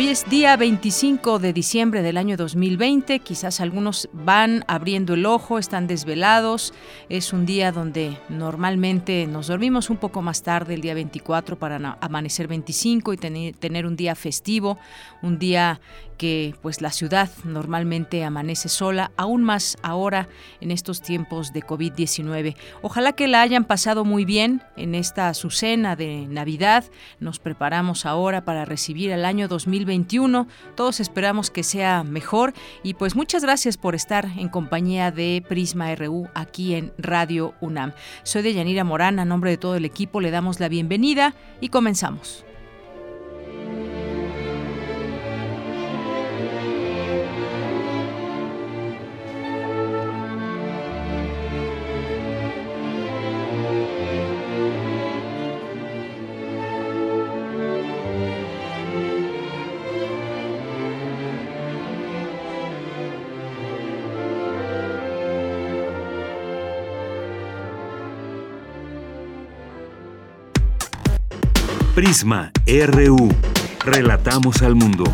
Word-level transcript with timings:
Hoy 0.00 0.08
es 0.08 0.24
día 0.30 0.56
25 0.56 1.38
de 1.40 1.52
diciembre 1.52 2.00
del 2.00 2.16
año 2.16 2.38
2020, 2.38 3.18
quizás 3.18 3.60
algunos 3.60 4.08
van 4.14 4.64
abriendo 4.66 5.12
el 5.12 5.26
ojo, 5.26 5.58
están 5.58 5.86
desvelados, 5.86 6.72
es 7.10 7.34
un 7.34 7.44
día 7.44 7.70
donde 7.70 8.16
normalmente 8.30 9.26
nos 9.26 9.48
dormimos 9.48 9.90
un 9.90 9.98
poco 9.98 10.22
más 10.22 10.42
tarde, 10.42 10.72
el 10.72 10.80
día 10.80 10.94
24 10.94 11.58
para 11.58 11.98
amanecer 12.00 12.48
25 12.48 13.12
y 13.12 13.16
tener 13.52 13.84
un 13.84 13.94
día 13.94 14.14
festivo, 14.14 14.78
un 15.20 15.38
día 15.38 15.82
que 16.20 16.54
pues 16.60 16.82
la 16.82 16.92
ciudad 16.92 17.30
normalmente 17.44 18.24
amanece 18.24 18.68
sola, 18.68 19.10
aún 19.16 19.42
más 19.42 19.78
ahora 19.80 20.28
en 20.60 20.70
estos 20.70 21.00
tiempos 21.00 21.54
de 21.54 21.62
COVID-19. 21.62 22.56
Ojalá 22.82 23.14
que 23.14 23.26
la 23.26 23.40
hayan 23.40 23.64
pasado 23.64 24.04
muy 24.04 24.26
bien 24.26 24.62
en 24.76 24.94
esta 24.94 25.32
su 25.32 25.48
cena 25.48 25.96
de 25.96 26.26
Navidad. 26.28 26.84
Nos 27.20 27.38
preparamos 27.38 28.04
ahora 28.04 28.44
para 28.44 28.66
recibir 28.66 29.12
el 29.12 29.24
año 29.24 29.48
2021. 29.48 30.46
Todos 30.74 31.00
esperamos 31.00 31.50
que 31.50 31.62
sea 31.62 32.04
mejor 32.04 32.52
y 32.82 32.92
pues 32.92 33.16
muchas 33.16 33.42
gracias 33.42 33.78
por 33.78 33.94
estar 33.94 34.26
en 34.36 34.50
compañía 34.50 35.10
de 35.12 35.42
Prisma 35.48 35.94
RU 35.94 36.28
aquí 36.34 36.74
en 36.74 36.92
Radio 36.98 37.54
UNAM. 37.62 37.94
Soy 38.24 38.42
de 38.42 38.52
Yanira 38.52 38.84
Morán, 38.84 39.20
a 39.20 39.24
nombre 39.24 39.52
de 39.52 39.56
todo 39.56 39.74
el 39.76 39.86
equipo 39.86 40.20
le 40.20 40.30
damos 40.30 40.60
la 40.60 40.68
bienvenida 40.68 41.34
y 41.62 41.70
comenzamos. 41.70 42.44
Prisma 72.00 72.50
RU. 72.66 73.28
Relatamos 73.84 74.62
al 74.62 74.74
mundo. 74.74 75.04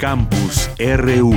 Campus 0.00 0.68
RU. 0.80 1.32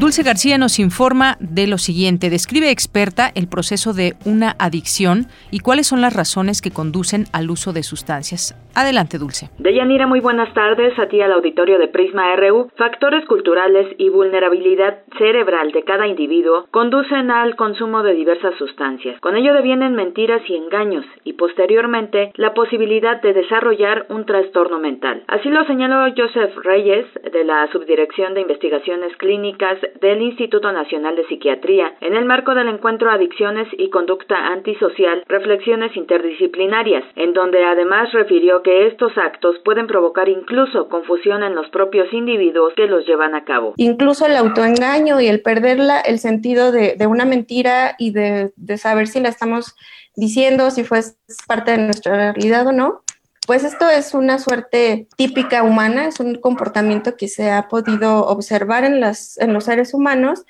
Dulce 0.00 0.22
García 0.22 0.56
nos 0.56 0.78
informa 0.78 1.36
de 1.40 1.66
lo 1.66 1.76
siguiente. 1.76 2.30
Describe 2.30 2.70
experta 2.70 3.30
el 3.34 3.48
proceso 3.48 3.92
de 3.92 4.14
una 4.24 4.56
adicción 4.58 5.26
y 5.50 5.60
cuáles 5.60 5.88
son 5.88 6.00
las 6.00 6.16
razones 6.16 6.62
que 6.62 6.70
conducen 6.70 7.24
al 7.34 7.50
uso 7.50 7.74
de 7.74 7.82
sustancias. 7.82 8.56
Adelante, 8.74 9.18
Dulce. 9.18 9.50
Deyanira, 9.58 10.06
muy 10.06 10.20
buenas 10.20 10.54
tardes 10.54 10.98
a 10.98 11.06
ti 11.08 11.20
al 11.20 11.32
auditorio 11.32 11.78
de 11.78 11.88
Prisma 11.88 12.34
RU. 12.36 12.70
Factores 12.76 13.26
culturales 13.26 13.94
y 13.98 14.08
vulnerabilidad 14.08 15.00
cerebral 15.18 15.72
de 15.72 15.84
cada 15.84 16.06
individuo 16.06 16.66
conducen 16.70 17.30
al 17.30 17.56
consumo 17.56 18.02
de 18.02 18.14
diversas 18.14 18.54
sustancias. 18.56 19.20
Con 19.20 19.36
ello 19.36 19.52
devienen 19.52 19.96
mentiras 19.96 20.40
y 20.48 20.56
engaños 20.56 21.04
y 21.24 21.34
posteriormente 21.34 22.32
la 22.36 22.54
posibilidad 22.54 23.20
de 23.20 23.34
desarrollar 23.34 24.06
un 24.08 24.24
trastorno 24.24 24.78
mental. 24.78 25.24
Así 25.26 25.50
lo 25.50 25.64
señaló 25.66 26.10
Joseph 26.16 26.56
Reyes 26.62 27.06
de 27.30 27.44
la 27.44 27.68
Subdirección 27.72 28.32
de 28.32 28.40
Investigaciones 28.40 29.14
Clínicas 29.18 29.78
del 30.00 30.22
Instituto 30.22 30.72
Nacional 30.72 31.16
de 31.16 31.26
Psiquiatría 31.26 31.94
en 32.00 32.14
el 32.14 32.24
marco 32.24 32.54
del 32.54 32.68
encuentro 32.68 33.10
Adicciones 33.10 33.68
y 33.78 33.90
Conducta 33.90 34.36
Antisocial, 34.48 35.24
Reflexiones 35.28 35.96
Interdisciplinarias, 35.96 37.04
en 37.16 37.32
donde 37.32 37.64
además 37.64 38.12
refirió 38.12 38.62
que 38.62 38.86
estos 38.86 39.16
actos 39.16 39.56
pueden 39.64 39.86
provocar 39.86 40.28
incluso 40.28 40.88
confusión 40.88 41.42
en 41.42 41.54
los 41.54 41.68
propios 41.70 42.12
individuos 42.12 42.72
que 42.74 42.86
los 42.86 43.06
llevan 43.06 43.34
a 43.34 43.44
cabo. 43.44 43.74
Incluso 43.76 44.26
el 44.26 44.36
autoengaño 44.36 45.20
y 45.20 45.26
el 45.26 45.42
perderla, 45.42 46.00
el 46.00 46.18
sentido 46.18 46.72
de, 46.72 46.96
una 47.06 47.24
mentira 47.24 47.96
y 47.98 48.12
de, 48.12 48.52
de 48.56 48.76
saber 48.76 49.08
si 49.08 49.20
la 49.20 49.28
estamos 49.28 49.74
diciendo, 50.14 50.70
si 50.70 50.84
fue 50.84 51.00
parte 51.46 51.72
de 51.72 51.78
nuestra 51.78 52.32
realidad 52.32 52.66
o 52.66 52.72
no, 52.72 53.02
pues 53.46 53.64
esto 53.64 53.88
es 53.88 54.14
una 54.14 54.38
suerte 54.38 55.08
típica 55.16 55.62
humana, 55.62 56.06
es 56.06 56.20
un 56.20 56.36
comportamiento 56.36 57.16
que 57.16 57.28
se 57.28 57.50
ha 57.50 57.68
podido 57.68 58.26
observar 58.26 58.84
en, 58.84 59.00
las, 59.00 59.38
en 59.38 59.52
los 59.52 59.64
seres 59.64 59.94
humanos 59.94 60.44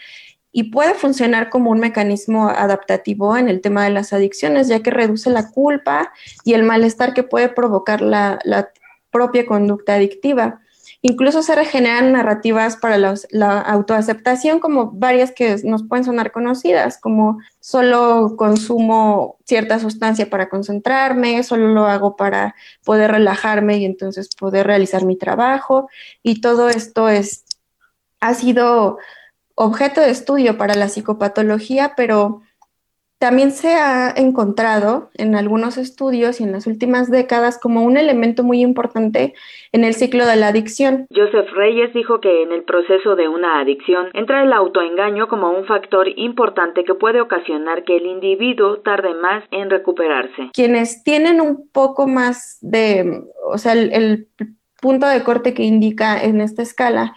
y 0.52 0.64
puede 0.64 0.94
funcionar 0.94 1.48
como 1.48 1.70
un 1.70 1.78
mecanismo 1.78 2.48
adaptativo 2.48 3.36
en 3.36 3.48
el 3.48 3.60
tema 3.60 3.84
de 3.84 3.90
las 3.90 4.12
adicciones, 4.12 4.68
ya 4.68 4.82
que 4.82 4.90
reduce 4.90 5.30
la 5.30 5.50
culpa 5.50 6.12
y 6.44 6.54
el 6.54 6.64
malestar 6.64 7.14
que 7.14 7.22
puede 7.22 7.48
provocar 7.48 8.00
la, 8.00 8.38
la 8.44 8.70
propia 9.10 9.46
conducta 9.46 9.94
adictiva. 9.94 10.60
Incluso 11.02 11.42
se 11.42 11.54
regeneran 11.54 12.12
narrativas 12.12 12.76
para 12.76 12.98
la 12.98 13.60
autoaceptación, 13.60 14.60
como 14.60 14.90
varias 14.90 15.32
que 15.32 15.56
nos 15.64 15.82
pueden 15.82 16.04
sonar 16.04 16.30
conocidas, 16.30 16.98
como 16.98 17.38
solo 17.58 18.34
consumo 18.36 19.38
cierta 19.46 19.78
sustancia 19.78 20.28
para 20.28 20.50
concentrarme, 20.50 21.42
solo 21.42 21.68
lo 21.68 21.86
hago 21.86 22.16
para 22.16 22.54
poder 22.84 23.12
relajarme 23.12 23.78
y 23.78 23.86
entonces 23.86 24.28
poder 24.28 24.66
realizar 24.66 25.06
mi 25.06 25.16
trabajo. 25.16 25.88
Y 26.22 26.42
todo 26.42 26.68
esto 26.68 27.08
es, 27.08 27.46
ha 28.20 28.34
sido 28.34 28.98
objeto 29.54 30.02
de 30.02 30.10
estudio 30.10 30.58
para 30.58 30.74
la 30.74 30.88
psicopatología, 30.88 31.94
pero 31.96 32.42
también 33.20 33.50
se 33.50 33.75
ha 33.75 34.10
encontrado 34.16 35.10
en 35.14 35.36
algunos 35.36 35.76
estudios 35.76 36.41
y 36.41 36.44
en 36.44 36.53
las 36.53 36.66
últimas 36.66 37.10
décadas 37.10 37.60
como 37.60 37.84
un 37.84 37.98
elemento 37.98 38.42
muy 38.44 38.62
importante 38.62 39.34
en 39.72 39.84
el 39.84 39.92
ciclo 39.92 40.25
de 40.25 40.36
la 40.36 40.48
adicción. 40.48 41.06
Joseph 41.14 41.50
Reyes 41.54 41.92
dijo 41.92 42.22
que 42.22 42.42
en 42.42 42.50
el 42.50 42.62
proceso 42.62 43.16
de 43.16 43.28
una 43.28 43.60
adicción 43.60 44.06
entra 44.14 44.42
el 44.42 44.54
autoengaño 44.54 45.28
como 45.28 45.50
un 45.50 45.66
factor 45.66 46.09
importante 46.16 46.82
que 46.82 46.94
puede 46.94 47.20
ocasionar 47.20 47.84
que 47.84 47.98
el 47.98 48.06
individuo 48.06 48.78
tarde 48.78 49.12
más 49.12 49.44
en 49.50 49.68
recuperarse. 49.68 50.48
Quienes 50.54 51.04
tienen 51.04 51.42
un 51.42 51.68
poco 51.71 52.06
más 52.06 52.56
de, 52.62 53.21
o 53.44 53.59
sea, 53.59 53.74
el, 53.74 54.28
punto 54.80 55.06
de 55.06 55.22
corte 55.22 55.53
que 55.53 55.62
indica 55.62 56.24
en 56.24 56.41
esta 56.41 56.62
escala, 56.62 57.15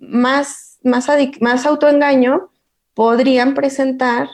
más, 0.00 0.78
más, 0.84 1.10
más 1.40 1.66
autoengaño, 1.66 2.50
podrían 2.94 3.54
presentar 3.54 4.28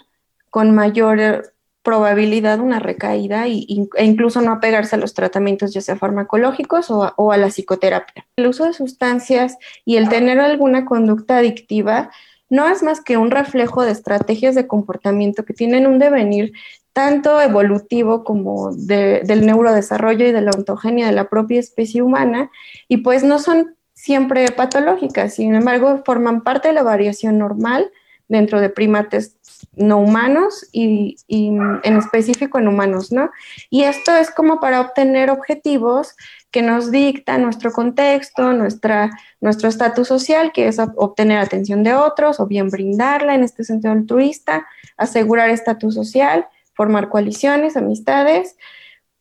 con 0.51 0.75
mayor 0.75 1.53
probabilidad 1.83 2.59
una 2.59 2.81
recaída 2.81 3.47
e 3.47 3.65
incluso 3.99 4.41
no 4.41 4.53
apegarse 4.53 4.97
a 4.97 4.99
los 4.99 5.15
tratamientos 5.15 5.73
ya 5.73 5.81
sea 5.81 5.95
farmacológicos 5.97 6.91
o 6.91 7.05
a, 7.05 7.15
o 7.17 7.31
a 7.31 7.37
la 7.37 7.47
psicoterapia. 7.49 8.27
El 8.37 8.49
uso 8.49 8.65
de 8.65 8.73
sustancias 8.73 9.57
y 9.85 9.97
el 9.97 10.09
tener 10.09 10.41
alguna 10.41 10.85
conducta 10.85 11.39
adictiva 11.39 12.11
no 12.49 12.69
es 12.69 12.83
más 12.83 13.01
que 13.01 13.17
un 13.17 13.31
reflejo 13.31 13.85
de 13.85 13.93
estrategias 13.93 14.55
de 14.55 14.67
comportamiento 14.67 15.45
que 15.45 15.55
tienen 15.55 15.87
un 15.87 15.99
devenir 15.99 16.53
tanto 16.93 17.41
evolutivo 17.41 18.25
como 18.25 18.73
del 18.75 19.45
neurodesarrollo 19.45 20.27
y 20.27 20.33
de 20.33 20.41
la 20.41 20.53
ontogenia 20.53 21.07
de 21.07 21.13
la 21.13 21.29
propia 21.29 21.61
especie 21.61 22.03
humana, 22.03 22.51
y 22.89 22.99
pues 22.99 23.23
no 23.23 23.39
son 23.39 23.77
siempre 23.93 24.51
patológicas, 24.51 25.35
sin 25.35 25.55
embargo 25.55 26.03
forman 26.07 26.43
parte 26.43 26.69
de 26.69 26.75
la 26.75 26.83
variación 26.83 27.37
normal 27.39 27.91
dentro 28.29 28.61
de 28.61 28.71
primates 28.71 29.37
no 29.75 29.99
humanos 29.99 30.67
y, 30.73 31.17
en 31.29 31.97
específico 31.97 32.59
en 32.59 32.69
humanos, 32.69 33.13
¿no? 33.13 33.31
Y 33.71 33.85
esto 33.85 34.15
es 34.15 34.31
como 34.31 34.61
para 34.61 34.81
obtener 34.81 35.31
objetivos 35.31 36.15
que 36.51 36.63
nos 36.63 36.91
dicta 36.91 37.39
nuestro 37.39 37.73
contexto, 37.73 38.53
nuestra, 38.53 39.11
nuestro 39.41 39.69
estatus 39.69 40.09
social, 40.09 40.53
que 40.53 40.69
es 40.69 40.79
obtener 40.79 41.39
atención 41.39 41.83
de 41.83 41.95
otros 41.95 42.41
o 42.41 42.47
bien 42.47 42.69
brindarla 42.69 43.35
en 43.35 43.45
este 43.45 43.65
sentido 43.65 43.93
altruista, 43.93 44.67
asegurar 44.97 45.51
estatus 45.51 45.95
social, 45.95 46.47
formar 46.75 47.09
coaliciones, 47.09 47.77
amistades 47.77 48.57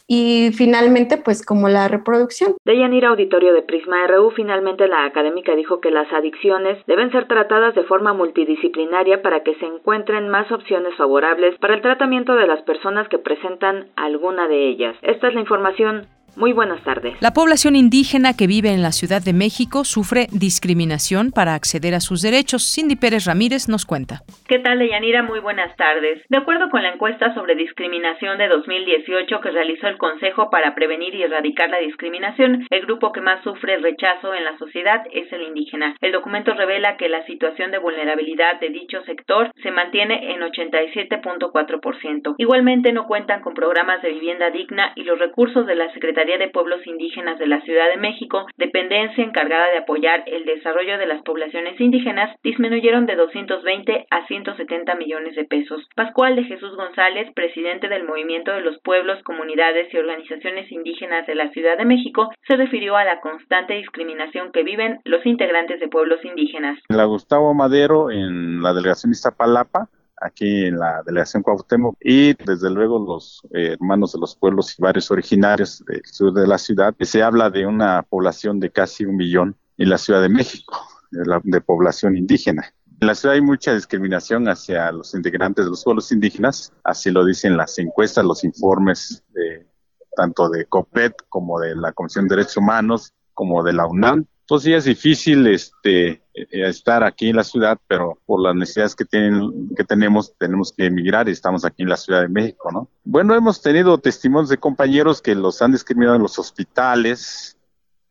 y 0.08 0.52
finalmente, 0.54 1.18
pues 1.18 1.46
como 1.46 1.68
la 1.68 1.88
reproducción. 1.88 2.56
De 2.64 2.78
Yanira 2.78 3.10
Auditorio 3.10 3.54
de 3.54 3.64
Prisma 3.64 4.06
RU, 4.08 4.32
finalmente 4.32 4.88
la 4.88 5.06
académica 5.06 5.56
dijo 5.56 5.82
que 5.82 5.92
las 5.92 6.12
adicciones 6.14 6.78
deben 6.86 7.12
ser 7.12 7.28
tratadas 7.28 7.74
de 7.76 7.84
forma 7.84 8.14
multidisciplinaria 8.14 9.22
para 9.22 9.44
que 9.44 9.56
se 9.56 9.66
encuentren 9.66 10.30
más 10.30 10.52
opciones 10.52 10.96
favorables 10.96 11.58
para 11.60 11.76
el 11.76 11.82
tratamiento 11.82 12.36
de 12.36 12.48
las 12.48 12.62
personas 12.64 13.08
que 13.10 13.18
presentan 13.18 13.88
alguna 13.96 14.48
de 14.48 14.68
ellas. 14.70 14.96
Esta 15.02 15.28
es 15.28 15.34
la 15.34 15.42
información. 15.42 16.08
Muy 16.36 16.52
buenas 16.52 16.84
tardes. 16.84 17.16
La 17.22 17.32
población 17.32 17.78
indígena 17.78 18.36
que 18.36 18.46
vive 18.46 18.74
en 18.74 18.82
la 18.82 18.92
Ciudad 18.92 19.22
de 19.24 19.32
México 19.32 19.86
sufre 19.86 20.28
discriminación 20.32 21.32
para 21.32 21.56
acceder 21.56 21.94
a 21.94 22.02
sus 22.02 22.22
derechos. 22.22 22.64
Cindy 22.64 22.98
Pérez 22.98 23.26
Ramírez 23.26 23.70
nos 23.70 23.86
cuenta. 23.86 24.24
¿Qué 24.48 24.60
tal, 24.60 24.80
Deyanira? 24.80 25.24
Muy 25.24 25.40
buenas 25.40 25.74
tardes. 25.78 26.22
De 26.28 26.38
acuerdo 26.38 26.70
con 26.70 26.84
la 26.84 26.92
encuesta 26.92 27.34
sobre 27.34 27.56
discriminación 27.56 28.38
de 28.38 28.50
2018 28.50 29.40
que 29.40 29.52
realizó 29.52 29.88
el 29.88 29.98
Consejo 29.98 30.50
para 30.50 30.76
Prevenir 30.76 31.16
y 31.16 31.24
Erradicar 31.24 31.70
la 31.70 31.80
Discriminación, 31.80 32.68
el 32.70 32.82
grupo 32.82 33.14
que 33.14 33.22
más 33.22 33.42
sufre 33.44 33.76
el 33.76 33.84
rechazo 33.84 34.34
en 34.34 34.44
la 34.44 34.58
sociedad 34.58 35.04
es 35.14 35.32
el 35.32 35.42
indígena. 35.42 35.96
El 36.02 36.12
documento 36.12 36.54
revela 36.54 36.98
que 36.98 37.08
la 37.08 37.26
situación 37.26 37.72
de 37.72 37.78
vulnerabilidad 37.78 38.60
de 38.60 38.70
dicho 38.70 39.02
sector 39.04 39.52
se 39.64 39.72
mantiene 39.72 40.34
en 40.34 40.42
87.4%. 40.42 42.36
Igualmente 42.38 42.92
no 42.92 43.08
cuentan 43.08 43.42
con 43.42 43.54
programas 43.54 44.02
de 44.02 44.12
vivienda 44.12 44.50
digna 44.50 44.92
y 44.96 45.04
los 45.04 45.18
recursos 45.18 45.66
de 45.66 45.76
la 45.76 45.92
Secretaría 45.94 46.25
de 46.26 46.50
Pueblos 46.50 46.86
Indígenas 46.88 47.38
de 47.38 47.46
la 47.46 47.62
Ciudad 47.62 47.88
de 47.90 47.98
México, 47.98 48.48
dependencia 48.58 49.24
encargada 49.24 49.70
de 49.70 49.78
apoyar 49.78 50.24
el 50.26 50.44
desarrollo 50.46 50.98
de 50.98 51.06
las 51.06 51.22
poblaciones 51.22 51.80
indígenas, 51.80 52.36
disminuyeron 52.44 53.06
de 53.06 53.16
220 53.16 54.08
a 54.10 54.26
170 54.26 54.96
millones 54.96 55.36
de 55.36 55.46
pesos. 55.46 55.88
Pascual 55.96 56.36
de 56.36 56.46
Jesús 56.46 56.76
González, 56.76 57.32
presidente 57.36 57.88
del 57.88 58.06
Movimiento 58.06 58.52
de 58.52 58.62
los 58.62 58.80
Pueblos, 58.82 59.22
Comunidades 59.24 59.94
y 59.94 59.98
Organizaciones 59.98 60.72
Indígenas 60.72 61.28
de 61.28 61.36
la 61.36 61.50
Ciudad 61.52 61.78
de 61.78 61.86
México, 61.86 62.32
se 62.48 62.56
refirió 62.56 62.98
a 62.98 63.06
la 63.06 63.22
constante 63.22 63.76
discriminación 63.76 64.52
que 64.52 64.64
viven 64.64 65.00
los 65.06 65.26
integrantes 65.26 65.80
de 65.80 65.88
pueblos 65.88 66.26
indígenas. 66.26 66.80
La 66.90 67.06
Gustavo 67.06 67.54
Madero, 67.54 68.10
en 68.10 68.64
la 68.64 68.74
delegación 68.74 69.12
Iztapalapa, 69.12 69.90
aquí 70.26 70.66
en 70.66 70.80
la 70.80 71.02
delegación 71.06 71.44
Cuauhtémoc 71.44 71.96
y 72.02 72.34
desde 72.34 72.70
luego 72.70 73.00
los 73.00 73.42
eh, 73.54 73.74
hermanos 73.74 74.14
de 74.14 74.20
los 74.20 74.36
pueblos 74.36 74.78
y 74.78 74.82
varios 74.82 75.10
originarios 75.12 75.84
del 75.86 76.02
sur 76.06 76.34
de 76.34 76.48
la 76.48 76.58
ciudad. 76.58 76.94
Se 77.00 77.24
habla 77.24 77.50
de 77.50 77.66
una 77.66 78.04
población 78.04 78.60
de 78.60 78.72
casi 78.72 79.06
un 79.06 79.16
millón 79.16 79.56
en 79.78 79.90
la 79.90 79.98
Ciudad 79.98 80.22
de 80.22 80.30
México, 80.30 80.74
de, 81.12 81.62
población 81.62 82.18
indígena. 82.18 82.74
En 83.02 83.08
la 83.08 83.16
ciudad 83.16 83.36
hay 83.36 83.42
mucha 83.42 83.74
discriminación 83.74 84.48
hacia 84.48 84.92
los 84.92 85.14
integrantes 85.14 85.66
de 85.66 85.72
los 85.72 85.84
pueblos 85.84 86.12
indígenas, 86.12 86.72
así 86.84 87.12
lo 87.12 87.26
dicen 87.26 87.58
las 87.58 87.78
encuestas, 87.78 88.24
los 88.24 88.44
informes 88.46 89.24
de, 89.34 89.68
tanto 90.16 90.50
de 90.50 90.66
COPET 90.66 91.14
como 91.28 91.60
de 91.60 91.76
la 91.76 91.92
Comisión 91.92 92.28
de 92.28 92.38
Derechos 92.38 92.58
Humanos, 92.58 93.14
como 93.34 93.64
de 93.64 93.74
la 93.74 93.86
UNAM. 93.86 94.26
Entonces 94.46 94.66
sí 94.66 94.74
es 94.76 94.84
difícil 94.84 95.48
este, 95.48 96.22
eh, 96.36 96.48
estar 96.52 97.04
aquí 97.04 97.30
en 97.30 97.36
la 97.36 97.44
ciudad, 97.44 97.80
pero 97.88 98.20
por 98.28 98.40
las 98.44 98.54
necesidades 98.54 98.96
que, 98.96 99.04
tienen, 99.04 99.70
que 99.76 99.84
tenemos, 99.84 100.38
tenemos 100.38 100.72
que 100.72 100.86
emigrar 100.86 101.28
y 101.28 101.32
estamos 101.32 101.66
aquí 101.66 101.82
en 101.82 101.90
la 101.90 101.98
Ciudad 101.98 102.22
de 102.22 102.28
México, 102.28 102.72
¿no? 102.72 102.88
Bueno, 103.04 103.34
hemos 103.34 103.60
tenido 103.60 103.98
testimonios 103.98 104.50
de 104.50 104.60
compañeros 104.60 105.20
que 105.20 105.34
los 105.34 105.64
han 105.64 105.72
discriminado 105.72 106.18
en 106.18 106.22
los 106.22 106.38
hospitales, 106.38 107.58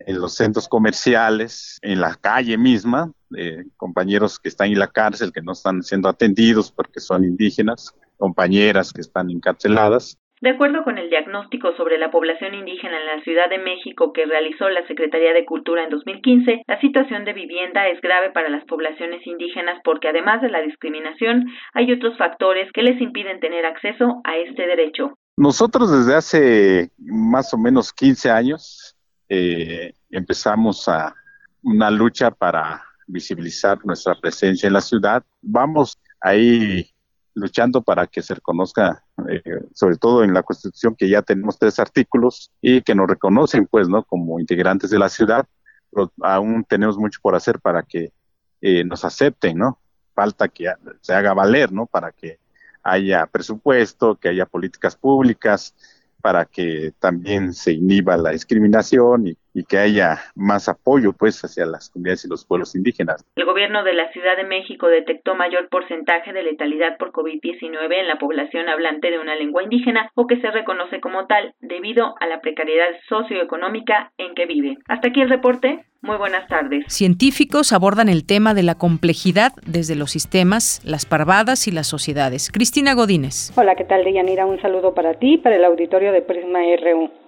en 0.00 0.19
los 0.19 0.34
centros 0.34 0.66
comerciales, 0.66 1.78
en 1.82 2.00
la 2.00 2.16
calle 2.16 2.58
misma, 2.58 3.12
eh, 3.36 3.66
compañeros 3.76 4.40
que 4.40 4.48
están 4.48 4.72
en 4.72 4.81
la 4.81 4.88
cárcel, 4.88 5.32
que 5.32 5.40
no 5.40 5.52
están 5.52 5.84
siendo 5.84 6.08
atendidos 6.08 6.72
porque 6.72 6.98
son 6.98 7.22
indígenas, 7.22 7.94
compañeras 8.16 8.92
que 8.92 9.02
están 9.02 9.31
encarceladas. 9.31 10.19
De 10.44 10.50
acuerdo 10.50 10.85
con 10.85 10.99
el 10.99 11.08
diagnóstico 11.08 11.75
sobre 11.75 11.96
la 11.96 12.11
población 12.11 12.52
indígena 12.52 13.00
en 13.00 13.06
la 13.06 13.25
Ciudad 13.25 13.49
de 13.49 13.56
México 13.56 14.12
que 14.12 14.26
realizó 14.26 14.69
la 14.69 14.87
Secretaría 14.87 15.32
de 15.32 15.46
Cultura 15.46 15.85
en 15.85 15.88
2015, 15.88 16.64
la 16.67 16.79
situación 16.82 17.25
de 17.25 17.32
vivienda 17.32 17.88
es 17.88 17.99
grave 18.02 18.31
para 18.31 18.50
las 18.50 18.62
poblaciones 18.67 19.26
indígenas 19.26 19.81
porque 19.82 20.08
además 20.08 20.43
de 20.43 20.50
la 20.50 20.61
discriminación, 20.61 21.46
hay 21.73 21.91
otros 21.91 22.19
factores 22.19 22.70
que 22.75 22.82
les 22.82 23.00
impiden 23.00 23.41
tener 23.41 23.64
acceso 23.64 24.20
a 24.23 24.37
este 24.37 24.67
derecho. 24.67 25.17
Nosotros 25.38 25.91
desde 25.91 26.14
hace 26.14 26.91
más 26.99 27.55
o 27.55 27.56
menos 27.56 27.91
15 27.94 28.31
años 28.31 28.94
eh, 29.31 29.94
empezamos 30.11 30.87
a 30.91 31.14
una 31.62 31.91
lucha 31.91 32.31
para 32.31 32.85
visibilizar 33.06 33.79
nuestra 33.82 34.14
presencia 34.20 34.67
en 34.67 34.75
la 34.75 34.82
ciudad. 34.82 35.25
Vamos 35.41 35.99
ahí 36.20 36.94
luchando 37.34 37.82
para 37.82 38.06
que 38.06 38.22
se 38.22 38.34
reconozca, 38.34 39.04
eh, 39.28 39.42
sobre 39.75 39.96
todo 39.96 40.25
en 40.25 40.32
la 40.32 40.42
Constitución, 40.42 40.94
que 40.96 41.08
ya 41.08 41.22
tenemos 41.22 41.58
tres 41.58 41.78
artículos 41.78 42.50
y 42.60 42.82
que 42.82 42.94
nos 42.94 43.08
reconocen, 43.08 43.66
pues, 43.66 43.88
¿no? 43.88 44.04
Como 44.04 44.40
integrantes 44.40 44.90
de 44.90 44.98
la 44.98 45.08
ciudad, 45.08 45.46
pero 45.90 46.12
aún 46.22 46.64
tenemos 46.64 46.96
mucho 46.96 47.19
por 47.22 47.34
hacer 47.34 47.60
para 47.60 47.82
que 47.82 48.12
eh, 48.60 48.84
nos 48.84 49.04
acepten, 49.04 49.58
¿no? 49.58 49.78
Falta 50.14 50.48
que 50.48 50.72
se 51.00 51.12
haga 51.12 51.34
valer, 51.34 51.72
¿no? 51.72 51.86
Para 51.86 52.12
que 52.12 52.38
haya 52.82 53.26
presupuesto, 53.26 54.16
que 54.16 54.28
haya 54.28 54.46
políticas 54.46 54.96
públicas, 54.96 55.75
para 56.20 56.44
que 56.44 56.94
también 56.98 57.52
se 57.52 57.72
inhiba 57.72 58.16
la 58.16 58.31
discriminación 58.31 59.26
y, 59.28 59.36
que 59.62 59.79
haya 59.79 60.19
más 60.35 60.69
apoyo 60.69 61.12
pues 61.12 61.41
hacia 61.45 61.65
las 61.67 61.91
comunidades 61.91 62.25
y 62.25 62.29
los 62.29 62.45
pueblos 62.45 62.75
indígenas. 62.75 63.25
El 63.37 63.45
gobierno 63.45 63.85
de 63.85 63.95
la 63.95 64.11
Ciudad 64.12 64.37
de 64.37 64.45
México 64.45 64.89
detectó 64.89 65.37
mayor 65.37 65.69
porcentaje 65.69 66.33
de 66.33 66.43
letalidad 66.43 66.99
por 66.99 67.12
COVID-19 67.12 68.01
en 68.01 68.09
la 68.09 68.19
población 68.19 68.69
hablante 68.69 69.11
de 69.11 69.19
una 69.19 69.37
lengua 69.37 69.62
indígena 69.62 70.11
o 70.15 70.27
que 70.27 70.41
se 70.41 70.51
reconoce 70.51 71.01
como 71.01 71.27
tal 71.27 71.55
debido 71.61 72.15
a 72.21 72.27
la 72.27 72.41
precariedad 72.41 72.89
socioeconómica 73.09 74.12
en 74.19 74.35
que 74.35 74.47
vive. 74.47 74.79
Hasta 74.89 75.09
aquí 75.09 75.21
el 75.21 75.29
reporte. 75.29 75.85
Muy 76.03 76.19
buenas 76.19 76.47
tardes. 76.49 76.85
Científicos 76.89 77.73
abordan 77.73 78.11
el 78.11 78.27
tema 78.27 78.53
de 78.53 78.62
la 78.62 78.75
complejidad 78.75 79.53
desde 79.67 79.97
los 79.97 80.11
sistemas, 80.11 80.83
las 80.85 81.06
parvadas 81.06 81.67
y 81.67 81.71
las 81.71 81.87
sociedades. 81.87 82.51
Cristina 82.53 82.93
Godínez. 82.93 83.53
Hola, 83.56 83.75
¿qué 83.75 83.85
tal, 83.85 84.05
Deyanira? 84.05 84.45
Un 84.45 84.61
saludo 84.61 84.93
para 84.93 85.15
ti, 85.15 85.39
para 85.39 85.56
el 85.56 85.65
auditorio 85.65 86.13
de 86.13 86.20
Prisma 86.20 86.58
RU. 86.79 87.23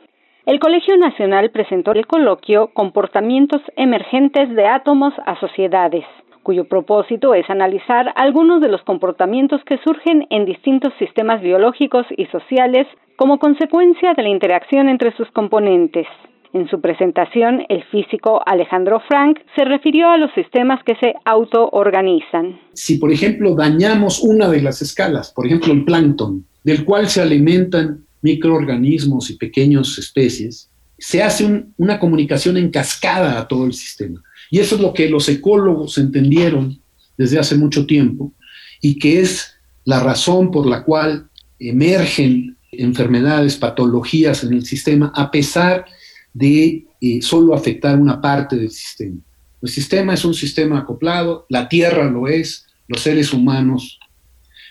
El 0.47 0.61
Colegio 0.61 0.97
Nacional 0.97 1.51
presentó 1.51 1.91
el 1.91 2.07
coloquio 2.07 2.71
Comportamientos 2.73 3.61
Emergentes 3.75 4.49
de 4.55 4.69
Átomos 4.69 5.13
a 5.27 5.35
Sociedades, 5.41 6.05
cuyo 6.45 6.69
propósito 6.69 7.35
es 7.35 7.51
analizar 7.51 8.13
algunos 8.15 8.61
de 8.61 8.69
los 8.69 8.81
comportamientos 8.83 9.61
que 9.67 9.79
surgen 9.79 10.25
en 10.31 10.45
distintos 10.45 10.93
sistemas 11.01 11.43
biológicos 11.43 12.07
y 12.17 12.27
sociales 12.27 12.87
como 13.17 13.41
consecuencia 13.41 14.15
de 14.15 14.23
la 14.23 14.29
interacción 14.29 14.89
entre 14.89 15.11
sus 15.17 15.29
componentes. 15.33 16.07
En 16.53 16.69
su 16.69 16.81
presentación, 16.81 17.65
el 17.69 17.83
físico 17.87 18.41
Alejandro 18.47 19.03
Frank 19.09 19.41
se 19.57 19.65
refirió 19.65 20.11
a 20.11 20.17
los 20.17 20.33
sistemas 20.35 20.81
que 20.85 20.95
se 20.95 21.15
autoorganizan. 21.25 22.61
Si, 22.73 22.99
por 22.99 23.11
ejemplo, 23.11 23.57
dañamos 23.57 24.23
una 24.23 24.49
de 24.49 24.63
las 24.63 24.81
escalas, 24.81 25.33
por 25.33 25.45
ejemplo, 25.45 25.73
el 25.73 25.85
plancton, 25.85 26.45
del 26.63 26.85
cual 26.85 27.09
se 27.09 27.21
alimentan 27.21 28.06
microorganismos 28.27 29.31
y 29.31 29.37
pequeñas 29.37 29.99
especies, 29.99 30.69
se 30.99 31.23
hace 31.23 31.65
una 31.77 31.99
comunicación 31.99 32.57
en 32.57 32.71
cascada 32.71 33.39
a 33.39 33.47
todo 33.47 33.67
el 33.67 33.73
sistema. 33.73 34.21
Y 34.51 34.59
eso 34.59 34.75
es 34.75 34.81
lo 34.81 34.93
que 34.93 35.09
los 35.09 35.29
ecólogos 35.29 35.99
entendieron 35.99 36.81
desde 37.17 37.39
hace 37.39 37.55
mucho 37.57 37.87
tiempo 37.87 38.33
y 38.81 38.99
que 38.99 39.21
es 39.21 39.55
la 39.85 40.01
razón 40.01 40.51
por 40.51 40.67
la 40.67 40.83
cual 40.83 41.29
emergen 41.59 42.57
enfermedades, 42.73 43.57
patologías 43.57 44.43
en 44.43 44.53
el 44.55 44.65
sistema, 44.65 45.13
a 45.15 45.31
pesar 45.31 45.87
de 46.35 46.85
eh, 47.01 47.23
solo 47.23 47.55
afectar 47.55 47.99
una 47.99 48.21
parte 48.21 48.57
del 48.57 48.71
sistema. 48.71 49.21
El 49.63 49.69
sistema 49.69 50.15
es 50.15 50.25
un 50.25 50.35
sistema 50.35 50.81
acoplado, 50.81 51.47
la 51.49 51.69
Tierra 51.69 52.11
lo 52.11 52.29
es, 52.29 52.67
los 52.89 53.01
seres 53.01 53.33
humanos. 53.33 53.99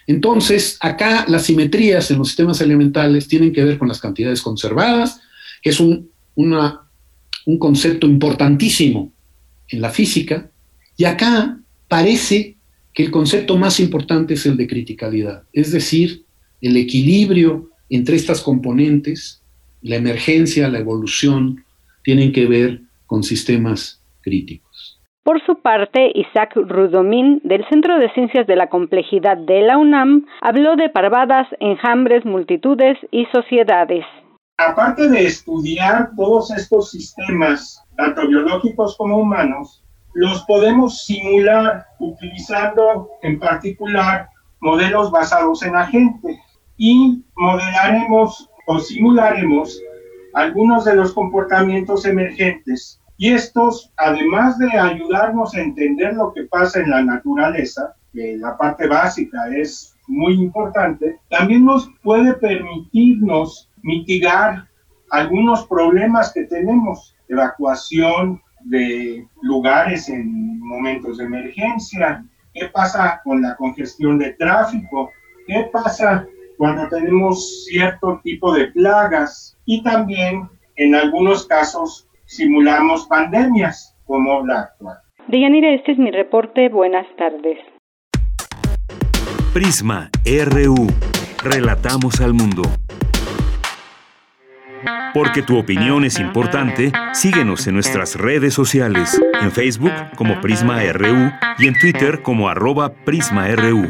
Entonces, 0.07 0.77
acá 0.81 1.25
las 1.27 1.45
simetrías 1.45 2.11
en 2.11 2.19
los 2.19 2.27
sistemas 2.27 2.61
elementales 2.61 3.27
tienen 3.27 3.51
que 3.51 3.63
ver 3.63 3.77
con 3.77 3.87
las 3.87 3.99
cantidades 3.99 4.41
conservadas, 4.41 5.21
que 5.61 5.71
es 5.71 5.79
un, 5.79 6.09
un 6.35 7.59
concepto 7.59 8.05
importantísimo 8.05 9.11
en 9.69 9.81
la 9.81 9.89
física, 9.89 10.49
y 10.97 11.05
acá 11.05 11.59
parece 11.87 12.55
que 12.93 13.03
el 13.03 13.11
concepto 13.11 13.57
más 13.57 13.79
importante 13.79 14.35
es 14.35 14.45
el 14.45 14.57
de 14.57 14.67
criticalidad, 14.67 15.43
es 15.51 15.71
decir, 15.71 16.23
el 16.61 16.77
equilibrio 16.77 17.71
entre 17.89 18.15
estas 18.15 18.41
componentes 18.41 19.41
la 19.85 19.97
emergencia, 19.97 20.67
la 20.67 20.79
evolución, 20.79 21.63
tienen 22.03 22.31
que 22.31 22.47
ver 22.47 22.81
con 23.05 23.23
sistemas 23.23 24.01
críticos. 24.21 24.64
Por 25.25 25.43
su 25.43 25.55
parte, 25.55 26.11
Isaac 26.13 26.51
Rudomín, 26.55 27.41
del 27.43 27.67
Centro 27.67 27.97
de 27.97 28.13
Ciencias 28.13 28.45
de 28.45 28.55
la 28.55 28.69
Complejidad 28.69 29.37
de 29.37 29.63
la 29.63 29.75
UNAM, 29.75 30.27
habló 30.39 30.75
de 30.75 30.87
parvadas, 30.89 31.47
enjambres, 31.59 32.23
multitudes 32.25 32.95
y 33.09 33.25
sociedades. 33.33 34.05
Aparte 34.57 35.09
de 35.09 35.25
estudiar 35.25 36.11
todos 36.15 36.51
estos 36.51 36.91
sistemas, 36.91 37.83
tanto 37.97 38.27
biológicos 38.27 38.95
como 38.97 39.17
humanos, 39.17 39.83
los 40.13 40.43
podemos 40.43 41.03
simular 41.05 41.87
utilizando 41.97 43.09
en 43.23 43.39
particular 43.39 44.29
modelos 44.59 45.09
basados 45.09 45.63
en 45.63 45.75
agente 45.75 46.39
y 46.77 47.23
modelaremos 47.35 48.47
o 48.67 48.77
simularemos 48.77 49.81
algunos 50.35 50.85
de 50.85 50.95
los 50.95 51.13
comportamientos 51.13 52.05
emergentes 52.05 53.01
y 53.17 53.31
estos, 53.31 53.91
además 53.97 54.57
de 54.59 54.69
ayudarnos 54.77 55.55
a 55.55 55.61
entender 55.61 56.13
lo 56.13 56.33
que 56.33 56.43
pasa 56.43 56.81
en 56.81 56.89
la 56.89 57.01
naturaleza, 57.01 57.95
que 58.13 58.37
la 58.37 58.57
parte 58.57 58.87
básica 58.87 59.47
es 59.55 59.95
muy 60.07 60.33
importante, 60.33 61.19
también 61.29 61.65
nos 61.65 61.89
puede 62.03 62.33
permitirnos 62.33 63.69
mitigar 63.81 64.67
algunos 65.11 65.65
problemas 65.67 66.33
que 66.33 66.43
tenemos, 66.43 67.15
evacuación 67.29 68.41
de 68.65 69.25
lugares 69.41 70.09
en 70.09 70.59
momentos 70.59 71.17
de 71.17 71.25
emergencia, 71.25 72.25
qué 72.53 72.67
pasa 72.67 73.21
con 73.23 73.41
la 73.41 73.55
congestión 73.55 74.17
de 74.17 74.33
tráfico, 74.33 75.11
qué 75.47 75.69
pasa 75.71 76.27
cuando 76.57 76.87
tenemos 76.89 77.65
cierto 77.65 78.19
tipo 78.23 78.53
de 78.53 78.67
plagas 78.67 79.57
y 79.65 79.83
también 79.83 80.49
en 80.75 80.95
algunos 80.95 81.45
casos 81.47 82.07
simulamos 82.25 83.05
pandemias 83.07 83.95
como 84.05 84.45
la 84.45 84.61
actual. 84.61 84.97
Deyanira, 85.27 85.73
este 85.73 85.93
es 85.93 85.97
mi 85.97 86.11
reporte. 86.11 86.69
Buenas 86.69 87.07
tardes. 87.17 87.57
Prisma 89.53 90.09
RU. 90.25 90.87
Relatamos 91.43 92.21
al 92.21 92.33
mundo. 92.33 92.63
Porque 95.13 95.41
tu 95.41 95.57
opinión 95.57 96.03
es 96.03 96.19
importante, 96.19 96.91
síguenos 97.13 97.65
en 97.67 97.75
nuestras 97.75 98.15
redes 98.15 98.53
sociales, 98.53 99.19
en 99.41 99.51
Facebook 99.51 99.93
como 100.15 100.41
Prisma 100.41 100.81
RU 100.91 101.31
y 101.57 101.67
en 101.67 101.79
Twitter 101.79 102.21
como 102.21 102.49
arroba 102.49 102.89
PrismaRU 102.89 103.87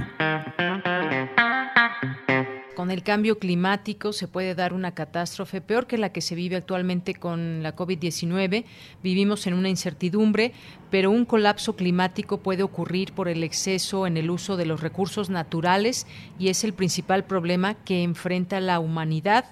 con 2.85 2.91
el 2.91 3.01
cambio 3.01 3.39
climático 3.39 4.13
se 4.13 4.27
puede 4.27 4.53
dar 4.53 4.71
una 4.71 4.93
catástrofe 4.93 5.59
peor 5.59 5.87
que 5.87 5.97
la 5.97 6.11
que 6.11 6.21
se 6.21 6.35
vive 6.35 6.55
actualmente 6.55 7.15
con 7.15 7.63
la 7.63 7.75
COVID-19. 7.75 8.63
Vivimos 9.01 9.47
en 9.47 9.55
una 9.55 9.69
incertidumbre, 9.69 10.51
pero 10.91 11.09
un 11.09 11.25
colapso 11.25 11.75
climático 11.75 12.41
puede 12.41 12.61
ocurrir 12.61 13.11
por 13.13 13.27
el 13.27 13.43
exceso 13.43 14.05
en 14.05 14.17
el 14.17 14.29
uso 14.29 14.55
de 14.55 14.67
los 14.67 14.81
recursos 14.81 15.31
naturales 15.31 16.05
y 16.37 16.49
es 16.49 16.63
el 16.63 16.73
principal 16.73 17.23
problema 17.23 17.73
que 17.73 18.03
enfrenta 18.03 18.59
la 18.59 18.79
humanidad. 18.79 19.45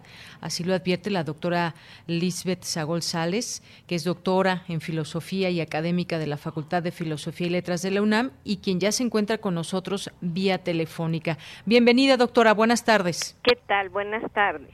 Así 0.44 0.66
lo 0.66 0.74
advierte 0.74 1.10
la 1.10 1.24
doctora 1.24 1.74
Lisbeth 2.06 2.64
Sagol 2.64 3.02
Sales, 3.02 3.64
que 3.88 3.96
es 3.96 4.04
doctora 4.04 4.66
en 4.68 4.82
filosofía 4.82 5.50
y 5.50 5.62
académica 5.62 6.20
de 6.20 6.28
la 6.28 6.36
Facultad 6.36 6.84
de 6.84 6.92
Filosofía 6.92 7.48
y 7.48 7.52
Letras 7.52 7.82
de 7.82 7.92
la 7.92 8.02
UNAM 8.02 8.32
y 8.44 8.58
quien 8.58 8.82
ya 8.82 8.92
se 8.92 9.04
encuentra 9.04 9.38
con 9.38 9.56
nosotros 9.56 10.12
vía 10.20 10.58
telefónica. 10.58 11.38
Bienvenida, 11.66 12.18
doctora. 12.18 12.54
Buenas 12.54 12.84
tardes. 12.84 13.40
¿Qué 13.42 13.58
tal? 13.68 13.88
Buenas 13.88 14.30
tardes. 14.34 14.70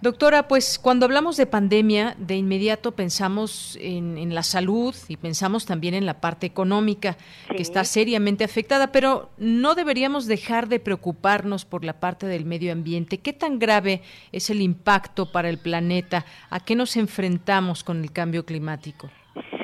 Doctora, 0.00 0.46
pues 0.46 0.78
cuando 0.78 1.06
hablamos 1.06 1.36
de 1.36 1.46
pandemia, 1.46 2.14
de 2.18 2.36
inmediato 2.36 2.92
pensamos 2.92 3.76
en, 3.82 4.32
la 4.32 4.44
salud 4.44 4.94
y 5.08 5.16
pensamos 5.16 5.66
también 5.66 5.94
en 5.94 6.06
la 6.06 6.20
parte 6.20 6.46
económica, 6.46 7.16
que 7.48 7.62
está 7.62 7.82
seriamente 7.82 8.44
afectada, 8.44 8.92
pero 8.92 9.30
no 9.38 9.74
deberíamos 9.74 10.28
dejar 10.28 10.68
de 10.68 10.78
preocuparnos 10.78 11.64
por 11.64 11.84
la 11.84 11.98
parte 11.98 12.26
del 12.26 12.44
medio 12.44 12.72
ambiente. 12.72 13.18
¿Qué 13.18 13.32
tan 13.32 13.58
grave 13.58 14.02
es 14.30 14.50
el 14.50 14.60
impacto 14.60 15.32
para 15.32 15.48
el 15.48 15.58
planeta? 15.58 16.24
¿A 16.48 16.60
qué 16.60 16.76
nos 16.76 16.96
enfrentamos 16.96 17.82
con 17.82 18.00
el 18.00 18.12
cambio 18.12 18.46
climático? 18.46 19.10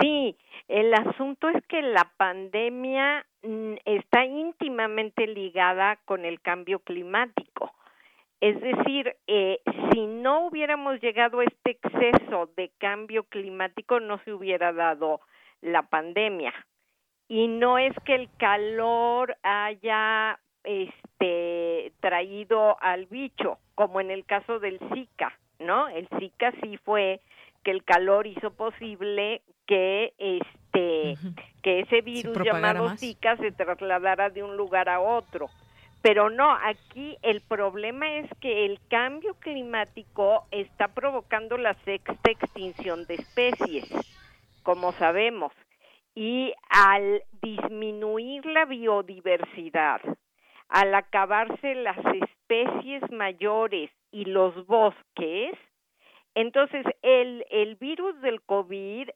Sí, 0.00 0.36
el 0.66 0.94
asunto 0.94 1.48
es 1.48 1.62
que 1.68 1.80
la 1.80 2.10
pandemia 2.16 3.24
mm, 3.44 3.74
está 3.84 4.24
íntimamente 4.24 5.28
ligada 5.28 5.96
con 6.06 6.24
el 6.24 6.40
cambio 6.40 6.80
climático 6.80 7.70
es 8.44 8.60
decir, 8.60 9.16
eh, 9.26 9.58
si 9.90 10.06
no 10.06 10.48
hubiéramos 10.48 11.00
llegado 11.00 11.40
a 11.40 11.44
este 11.44 11.70
exceso 11.70 12.50
de 12.58 12.70
cambio 12.76 13.22
climático, 13.24 14.00
no 14.00 14.18
se 14.22 14.34
hubiera 14.34 14.70
dado 14.70 15.22
la 15.62 15.84
pandemia. 15.84 16.52
Y 17.26 17.48
no 17.48 17.78
es 17.78 17.94
que 18.04 18.14
el 18.14 18.28
calor 18.36 19.34
haya 19.42 20.38
este 20.62 21.94
traído 22.00 22.76
al 22.82 23.06
bicho, 23.06 23.56
como 23.74 24.02
en 24.02 24.10
el 24.10 24.26
caso 24.26 24.58
del 24.58 24.78
Zika, 24.92 25.32
¿no? 25.58 25.88
El 25.88 26.06
Zika 26.18 26.52
sí 26.62 26.76
fue 26.76 27.22
que 27.62 27.70
el 27.70 27.82
calor 27.82 28.26
hizo 28.26 28.52
posible 28.52 29.40
que 29.64 30.12
este 30.18 31.14
que 31.62 31.80
ese 31.80 32.02
virus 32.02 32.36
llamado 32.44 32.94
Zika 32.98 33.38
se 33.38 33.52
trasladara 33.52 34.28
de 34.28 34.42
un 34.42 34.58
lugar 34.58 34.90
a 34.90 35.00
otro. 35.00 35.48
Pero 36.04 36.28
no, 36.28 36.50
aquí 36.52 37.16
el 37.22 37.40
problema 37.40 38.18
es 38.18 38.28
que 38.42 38.66
el 38.66 38.78
cambio 38.90 39.36
climático 39.40 40.46
está 40.50 40.88
provocando 40.88 41.56
la 41.56 41.72
sexta 41.86 42.30
extinción 42.30 43.06
de 43.06 43.14
especies, 43.14 43.88
como 44.62 44.92
sabemos, 44.92 45.50
y 46.14 46.52
al 46.68 47.22
disminuir 47.40 48.44
la 48.44 48.66
biodiversidad, 48.66 50.02
al 50.68 50.94
acabarse 50.94 51.74
las 51.74 51.96
especies 51.96 53.10
mayores 53.10 53.90
y 54.10 54.26
los 54.26 54.66
bosques, 54.66 55.54
entonces 56.34 56.84
el, 57.00 57.46
el 57.48 57.76
virus 57.76 58.20
del 58.20 58.42
COVID 58.42 59.08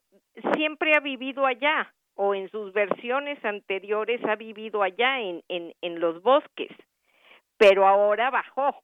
siempre 0.54 0.94
ha 0.94 1.00
vivido 1.00 1.44
allá, 1.44 1.92
o 2.20 2.34
en 2.34 2.50
sus 2.50 2.72
versiones 2.72 3.42
anteriores 3.44 4.20
ha 4.24 4.34
vivido 4.34 4.82
allá 4.82 5.20
en, 5.20 5.44
en, 5.48 6.00
los 6.00 6.20
bosques, 6.20 6.72
pero 7.56 7.86
ahora 7.86 8.28
bajó, 8.28 8.74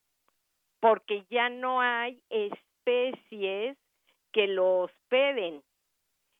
porque 0.78 1.24
ya 1.30 1.48
no 1.48 1.80
hay 1.80 2.22
especies 2.30 3.76
que 4.30 4.46
lo 4.46 4.82
hospeden. 4.82 5.62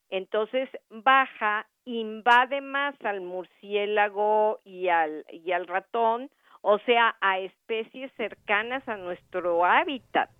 Entonces 0.09 0.69
baja, 0.89 1.67
invade 1.85 2.61
más 2.61 2.95
al 3.03 3.23
murciélago 3.23 4.61
y 4.65 4.87
al, 4.87 5.27
y 5.33 5.51
al 5.51 5.67
ratón, 5.67 6.31
o 6.61 6.79
sea, 6.79 7.17
a 7.21 7.41
especies 7.41 8.13
cercanas 8.17 8.87
a 8.89 8.97
nuestro 8.97 9.65
hábitat. 9.65 10.31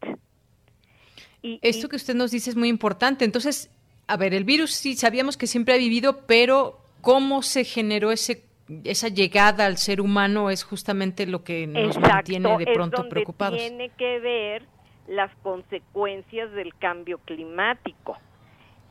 Y, 1.43 1.59
Esto 1.63 1.89
que 1.89 1.97
usted 1.97 2.15
nos 2.15 2.31
dice 2.31 2.51
es 2.51 2.57
muy 2.57 2.69
importante. 2.69 3.25
Entonces, 3.25 3.75
a 4.07 4.17
ver, 4.17 4.35
el 4.35 4.45
virus 4.45 4.73
sí 4.73 4.95
sabíamos 4.95 5.37
que 5.37 5.47
siempre 5.47 5.75
ha 5.75 5.79
vivido, 5.79 6.27
pero 6.27 6.81
cómo 7.01 7.43
se 7.43 7.65
generó 7.65 8.11
ese 8.13 8.45
esa 8.85 9.09
llegada 9.09 9.67
al 9.67 9.77
ser 9.77 10.01
humano 10.01 10.51
es 10.51 10.65
justamente 10.65 11.27
lo 11.27 11.45
que 11.45 11.67
nos 11.67 11.99
mantiene 11.99 12.57
de 12.59 12.67
pronto 12.73 13.03
es 13.03 13.09
preocupados. 13.09 13.59
Tiene 13.59 13.91
que 13.91 14.19
ver 14.21 14.63
las 15.07 15.31
consecuencias 15.43 16.51
del 16.53 16.75
cambio 16.77 17.19
climático. 17.19 18.17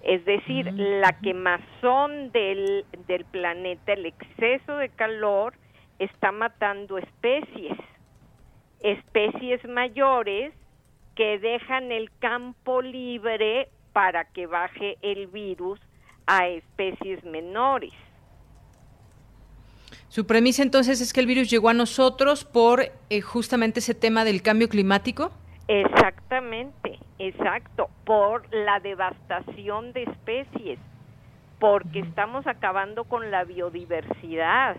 Es 0.04 0.24
decir, 0.26 0.72
la 0.74 1.18
quemazón 1.22 2.32
del, 2.32 2.86
del 3.08 3.26
planeta, 3.26 3.94
el 3.94 4.06
exceso 4.06 4.76
de 4.76 4.90
calor, 4.90 5.56
está 5.98 6.32
matando 6.32 6.98
especies, 6.98 7.78
especies 8.82 9.66
mayores 9.68 10.54
que 11.16 11.40
dejan 11.40 11.92
el 11.92 12.12
campo 12.20 12.82
libre 12.82 13.70
para 13.94 14.26
que 14.26 14.48
baje 14.48 14.98
el 15.02 15.28
virus 15.28 15.80
a 16.26 16.48
especies 16.48 17.24
menores. 17.24 17.94
Su 20.10 20.28
premisa 20.28 20.62
entonces 20.62 21.02
es 21.02 21.14
que 21.14 21.22
el 21.22 21.28
virus 21.28 21.50
llegó 21.50 21.70
a 21.70 21.74
nosotros 21.74 22.46
por 22.46 22.92
eh, 23.10 23.22
justamente 23.22 23.80
ese 23.80 23.96
tema 23.96 24.24
del 24.26 24.42
cambio 24.42 24.70
climático. 24.70 25.32
Exactamente, 25.68 27.00
exacto, 27.18 27.90
por 28.06 28.44
la 28.54 28.80
devastación 28.80 29.94
de 29.94 30.04
especies, 30.04 30.78
porque 31.60 32.00
estamos 32.00 32.46
acabando 32.48 33.06
con 33.06 33.32
la 33.32 33.44
biodiversidad. 33.44 34.78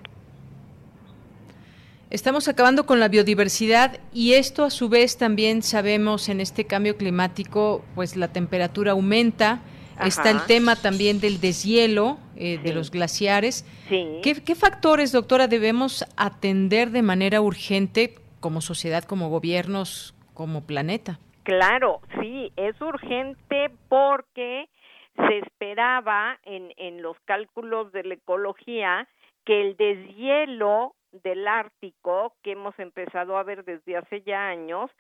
Estamos 2.15 2.47
acabando 2.47 2.87
con 2.87 3.01
la 3.01 3.09
biodiversidad 3.09 3.99
y 4.13 4.35
esto 4.35 4.63
a 4.63 4.71
su 4.71 4.89
vez 4.89 5.19
también 5.19 5.63
sabemos 5.63 6.29
en 6.29 6.41
este 6.41 6.65
cambio 6.65 6.97
climático, 6.97 7.85
pues 7.97 8.15
la 8.15 8.29
temperatura 8.33 8.93
aumenta, 8.93 9.63
está 10.01 10.31
el 10.31 10.47
tema 10.47 10.77
también 10.77 11.19
del 11.19 11.41
deshielo 11.41 12.19
eh, 12.37 12.59
de 12.59 12.73
los 12.73 12.93
glaciares. 12.93 13.67
¿Qué, 13.89 14.45
¿Qué 14.47 14.55
factores, 14.55 15.11
doctora, 15.11 15.49
debemos 15.49 16.05
atender 16.17 16.91
de 16.91 17.03
manera 17.03 17.41
urgente 17.41 18.15
como 18.39 18.61
sociedad, 18.61 19.03
como 19.03 19.29
gobiernos, 19.29 20.15
como 20.35 20.65
planeta? 20.65 21.19
Claro, 21.43 22.01
sí, 22.21 22.53
es 22.55 22.81
urgente 22.81 23.73
porque 23.89 24.69
se 25.17 25.39
esperaba 25.39 26.39
en, 26.45 26.73
en 26.77 27.03
los 27.03 27.17
cálculos 27.25 27.91
de 27.91 28.05
la 28.05 28.15
ecología 28.15 29.09
que 29.45 29.63
el 29.63 29.77
deshielo 29.77 30.95
del 31.23 31.47
Ártico, 31.47 32.35
que 32.43 32.53
hemos 32.53 32.79
empezado 32.79 33.37
a 33.37 33.43
ver 33.43 33.65
desde 33.65 33.97
hace 33.97 34.23
ya 34.23 34.49
años, 34.49 34.91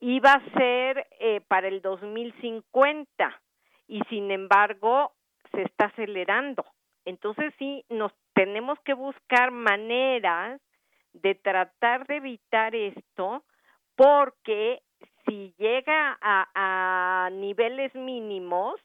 iba 0.00 0.32
a 0.32 0.50
ser 0.58 1.06
eh, 1.20 1.40
para 1.48 1.68
el 1.68 1.82
2050 1.82 3.40
y 3.86 4.00
sin 4.08 4.30
embargo 4.30 5.12
se 5.52 5.62
está 5.62 5.86
acelerando. 5.86 6.64
Entonces 7.04 7.54
sí, 7.58 7.84
nos 7.88 8.12
tenemos 8.34 8.78
que 8.80 8.94
buscar 8.94 9.50
maneras 9.50 10.60
de 11.12 11.34
tratar 11.34 12.06
de 12.06 12.16
evitar 12.16 12.74
esto 12.74 13.42
porque 13.96 14.82
si 15.26 15.54
llega 15.58 16.18
a, 16.20 16.48
a 16.54 17.30
niveles 17.30 17.94
mínimos, 17.94 18.80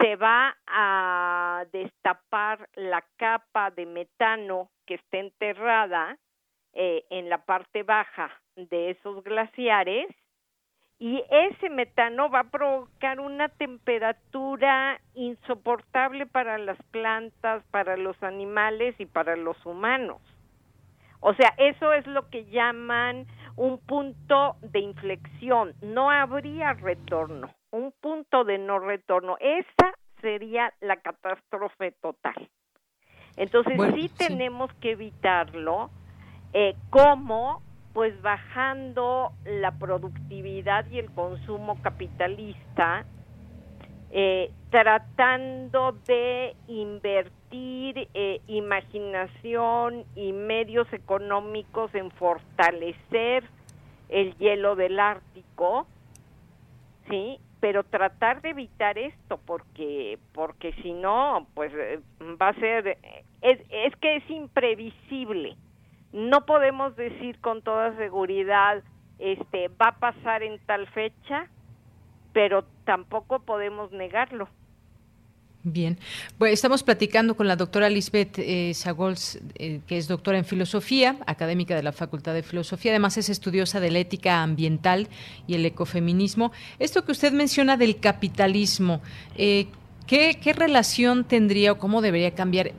se 0.00 0.16
va 0.16 0.56
a 0.66 1.64
destapar 1.72 2.68
la 2.74 3.04
capa 3.16 3.70
de 3.70 3.86
metano 3.86 4.70
que 4.86 4.94
está 4.94 5.18
enterrada 5.18 6.16
eh, 6.72 7.04
en 7.10 7.28
la 7.28 7.44
parte 7.44 7.82
baja 7.82 8.30
de 8.56 8.90
esos 8.90 9.22
glaciares 9.24 10.08
y 11.00 11.22
ese 11.30 11.70
metano 11.70 12.28
va 12.28 12.40
a 12.40 12.50
provocar 12.50 13.20
una 13.20 13.48
temperatura 13.48 15.00
insoportable 15.14 16.26
para 16.26 16.58
las 16.58 16.78
plantas, 16.90 17.62
para 17.70 17.96
los 17.96 18.20
animales 18.22 18.96
y 18.98 19.06
para 19.06 19.36
los 19.36 19.64
humanos. 19.64 20.20
O 21.20 21.34
sea, 21.34 21.54
eso 21.56 21.92
es 21.92 22.06
lo 22.06 22.28
que 22.30 22.46
llaman 22.46 23.26
un 23.56 23.78
punto 23.78 24.56
de 24.60 24.80
inflexión. 24.80 25.74
No 25.82 26.10
habría 26.10 26.74
retorno, 26.74 27.50
un 27.70 27.92
punto 28.00 28.44
de 28.44 28.58
no 28.58 28.78
retorno. 28.78 29.36
Esa 29.40 29.92
sería 30.20 30.72
la 30.80 30.96
catástrofe 30.96 31.92
total. 31.92 32.48
Entonces 33.36 33.78
sí 33.94 34.08
tenemos 34.08 34.72
que 34.74 34.92
evitarlo. 34.92 35.90
Eh, 36.52 36.74
¿Cómo? 36.90 37.62
Pues 37.92 38.20
bajando 38.20 39.32
la 39.44 39.72
productividad 39.78 40.86
y 40.90 40.98
el 40.98 41.10
consumo 41.12 41.80
capitalista, 41.82 43.04
eh, 44.10 44.50
tratando 44.70 45.92
de 46.06 46.54
invertir 46.66 47.38
eh, 48.14 48.40
imaginación 48.46 50.04
y 50.14 50.32
medios 50.32 50.90
económicos 50.92 51.94
en 51.94 52.10
fortalecer 52.12 53.44
el 54.08 54.36
hielo 54.38 54.76
del 54.76 54.98
Ártico, 54.98 55.86
¿sí? 57.08 57.38
Pero 57.60 57.84
tratar 57.84 58.40
de 58.42 58.50
evitar 58.50 58.98
esto 58.98 59.40
porque 59.44 60.18
porque 60.32 60.72
si 60.82 60.92
no 60.92 61.46
pues 61.54 61.72
eh, 61.74 62.00
va 62.40 62.48
a 62.48 62.54
ser 62.54 62.98
es, 63.42 63.60
es 63.70 63.96
que 63.96 64.16
es 64.16 64.30
imprevisible. 64.30 65.56
No 66.12 66.46
podemos 66.46 66.96
decir 66.96 67.40
con 67.40 67.62
toda 67.62 67.96
seguridad 67.96 68.82
este 69.18 69.68
va 69.68 69.88
a 69.88 69.98
pasar 69.98 70.42
en 70.42 70.58
tal 70.66 70.86
fecha 70.88 71.48
pero 72.32 72.64
tampoco 72.84 73.40
podemos 73.40 73.90
negarlo 73.92 74.48
Bien, 75.72 75.98
pues 76.38 76.54
estamos 76.54 76.82
platicando 76.82 77.36
con 77.36 77.46
la 77.46 77.54
doctora 77.54 77.90
Lisbeth 77.90 78.38
eh, 78.38 78.72
Sagols, 78.74 79.38
eh, 79.56 79.80
que 79.86 79.98
es 79.98 80.08
doctora 80.08 80.38
en 80.38 80.46
filosofía, 80.46 81.18
académica 81.26 81.76
de 81.76 81.82
la 81.82 81.92
Facultad 81.92 82.32
de 82.32 82.42
Filosofía, 82.42 82.92
además 82.92 83.18
es 83.18 83.28
estudiosa 83.28 83.78
de 83.78 83.90
la 83.90 83.98
ética 83.98 84.42
ambiental 84.42 85.08
y 85.46 85.54
el 85.56 85.66
ecofeminismo. 85.66 86.52
Esto 86.78 87.04
que 87.04 87.12
usted 87.12 87.32
menciona 87.32 87.76
del 87.76 88.00
capitalismo, 88.00 89.02
eh, 89.36 89.66
¿qué, 90.06 90.38
¿qué 90.42 90.54
relación 90.54 91.24
tendría 91.24 91.72
o 91.72 91.78
cómo 91.78 92.00
debería 92.00 92.34
cambiar? 92.34 92.72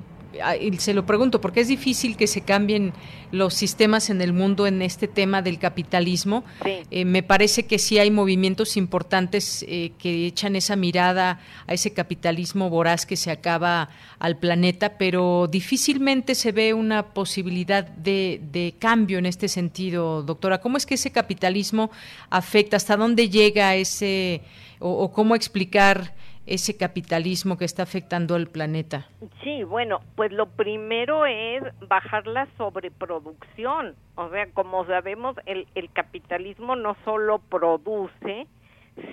Ah, 0.44 0.54
se 0.78 0.94
lo 0.94 1.08
pregunto 1.08 1.42
porque 1.42 1.62
es 1.62 1.68
difícil 1.68 2.16
que 2.16 2.28
se 2.28 2.42
cambien 2.42 2.94
los 3.32 3.56
sistemas 3.56 4.12
en 4.12 4.22
el 4.22 4.32
mundo 4.32 4.68
en 4.68 4.84
este 4.84 5.08
tema 5.08 5.42
del 5.42 5.58
capitalismo. 5.58 6.44
Eh, 6.92 7.04
me 7.04 7.24
parece 7.24 7.66
que 7.66 7.80
sí 7.80 7.98
hay 7.98 8.12
movimientos 8.12 8.78
importantes 8.78 9.66
eh, 9.68 9.92
que 9.98 10.28
echan 10.28 10.56
esa 10.56 10.76
mirada 10.76 11.40
a 11.66 11.74
ese 11.74 11.94
capitalismo 11.94 12.70
voraz 12.70 13.08
que 13.08 13.16
se 13.16 13.32
acaba 13.32 13.90
al 14.20 14.38
planeta, 14.38 14.98
pero 15.00 15.48
difícilmente 15.48 16.36
se 16.36 16.52
ve 16.52 16.76
una 16.76 17.08
posibilidad 17.08 17.88
de, 17.88 18.40
de 18.52 18.76
cambio 18.78 19.18
en 19.18 19.26
este 19.26 19.48
sentido, 19.48 20.22
doctora. 20.22 20.62
¿Cómo 20.62 20.78
es 20.78 20.86
que 20.86 20.94
ese 20.94 21.12
capitalismo 21.12 21.90
afecta? 22.30 22.78
¿Hasta 22.78 22.98
dónde 22.98 23.30
llega 23.30 23.76
ese 23.76 24.42
o, 24.80 24.92
o 24.92 25.12
cómo 25.12 25.34
explicar? 25.34 26.19
Ese 26.50 26.76
capitalismo 26.78 27.58
que 27.58 27.66
está 27.66 27.84
afectando 27.84 28.36
al 28.36 28.48
planeta? 28.48 29.08
Sí, 29.44 29.64
bueno, 29.64 30.02
pues 30.16 30.32
lo 30.32 30.48
primero 30.48 31.26
es 31.26 31.64
bajar 31.88 32.28
la 32.28 32.48
sobreproducción. 32.58 33.96
O 34.16 34.30
sea, 34.30 34.48
como 34.52 34.86
sabemos, 34.86 35.36
el, 35.46 35.68
el 35.76 35.92
capitalismo 35.92 36.76
no 36.76 36.98
solo 37.06 37.40
produce, 37.40 38.48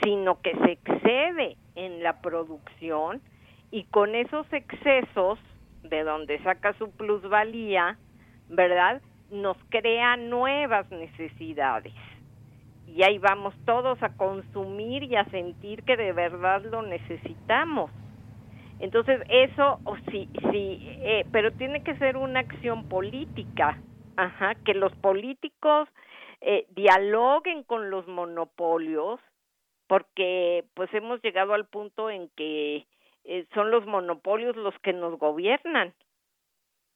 sino 0.03 0.41
que 0.41 0.53
se 0.57 0.73
excede 0.73 1.57
en 1.75 2.03
la 2.03 2.21
producción 2.21 3.21
y 3.71 3.85
con 3.85 4.15
esos 4.15 4.51
excesos 4.53 5.39
de 5.83 6.03
donde 6.03 6.43
saca 6.43 6.73
su 6.79 6.91
plusvalía, 6.91 7.99
¿verdad? 8.49 9.03
Nos 9.31 9.57
crea 9.69 10.17
nuevas 10.17 10.91
necesidades 10.91 11.95
y 12.97 13.03
ahí 13.03 13.19
vamos 13.19 13.55
todos 13.67 14.03
a 14.03 14.17
consumir 14.17 15.03
y 15.03 15.17
a 15.17 15.27
sentir 15.27 15.83
que 15.83 15.99
de 15.99 16.13
verdad 16.13 16.63
lo 16.65 16.81
necesitamos. 16.81 17.91
Entonces 18.81 19.21
eso, 19.29 19.79
sí, 20.11 20.31
sí, 20.51 20.79
eh, 21.03 21.27
pero 21.31 21.53
tiene 21.53 21.83
que 21.83 21.95
ser 21.97 22.17
una 22.17 22.41
acción 22.41 22.89
política, 22.89 23.79
ajá, 24.17 24.55
que 24.65 24.73
los 24.73 24.95
políticos 24.97 25.91
eh, 26.41 26.65
dialoguen 26.71 27.65
con 27.65 27.91
los 27.91 28.09
monopolios, 28.09 29.21
porque 29.89 30.65
pues 30.73 30.93
hemos 30.95 31.21
llegado 31.23 31.53
al 31.53 31.67
punto 31.67 32.09
en 32.09 32.31
que 32.31 32.87
eh, 33.25 33.47
son 33.53 33.71
los 33.71 33.85
monopolios 33.85 34.57
los 34.57 34.75
que 34.79 34.95
nos 34.95 35.19
gobiernan 35.19 35.93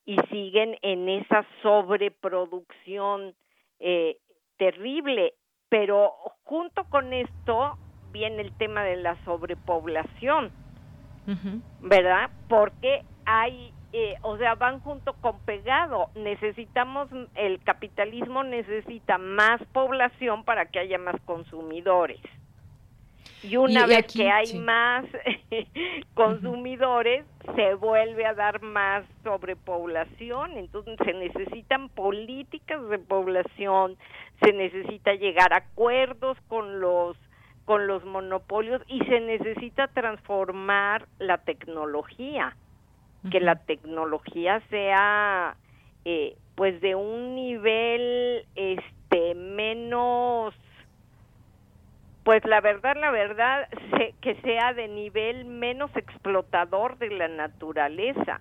y 0.06 0.16
siguen 0.30 0.78
en 0.80 1.10
esa 1.10 1.46
sobreproducción 1.62 3.34
eh, 3.80 4.16
terrible 4.56 5.34
pero 5.70 6.12
junto 6.44 6.84
con 6.84 7.14
esto 7.14 7.78
viene 8.12 8.42
el 8.42 8.52
tema 8.52 8.84
de 8.84 8.96
la 8.96 9.16
sobrepoblación, 9.24 10.50
¿verdad? 11.80 12.28
Porque 12.48 13.04
hay, 13.24 13.72
eh, 13.92 14.16
o 14.22 14.36
sea, 14.36 14.56
van 14.56 14.80
junto 14.80 15.14
con 15.14 15.38
pegado. 15.40 16.10
Necesitamos, 16.16 17.08
el 17.36 17.62
capitalismo 17.62 18.42
necesita 18.42 19.16
más 19.16 19.62
población 19.72 20.44
para 20.44 20.66
que 20.66 20.80
haya 20.80 20.98
más 20.98 21.20
consumidores. 21.24 22.20
Y 23.42 23.56
una 23.56 23.86
vez 23.86 24.06
que 24.12 24.28
hay 24.28 24.58
más 24.58 25.06
consumidores, 26.14 27.24
se 27.56 27.74
vuelve 27.74 28.26
a 28.26 28.34
dar 28.34 28.60
más 28.60 29.04
sobrepoblación. 29.22 30.58
Entonces 30.58 30.98
se 31.02 31.14
necesitan 31.14 31.88
políticas 31.88 32.86
de 32.88 32.98
población, 32.98 33.96
se 34.40 34.52
necesita 34.52 35.14
llegar 35.14 35.52
a 35.52 35.58
acuerdos 35.58 36.38
con 36.48 36.80
los 36.80 37.16
con 37.64 37.86
los 37.86 38.04
monopolios 38.04 38.82
y 38.88 38.98
se 39.04 39.20
necesita 39.20 39.86
transformar 39.88 41.06
la 41.20 41.38
tecnología, 41.38 42.56
que 43.30 43.38
la 43.38 43.56
tecnología 43.56 44.60
sea 44.70 45.56
eh, 46.04 46.36
pues 46.56 46.80
de 46.80 46.96
un 46.96 47.36
nivel 47.36 48.44
este 48.56 49.34
menos 49.36 50.54
pues 52.24 52.44
la 52.44 52.60
verdad, 52.60 52.96
la 52.96 53.10
verdad, 53.10 53.68
que 54.20 54.34
sea 54.42 54.74
de 54.74 54.88
nivel 54.88 55.46
menos 55.46 55.90
explotador 55.96 56.98
de 56.98 57.10
la 57.10 57.28
naturaleza. 57.28 58.40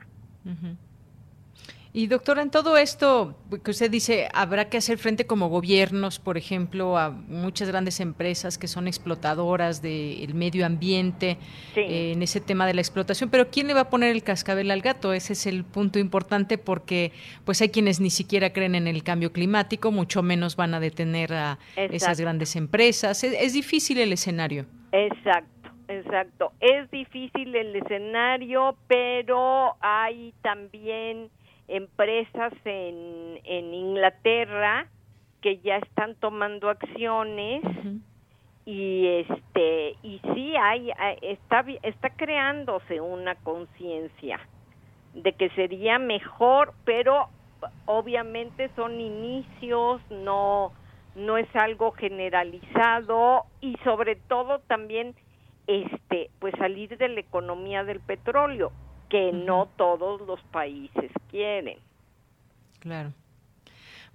Y 1.91 2.05
doctora, 2.05 2.43
en 2.43 2.51
todo 2.51 2.77
esto 2.77 3.35
que 3.63 3.71
usted 3.71 3.89
dice, 3.89 4.29
habrá 4.33 4.69
que 4.69 4.77
hacer 4.77 4.99
frente 4.99 5.25
como 5.25 5.49
gobiernos, 5.49 6.19
por 6.19 6.37
ejemplo, 6.37 6.99
a 6.99 7.09
muchas 7.09 7.67
grandes 7.67 7.99
empresas 7.99 8.59
que 8.59 8.67
son 8.67 8.87
explotadoras 8.87 9.81
del 9.81 10.35
medio 10.35 10.67
ambiente, 10.67 11.39
eh, 11.75 12.11
en 12.13 12.21
ese 12.21 12.41
tema 12.41 12.67
de 12.67 12.75
la 12.75 12.81
explotación, 12.81 13.31
pero 13.31 13.49
¿quién 13.49 13.65
le 13.65 13.73
va 13.73 13.81
a 13.81 13.89
poner 13.89 14.11
el 14.11 14.21
cascabel 14.21 14.69
al 14.69 14.81
gato? 14.81 15.13
Ese 15.13 15.33
es 15.33 15.47
el 15.47 15.63
punto 15.63 15.97
importante 15.97 16.59
porque 16.59 17.11
pues 17.43 17.59
hay 17.61 17.69
quienes 17.69 17.99
ni 17.99 18.11
siquiera 18.11 18.53
creen 18.53 18.75
en 18.75 18.87
el 18.87 19.03
cambio 19.03 19.33
climático, 19.33 19.91
mucho 19.91 20.21
menos 20.21 20.55
van 20.55 20.75
a 20.75 20.79
detener 20.79 21.33
a 21.33 21.57
esas 21.75 22.19
grandes 22.19 22.55
empresas. 22.55 23.23
es 23.23 23.53
difícil 23.53 23.97
el 23.97 24.13
escenario. 24.13 24.67
Exacto. 24.91 25.59
Exacto, 25.89 26.53
es 26.59 26.89
difícil 26.91 27.55
el 27.55 27.75
escenario, 27.75 28.77
pero 28.87 29.75
hay 29.81 30.35
también 30.43 31.31
empresas 31.69 32.53
en, 32.65 33.39
en 33.43 33.73
Inglaterra 33.73 34.87
que 35.41 35.59
ya 35.59 35.77
están 35.77 36.15
tomando 36.15 36.69
acciones 36.69 37.63
y 38.65 39.07
este 39.07 39.95
y 40.03 40.19
sí 40.33 40.55
hay, 40.57 40.91
está 41.21 41.65
está 41.81 42.09
creándose 42.09 42.99
una 42.99 43.35
conciencia 43.35 44.39
de 45.13 45.33
que 45.33 45.49
sería 45.51 45.97
mejor 45.97 46.73
pero 46.83 47.29
obviamente 47.85 48.69
son 48.75 48.99
inicios 48.99 50.01
no 50.09 50.73
no 51.15 51.37
es 51.37 51.47
algo 51.55 51.91
generalizado 51.91 53.45
y 53.61 53.75
sobre 53.83 54.15
todo 54.15 54.59
también 54.59 55.15
este 55.67 56.29
pues 56.39 56.53
salir 56.57 56.97
de 56.97 57.09
la 57.09 57.19
economía 57.21 57.83
del 57.83 58.01
petróleo 58.01 58.71
que 59.09 59.31
no 59.31 59.67
todos 59.75 60.21
los 60.21 60.41
países 60.51 61.11
quieren. 61.29 61.77
Claro. 62.79 63.11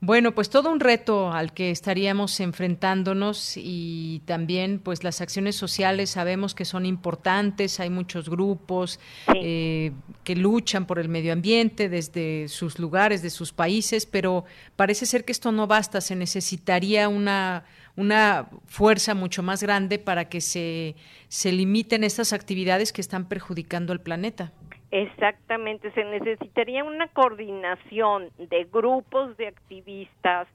Bueno, 0.07 0.35
pues 0.35 0.51
todo 0.51 0.71
un 0.71 0.81
reto 0.81 1.33
al 1.33 1.55
que 1.55 1.71
estaríamos 1.71 2.39
enfrentándonos 2.41 3.55
y 3.57 4.21
también 4.27 4.79
pues 4.79 5.03
las 5.03 5.23
acciones 5.23 5.57
sociales 5.57 6.11
sabemos 6.11 6.55
que 6.55 6.67
son 6.67 6.85
importantes, 6.85 7.81
hay 7.81 7.89
muchos 7.89 8.29
grupos 8.29 9.01
eh, 9.35 9.93
que 10.23 10.37
luchan 10.37 10.87
por 10.87 10.99
el 10.99 11.09
medio 11.09 11.33
ambiente 11.33 11.89
desde 11.89 12.49
sus 12.49 12.79
lugares, 12.79 13.23
de 13.23 13.31
sus 13.31 13.55
países, 13.55 14.05
pero 14.05 14.45
parece 14.77 15.07
ser 15.07 15.25
que 15.25 15.33
esto 15.33 15.53
no 15.53 15.67
basta, 15.67 16.03
se 16.03 16.17
necesitaría 16.17 17.09
una, 17.09 17.65
una 17.97 18.49
fuerza 18.67 19.15
mucho 19.15 19.43
más 19.43 19.63
grande 19.63 19.99
para 19.99 20.29
que 20.29 20.43
se, 20.43 20.97
se 21.29 21.51
limiten 21.51 22.05
estas 22.05 22.35
actividades 22.35 22.93
que 22.93 23.01
están 23.01 23.27
perjudicando 23.27 23.95
al 23.95 24.03
planeta. 24.03 24.53
Exactamente, 24.95 25.91
se 25.91 26.05
necesitaría 26.05 26.85
una 26.85 27.09
coordinación 27.09 28.31
de 28.39 28.63
grupos 28.73 29.37
de 29.37 29.49
activistas 29.49 30.47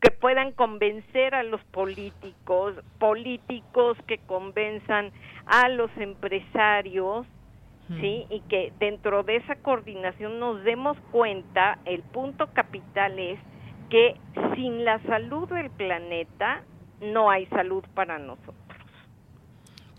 que 0.00 0.10
puedan 0.10 0.52
convencer 0.52 1.34
a 1.34 1.42
los 1.42 1.62
políticos, 1.64 2.76
políticos 2.98 3.98
que 4.06 4.16
convenzan 4.26 5.12
a 5.44 5.68
los 5.68 5.90
empresarios, 5.98 7.26
¿sí? 8.00 8.24
Y 8.30 8.40
que 8.48 8.72
dentro 8.78 9.22
de 9.22 9.36
esa 9.36 9.56
coordinación 9.56 10.40
nos 10.40 10.64
demos 10.64 10.96
cuenta, 11.10 11.78
el 11.84 12.00
punto 12.04 12.46
capital 12.54 13.18
es 13.18 13.38
que 13.90 14.16
sin 14.54 14.82
la 14.86 14.98
salud 15.00 15.46
del 15.46 15.68
planeta 15.68 16.62
no 17.02 17.30
hay 17.30 17.44
salud 17.48 17.84
para 17.94 18.18
nosotros. 18.18 18.67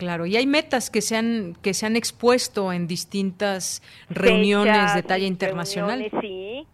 Claro, 0.00 0.24
y 0.24 0.34
hay 0.34 0.46
metas 0.46 0.88
que 0.88 1.02
se 1.02 1.14
han, 1.14 1.54
que 1.60 1.74
se 1.74 1.84
han 1.84 1.94
expuesto 1.94 2.72
en 2.72 2.86
distintas 2.86 3.82
reuniones 4.08 4.94
de 4.94 5.02
talla 5.02 5.26
internacional. 5.26 6.08
sí, 6.22 6.66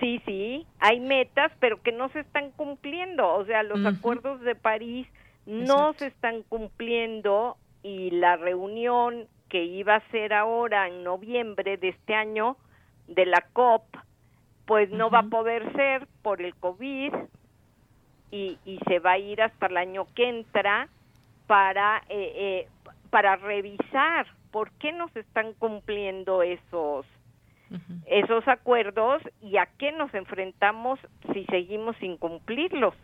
sí, 0.00 0.20
sí, 0.26 0.66
hay 0.80 0.98
metas, 0.98 1.52
pero 1.60 1.80
que 1.80 1.92
no 1.92 2.08
se 2.08 2.18
están 2.18 2.50
cumpliendo. 2.50 3.32
O 3.32 3.44
sea, 3.44 3.62
los 3.62 3.86
acuerdos 3.86 4.40
de 4.40 4.56
París 4.56 5.06
no 5.46 5.92
se 5.92 6.08
están 6.08 6.42
cumpliendo 6.42 7.58
y 7.84 8.10
la 8.10 8.34
reunión 8.36 9.28
que 9.48 9.62
iba 9.62 9.94
a 9.94 10.10
ser 10.10 10.32
ahora 10.32 10.88
en 10.88 11.04
noviembre 11.04 11.76
de 11.76 11.90
este 11.90 12.16
año 12.16 12.56
de 13.06 13.24
la 13.24 13.46
COP, 13.52 13.84
pues 14.64 14.90
no 14.90 15.10
va 15.10 15.20
a 15.20 15.28
poder 15.30 15.72
ser 15.74 16.08
por 16.22 16.42
el 16.42 16.56
COVID 16.56 17.12
y, 18.32 18.58
y 18.64 18.80
se 18.88 18.98
va 18.98 19.12
a 19.12 19.18
ir 19.18 19.40
hasta 19.40 19.66
el 19.66 19.76
año 19.76 20.08
que 20.16 20.28
entra 20.28 20.88
para, 21.46 22.02
eh, 22.08 22.32
eh, 22.36 22.68
para 23.10 23.36
revisar 23.36 24.26
por 24.50 24.70
qué 24.72 24.92
no 24.92 25.08
se 25.10 25.20
están 25.20 25.52
cumpliendo 25.54 26.42
esos, 26.42 27.06
esos 28.06 28.46
acuerdos 28.48 29.22
y 29.42 29.56
a 29.56 29.66
qué 29.78 29.92
nos 29.92 30.12
enfrentamos 30.14 30.98
si 31.32 31.44
seguimos 31.46 31.96
sin 31.98 32.16
cumplirlos. 32.16 32.94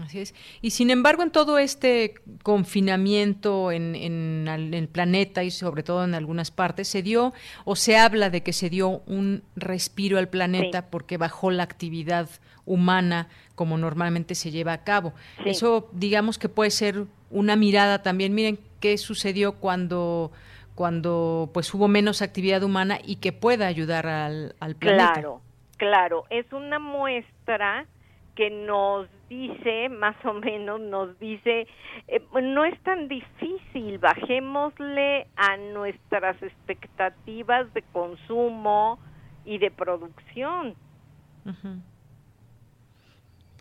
Así 0.00 0.20
es. 0.20 0.34
Y 0.62 0.70
sin 0.70 0.90
embargo, 0.90 1.22
en 1.22 1.30
todo 1.30 1.58
este 1.58 2.14
confinamiento 2.42 3.70
en, 3.70 3.94
en, 3.94 4.48
el 4.48 4.88
planeta 4.88 5.44
y 5.44 5.50
sobre 5.50 5.82
todo 5.82 6.04
en 6.04 6.14
algunas 6.14 6.50
partes, 6.50 6.88
se 6.88 7.02
dio 7.02 7.34
o 7.64 7.76
se 7.76 7.98
habla 7.98 8.30
de 8.30 8.42
que 8.42 8.54
se 8.54 8.70
dio 8.70 9.02
un 9.06 9.42
respiro 9.54 10.18
al 10.18 10.28
planeta 10.28 10.90
porque 10.90 11.18
bajó 11.18 11.50
la 11.50 11.62
actividad 11.62 12.28
humana 12.64 13.28
como 13.54 13.76
normalmente 13.76 14.34
se 14.34 14.50
lleva 14.50 14.72
a 14.72 14.84
cabo. 14.84 15.12
Eso, 15.44 15.90
digamos 15.92 16.38
que 16.38 16.48
puede 16.48 16.70
ser 16.70 17.06
una 17.32 17.56
mirada 17.56 18.02
también. 18.02 18.34
Miren 18.34 18.58
qué 18.80 18.96
sucedió 18.98 19.54
cuando 19.54 20.30
cuando 20.74 21.50
pues 21.52 21.72
hubo 21.74 21.86
menos 21.86 22.22
actividad 22.22 22.62
humana 22.62 22.98
y 23.04 23.16
que 23.16 23.32
pueda 23.32 23.66
ayudar 23.66 24.06
al, 24.06 24.54
al 24.58 24.74
planeta. 24.74 25.12
Claro, 25.12 25.40
claro, 25.76 26.24
es 26.30 26.50
una 26.52 26.78
muestra 26.78 27.86
que 28.34 28.48
nos 28.48 29.08
dice, 29.28 29.88
más 29.90 30.16
o 30.24 30.32
menos 30.32 30.80
nos 30.80 31.18
dice, 31.18 31.66
eh, 32.08 32.22
no 32.42 32.64
es 32.64 32.78
tan 32.82 33.08
difícil, 33.08 33.98
bajémosle 33.98 35.26
a 35.36 35.56
nuestras 35.56 36.42
expectativas 36.42 37.72
de 37.74 37.82
consumo 37.92 38.98
y 39.44 39.58
de 39.58 39.70
producción. 39.70 40.74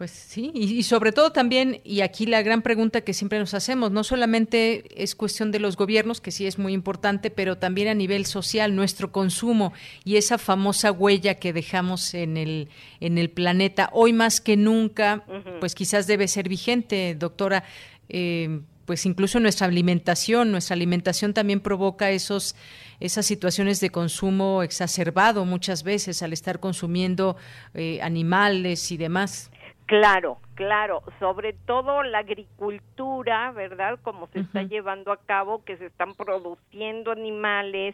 Pues 0.01 0.09
sí, 0.09 0.49
y, 0.55 0.81
sobre 0.81 1.11
todo 1.11 1.31
también, 1.31 1.79
y 1.83 2.01
aquí 2.01 2.25
la 2.25 2.41
gran 2.41 2.63
pregunta 2.63 3.01
que 3.01 3.13
siempre 3.13 3.37
nos 3.37 3.53
hacemos, 3.53 3.91
no 3.91 4.03
solamente 4.03 4.83
es 4.95 5.13
cuestión 5.13 5.51
de 5.51 5.59
los 5.59 5.77
gobiernos, 5.77 6.21
que 6.21 6.31
sí 6.31 6.47
es 6.47 6.57
muy 6.57 6.73
importante, 6.73 7.29
pero 7.29 7.59
también 7.59 7.87
a 7.87 7.93
nivel 7.93 8.25
social, 8.25 8.75
nuestro 8.75 9.11
consumo 9.11 9.73
y 10.03 10.15
esa 10.15 10.39
famosa 10.39 10.91
huella 10.91 11.35
que 11.35 11.53
dejamos 11.53 12.15
en 12.15 12.37
el, 12.37 12.69
en 12.99 13.19
el 13.19 13.29
planeta, 13.29 13.91
hoy 13.93 14.11
más 14.11 14.41
que 14.41 14.57
nunca, 14.57 15.23
pues 15.59 15.75
quizás 15.75 16.07
debe 16.07 16.27
ser 16.27 16.49
vigente, 16.49 17.13
doctora. 17.13 17.63
Eh, 18.09 18.61
pues 18.85 19.05
incluso 19.05 19.39
nuestra 19.39 19.67
alimentación, 19.67 20.51
nuestra 20.51 20.73
alimentación 20.73 21.35
también 21.35 21.59
provoca 21.59 22.09
esos 22.09 22.55
esas 23.01 23.25
situaciones 23.25 23.79
de 23.79 23.89
consumo 23.89 24.63
exacerbado 24.63 25.43
muchas 25.43 25.83
veces 25.83 26.21
al 26.21 26.33
estar 26.33 26.59
consumiendo 26.59 27.35
eh, 27.73 27.99
animales 28.01 28.91
y 28.91 28.97
demás. 28.97 29.49
Claro, 29.91 30.37
claro, 30.53 31.03
sobre 31.19 31.51
todo 31.51 32.01
la 32.03 32.19
agricultura, 32.19 33.51
¿verdad? 33.51 33.99
Como 34.01 34.27
se 34.27 34.39
está 34.39 34.63
llevando 34.63 35.11
a 35.11 35.17
cabo, 35.17 35.65
que 35.65 35.75
se 35.75 35.87
están 35.87 36.13
produciendo 36.13 37.11
animales, 37.11 37.93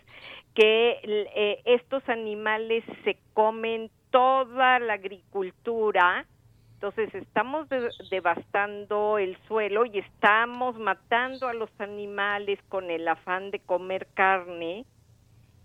que 0.53 0.99
eh, 1.03 1.59
estos 1.65 2.07
animales 2.07 2.83
se 3.03 3.17
comen 3.33 3.89
toda 4.11 4.77
la 4.77 4.93
agricultura, 4.93 6.27
entonces 6.75 7.15
estamos 7.15 7.67
devastando 8.11 9.17
el 9.17 9.35
suelo 9.47 9.83
y 9.87 9.97
estamos 9.97 10.77
matando 10.77 11.47
a 11.47 11.55
los 11.55 11.71
animales 11.79 12.59
con 12.69 12.91
el 12.91 13.07
afán 13.07 13.49
de 13.49 13.57
comer 13.57 14.07
carne. 14.13 14.85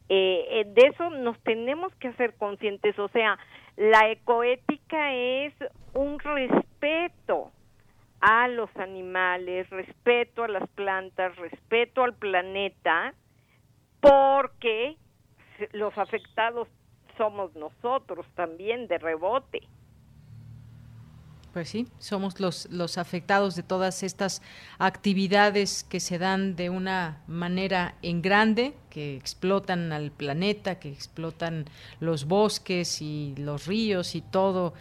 Eh, 0.08 0.46
eh, 0.50 0.64
de 0.66 0.88
eso 0.88 1.10
nos 1.10 1.38
tenemos 1.40 1.94
que 1.96 2.08
hacer 2.08 2.34
conscientes, 2.36 2.98
o 2.98 3.08
sea, 3.08 3.38
la 3.76 4.10
ecoética 4.10 5.14
es 5.14 5.54
un 5.94 6.18
respeto 6.18 7.50
a 8.20 8.48
los 8.48 8.74
animales, 8.76 9.68
respeto 9.70 10.44
a 10.44 10.48
las 10.48 10.68
plantas, 10.70 11.34
respeto 11.36 12.04
al 12.04 12.14
planeta, 12.14 13.14
porque 14.00 14.96
los 15.72 15.96
afectados 15.98 16.68
somos 17.16 17.54
nosotros 17.56 18.26
también 18.34 18.86
de 18.88 18.98
rebote. 18.98 19.60
Pues 21.52 21.68
sí, 21.68 21.86
somos 21.98 22.40
los, 22.40 22.66
los 22.70 22.96
afectados 22.96 23.56
de 23.56 23.62
todas 23.62 24.02
estas 24.02 24.40
actividades 24.78 25.84
que 25.84 26.00
se 26.00 26.18
dan 26.18 26.56
de 26.56 26.70
una 26.70 27.20
manera 27.26 27.94
en 28.00 28.22
grande, 28.22 28.74
que 28.88 29.16
explotan 29.16 29.92
al 29.92 30.12
planeta, 30.12 30.78
que 30.78 30.88
explotan 30.88 31.66
los 32.00 32.24
bosques 32.24 33.02
y 33.02 33.34
los 33.36 33.66
ríos 33.66 34.14
y 34.14 34.22
todo 34.22 34.72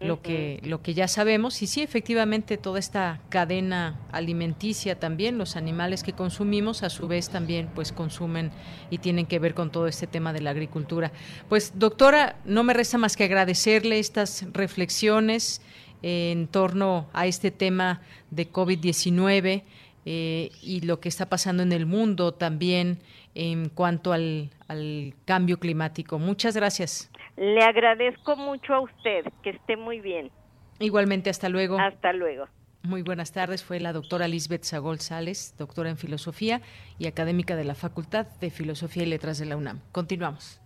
lo 0.00 0.20
que 0.20 0.60
lo 0.62 0.82
que 0.82 0.94
ya 0.94 1.08
sabemos. 1.08 1.62
Y 1.62 1.66
sí 1.66 1.82
efectivamente 1.82 2.58
toda 2.58 2.78
esta 2.78 3.20
cadena 3.28 3.98
alimenticia 4.12 4.98
también 4.98 5.38
los 5.38 5.56
animales 5.56 6.02
que 6.02 6.12
consumimos 6.12 6.82
a 6.82 6.90
su 6.90 7.08
vez 7.08 7.30
también 7.30 7.68
pues 7.74 7.92
consumen 7.92 8.50
y 8.90 8.98
tienen 8.98 9.26
que 9.26 9.38
ver 9.38 9.54
con 9.54 9.70
todo 9.70 9.86
este 9.86 10.06
tema 10.06 10.32
de 10.32 10.40
la 10.40 10.50
agricultura. 10.50 11.12
Pues 11.48 11.72
doctora 11.76 12.36
no 12.44 12.62
me 12.62 12.74
resta 12.74 12.98
más 12.98 13.16
que 13.16 13.24
agradecerle 13.24 13.98
estas 13.98 14.44
reflexiones 14.52 15.62
en 16.02 16.46
torno 16.48 17.08
a 17.12 17.26
este 17.26 17.50
tema 17.50 18.00
de 18.30 18.50
COVID-19 18.50 19.62
eh, 20.04 20.50
y 20.62 20.80
lo 20.82 21.00
que 21.00 21.08
está 21.08 21.26
pasando 21.26 21.62
en 21.62 21.72
el 21.72 21.86
mundo 21.86 22.32
también 22.32 22.98
en 23.34 23.68
cuanto 23.68 24.12
al, 24.12 24.50
al 24.68 25.14
cambio 25.24 25.58
climático. 25.58 26.18
Muchas 26.18 26.56
gracias. 26.56 27.10
Le 27.36 27.62
agradezco 27.62 28.36
mucho 28.36 28.74
a 28.74 28.80
usted, 28.80 29.24
que 29.42 29.50
esté 29.50 29.76
muy 29.76 30.00
bien. 30.00 30.30
Igualmente, 30.78 31.30
hasta 31.30 31.48
luego. 31.48 31.78
Hasta 31.78 32.12
luego. 32.12 32.46
Muy 32.82 33.02
buenas 33.02 33.32
tardes. 33.32 33.64
Fue 33.64 33.80
la 33.80 33.92
doctora 33.92 34.28
Lisbeth 34.28 34.62
Sagol 34.62 35.00
Sales, 35.00 35.54
doctora 35.58 35.90
en 35.90 35.96
filosofía 35.96 36.60
y 36.98 37.06
académica 37.08 37.56
de 37.56 37.64
la 37.64 37.74
Facultad 37.74 38.26
de 38.40 38.50
Filosofía 38.50 39.02
y 39.02 39.06
Letras 39.06 39.38
de 39.38 39.46
la 39.46 39.56
UNAM. 39.56 39.80
Continuamos. 39.90 40.60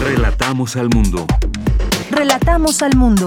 Relatamos 0.00 0.76
al 0.76 0.88
mundo. 0.88 1.26
Relatamos 2.10 2.80
al 2.82 2.96
mundo. 2.96 3.26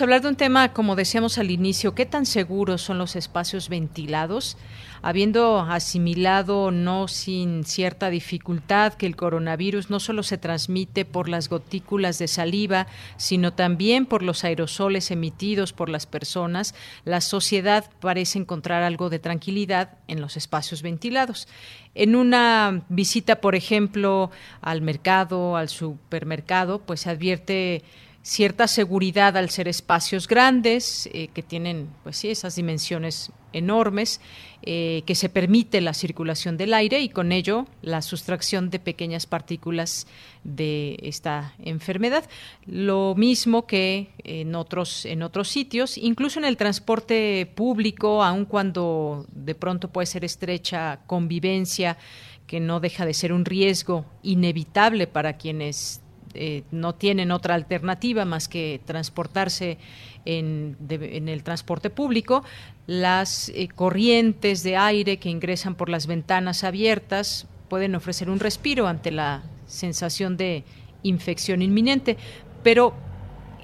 A 0.00 0.02
hablar 0.02 0.22
de 0.22 0.28
un 0.28 0.34
tema, 0.34 0.72
como 0.72 0.96
decíamos 0.96 1.38
al 1.38 1.52
inicio, 1.52 1.94
¿qué 1.94 2.04
tan 2.04 2.26
seguros 2.26 2.82
son 2.82 2.98
los 2.98 3.14
espacios 3.14 3.68
ventilados? 3.68 4.56
Habiendo 5.02 5.60
asimilado 5.60 6.72
no 6.72 7.06
sin 7.06 7.64
cierta 7.64 8.10
dificultad 8.10 8.94
que 8.94 9.06
el 9.06 9.14
coronavirus 9.14 9.90
no 9.90 10.00
solo 10.00 10.24
se 10.24 10.36
transmite 10.36 11.04
por 11.04 11.28
las 11.28 11.48
gotículas 11.48 12.18
de 12.18 12.26
saliva, 12.26 12.88
sino 13.18 13.52
también 13.52 14.06
por 14.06 14.24
los 14.24 14.42
aerosoles 14.42 15.12
emitidos 15.12 15.72
por 15.72 15.88
las 15.88 16.06
personas, 16.06 16.74
la 17.04 17.20
sociedad 17.20 17.88
parece 18.00 18.40
encontrar 18.40 18.82
algo 18.82 19.10
de 19.10 19.20
tranquilidad 19.20 19.98
en 20.08 20.20
los 20.20 20.36
espacios 20.36 20.82
ventilados. 20.82 21.46
En 21.94 22.16
una 22.16 22.82
visita, 22.88 23.40
por 23.40 23.54
ejemplo, 23.54 24.32
al 24.60 24.82
mercado, 24.82 25.56
al 25.56 25.68
supermercado, 25.68 26.80
pues 26.80 27.02
se 27.02 27.10
advierte 27.10 27.84
cierta 28.24 28.68
seguridad 28.68 29.36
al 29.36 29.50
ser 29.50 29.68
espacios 29.68 30.26
grandes 30.26 31.10
eh, 31.12 31.28
que 31.34 31.42
tienen 31.42 31.90
pues 32.02 32.16
sí 32.16 32.30
esas 32.30 32.56
dimensiones 32.56 33.30
enormes 33.52 34.18
eh, 34.62 35.02
que 35.04 35.14
se 35.14 35.28
permite 35.28 35.82
la 35.82 35.92
circulación 35.92 36.56
del 36.56 36.72
aire 36.72 37.00
y 37.00 37.10
con 37.10 37.32
ello 37.32 37.66
la 37.82 38.00
sustracción 38.00 38.70
de 38.70 38.78
pequeñas 38.78 39.26
partículas 39.26 40.06
de 40.42 40.98
esta 41.02 41.52
enfermedad. 41.62 42.24
Lo 42.64 43.14
mismo 43.14 43.66
que 43.66 44.08
en 44.24 44.54
otros 44.54 45.04
en 45.04 45.22
otros 45.22 45.48
sitios 45.48 45.98
incluso 45.98 46.38
en 46.38 46.46
el 46.46 46.56
transporte 46.56 47.52
público 47.54 48.24
aun 48.24 48.46
cuando 48.46 49.26
de 49.32 49.54
pronto 49.54 49.88
puede 49.88 50.06
ser 50.06 50.24
estrecha 50.24 51.00
convivencia 51.06 51.98
que 52.46 52.58
no 52.58 52.80
deja 52.80 53.04
de 53.04 53.12
ser 53.12 53.34
un 53.34 53.44
riesgo 53.44 54.06
inevitable 54.22 55.06
para 55.06 55.36
quienes 55.36 56.00
eh, 56.34 56.64
no 56.70 56.94
tienen 56.94 57.30
otra 57.30 57.54
alternativa 57.54 58.24
más 58.24 58.48
que 58.48 58.80
transportarse 58.84 59.78
en, 60.24 60.76
el 60.88 61.42
transporte 61.42 61.90
público, 61.90 62.44
las 62.86 63.50
eh, 63.50 63.68
corrientes 63.74 64.62
de 64.62 64.76
aire 64.76 65.18
que 65.18 65.28
ingresan 65.28 65.74
por 65.74 65.88
las 65.88 66.06
ventanas 66.06 66.64
abiertas 66.64 67.46
pueden 67.68 67.94
ofrecer 67.94 68.30
un 68.30 68.40
respiro 68.40 68.86
ante 68.86 69.10
la 69.10 69.42
sensación 69.66 70.36
de 70.36 70.64
infección 71.02 71.62
inminente. 71.62 72.16
Pero, 72.62 72.94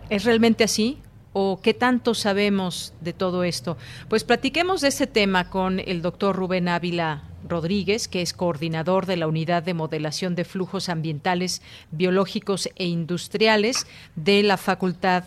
¿es 0.08 0.24
realmente 0.24 0.64
así? 0.64 0.98
¿O 1.32 1.60
qué 1.62 1.74
tanto 1.74 2.14
sabemos 2.14 2.92
de 3.00 3.12
todo 3.12 3.44
esto? 3.44 3.76
Pues 4.08 4.24
platiquemos 4.24 4.80
de 4.80 4.88
este 4.88 5.06
tema 5.06 5.48
con 5.48 5.80
el 5.80 6.02
doctor 6.02 6.36
Rubén 6.36 6.68
Ávila 6.68 7.29
Rodríguez, 7.48 8.08
que 8.08 8.22
es 8.22 8.32
coordinador 8.32 9.06
de 9.06 9.16
la 9.16 9.28
Unidad 9.28 9.62
de 9.62 9.74
Modelación 9.74 10.34
de 10.34 10.44
Flujos 10.44 10.88
Ambientales, 10.88 11.62
Biológicos 11.90 12.68
e 12.76 12.86
Industriales 12.86 13.86
de 14.16 14.42
la 14.42 14.56
Facultad 14.56 15.24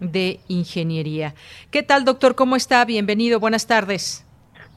de 0.00 0.40
Ingeniería. 0.48 1.34
¿Qué 1.70 1.82
tal, 1.82 2.04
doctor? 2.04 2.34
¿Cómo 2.34 2.56
está? 2.56 2.84
Bienvenido. 2.84 3.40
Buenas 3.40 3.66
tardes. 3.66 4.24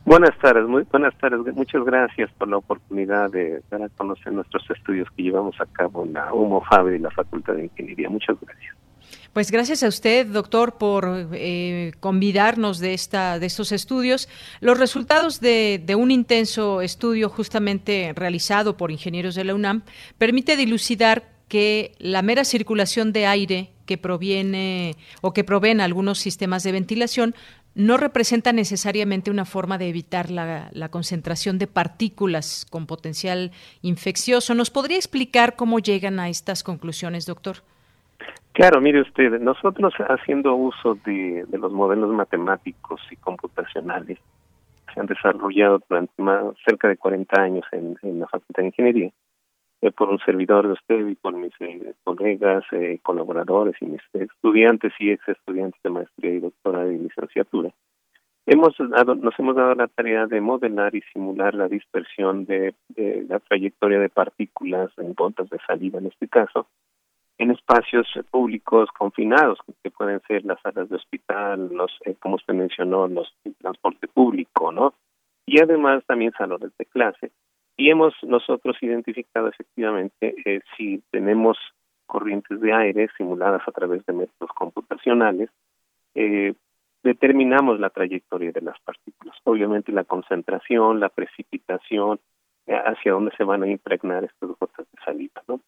Buenas 0.06 0.38
tardes, 0.38 0.66
muy 0.66 0.84
buenas 0.84 1.14
tardes. 1.18 1.54
Muchas 1.54 1.84
gracias 1.84 2.32
por 2.38 2.48
la 2.48 2.56
oportunidad 2.56 3.30
de 3.30 3.62
dar 3.70 3.82
a 3.82 3.90
conocer 3.90 4.32
nuestros 4.32 4.64
estudios 4.70 5.10
que 5.12 5.24
llevamos 5.24 5.60
a 5.60 5.66
cabo 5.66 6.06
en 6.06 6.14
la 6.14 6.34
UMOFAB 6.34 6.94
y 6.94 7.00
la 7.00 7.12
Facultad 7.12 7.56
de 7.56 7.66
Ingeniería. 7.66 8.10
Muchas 8.10 8.38
gracias. 8.40 8.77
Pues 9.38 9.52
gracias 9.52 9.84
a 9.84 9.88
usted, 9.88 10.26
doctor, 10.26 10.80
por 10.80 11.30
eh, 11.32 11.92
convidarnos 12.00 12.80
de, 12.80 12.96
esta, 12.96 13.38
de 13.38 13.46
estos 13.46 13.72
estudios. 13.72 14.30
Los 14.62 14.80
resultados 14.80 15.40
de, 15.42 15.96
un 15.96 16.10
intenso 16.10 16.82
estudio 16.82 17.30
justamente 17.30 18.14
realizado 18.16 18.78
por 18.78 18.90
ingenieros 18.90 19.36
de 19.36 19.44
la 19.44 19.54
UNAM 19.54 19.84
permite 20.18 20.58
dilucidar 20.58 21.30
que 21.50 21.92
la 22.00 22.24
mera 22.24 22.46
circulación 22.46 23.14
de 23.14 23.28
aire 23.28 23.70
que 23.86 24.00
proviene 24.00 24.96
o 25.22 25.34
que 25.34 25.44
proveen 25.44 25.82
algunos 25.82 26.18
sistemas 26.18 26.64
de 26.64 26.72
ventilación 26.72 27.36
no 27.76 27.98
representa 27.98 28.54
necesariamente 28.54 29.30
una 29.30 29.46
forma 29.46 29.78
de 29.78 29.90
evitar 29.90 30.32
la, 30.32 30.72
la, 30.74 30.90
concentración 30.90 31.60
de 31.60 31.68
partículas 31.68 32.66
con 32.68 32.88
potencial 32.88 33.52
infeccioso. 33.84 34.56
¿Nos 34.56 34.72
podría 34.72 34.98
explicar 34.98 35.56
cómo 35.56 35.78
llegan 35.78 36.20
a 36.20 36.28
estas 36.28 36.64
conclusiones, 36.64 37.28
doctor? 37.28 37.62
Claro, 38.58 38.82
mire 38.82 39.02
usted, 39.02 39.40
nosotros 39.40 39.94
haciendo 40.10 40.56
uso 40.56 40.96
de, 41.06 41.46
los 41.52 41.72
modelos 41.72 42.10
matemáticos 42.12 43.00
y 43.12 43.16
computacionales 43.18 44.18
se 44.92 45.00
han 45.00 45.06
desarrollado 45.06 45.80
durante 45.88 46.20
más, 46.20 46.56
cerca 46.66 46.88
de 46.88 46.98
40 46.98 47.40
años 47.40 47.66
en, 47.72 48.20
la 48.20 48.26
Facultad 48.26 48.64
de 48.64 48.70
Ingeniería, 48.70 49.12
eh, 49.82 49.92
por 49.92 50.10
un 50.10 50.18
servidor 50.26 50.66
de 50.66 50.74
usted 50.74 51.08
y 51.08 51.14
por 51.14 51.36
mis 51.36 51.54
eh, 51.60 51.94
colegas, 52.04 52.64
eh, 52.72 52.98
colaboradores 53.04 53.76
y 53.80 53.86
mis 53.86 54.02
estudiantes 54.14 54.92
y 54.98 55.12
ex 55.12 55.28
estudiantes 55.30 55.80
de 55.84 55.92
maestría 55.92 56.32
y 56.32 56.40
doctorado 56.40 56.92
y 56.92 56.98
licenciatura. 56.98 57.70
hemos 58.48 58.74
nos 58.80 59.38
hemos 59.38 59.56
dado 59.56 59.76
la 59.76 59.88
tarea 59.88 60.26
de 60.26 60.42
modelar 60.42 60.96
y 60.96 61.04
simular 61.14 61.54
la 61.54 61.68
dispersión 61.68 62.46
de, 62.46 62.74
la 63.30 63.40
trayectoria 63.40 64.00
de 64.00 64.10
partículas 64.10 64.90
en 64.98 65.14
gotas 65.14 65.48
de 65.52 65.60
saliva, 65.68 66.00
en 66.00 66.08
este 66.08 66.28
caso, 66.28 66.66
en 67.38 67.52
espacios 67.52 68.08
públicos 68.32 68.90
confinados, 68.98 69.60
que 69.84 69.92
pueden 69.92 70.22
ser 70.28 70.44
las 70.46 70.60
salas 70.62 70.90
de 70.90 70.96
hospital, 70.96 71.70
los, 71.72 71.92
eh, 72.06 72.16
como 72.20 72.36
usted 72.36 72.54
mencionó, 72.54 73.08
los 73.08 73.34
el 73.46 73.56
transporte 73.56 74.08
público, 74.08 74.72
¿no? 74.72 74.94
Y 75.46 75.62
además 75.62 76.04
también 76.06 76.32
salones 76.38 76.72
de 76.78 76.86
clase. 76.86 77.32
Y 77.78 77.90
hemos 77.90 78.14
nosotros 78.24 78.76
identificado 78.82 79.48
efectivamente 79.48 80.36
eh, 80.46 80.62
si 80.76 81.04
tenemos 81.12 81.58
corrientes 82.08 82.60
de 82.60 82.74
aire 82.74 83.08
simuladas 83.18 83.62
a 83.68 83.72
través 83.72 84.04
de 84.06 84.14
métodos 84.14 84.52
computacionales, 84.56 85.50
eh, 86.16 86.54
determinamos 87.04 87.80
la 87.80 87.92
trayectoria 87.92 88.52
de 88.52 88.62
las 88.62 88.80
partículas. 88.80 89.36
Obviamente 89.44 89.92
la 89.92 90.04
concentración, 90.04 91.00
la 91.00 91.10
precipitación, 91.10 92.20
eh, 92.66 92.76
hacia 92.76 93.12
dónde 93.12 93.32
se 93.38 93.44
van 93.44 93.64
a 93.64 93.68
impregnar 93.68 94.24
estas 94.24 94.50
gotas 94.60 94.88
de 94.92 95.04
saliva, 95.06 95.44
¿no? 95.48 95.62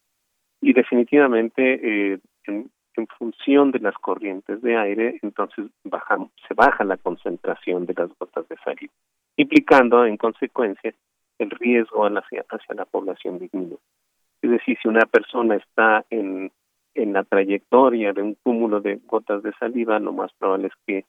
Y 0.62 0.74
definitivamente 0.74 2.14
eh, 2.14 2.20
en, 2.46 2.70
función 3.18 3.72
de 3.72 3.80
las 3.80 3.96
corrientes 3.96 4.62
de 4.62 4.76
aire, 4.76 5.20
entonces 5.22 5.68
bajamos, 5.86 6.32
se 6.46 6.54
baja 6.54 6.84
la 6.84 6.98
concentración 6.98 7.86
de 7.86 7.94
las 7.94 8.10
gotas 8.20 8.46
de 8.50 8.58
saliva, 8.58 8.92
implicando 9.38 10.06
en 10.06 10.18
consecuencia 10.18 10.94
el 11.38 11.50
riesgo 11.50 12.06
hacia, 12.06 12.44
hacia 12.50 12.76
la 12.76 12.84
población 12.84 13.40
disminuye. 13.40 13.78
Es 14.42 14.52
decir, 14.52 14.78
si 14.82 14.90
una 14.90 15.06
persona 15.06 15.56
está 15.56 16.06
en, 16.10 16.52
en 16.94 17.14
la 17.14 17.24
trayectoria 17.24 18.12
de 18.12 18.22
un 18.22 18.36
cúmulo 18.36 18.82
de 18.82 19.00
gotas 19.06 19.44
de 19.44 19.54
saliva, 19.54 20.00
lo 20.00 20.12
más 20.12 20.34
probable 20.34 20.68
es 20.68 20.74
que 20.86 21.06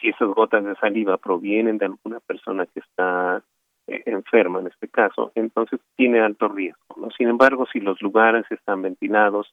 si 0.00 0.08
esas 0.10 0.28
gotas 0.28 0.64
de 0.64 0.76
saliva 0.76 1.16
provienen 1.16 1.78
de 1.78 1.86
alguna 1.86 2.20
persona 2.20 2.66
que 2.66 2.80
está 2.80 3.42
eh, 3.86 4.02
enferma 4.06 4.60
en 4.60 4.68
este 4.68 4.88
caso, 4.88 5.32
entonces 5.34 5.80
tiene 5.96 6.20
alto 6.20 6.48
riesgo. 6.48 6.94
¿no? 6.96 7.10
Sin 7.10 7.28
embargo, 7.28 7.66
si 7.72 7.80
los 7.80 8.00
lugares 8.00 8.44
están 8.50 8.82
ventilados 8.82 9.52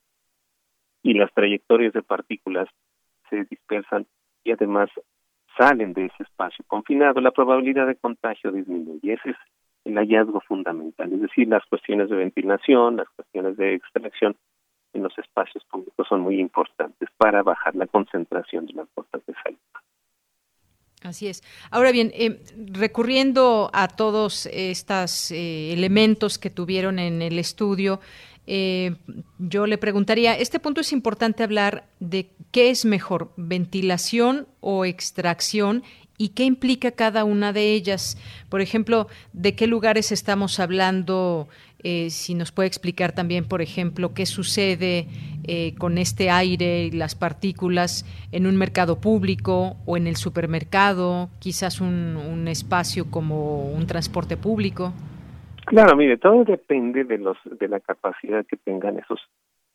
y 1.02 1.14
las 1.14 1.34
trayectorias 1.34 1.94
de 1.94 2.04
partículas 2.04 2.68
se 3.30 3.46
dispersan 3.46 4.06
y 4.44 4.52
además 4.52 4.90
salen 5.58 5.94
de 5.94 6.06
ese 6.06 6.24
espacio 6.24 6.64
confinado, 6.68 7.22
la 7.22 7.32
probabilidad 7.32 7.88
de 7.88 7.96
contagio 7.96 8.52
disminuye. 8.52 9.14
Ese 9.14 9.32
es 9.32 9.38
el 9.86 9.96
hallazgo 9.96 10.42
fundamental, 10.42 11.12
es 11.12 11.22
decir, 11.22 11.48
las 11.48 11.66
cuestiones 11.66 12.10
de 12.10 12.18
ventilación, 12.18 12.98
las 12.98 13.10
cuestiones 13.10 13.58
de 13.58 13.76
extracción 13.76 14.36
en 14.94 15.04
los 15.04 15.18
espacios 15.18 15.64
públicos 15.66 16.08
son 16.08 16.22
muy 16.22 16.40
importantes 16.40 17.10
para 17.18 17.44
bajar 17.44 17.76
la 17.76 17.88
concentración 17.88 18.66
de 18.66 18.74
las 18.74 18.88
gotas 18.96 19.26
de 19.26 19.34
saliva. 19.44 19.60
Así 21.02 21.28
es. 21.28 21.44
Ahora 21.72 21.92
bien, 21.92 22.12
eh, 22.14 22.42
recurriendo 22.56 23.70
a 23.74 23.88
todos 23.88 24.48
estos 24.52 25.32
eh, 25.32 25.72
elementos 25.72 26.38
que 26.38 26.50
tuvieron 26.50 27.00
en 27.00 27.22
el 27.22 27.40
estudio, 27.40 28.02
eh, 28.48 28.96
yo 29.38 29.66
le 29.66 29.78
preguntaría, 29.78 30.34
este 30.38 30.60
punto 30.60 30.82
es 30.82 30.92
importante 30.92 31.44
hablar 31.44 31.88
de 32.00 32.32
qué 32.52 32.70
es 32.70 32.84
mejor, 32.84 33.32
ventilación 33.38 34.48
o 34.60 34.86
extracción 34.86 35.84
y 36.18 36.30
qué 36.30 36.44
implica 36.44 36.92
cada 36.92 37.24
una 37.24 37.54
de 37.54 37.74
ellas. 37.74 38.18
Por 38.50 38.60
ejemplo, 38.60 39.08
de 39.32 39.56
qué 39.56 39.68
lugares 39.68 40.12
estamos 40.12 40.60
hablando, 40.60 41.48
eh, 41.84 42.10
si 42.10 42.36
nos 42.36 42.52
puede 42.52 42.68
explicar 42.68 43.14
también, 43.14 43.48
por 43.48 43.62
ejemplo, 43.62 44.14
qué 44.14 44.26
sucede 44.26 45.08
eh, 45.48 45.74
con 45.78 45.98
este 45.98 46.30
aire 46.30 46.84
y 46.84 46.92
las 46.92 47.16
partículas 47.16 48.06
en 48.34 48.48
un 48.48 48.58
mercado 48.58 49.00
público 49.00 49.78
o 49.86 49.96
en 49.96 50.06
el 50.06 50.18
supermercado, 50.18 51.30
quizás 51.40 51.80
un, 51.80 52.48
espacio 52.50 53.10
como 53.12 53.72
un 53.72 53.86
transporte 53.88 54.36
público. 54.36 54.92
Claro, 55.66 55.96
mire, 55.96 56.18
todo 56.18 56.44
depende 56.44 57.04
de 57.04 57.18
los 57.20 57.38
de 57.46 57.68
la 57.68 57.80
capacidad 57.80 58.46
que 58.46 58.58
tengan 58.58 58.98
esos 58.98 59.20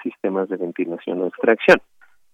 sistemas 0.03 0.49
de 0.49 0.57
ventilación 0.57 1.23
o 1.23 1.29
extracción. 1.29 1.81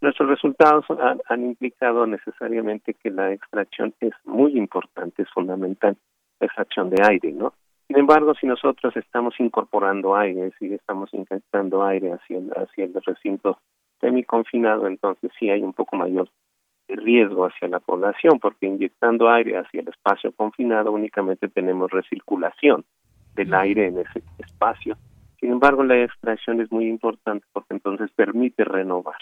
Nuestros 0.00 0.30
resultados 0.30 0.86
han, 1.28 1.44
implicado 1.44 2.06
necesariamente 2.06 2.94
que 2.94 3.10
la 3.10 3.32
extracción 3.32 3.92
es 4.00 4.12
muy 4.24 4.56
importante, 4.56 5.22
es 5.22 5.28
fundamental, 5.30 5.96
la 6.40 6.46
extracción 6.46 6.88
de 6.88 7.02
aire, 7.06 7.32
¿no? 7.32 7.52
Sin 7.90 7.98
embargo, 7.98 8.34
si 8.36 8.46
nosotros 8.46 8.96
estamos 8.96 9.34
incorporando 9.40 10.14
aire, 10.14 10.52
si 10.60 10.72
estamos 10.72 11.12
inyectando 11.12 11.82
aire 11.82 12.12
hacia 12.12 12.38
el, 12.38 12.48
hacia 12.52 12.84
el 12.84 12.94
recinto 13.04 13.58
semiconfinado, 14.00 14.86
entonces 14.86 15.32
sí 15.36 15.50
hay 15.50 15.64
un 15.64 15.72
poco 15.72 15.96
mayor 15.96 16.28
riesgo 16.86 17.46
hacia 17.46 17.66
la 17.66 17.80
población, 17.80 18.38
porque 18.38 18.66
inyectando 18.66 19.28
aire 19.28 19.58
hacia 19.58 19.80
el 19.80 19.88
espacio 19.88 20.30
confinado 20.30 20.92
únicamente 20.92 21.48
tenemos 21.48 21.90
recirculación 21.90 22.84
del 23.34 23.52
aire 23.54 23.88
en 23.88 23.98
ese 23.98 24.22
espacio. 24.38 24.96
Sin 25.40 25.50
embargo, 25.50 25.82
la 25.82 26.00
extracción 26.00 26.60
es 26.60 26.70
muy 26.70 26.86
importante 26.86 27.44
porque 27.52 27.74
entonces 27.74 28.08
permite 28.12 28.62
renovar 28.62 29.16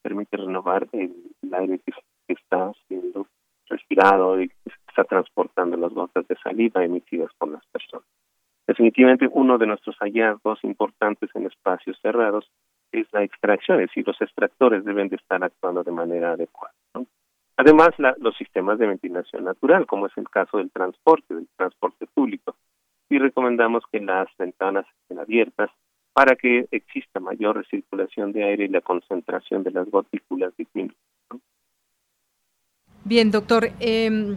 permite 0.00 0.36
renovar 0.36 0.86
el, 0.92 1.12
aire 1.52 1.80
que, 1.80 1.92
está 2.28 2.72
siendo 2.86 3.26
respirado 3.68 4.40
y 4.40 4.48
que 4.48 4.70
está 4.92 5.04
transportando 5.04 5.76
las 5.76 5.92
gotas 5.92 6.28
de 6.28 6.36
saliva 6.36 6.84
emitidas 6.84 7.30
por 7.38 7.48
las 7.48 7.64
personas. 7.66 8.06
Definitivamente 8.66 9.28
uno 9.32 9.58
de 9.58 9.66
nuestros 9.66 9.96
hallazgos 9.96 10.62
importantes 10.62 11.30
en 11.34 11.46
espacios 11.46 11.98
cerrados 12.00 12.50
es 12.92 13.06
la 13.12 13.24
extracción, 13.24 13.80
es 13.80 13.88
decir, 13.88 14.06
los 14.06 14.20
extractores 14.20 14.84
deben 14.84 15.08
de 15.08 15.16
estar 15.16 15.42
actuando 15.42 15.82
de 15.82 15.90
manera 15.90 16.32
adecuada. 16.32 16.74
Además, 17.56 17.90
los 18.18 18.36
sistemas 18.36 18.78
de 18.78 18.86
ventilación 18.86 19.44
natural, 19.44 19.86
como 19.86 20.06
es 20.06 20.12
el 20.16 20.28
caso 20.28 20.58
del 20.58 20.70
transporte, 20.70 21.34
del 21.34 21.48
transporte 21.56 22.06
público, 22.06 22.54
y 23.08 23.18
recomendamos 23.18 23.84
que 23.90 24.00
las 24.00 24.28
ventanas 24.38 24.86
estén 25.02 25.18
abiertas 25.18 25.70
para 26.12 26.36
que 26.36 26.66
exista 26.70 27.20
mayor 27.20 27.56
recirculación 27.56 28.32
de 28.32 28.44
aire 28.44 28.64
y 28.64 28.68
la 28.68 28.80
concentración 28.80 29.62
de 29.62 29.70
las 29.70 29.90
gotículas 29.90 30.54
disminuya. 30.56 30.96
Bien, 33.04 33.30
doctor. 33.30 33.68
Em, 33.80 34.36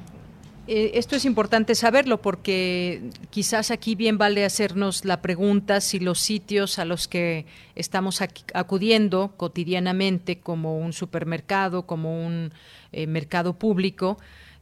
eh, 0.68 0.92
esto 0.96 1.16
es 1.16 1.26
importante 1.26 1.76
saberlo 1.76 2.22
porque 2.22 3.10
quizás 3.30 3.72
aquí 3.72 3.96
bien 3.96 4.18
vale 4.18 4.46
hacernos 4.46 5.06
la 5.06 5.22
pregunta 5.22 5.80
si 5.82 6.00
los 6.00 6.20
sitios 6.20 6.80
a 6.80 6.86
los 6.86 7.08
que 7.08 7.46
estamos 7.76 8.22
acudiendo 8.54 9.34
cotidianamente, 9.38 10.40
como 10.40 10.78
un 10.78 10.94
supermercado, 10.94 11.86
como 11.86 12.26
un 12.26 12.52
eh, 12.92 13.06
mercado 13.08 13.54
público, 13.60 14.18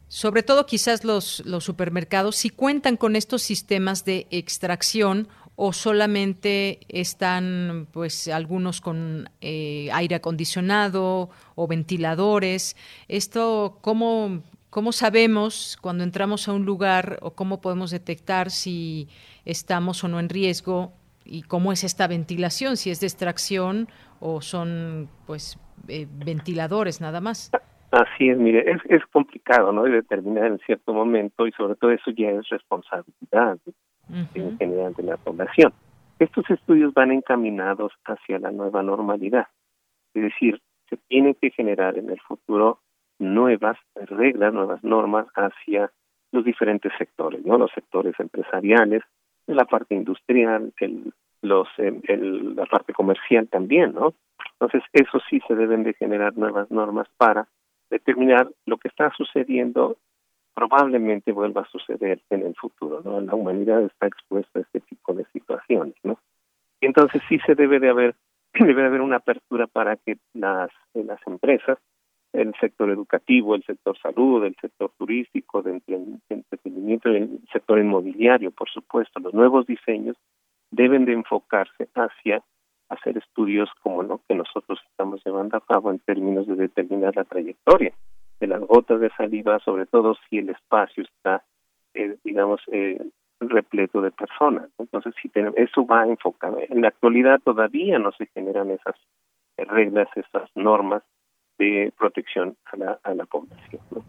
sobre 0.10 0.44
todo 0.44 0.66
quizás 0.66 1.04
los, 1.04 1.42
los 1.46 1.64
supermercados, 1.64 2.36
si 2.36 2.50
cuentan 2.50 2.98
con 2.98 3.16
estos 3.16 3.42
sistemas 3.42 4.06
de 4.06 4.28
extracción 4.30 5.28
o 5.56 5.72
solamente 5.72 6.80
están 6.90 7.88
pues 7.92 8.28
algunos 8.28 8.82
con 8.82 9.30
eh, 9.42 9.90
aire 9.94 10.16
acondicionado 10.16 11.30
o 11.56 11.68
ventiladores. 11.68 12.76
Esto, 13.08 13.78
¿cómo, 13.82 14.42
¿cómo 14.74 14.92
sabemos 14.92 15.78
cuando 15.80 16.04
entramos 16.04 16.48
a 16.48 16.54
un 16.54 16.66
lugar 16.66 17.20
o 17.22 17.36
cómo 17.36 17.62
podemos 17.62 17.92
detectar 17.92 18.50
si 18.50 19.08
estamos 19.46 20.04
o 20.04 20.08
no 20.08 20.20
en 20.20 20.30
riesgo 20.30 20.94
y 21.24 21.44
cómo 21.44 21.72
es 21.72 21.84
esta 21.84 22.08
ventilación, 22.08 22.76
si 22.76 22.90
es 22.90 23.00
de 23.00 23.06
extracción 23.06 23.88
o 24.20 24.42
son 24.42 25.10
pues 25.28 25.60
eh, 25.88 26.08
ventiladores 26.10 27.02
nada 27.02 27.22
más? 27.22 27.52
Así 27.92 28.30
es, 28.30 28.38
mire, 28.40 28.72
es, 28.72 28.82
es 28.90 29.06
complicado, 29.12 29.72
¿no? 29.72 29.84
De 29.84 29.92
determinar 29.92 30.48
en 30.48 30.58
cierto 30.66 30.92
momento 30.92 31.46
y 31.46 31.52
sobre 31.52 31.76
todo 31.76 31.92
eso 31.92 32.10
ya 32.10 32.32
es 32.32 32.50
responsabilidad 32.50 33.60
en 34.34 34.58
general 34.58 34.96
de 34.96 35.04
la 35.04 35.18
población. 35.18 35.72
Estos 36.18 36.50
estudios 36.50 36.96
van 36.96 37.12
encaminados 37.12 37.92
hacia 38.06 38.40
la 38.40 38.50
nueva 38.50 38.82
normalidad, 38.82 39.46
es 40.16 40.24
decir, 40.24 40.60
se 40.90 40.98
tienen 40.98 41.36
que 41.40 41.52
generar 41.52 41.96
en 42.00 42.10
el 42.10 42.20
futuro 42.22 42.80
nuevas 43.24 43.78
reglas, 43.96 44.54
nuevas 44.54 44.84
normas 44.84 45.28
hacia 45.36 45.92
los 46.32 46.44
diferentes 46.44 46.92
sectores, 46.98 47.46
¿no? 47.46 47.58
Los 47.58 47.72
sectores 47.72 48.20
empresariales, 48.20 49.04
la 49.48 49.66
parte 49.66 49.96
industrial, 49.96 50.74
el, 50.80 51.14
los, 51.42 51.68
el, 51.78 52.56
la 52.56 52.66
parte 52.66 52.94
comercial 52.94 53.48
también, 53.48 53.94
¿no? 53.94 54.14
Entonces, 54.54 54.84
eso 54.94 55.20
sí 55.30 55.42
se 55.48 55.56
deben 55.56 55.84
de 55.84 55.94
generar 55.94 56.38
nuevas 56.38 56.70
normas 56.72 57.08
para 57.18 57.48
determinar 57.90 58.50
lo 58.66 58.78
que 58.78 58.88
está 58.88 59.12
sucediendo 59.16 59.98
probablemente 60.54 61.32
vuelva 61.32 61.62
a 61.62 61.70
suceder 61.70 62.22
en 62.30 62.46
el 62.46 62.56
futuro, 62.56 63.02
¿no? 63.04 63.20
La 63.22 63.36
humanidad 63.36 63.82
está 63.84 64.08
expuesta 64.08 64.60
a 64.60 64.62
este 64.62 64.82
tipo 64.82 65.14
de 65.14 65.26
situaciones, 65.34 65.96
¿no? 66.04 66.20
Entonces 66.82 67.22
sí 67.28 67.40
se 67.46 67.56
debe 67.56 67.80
de 67.80 67.90
haber 67.90 68.16
debe 68.54 68.82
de 68.82 68.88
haber 68.88 69.02
una 69.02 69.18
apertura 69.18 69.68
para 69.68 69.96
que 69.98 70.18
las 70.34 70.70
las 70.94 71.20
empresas, 71.26 71.78
el 72.34 72.54
sector 72.60 72.90
educativo, 72.90 73.56
el 73.56 73.64
sector 73.64 73.98
salud, 74.00 74.44
el 74.44 74.56
sector 74.60 74.92
turístico, 74.98 75.62
de 75.62 75.82
entretenimiento, 76.30 77.10
el 77.10 77.40
sector 77.52 77.80
inmobiliario, 77.80 78.52
por 78.52 78.70
supuesto, 78.70 79.20
los 79.20 79.34
nuevos 79.34 79.68
diseños 79.68 80.18
deben 80.72 81.06
de 81.06 81.14
enfocarse 81.14 81.88
hacia 81.94 82.44
hacer 82.90 83.18
estudios 83.18 83.70
como 83.82 84.04
lo 84.04 84.20
que 84.28 84.36
nosotros 84.36 84.80
estamos 84.90 85.22
llevando 85.24 85.58
a 85.58 85.62
cabo 85.62 85.92
en 85.92 86.00
términos 86.00 86.48
de 86.48 86.56
determinar 86.56 87.16
la 87.16 87.24
trayectoria 87.24 87.94
de 88.40 88.48
las 88.48 88.62
gotas 88.62 89.00
de 89.00 89.10
saliva, 89.12 89.60
sobre 89.60 89.86
todo 89.86 90.16
si 90.30 90.40
el 90.40 90.50
espacio 90.50 91.04
está, 91.04 91.44
eh, 91.94 92.18
digamos, 92.24 92.62
eh, 92.72 93.00
repleto 93.40 94.02
de 94.02 94.12
personas. 94.12 94.70
Entonces, 94.80 95.14
si 95.22 95.30
tenemos, 95.30 95.58
eso 95.58 95.86
va 95.86 96.08
enfocado. 96.08 96.60
En 96.68 96.82
la 96.82 96.90
actualidad 96.90 97.40
todavía 97.44 98.00
no 98.00 98.12
se 98.14 98.26
generan 98.28 98.72
esas 98.72 98.96
reglas, 99.58 100.08
esas 100.16 100.50
normas 100.56 101.04
de 101.58 101.94
protección 101.98 102.56
a 102.72 102.78
la, 102.78 103.00
a 103.04 103.14
la 103.14 103.26
población. 103.26 103.82
¿no? 103.92 104.04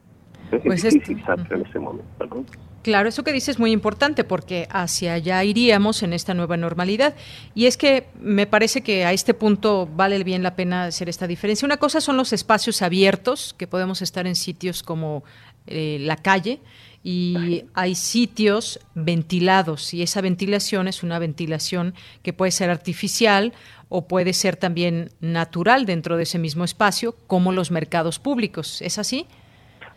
pues 0.62 0.84
es 0.84 0.94
difícil 0.94 1.24
en 1.50 1.66
ese 1.66 1.78
momento. 1.78 2.26
¿no? 2.26 2.44
Claro, 2.82 3.08
eso 3.08 3.24
que 3.24 3.32
dices 3.32 3.56
es 3.56 3.58
muy 3.58 3.72
importante 3.72 4.24
porque 4.24 4.68
hacia 4.70 5.14
allá 5.14 5.42
iríamos 5.42 6.02
en 6.02 6.12
esta 6.12 6.34
nueva 6.34 6.58
normalidad. 6.58 7.14
Y 7.54 7.64
es 7.64 7.78
que 7.78 8.08
me 8.20 8.46
parece 8.46 8.82
que 8.82 9.06
a 9.06 9.12
este 9.12 9.32
punto 9.32 9.88
vale 9.90 10.22
bien 10.22 10.42
la 10.42 10.54
pena 10.54 10.84
hacer 10.84 11.08
esta 11.08 11.26
diferencia. 11.26 11.64
Una 11.64 11.78
cosa 11.78 12.02
son 12.02 12.18
los 12.18 12.34
espacios 12.34 12.82
abiertos, 12.82 13.54
que 13.54 13.66
podemos 13.66 14.02
estar 14.02 14.26
en 14.26 14.36
sitios 14.36 14.82
como 14.82 15.24
eh, 15.66 15.96
la 16.00 16.16
calle, 16.16 16.60
y 17.06 17.66
hay 17.74 17.94
sitios 17.94 18.80
ventilados 18.94 19.92
y 19.92 20.02
esa 20.02 20.22
ventilación 20.22 20.88
es 20.88 21.02
una 21.02 21.18
ventilación 21.18 21.92
que 22.22 22.32
puede 22.32 22.50
ser 22.50 22.70
artificial 22.70 23.52
o 23.90 24.08
puede 24.08 24.32
ser 24.32 24.56
también 24.56 25.08
natural 25.20 25.84
dentro 25.84 26.16
de 26.16 26.22
ese 26.22 26.38
mismo 26.38 26.64
espacio, 26.64 27.14
como 27.26 27.52
los 27.52 27.70
mercados 27.70 28.18
públicos. 28.18 28.80
¿Es 28.80 28.98
así? 28.98 29.26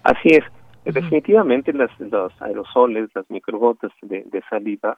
Así 0.03 0.30
es. 0.32 0.43
Definitivamente 0.84 1.72
las, 1.72 1.89
los 1.99 2.41
aerosoles, 2.41 3.10
las 3.16 3.30
microgotas 3.30 3.91
de, 4.01 4.43
saliva, 4.49 4.97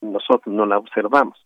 nosotros 0.00 0.52
no 0.52 0.66
la 0.66 0.78
observamos. 0.78 1.38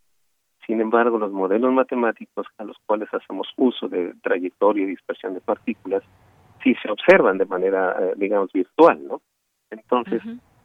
Sin 0.66 0.80
embargo, 0.80 1.18
los 1.18 1.32
modelos 1.32 1.70
matemáticos 1.72 2.46
a 2.56 2.64
los 2.64 2.76
cuales 2.86 3.08
hacemos 3.12 3.48
uso 3.56 3.88
de 3.88 4.14
trayectoria 4.22 4.84
y 4.84 4.86
dispersión 4.86 5.34
de 5.34 5.40
partículas 5.40 6.02
sí 6.62 6.74
se 6.82 6.90
observan 6.90 7.38
de 7.38 7.46
manera, 7.46 7.96
eh, 8.00 8.14
digamos, 8.16 8.52
virtual, 8.52 9.06
¿no? 9.06 9.20
Entonces, 9.72 10.22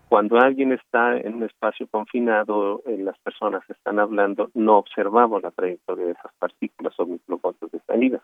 cuando 0.09 0.37
alguien 0.37 0.71
está 0.71 1.17
en 1.17 1.35
un 1.35 1.43
espacio 1.43 1.87
confinado, 1.87 2.81
eh, 2.85 2.97
las 2.97 3.17
personas 3.19 3.63
están 3.69 3.99
hablando, 3.99 4.51
no 4.53 4.77
observamos 4.77 5.41
la 5.41 5.51
trayectoria 5.51 6.05
de 6.05 6.11
esas 6.11 6.31
partículas 6.39 6.93
o 6.99 7.05
microgotas 7.05 7.71
de 7.71 7.79
saliva. 7.87 8.21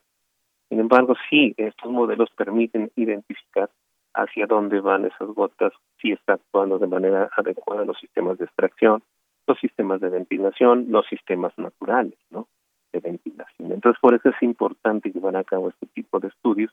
Sin 0.69 0.79
embargo, 0.79 1.15
sí, 1.29 1.53
estos 1.57 1.91
modelos 1.91 2.29
permiten 2.37 2.91
identificar 2.95 3.69
hacia 4.13 4.45
dónde 4.45 4.79
van 4.79 5.05
esas 5.05 5.27
gotas, 5.29 5.73
si 5.99 6.11
está 6.11 6.33
actuando 6.33 6.79
de 6.79 6.87
manera 6.87 7.29
adecuada 7.35 7.85
los 7.85 7.97
sistemas 7.99 8.37
de 8.37 8.45
extracción, 8.45 9.01
los 9.47 9.59
sistemas 9.59 10.01
de 10.01 10.09
ventilación, 10.09 10.87
los 10.89 11.05
sistemas 11.07 11.51
naturales, 11.57 12.17
¿no? 12.29 12.47
De 12.91 12.99
ventilación. 12.99 13.71
Entonces, 13.71 13.99
por 13.99 14.13
eso 14.13 14.29
es 14.29 14.41
importante 14.41 15.11
llevar 15.11 15.35
a 15.35 15.43
cabo 15.43 15.69
este 15.69 15.87
tipo 15.87 16.19
de 16.19 16.27
estudios 16.27 16.71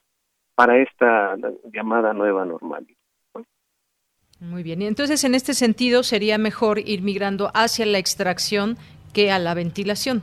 para 0.55 0.79
esta 0.79 1.37
llamada 1.73 2.13
nueva 2.13 2.45
normalidad. 2.45 3.00
Muy 4.41 4.63
bien. 4.63 4.81
Y 4.81 4.87
entonces, 4.87 5.23
en 5.25 5.35
este 5.35 5.53
sentido, 5.53 6.03
sería 6.03 6.39
mejor 6.39 6.79
ir 6.79 7.03
migrando 7.03 7.51
hacia 7.55 7.85
la 7.85 7.99
extracción 7.99 8.77
que 9.13 9.31
a 9.31 9.39
la 9.39 9.55
ventilación. 9.55 10.23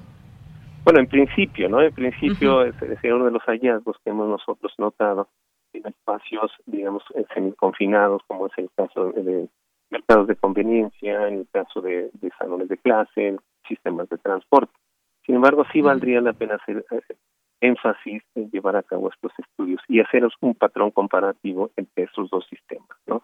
Bueno, 0.83 1.01
en 1.01 1.07
principio, 1.07 1.69
¿no? 1.69 1.81
En 1.81 1.93
principio, 1.93 2.63
ese 2.63 2.93
es 2.93 3.03
uno 3.03 3.25
de 3.25 3.31
los 3.31 3.43
hallazgos 3.43 3.97
que 4.03 4.09
hemos 4.09 4.27
nosotros 4.27 4.73
notado 4.77 5.27
en 5.73 5.85
espacios, 5.85 6.51
digamos, 6.65 7.03
eh, 7.13 7.25
semi-confinados, 7.33 8.21
como 8.25 8.47
es 8.47 8.53
el 8.57 8.69
caso 8.75 9.11
de 9.11 9.49
mercados 9.91 10.27
de 10.27 10.35
conveniencia, 10.35 11.27
en 11.27 11.39
el 11.39 11.47
caso 11.51 11.81
de, 11.81 12.09
salones 12.39 12.69
de 12.69 12.77
clase, 12.77 13.37
sistemas 13.67 14.09
de 14.09 14.17
transporte. 14.17 14.73
Sin 15.25 15.35
embargo, 15.35 15.65
sí 15.71 15.81
valdría 15.81 16.21
la 16.21 16.33
pena 16.33 16.55
hacer 16.55 16.85
eh, 16.89 17.15
énfasis 17.61 18.23
en 18.35 18.49
llevar 18.49 18.77
a 18.77 18.83
cabo 18.83 19.09
estos 19.09 19.33
estudios 19.37 19.81
y 19.87 19.99
hacer 19.99 20.27
un 20.41 20.55
patrón 20.55 20.91
comparativo 20.91 21.69
entre 21.75 22.05
esos 22.05 22.29
dos 22.29 22.47
sistemas, 22.49 22.97
¿no? 23.05 23.23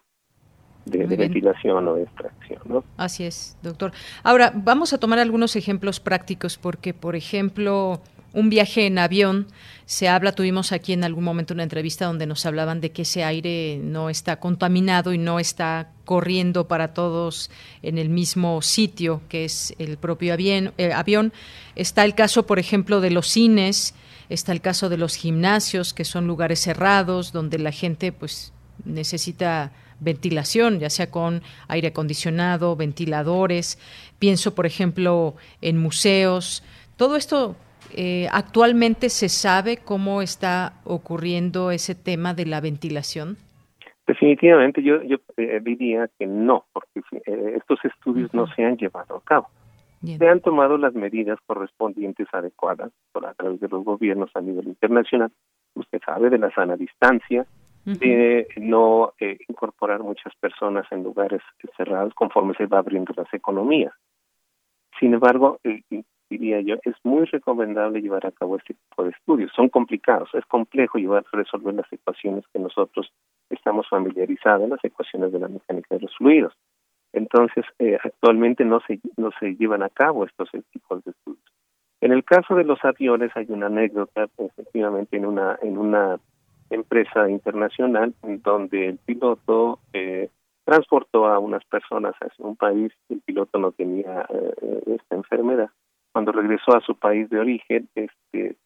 De, 0.84 1.06
de 1.06 1.16
ventilación 1.16 1.88
o 1.88 1.94
de 1.94 2.02
extracción, 2.02 2.60
¿no? 2.66 2.84
Así 2.96 3.24
es, 3.24 3.56
doctor. 3.62 3.92
Ahora, 4.22 4.52
vamos 4.54 4.92
a 4.92 4.98
tomar 4.98 5.18
algunos 5.18 5.56
ejemplos 5.56 5.98
prácticos 5.98 6.58
porque, 6.58 6.92
por 6.92 7.16
ejemplo, 7.16 8.02
un 8.34 8.50
viaje 8.50 8.86
en 8.86 8.98
avión, 8.98 9.46
se 9.86 10.08
habla, 10.08 10.32
tuvimos 10.32 10.72
aquí 10.72 10.92
en 10.92 11.04
algún 11.04 11.24
momento 11.24 11.54
una 11.54 11.62
entrevista 11.62 12.06
donde 12.06 12.26
nos 12.26 12.44
hablaban 12.44 12.80
de 12.80 12.90
que 12.90 13.02
ese 13.02 13.22
aire 13.22 13.78
no 13.80 14.10
está 14.10 14.40
contaminado 14.40 15.12
y 15.12 15.18
no 15.18 15.38
está 15.38 15.90
corriendo 16.04 16.66
para 16.66 16.92
todos 16.92 17.50
en 17.82 17.96
el 17.96 18.08
mismo 18.08 18.60
sitio 18.60 19.22
que 19.28 19.44
es 19.44 19.74
el 19.78 19.96
propio 19.96 20.34
avión. 20.34 20.72
Eh, 20.78 20.92
avión. 20.92 21.32
Está 21.76 22.04
el 22.04 22.14
caso, 22.14 22.44
por 22.44 22.58
ejemplo, 22.58 23.00
de 23.00 23.10
los 23.10 23.28
cines, 23.28 23.94
está 24.28 24.52
el 24.52 24.60
caso 24.60 24.88
de 24.88 24.98
los 24.98 25.14
gimnasios, 25.14 25.94
que 25.94 26.04
son 26.04 26.26
lugares 26.26 26.60
cerrados 26.60 27.32
donde 27.32 27.58
la 27.58 27.72
gente 27.72 28.10
pues 28.10 28.52
necesita 28.84 29.70
ventilación, 30.00 30.78
ya 30.78 30.90
sea 30.90 31.10
con 31.10 31.42
aire 31.68 31.88
acondicionado, 31.88 32.76
ventiladores. 32.76 33.78
Pienso, 34.18 34.54
por 34.54 34.66
ejemplo, 34.66 35.34
en 35.60 35.78
museos. 35.78 36.62
Todo 36.96 37.16
esto 37.16 37.56
eh, 37.96 38.26
¿Actualmente 38.32 39.08
se 39.08 39.28
sabe 39.28 39.76
cómo 39.76 40.20
está 40.20 40.72
ocurriendo 40.84 41.70
ese 41.70 41.94
tema 41.94 42.34
de 42.34 42.46
la 42.46 42.60
ventilación? 42.60 43.36
Definitivamente 44.06 44.82
yo, 44.82 45.02
yo 45.02 45.18
eh, 45.36 45.60
diría 45.62 46.08
que 46.18 46.26
no, 46.26 46.64
porque 46.72 47.00
eh, 47.24 47.54
estos 47.56 47.78
estudios 47.84 48.34
no 48.34 48.46
se 48.48 48.64
han 48.64 48.76
llevado 48.76 49.16
a 49.16 49.20
cabo. 49.22 49.48
Se 50.04 50.28
han 50.28 50.40
tomado 50.40 50.76
las 50.76 50.92
medidas 50.92 51.38
correspondientes 51.46 52.26
adecuadas 52.32 52.92
por 53.12 53.24
a 53.24 53.32
través 53.32 53.58
de 53.60 53.68
los 53.68 53.84
gobiernos 53.84 54.30
a 54.34 54.42
nivel 54.42 54.68
internacional. 54.68 55.30
Usted 55.74 55.98
sabe 56.04 56.28
de 56.28 56.36
la 56.36 56.50
sana 56.50 56.76
distancia, 56.76 57.46
de 57.84 58.46
no 58.56 59.12
incorporar 59.48 60.02
muchas 60.02 60.34
personas 60.36 60.86
en 60.90 61.02
lugares 61.02 61.42
cerrados 61.76 62.14
conforme 62.14 62.54
se 62.54 62.66
va 62.66 62.78
abriendo 62.78 63.12
las 63.16 63.32
economías. 63.32 63.92
Sin 64.98 65.14
embargo, 65.14 65.60
diría 66.30 66.60
yo, 66.60 66.76
es 66.84 66.94
muy 67.02 67.24
recomendable 67.26 68.00
llevar 68.00 68.26
a 68.26 68.32
cabo 68.32 68.56
este 68.56 68.74
tipo 68.74 69.04
de 69.04 69.10
estudios. 69.10 69.52
Son 69.54 69.68
complicados, 69.68 70.30
es 70.34 70.44
complejo 70.46 70.98
llevar 70.98 71.24
resolver 71.32 71.74
las 71.74 71.92
ecuaciones 71.92 72.44
que 72.52 72.58
nosotros 72.58 73.12
estamos 73.50 73.88
familiarizados, 73.88 74.68
las 74.68 74.84
ecuaciones 74.84 75.32
de 75.32 75.38
la 75.38 75.48
mecánica 75.48 75.94
de 75.94 76.02
los 76.02 76.16
fluidos. 76.16 76.54
Entonces, 77.12 77.64
eh, 77.78 77.96
actualmente 78.02 78.64
no 78.64 78.80
se, 78.80 79.00
no 79.16 79.30
se 79.38 79.54
llevan 79.54 79.82
a 79.82 79.88
cabo 79.88 80.24
estos 80.24 80.50
tipos 80.72 81.04
de 81.04 81.12
estudios. 81.12 81.44
En 82.00 82.12
el 82.12 82.24
caso 82.24 82.54
de 82.54 82.64
los 82.64 82.84
aviones 82.84 83.30
hay 83.34 83.46
una 83.48 83.66
anécdota, 83.66 84.26
efectivamente, 84.36 85.16
en 85.16 85.26
una, 85.26 85.58
en 85.62 85.78
una 85.78 86.18
empresa 86.74 87.28
internacional 87.28 88.14
en 88.22 88.42
donde 88.42 88.88
el 88.88 88.98
piloto 88.98 89.80
eh, 89.92 90.30
transportó 90.64 91.26
a 91.26 91.38
unas 91.38 91.64
personas 91.64 92.14
hacia 92.20 92.44
un 92.44 92.56
país 92.56 92.92
y 93.08 93.14
el 93.14 93.20
piloto 93.20 93.58
no 93.58 93.72
tenía 93.72 94.26
eh, 94.30 94.82
esta 94.86 95.16
enfermedad 95.16 95.70
cuando 96.14 96.30
regresó 96.30 96.76
a 96.76 96.80
su 96.80 96.94
país 96.96 97.28
de 97.28 97.40
origen, 97.40 97.88
este, 97.96 98.56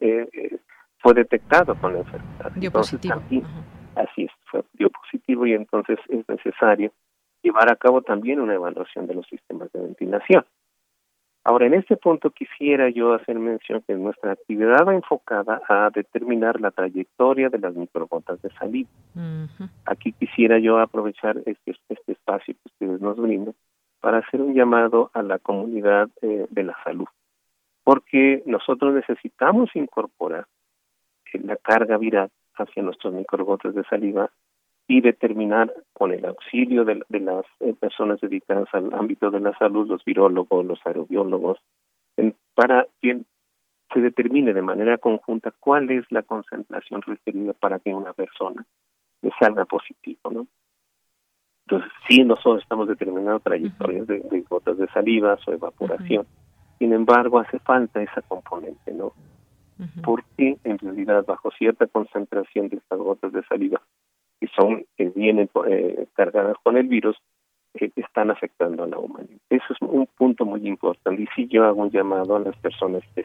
eh, 0.00 0.28
eh, 0.32 0.58
fue 0.98 1.12
detectado 1.12 1.74
con 1.74 1.92
la 1.92 1.98
enfermedad. 1.98 2.52
Dio 2.54 2.70
positivo. 2.70 3.20
Así 3.96 4.24
es, 4.24 4.30
fue, 4.44 4.62
dio 4.74 4.88
positivo 4.88 5.44
y 5.44 5.54
entonces 5.54 5.98
es 6.08 6.26
necesario 6.28 6.92
llevar 7.42 7.70
a 7.70 7.74
cabo 7.74 8.02
también 8.02 8.40
una 8.40 8.54
evaluación 8.54 9.08
de 9.08 9.14
los 9.14 9.26
sistemas 9.26 9.72
de 9.72 9.80
ventilación. 9.80 10.46
Ahora, 11.44 11.66
en 11.66 11.74
este 11.74 11.96
punto 11.96 12.30
quisiera 12.30 12.88
yo 12.90 13.14
hacer 13.14 13.36
mención 13.36 13.82
que 13.86 13.94
nuestra 13.94 14.32
actividad 14.32 14.86
va 14.86 14.94
enfocada 14.94 15.60
a 15.68 15.90
determinar 15.90 16.60
la 16.60 16.70
trayectoria 16.70 17.48
de 17.48 17.58
las 17.58 17.74
microgotas 17.74 18.40
de 18.42 18.50
saliva. 18.50 18.88
Aquí 19.84 20.12
quisiera 20.12 20.60
yo 20.60 20.78
aprovechar 20.78 21.38
este, 21.44 21.76
este 21.88 22.12
espacio 22.12 22.54
que 22.54 22.68
ustedes 22.68 23.00
nos 23.00 23.16
brindan 23.16 23.54
para 24.00 24.18
hacer 24.18 24.40
un 24.40 24.54
llamado 24.54 25.10
a 25.14 25.22
la 25.22 25.38
comunidad 25.38 26.08
eh, 26.22 26.46
de 26.48 26.62
la 26.62 26.76
salud, 26.84 27.06
porque 27.82 28.42
nosotros 28.46 28.94
necesitamos 28.94 29.70
incorporar 29.74 30.46
eh, 31.32 31.40
la 31.42 31.56
carga 31.56 31.98
viral 31.98 32.30
hacia 32.54 32.82
nuestros 32.82 33.14
microgotes 33.14 33.74
de 33.74 33.82
saliva 33.84 34.30
y 34.92 35.00
determinar 35.00 35.72
con 35.94 36.12
el 36.12 36.22
auxilio 36.26 36.84
de, 36.84 37.02
las 37.08 37.46
eh, 37.60 37.72
personas 37.80 38.20
dedicadas 38.20 38.68
al 38.74 38.92
ámbito 38.92 39.30
de 39.30 39.40
la 39.40 39.56
salud, 39.56 39.88
los 39.88 40.04
virólogos, 40.04 40.66
los 40.66 40.78
aerobiólogos, 40.84 41.58
para 42.54 42.86
que 43.00 43.22
se 43.94 44.00
determine 44.00 44.52
de 44.52 44.60
manera 44.60 44.98
conjunta 44.98 45.50
cuál 45.58 45.90
es 45.90 46.04
la 46.10 46.22
concentración 46.22 47.00
requerida 47.00 47.54
para 47.54 47.78
que 47.78 47.94
una 47.94 48.12
persona 48.12 48.66
le 49.22 49.30
salga 49.40 49.64
positivo, 49.64 50.30
¿no? 50.30 50.46
Entonces, 51.66 51.90
sí, 52.06 52.22
nosotros 52.22 52.62
estamos 52.62 52.86
determinando 52.86 53.40
trayectorias 53.40 54.06
de, 54.06 54.44
gotas 54.46 54.76
de 54.76 54.88
saliva 54.88 55.38
o 55.46 55.52
evaporación. 55.52 56.26
Sin 56.78 56.92
embargo, 56.92 57.38
hace 57.38 57.58
falta 57.60 58.02
esa 58.02 58.20
componente, 58.20 58.92
¿no? 58.92 59.14
Porque 60.04 60.58
en 60.64 60.78
realidad, 60.78 61.24
bajo 61.26 61.50
cierta 61.52 61.86
concentración 61.86 62.68
de 62.68 62.76
estas 62.76 62.98
gotas 62.98 63.32
de 63.32 63.42
saliva, 63.44 63.80
que 64.42 64.48
son 64.56 64.84
que 64.96 65.08
vienen 65.10 65.48
eh, 65.68 66.06
cargadas 66.16 66.56
con 66.64 66.76
el 66.76 66.88
virus, 66.88 67.16
eh, 67.74 67.92
están 67.94 68.28
afectando 68.28 68.82
a 68.82 68.88
la 68.88 68.98
humanidad. 68.98 69.38
Eso 69.48 69.64
es 69.70 69.80
un 69.80 70.08
punto 70.18 70.44
muy 70.44 70.66
importante. 70.66 71.22
Y 71.22 71.28
sí, 71.36 71.46
yo 71.46 71.64
hago 71.64 71.80
un 71.80 71.92
llamado 71.92 72.34
a 72.34 72.40
las 72.40 72.56
personas 72.56 73.04
de 73.14 73.24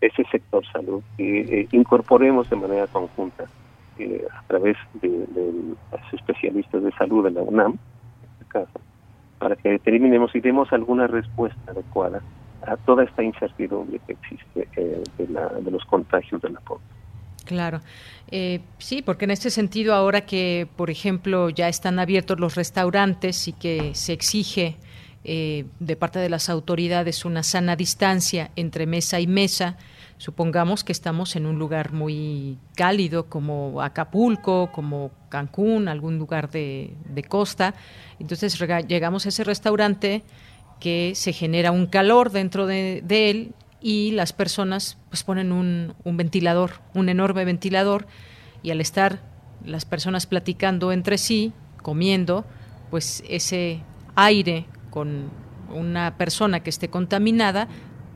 ese 0.00 0.24
sector 0.32 0.66
salud 0.72 1.00
que 1.16 1.60
eh, 1.60 1.68
incorporemos 1.70 2.50
de 2.50 2.56
manera 2.56 2.88
conjunta 2.88 3.44
a 3.44 4.42
través 4.48 4.76
de, 4.94 5.08
los 5.08 6.12
especialistas 6.12 6.82
de 6.82 6.92
salud 6.92 7.24
de 7.24 7.30
la 7.30 7.42
UNAM, 7.42 7.78
para 9.38 9.54
que 9.56 9.70
determinemos 9.70 10.34
y 10.34 10.40
demos 10.40 10.72
alguna 10.72 11.06
respuesta 11.06 11.70
adecuada 11.70 12.20
a 12.66 12.76
toda 12.78 13.04
esta 13.04 13.22
incertidumbre 13.22 14.00
que 14.06 14.12
existe 14.12 14.68
de, 14.76 15.04
de 15.62 15.70
los 15.70 15.84
contagios 15.84 16.40
de 16.42 16.50
la 16.50 16.60
población. 16.60 17.07
Claro. 17.48 17.80
Eh, 18.30 18.60
sí, 18.76 19.00
porque 19.00 19.24
en 19.24 19.30
este 19.30 19.48
sentido, 19.48 19.94
ahora 19.94 20.26
que, 20.26 20.68
por 20.76 20.90
ejemplo, 20.90 21.48
ya 21.48 21.66
están 21.70 21.98
abiertos 21.98 22.38
los 22.38 22.56
restaurantes 22.56 23.48
y 23.48 23.54
que 23.54 23.94
se 23.94 24.12
exige 24.12 24.76
eh, 25.24 25.64
de 25.80 25.96
parte 25.96 26.18
de 26.18 26.28
las 26.28 26.50
autoridades 26.50 27.24
una 27.24 27.42
sana 27.42 27.74
distancia 27.74 28.50
entre 28.54 28.84
mesa 28.84 29.18
y 29.18 29.26
mesa, 29.26 29.78
supongamos 30.18 30.84
que 30.84 30.92
estamos 30.92 31.36
en 31.36 31.46
un 31.46 31.58
lugar 31.58 31.94
muy 31.94 32.58
cálido 32.76 33.30
como 33.30 33.80
Acapulco, 33.80 34.70
como 34.72 35.10
Cancún, 35.30 35.88
algún 35.88 36.18
lugar 36.18 36.50
de, 36.50 36.92
costa, 37.28 37.74
entonces 38.18 38.58
llegamos 38.86 39.24
a 39.24 39.30
ese 39.30 39.42
restaurante 39.42 40.22
que 40.80 41.12
se 41.14 41.32
genera 41.32 41.72
un 41.72 41.86
calor 41.86 42.30
dentro 42.30 42.66
de 42.66 43.00
él 43.08 43.54
y 43.80 44.12
las 44.12 44.32
personas 44.32 44.98
pues 45.08 45.24
ponen 45.24 45.52
un, 45.52 45.94
un, 46.04 46.16
ventilador, 46.16 46.70
un 46.94 47.08
enorme 47.08 47.44
ventilador 47.44 48.06
y 48.62 48.70
al 48.70 48.80
estar 48.80 49.20
las 49.64 49.84
personas 49.84 50.26
platicando 50.26 50.92
entre 50.92 51.18
sí, 51.18 51.52
comiendo, 51.82 52.44
pues 52.90 53.24
ese 53.28 53.82
aire 54.16 54.66
con 54.90 55.30
una 55.72 56.16
persona 56.16 56.60
que 56.60 56.70
esté 56.70 56.88
contaminada 56.88 57.68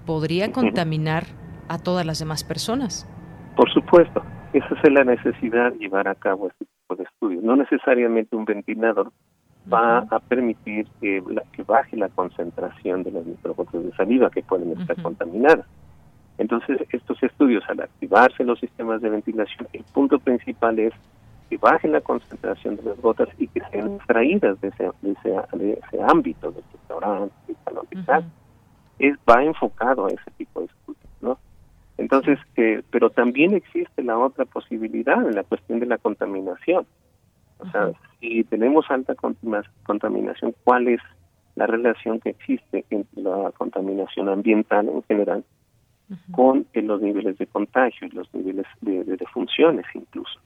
podría 0.07 0.53
contaminar 0.53 1.25
a 1.69 1.79
todas 1.79 2.05
las 2.05 2.19
demás 2.19 2.45
personas. 2.45 3.09
Por 3.57 3.73
supuesto, 3.73 4.23
esa 4.53 4.75
es 4.83 4.93
la 4.93 5.05
necesidad 5.05 5.73
de 5.73 5.79
llevar 5.79 6.09
a 6.09 6.15
cabo 6.15 6.49
este 6.49 6.65
tipo 6.65 6.97
de 6.97 7.05
estudios. 7.05 7.43
No 7.43 7.57
necesariamente 7.57 8.37
un 8.37 8.45
ventilador 8.45 9.13
va 9.71 9.99
a 9.99 10.19
permitir 10.21 10.87
que, 11.01 11.23
que, 11.53 11.63
baje 11.63 11.97
la 11.97 12.09
concentración 12.09 13.03
de 13.03 13.13
los 13.13 13.27
microgotas 13.27 13.85
de 13.85 13.93
saliva 13.93 14.31
que 14.31 14.43
pueden 14.43 14.73
estar 14.73 15.01
contaminadas. 15.03 15.67
Entonces, 16.39 16.81
estos 16.91 17.23
estudios, 17.23 17.63
al 17.69 17.81
activarse 17.81 18.45
los 18.45 18.59
sistemas 18.59 19.01
de 19.03 19.11
ventilación, 19.11 19.69
el 19.73 19.85
punto 19.93 20.19
principal 20.19 20.79
es 20.79 20.93
que 21.49 21.59
baje 21.59 21.87
la 21.87 22.01
concentración 22.01 22.77
de 22.77 22.83
las 22.83 23.01
gotas 23.01 23.29
y 23.39 23.47
que 23.47 23.61
sean 23.71 23.97
extraídas 23.97 24.61
de 24.61 24.69
ese, 24.69 24.91
de 25.03 25.73
ese, 25.73 26.03
ámbito, 26.03 26.51
del 26.51 26.65
restaurante, 26.73 27.35
del 27.47 27.57
salón 27.65 27.87
de 27.91 29.07
Es, 29.07 29.17
va 29.29 29.45
enfocado 29.45 30.07
a 30.07 30.09
ese 30.09 30.31
tipo 30.39 30.61
de 30.61 30.67
estudios, 30.67 31.13
¿no? 31.21 31.39
Entonces, 31.99 32.39
eh, 32.57 32.83
pero 32.91 33.11
también 33.11 33.55
existe 33.55 34.03
la 34.03 34.19
otra 34.19 34.47
posibilidad 34.47 35.25
en 35.27 35.35
la 35.35 35.45
cuestión 35.45 35.79
de 35.79 35.87
la 35.87 35.99
contaminación. 35.99 36.87
O 37.63 37.71
sea, 37.71 37.93
si 38.21 38.45
tenemos 38.45 38.91
alta 38.91 39.15
contaminación, 39.15 40.55
¿cuál 40.65 40.89
es 40.89 41.01
la 41.55 41.67
relación 41.67 42.19
que 42.19 42.31
existe 42.31 42.85
entre 42.91 43.23
la 43.23 43.53
contaminación 43.53 44.29
ambiental 44.29 44.89
en 44.89 45.03
general 45.05 45.45
con 46.33 46.67
los 46.75 47.01
niveles 47.01 47.39
de 47.39 47.47
contagio 47.47 48.07
y 48.07 48.11
los 48.11 48.33
niveles 48.35 48.67
de, 48.81 49.05
de, 49.05 49.27
funciones 49.33 49.87
incluso? 49.95 50.41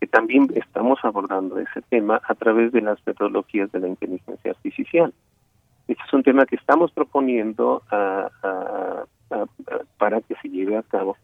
Que 0.00 0.06
también 0.06 0.48
estamos 0.54 0.98
abordando 1.02 1.58
ese 1.58 1.82
tema 1.88 2.20
a 2.26 2.34
través 2.34 2.72
de 2.72 2.82
las 2.82 2.98
metodologías 3.06 3.72
de 3.72 3.80
la 3.80 3.88
inteligencia 3.88 4.50
artificial. 4.50 5.14
Este 5.88 6.02
es 6.06 6.12
un 6.12 6.22
tema 6.22 6.46
que 6.46 6.56
estamos 6.56 6.92
proponiendo 6.92 7.82
para 9.98 10.20
que 10.20 10.34
se 10.42 10.48
lleve 10.48 10.76
a 10.76 10.82
cabo 10.82 11.16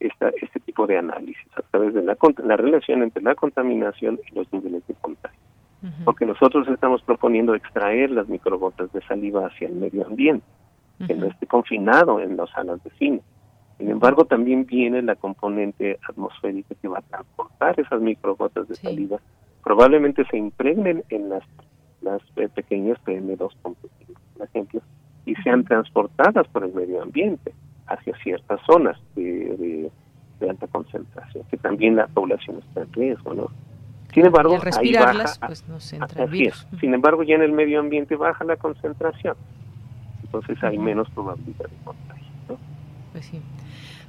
esta, 0.00 0.30
este 0.40 0.60
tipo 0.60 0.86
de 0.86 0.98
análisis 0.98 1.46
a 1.56 1.62
través 1.62 1.94
de 1.94 2.02
la, 2.02 2.16
la 2.44 2.56
relación 2.56 3.02
entre 3.02 3.22
la 3.22 3.34
contaminación 3.34 4.18
y 4.30 4.34
los 4.34 4.52
niveles 4.52 4.86
de 4.86 4.94
contagio. 4.94 5.38
Porque 6.06 6.24
nosotros 6.24 6.66
estamos 6.68 7.02
proponiendo 7.02 7.54
extraer 7.54 8.10
las 8.10 8.26
microgotas 8.26 8.90
de 8.94 9.02
saliva 9.02 9.46
hacia 9.46 9.68
el 9.68 9.74
medio 9.74 10.06
ambiente, 10.06 10.46
que 11.06 11.14
no 11.14 11.26
esté 11.26 11.46
confinado 11.46 12.20
en 12.20 12.38
las 12.38 12.48
salas 12.50 12.82
de 12.82 12.90
cine. 12.92 13.20
Sin 13.76 13.90
embargo, 13.90 14.24
también 14.24 14.64
viene 14.64 15.02
la 15.02 15.14
componente 15.14 15.98
atmosférica 16.08 16.74
que 16.80 16.88
va 16.88 17.00
a 17.00 17.02
transportar 17.02 17.78
esas 17.78 18.00
microgotas 18.00 18.66
de 18.66 18.76
saliva. 18.76 19.18
Probablemente 19.62 20.24
se 20.30 20.38
impregnen 20.38 21.04
en 21.10 21.28
las, 21.28 21.42
las 22.00 22.22
eh, 22.36 22.48
pequeñas 22.48 22.98
PM2.5, 23.04 23.76
por 24.38 24.48
ejemplo, 24.48 24.80
y 25.26 25.34
sean 25.36 25.64
transportadas 25.64 26.48
por 26.48 26.64
el 26.64 26.72
medio 26.72 27.02
ambiente 27.02 27.52
hacia 27.86 28.16
ciertas 28.18 28.60
zonas 28.66 28.98
de, 29.14 29.90
de, 30.40 30.50
alta 30.50 30.66
concentración, 30.66 31.44
que 31.50 31.56
también 31.56 31.96
la 31.96 32.06
población 32.06 32.58
está 32.58 32.82
en 32.82 32.92
riesgo, 32.92 33.32
¿no? 33.32 33.50
Sin 34.12 34.26
embargo, 34.26 34.58
respirarlas, 34.58 35.38
pues 35.38 35.66
no 35.68 35.80
se 35.80 35.96
entra 35.96 36.26
Sin 36.78 36.94
embargo, 36.94 37.22
ya 37.22 37.34
en 37.34 37.42
el 37.42 37.52
medio 37.52 37.80
ambiente 37.80 38.14
baja 38.14 38.44
la 38.44 38.56
concentración, 38.56 39.36
entonces 40.22 40.62
hay 40.62 40.78
menos 40.78 41.08
probabilidad 41.10 41.66
de 41.68 41.76
contagio. 41.84 42.26
¿no? 42.48 42.58
Pues 43.12 43.26
sí. 43.26 43.40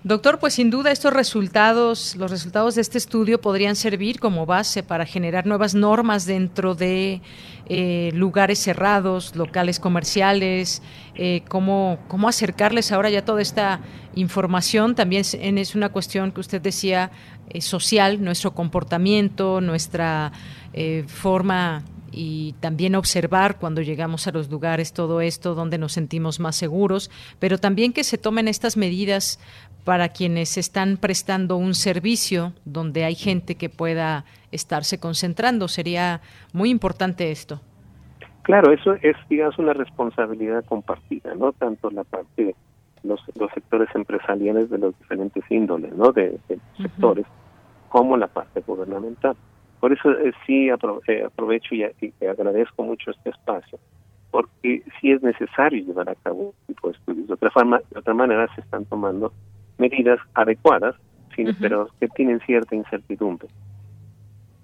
Doctor, 0.05 0.37
pues 0.37 0.53
sin 0.53 0.69
duda 0.69 0.91
estos 0.91 1.11
resultados, 1.11 2.15
los 2.15 2.29
resultados 2.29 2.75
de 2.75 2.81
este 2.81 2.99
estudio 2.99 3.41
podrían 3.41 3.75
servir 3.75 4.19
como 4.19 4.45
base 4.45 4.83
para 4.83 5.07
generar 5.07 5.47
nuevas 5.47 5.73
normas 5.73 6.27
dentro 6.27 6.75
de 6.75 7.23
eh, 7.65 8.11
lugares 8.13 8.59
cerrados, 8.59 9.35
locales 9.35 9.79
comerciales, 9.79 10.83
eh, 11.15 11.41
cómo, 11.49 11.97
acercarles 12.27 12.91
ahora 12.91 13.09
ya 13.09 13.25
toda 13.25 13.41
esta 13.41 13.79
información. 14.13 14.93
También 14.93 15.23
es, 15.23 15.73
una 15.73 15.89
cuestión 15.89 16.31
que 16.31 16.41
usted 16.41 16.61
decía 16.61 17.09
eh, 17.49 17.59
social, 17.61 18.23
nuestro 18.23 18.53
comportamiento, 18.53 19.59
nuestra 19.59 20.31
forma 21.07 21.83
y 22.11 22.53
también 22.61 22.95
observar 22.95 23.59
cuando 23.59 23.81
llegamos 23.81 24.27
a 24.27 24.31
los 24.31 24.49
lugares 24.49 24.93
todo 24.93 25.19
esto, 25.19 25.53
donde 25.53 25.77
nos 25.77 25.93
sentimos 25.93 26.39
más 26.39 26.55
seguros, 26.55 27.11
pero 27.39 27.57
también 27.57 27.91
que 27.91 28.03
se 28.03 28.17
tomen 28.17 28.47
estas 28.47 28.77
medidas 28.77 29.39
para 29.85 30.09
quienes 30.09 30.57
están 30.57 30.97
prestando 30.97 31.57
un 31.57 31.75
servicio 31.75 32.53
donde 32.65 33.05
hay 33.05 33.15
gente 33.15 33.55
que 33.55 33.69
pueda 33.69 34.25
estarse 34.51 34.99
concentrando. 34.99 35.67
Sería 35.67 36.21
muy 36.53 36.71
importante 36.71 37.31
esto. 37.31 37.61
Claro, 38.41 38.73
eso 38.73 38.95
es, 39.01 39.15
digamos, 39.29 39.57
una 39.59 39.73
responsabilidad 39.73 40.65
compartida, 40.65 41.33
¿no? 41.35 41.53
Tanto 41.53 41.89
la 41.91 42.03
parte 42.03 42.45
de 42.45 42.55
los, 43.03 43.19
sectores 43.53 43.87
empresariales 43.93 44.69
de 44.69 44.79
los 44.79 44.97
diferentes 44.99 45.43
índoles, 45.49 45.93
¿no? 45.93 46.11
De, 46.11 46.37
sectores, 46.77 47.25
como 47.89 48.17
la 48.17 48.27
parte 48.27 48.61
gubernamental. 48.61 49.35
Por 49.79 49.93
eso 49.93 50.11
eh, 50.11 50.33
sí 50.47 50.67
eh, 50.67 51.23
aprovecho 51.23 51.75
y, 51.75 51.83
agradezco 52.25 52.83
mucho 52.83 53.11
este 53.11 53.29
espacio, 53.29 53.79
porque 54.31 54.83
sí 54.99 55.11
es 55.11 55.21
necesario 55.21 55.85
llevar 55.85 56.09
a 56.09 56.15
cabo 56.15 56.49
un 56.49 56.53
tipo 56.67 56.89
de 56.89 56.97
estudios. 56.97 57.27
De 57.27 57.33
otra, 57.35 57.51
forma, 57.51 57.79
de 57.91 57.99
otra 57.99 58.13
manera 58.15 58.47
se 58.55 58.61
están 58.61 58.85
tomando 58.85 59.31
medidas 59.77 60.19
adecuadas, 60.33 60.95
pero 61.59 61.89
que 61.99 62.07
tienen 62.09 62.39
cierta 62.41 62.75
incertidumbre. 62.75 63.47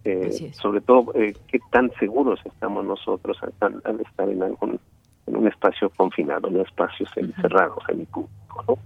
Eh, 0.03 0.51
sobre 0.53 0.82
todo, 0.82 1.14
eh, 1.14 1.36
qué 1.47 1.59
tan 1.72 1.91
seguros 1.99 2.39
estamos 2.45 2.86
nosotros 2.86 3.38
al, 3.43 3.99
estar 3.99 4.30
en 4.30 4.41
algún 4.41 4.80
en 5.28 5.36
un 5.36 5.47
espacio 5.47 5.91
confinado, 5.91 6.47
en 6.47 6.55
un 6.55 6.62
espacio 6.62 7.05
cerrado, 7.39 7.78
semipúblico, 7.86 8.64
¿no? 8.68 8.78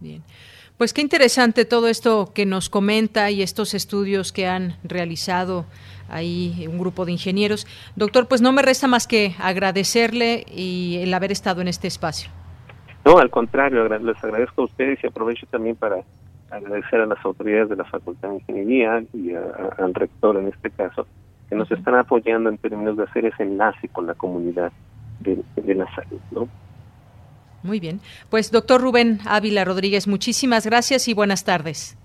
Bien. 0.00 0.22
Pues 0.76 0.92
qué 0.92 1.00
interesante 1.00 1.64
todo 1.64 1.88
esto 1.88 2.32
que 2.34 2.44
nos 2.44 2.68
comenta 2.68 3.30
y 3.30 3.42
estos 3.42 3.72
estudios 3.72 4.32
que 4.32 4.46
han 4.46 4.76
realizado 4.82 5.64
ahí 6.10 6.66
un 6.68 6.78
grupo 6.78 7.06
de 7.06 7.12
ingenieros. 7.12 7.66
Doctor, 7.94 8.28
pues 8.28 8.42
no 8.42 8.52
me 8.52 8.60
resta 8.60 8.86
más 8.86 9.06
que 9.06 9.34
agradecerle 9.38 10.44
y 10.54 10.98
el 11.00 11.14
haber 11.14 11.32
estado 11.32 11.62
en 11.62 11.68
este 11.68 11.88
espacio. 11.88 12.28
No, 13.06 13.18
al 13.18 13.30
contrario, 13.30 13.88
les 13.88 14.24
agradezco 14.24 14.62
a 14.62 14.64
ustedes 14.64 14.98
y 15.04 15.06
aprovecho 15.06 15.46
también 15.46 15.76
para 15.76 15.98
agradecer 16.50 17.00
a 17.00 17.06
las 17.06 17.24
autoridades 17.24 17.68
de 17.68 17.76
la 17.76 17.84
Facultad 17.84 18.30
de 18.30 18.34
Ingeniería 18.34 19.00
y 19.14 19.32
al 19.32 19.94
rector 19.94 20.36
en 20.36 20.48
este 20.48 20.70
caso, 20.72 21.06
que 21.48 21.54
nos 21.54 21.70
están 21.70 21.94
apoyando 21.94 22.50
en 22.50 22.58
términos 22.58 22.96
de 22.96 23.04
hacer 23.04 23.24
ese 23.26 23.44
enlace 23.44 23.88
con 23.90 24.08
la 24.08 24.14
comunidad 24.14 24.72
de, 25.20 25.36
la 25.72 25.86
salud. 25.94 26.20
¿no? 26.32 26.48
Muy 27.62 27.78
bien. 27.78 28.00
Pues 28.28 28.50
doctor 28.50 28.80
Rubén 28.80 29.20
Ávila 29.24 29.64
Rodríguez, 29.64 30.08
muchísimas 30.08 30.66
gracias 30.66 31.06
y 31.06 31.14
buenas 31.14 31.44
tardes. 31.44 31.96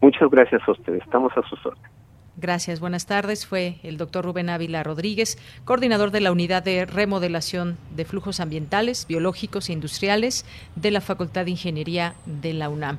Muchas 0.00 0.30
gracias 0.30 0.62
a 0.66 0.72
ustedes. 0.72 1.02
Estamos 1.02 1.36
a 1.36 1.42
sus 1.50 1.66
órdenes. 1.66 1.99
Gracias, 2.40 2.80
buenas 2.80 3.04
tardes. 3.04 3.44
Fue 3.44 3.76
el 3.82 3.98
doctor 3.98 4.24
Rubén 4.24 4.48
Ávila 4.48 4.82
Rodríguez, 4.82 5.36
coordinador 5.66 6.10
de 6.10 6.20
la 6.20 6.32
Unidad 6.32 6.62
de 6.62 6.86
Remodelación 6.86 7.76
de 7.94 8.06
Flujos 8.06 8.40
Ambientales, 8.40 9.04
Biológicos 9.06 9.68
e 9.68 9.74
Industriales 9.74 10.46
de 10.74 10.90
la 10.90 11.02
Facultad 11.02 11.44
de 11.44 11.50
Ingeniería 11.50 12.14
de 12.24 12.54
la 12.54 12.70
UNAM. 12.70 12.96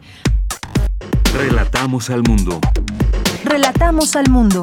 Relatamos 1.33 2.11
al 2.11 2.21
mundo. 2.21 2.61
Relatamos 3.43 4.15
al 4.15 4.29
mundo. 4.29 4.61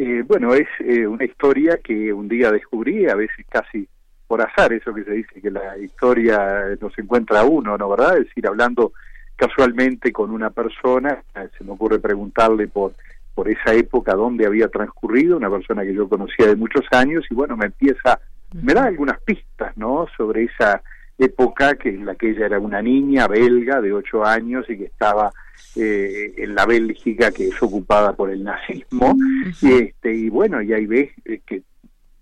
Eh, 0.00 0.22
bueno, 0.24 0.54
es 0.54 0.68
eh, 0.78 1.08
una 1.08 1.24
historia 1.24 1.80
que 1.82 2.12
un 2.12 2.28
día 2.28 2.52
descubrí, 2.52 3.08
a 3.08 3.16
veces 3.16 3.44
casi 3.48 3.88
por 4.28 4.40
azar, 4.40 4.72
eso 4.72 4.94
que 4.94 5.02
se 5.02 5.10
dice 5.10 5.40
que 5.40 5.50
la 5.50 5.76
historia 5.76 6.76
nos 6.80 6.96
encuentra 6.96 7.40
a 7.40 7.44
uno, 7.44 7.76
¿no? 7.76 7.88
¿Verdad? 7.88 8.18
Es 8.18 8.26
decir, 8.26 8.46
hablando 8.46 8.92
casualmente 9.34 10.12
con 10.12 10.30
una 10.30 10.50
persona, 10.50 11.20
eh, 11.34 11.48
se 11.58 11.64
me 11.64 11.72
ocurre 11.72 11.98
preguntarle 11.98 12.68
por, 12.68 12.92
por 13.34 13.48
esa 13.48 13.74
época 13.74 14.14
dónde 14.14 14.46
había 14.46 14.68
transcurrido, 14.68 15.36
una 15.36 15.50
persona 15.50 15.82
que 15.82 15.94
yo 15.94 16.08
conocía 16.08 16.46
de 16.46 16.54
muchos 16.54 16.84
años, 16.92 17.24
y 17.28 17.34
bueno, 17.34 17.56
me 17.56 17.66
empieza, 17.66 18.20
me 18.52 18.74
da 18.74 18.84
algunas 18.84 19.20
pistas, 19.22 19.76
¿no? 19.76 20.06
Sobre 20.16 20.44
esa 20.44 20.80
época 21.18 21.74
que 21.74 21.88
en 21.88 22.06
la 22.06 22.14
que 22.14 22.30
ella 22.30 22.46
era 22.46 22.60
una 22.60 22.80
niña 22.80 23.26
belga 23.26 23.80
de 23.80 23.92
ocho 23.92 24.24
años 24.24 24.64
y 24.70 24.78
que 24.78 24.84
estaba 24.84 25.32
eh, 25.76 26.34
en 26.38 26.54
la 26.54 26.66
Bélgica 26.66 27.30
que 27.30 27.48
es 27.48 27.62
ocupada 27.62 28.14
por 28.14 28.30
el 28.30 28.44
nazismo 28.44 29.16
y 29.62 29.72
este 29.72 30.14
y 30.14 30.28
bueno 30.28 30.62
y 30.62 30.72
ahí 30.72 30.86
ves 30.86 31.10
eh, 31.24 31.40
que 31.46 31.62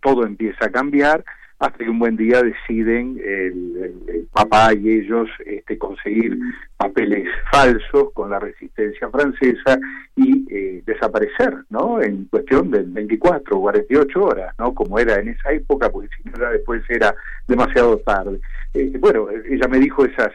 todo 0.02 0.24
empieza 0.24 0.66
a 0.66 0.70
cambiar 0.70 1.24
hasta 1.58 1.78
que 1.78 1.90
un 1.90 1.98
buen 1.98 2.16
día 2.16 2.42
deciden 2.42 3.18
el, 3.24 4.28
papá 4.32 4.74
y 4.74 4.90
ellos 4.90 5.28
este, 5.46 5.78
conseguir 5.78 6.38
papeles 6.76 7.26
falsos 7.50 8.12
con 8.12 8.28
la 8.28 8.38
resistencia 8.38 9.08
francesa 9.08 9.78
y 10.14 10.46
eh, 10.50 10.82
desaparecer, 10.84 11.64
¿no? 11.70 12.02
En 12.02 12.26
cuestión 12.26 12.70
de 12.70 12.82
24 12.82 13.56
o 13.56 13.60
48 13.62 14.22
horas, 14.22 14.54
¿no? 14.58 14.74
Como 14.74 14.98
era 14.98 15.18
en 15.18 15.28
esa 15.28 15.52
época, 15.52 15.90
porque 15.90 16.10
si 16.14 16.28
no 16.28 16.50
después 16.50 16.82
era 16.90 17.14
demasiado 17.48 17.96
tarde. 17.98 18.38
Eh, 18.74 18.92
bueno, 19.00 19.28
ella 19.48 19.68
me 19.68 19.78
dijo 19.78 20.04
esas 20.04 20.32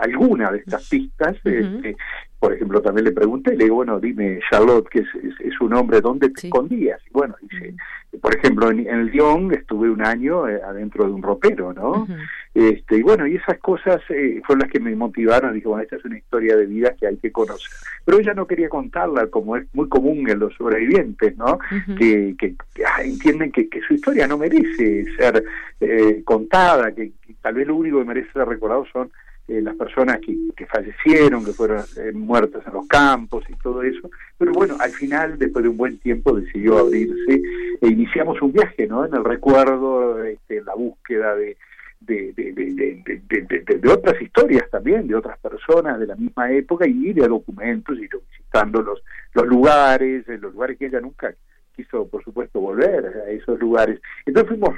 alguna 0.00 0.50
de 0.50 0.58
estas 0.58 0.88
pistas 0.88 1.36
este, 1.44 1.96
por 2.38 2.52
ejemplo, 2.52 2.80
también 2.80 3.04
le 3.06 3.12
pregunté, 3.12 3.56
le 3.56 3.64
digo, 3.64 3.76
bueno, 3.76 3.98
dime, 3.98 4.38
Charlotte, 4.48 4.88
que 4.88 5.00
es, 5.00 5.08
es, 5.40 5.60
un 5.60 5.74
hombre, 5.74 6.00
¿dónde 6.00 6.30
te 6.30 6.46
escondías? 6.46 7.00
Y 7.08 7.10
bueno, 7.10 7.34
dice, 7.42 7.74
por 8.20 8.36
ejemplo, 8.36 8.70
en, 8.70 8.86
el 8.86 9.06
Lyon 9.06 9.52
estuve 9.52 9.90
un 9.90 10.06
año 10.06 10.48
eh, 10.48 10.60
adentro 10.64 11.04
de 11.04 11.10
un 11.10 11.22
ropero, 11.22 11.72
¿no? 11.72 12.06
este 12.54 12.98
Y 12.98 13.02
bueno, 13.02 13.26
y 13.26 13.36
esas 13.36 13.58
cosas 13.58 14.00
eh, 14.10 14.40
fueron 14.46 14.60
las 14.60 14.70
que 14.70 14.78
me 14.78 14.94
motivaron, 14.94 15.52
dije, 15.52 15.66
bueno, 15.66 15.82
esta 15.82 15.96
es 15.96 16.04
una 16.04 16.16
historia 16.16 16.56
de 16.56 16.66
vida 16.66 16.94
que 16.98 17.08
hay 17.08 17.16
que 17.16 17.32
conocer. 17.32 17.70
Pero 18.04 18.20
ella 18.20 18.34
no 18.34 18.46
quería 18.46 18.68
contarla, 18.68 19.26
como 19.26 19.56
es 19.56 19.66
muy 19.74 19.88
común 19.88 20.30
en 20.30 20.38
los 20.38 20.54
sobrevivientes, 20.54 21.36
¿no? 21.36 21.58
Que, 21.98 22.36
que, 22.38 22.54
ah, 22.86 23.02
entienden 23.02 23.50
que, 23.50 23.68
que, 23.68 23.80
su 23.82 23.94
historia 23.94 24.28
no 24.28 24.38
merece 24.38 25.06
ser 25.16 25.42
eh, 25.80 26.22
contada, 26.24 26.92
que, 26.92 27.10
que 27.26 27.34
tal 27.42 27.54
vez 27.54 27.66
lo 27.66 27.74
único 27.74 27.98
que 27.98 28.04
merece 28.04 28.32
ser 28.32 28.46
recordado 28.46 28.86
son 28.92 29.10
eh, 29.48 29.62
las 29.62 29.76
personas 29.76 30.18
que, 30.20 30.36
que, 30.54 30.66
fallecieron, 30.66 31.44
que 31.44 31.52
fueron 31.52 31.82
eh, 31.96 32.12
muertas 32.12 32.66
en 32.66 32.74
los 32.74 32.86
campos 32.86 33.44
y 33.48 33.54
todo 33.54 33.82
eso. 33.82 34.10
Pero 34.36 34.52
bueno, 34.52 34.76
al 34.78 34.90
final, 34.90 35.38
después 35.38 35.62
de 35.62 35.70
un 35.70 35.76
buen 35.78 35.98
tiempo, 35.98 36.38
decidió 36.38 36.78
abrirse 36.78 37.40
e 37.80 37.86
iniciamos 37.86 38.40
un 38.42 38.52
viaje, 38.52 38.86
¿no? 38.86 39.06
En 39.06 39.14
el 39.14 39.24
recuerdo, 39.24 40.22
este, 40.22 40.58
en 40.58 40.66
la 40.66 40.74
búsqueda 40.74 41.34
de, 41.34 41.56
de, 42.00 42.32
de, 42.34 42.52
de, 42.52 43.78
de, 43.78 43.90
otras 43.90 44.20
historias 44.20 44.68
también, 44.70 45.08
de 45.08 45.14
otras 45.14 45.38
personas 45.38 45.98
de 45.98 46.06
la 46.06 46.16
misma 46.16 46.52
época 46.52 46.86
y 46.86 47.12
de 47.12 47.26
documentos 47.26 47.98
y 47.98 48.02
visitando 48.02 48.82
los, 48.82 49.02
los 49.32 49.46
lugares, 49.46 50.26
los 50.28 50.52
lugares 50.52 50.78
que 50.78 50.86
ella 50.86 51.00
nunca 51.00 51.34
quiso, 51.78 52.08
por 52.08 52.24
supuesto, 52.24 52.60
volver 52.60 53.06
a 53.06 53.30
esos 53.30 53.58
lugares. 53.60 54.00
Entonces 54.26 54.48
fuimos 54.48 54.74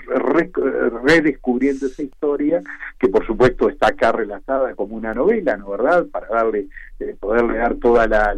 redescubriendo 1.03 1.87
esa 1.87 2.03
historia, 2.03 2.63
que 2.99 3.09
por 3.09 3.27
supuesto 3.27 3.71
está 3.71 3.89
acá 3.89 4.13
relatada 4.13 4.75
como 4.75 4.97
una 4.97 5.15
novela, 5.15 5.57
¿no 5.57 5.71
verdad? 5.71 6.07
Para 6.13 6.29
darle, 6.29 6.67
eh, 7.01 7.17
poderle 7.19 7.57
dar 7.57 7.77
toda 7.77 8.07
la, 8.07 8.35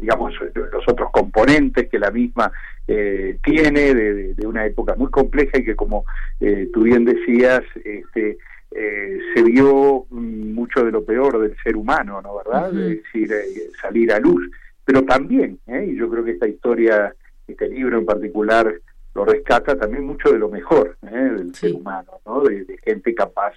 digamos, 0.00 0.34
los 0.54 0.88
otros 0.88 1.10
componentes 1.10 1.88
que 1.88 1.98
la 1.98 2.12
misma 2.12 2.52
eh, 2.86 3.38
tiene 3.42 3.92
de, 3.92 4.46
una 4.46 4.64
época 4.64 4.94
muy 4.96 5.10
compleja 5.10 5.58
y 5.58 5.64
que, 5.64 5.74
como 5.74 6.04
eh, 6.40 6.68
tú 6.72 6.82
bien 6.82 7.04
decías, 7.04 7.62
este, 7.84 8.38
se 8.70 9.42
vio 9.42 10.06
mucho 10.10 10.84
de 10.84 10.92
lo 10.92 11.04
peor 11.04 11.40
del 11.40 11.56
ser 11.64 11.76
humano, 11.76 12.20
¿no 12.22 12.36
verdad? 12.36 12.68
Es 12.68 13.02
decir, 13.02 13.32
salir 13.80 14.12
a 14.12 14.20
luz 14.20 14.48
pero 14.86 15.04
también, 15.04 15.58
¿eh? 15.66 15.88
y 15.90 15.96
yo 15.96 16.08
creo 16.08 16.24
que 16.24 16.30
esta 16.30 16.46
historia, 16.46 17.12
este 17.46 17.68
libro 17.68 17.98
en 17.98 18.06
particular, 18.06 18.72
lo 19.14 19.24
rescata 19.24 19.76
también 19.76 20.04
mucho 20.04 20.30
de 20.30 20.38
lo 20.38 20.48
mejor 20.48 20.96
¿eh? 21.02 21.32
del 21.36 21.54
ser 21.54 21.72
humano, 21.74 22.20
¿no? 22.24 22.40
De, 22.42 22.64
gente 22.84 23.12
capaz 23.12 23.52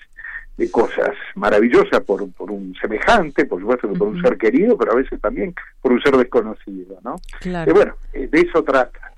de 0.57 0.71
cosas 0.71 1.11
maravillosas 1.35 2.01
por, 2.01 2.29
por 2.31 2.49
un 2.49 2.73
semejante, 2.81 3.45
por 3.45 3.61
supuesto 3.61 3.87
que 3.87 3.99
por 3.99 4.07
un 4.07 4.21
ser 4.21 4.37
querido, 4.39 4.75
pero 4.75 4.93
a 4.93 4.95
veces 4.95 5.21
también 5.21 5.53
por 5.81 5.91
un 5.91 6.01
ser 6.01 6.17
desconocido, 6.17 6.97
¿no? 7.03 7.15
Claro. 7.39 7.69
Y 7.69 7.73
bueno, 7.75 7.95
eh, 8.13 8.27
de 8.27 8.39
eso 8.39 8.63
trata 8.63 9.08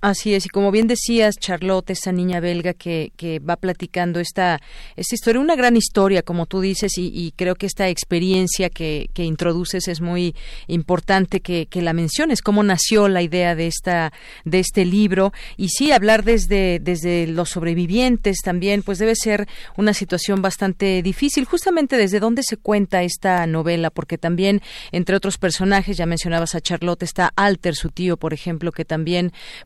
Así 0.00 0.34
es, 0.34 0.46
y 0.46 0.48
como 0.48 0.70
bien 0.70 0.86
decías, 0.86 1.36
Charlotte, 1.36 1.90
esa 1.90 2.12
niña 2.12 2.40
belga 2.40 2.74
que, 2.74 3.12
que 3.16 3.38
va 3.38 3.56
platicando 3.56 4.20
esta, 4.20 4.60
esta 4.96 5.14
historia, 5.14 5.40
una 5.40 5.56
gran 5.56 5.76
historia, 5.76 6.22
como 6.22 6.46
tú 6.46 6.60
dices, 6.60 6.92
y, 6.96 7.32
creo 7.36 7.54
que 7.54 7.66
esta 7.66 7.88
experiencia 7.88 8.70
que, 8.70 9.10
que, 9.12 9.24
introduces 9.24 9.88
es 9.88 10.00
muy 10.00 10.34
importante 10.68 11.40
que, 11.40 11.66
que, 11.66 11.82
la 11.82 11.92
menciones, 11.92 12.40
cómo 12.40 12.62
nació 12.62 13.08
la 13.08 13.22
idea 13.22 13.54
de, 13.54 13.66
esta, 13.66 14.12
de 14.44 14.60
este 14.60 14.84
libro, 14.84 15.32
y 15.56 15.68
sí, 15.68 15.92
hablar 15.92 16.24
desde, 16.24 16.78
desde 16.80 17.26
los 17.26 17.50
sobrevivientes 17.50 18.38
también, 18.42 18.82
pues 18.82 18.98
debe 18.98 19.14
ser 19.16 19.48
una 19.76 19.92
situación 19.92 20.40
bastante 20.40 21.02
difícil, 21.02 21.44
justamente 21.44 21.96
desde 21.96 22.20
dónde 22.20 22.42
se 22.42 22.56
cuenta 22.56 23.02
esta 23.02 23.46
novela, 23.46 23.90
porque 23.90 24.18
también, 24.18 24.62
entre 24.92 25.16
otros 25.16 25.36
personajes, 25.36 25.96
ya 25.96 26.06
mencionabas 26.06 26.54
a 26.54 26.60
Charlotte, 26.60 27.02
está 27.02 27.32
Alter, 27.36 27.74
su 27.74 27.90
tío, 27.90 28.16
por 28.16 28.32
ejemplo, 28.32 28.72
que 28.72 28.84
también, 28.84 28.99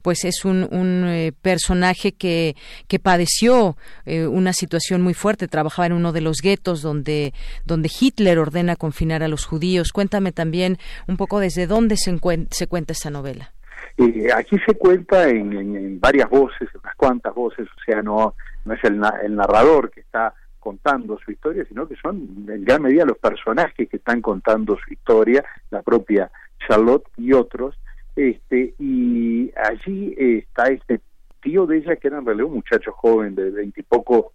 pues 0.03 0.25
es 0.25 0.45
un, 0.45 0.69
eh, 1.07 1.33
personaje 1.43 2.13
que, 2.13 2.57
que 2.89 2.99
padeció 2.99 3.77
eh, 4.05 4.27
una 4.27 4.53
situación 4.53 5.03
muy 5.03 5.15
fuerte, 5.15 5.49
trabajaba 5.49 5.87
en 5.87 5.93
uno 5.93 6.13
de 6.13 6.21
los 6.21 6.39
guetos 6.43 6.83
donde, 6.83 7.33
donde 7.65 7.91
Hitler 8.01 8.39
ordena 8.39 8.77
confinar 8.77 9.23
a 9.23 9.29
los 9.29 9.47
judíos. 9.47 9.93
Cuéntame 9.93 10.33
también 10.33 10.79
un 11.07 11.17
poco 11.17 11.41
desde 11.41 11.67
dónde 11.67 11.97
se, 11.97 12.19
se 12.51 12.67
cuenta 12.67 12.93
esta 12.93 13.11
novela. 13.11 13.53
Eh, 13.97 14.29
aquí 14.35 14.59
se 14.67 14.75
cuenta 14.75 15.29
en, 15.29 16.01
varias 16.01 16.29
voces, 16.29 16.69
en 16.75 16.81
unas 16.83 16.97
cuantas 16.97 17.35
voces, 17.35 17.69
o 17.69 17.81
sea, 17.85 18.03
no, 18.03 18.35
no 18.65 18.75
es 18.75 18.83
el, 18.85 19.01
el 19.23 19.37
narrador 19.37 19.91
que 19.91 20.01
está 20.01 20.35
contando 20.59 21.19
su 21.19 21.31
historia, 21.31 21.65
sino 21.69 21.87
que 21.87 21.95
son 21.97 22.47
en 22.49 22.65
gran 22.65 22.83
medida 22.83 23.05
los 23.05 23.19
personajes 23.19 23.89
que 23.89 23.97
están 23.99 24.21
contando 24.23 24.77
su 24.85 24.93
historia, 24.93 25.45
la 25.71 25.83
propia 25.83 26.31
Charlotte 26.67 27.07
y 27.19 27.33
otros, 27.35 27.77
este 28.17 28.75
y 28.79 29.53
allí 29.57 30.15
está 30.19 30.65
este 30.67 31.01
tío 31.43 31.67
de 31.67 31.79
ella 31.79 31.97
que 31.97 32.09
era 32.09 32.19
en 32.19 32.27
realidad 32.27 32.47
un 32.47 32.55
muchacho 32.55 32.93
joven 32.93 33.35
de 33.35 33.51
veintipocos 33.51 34.27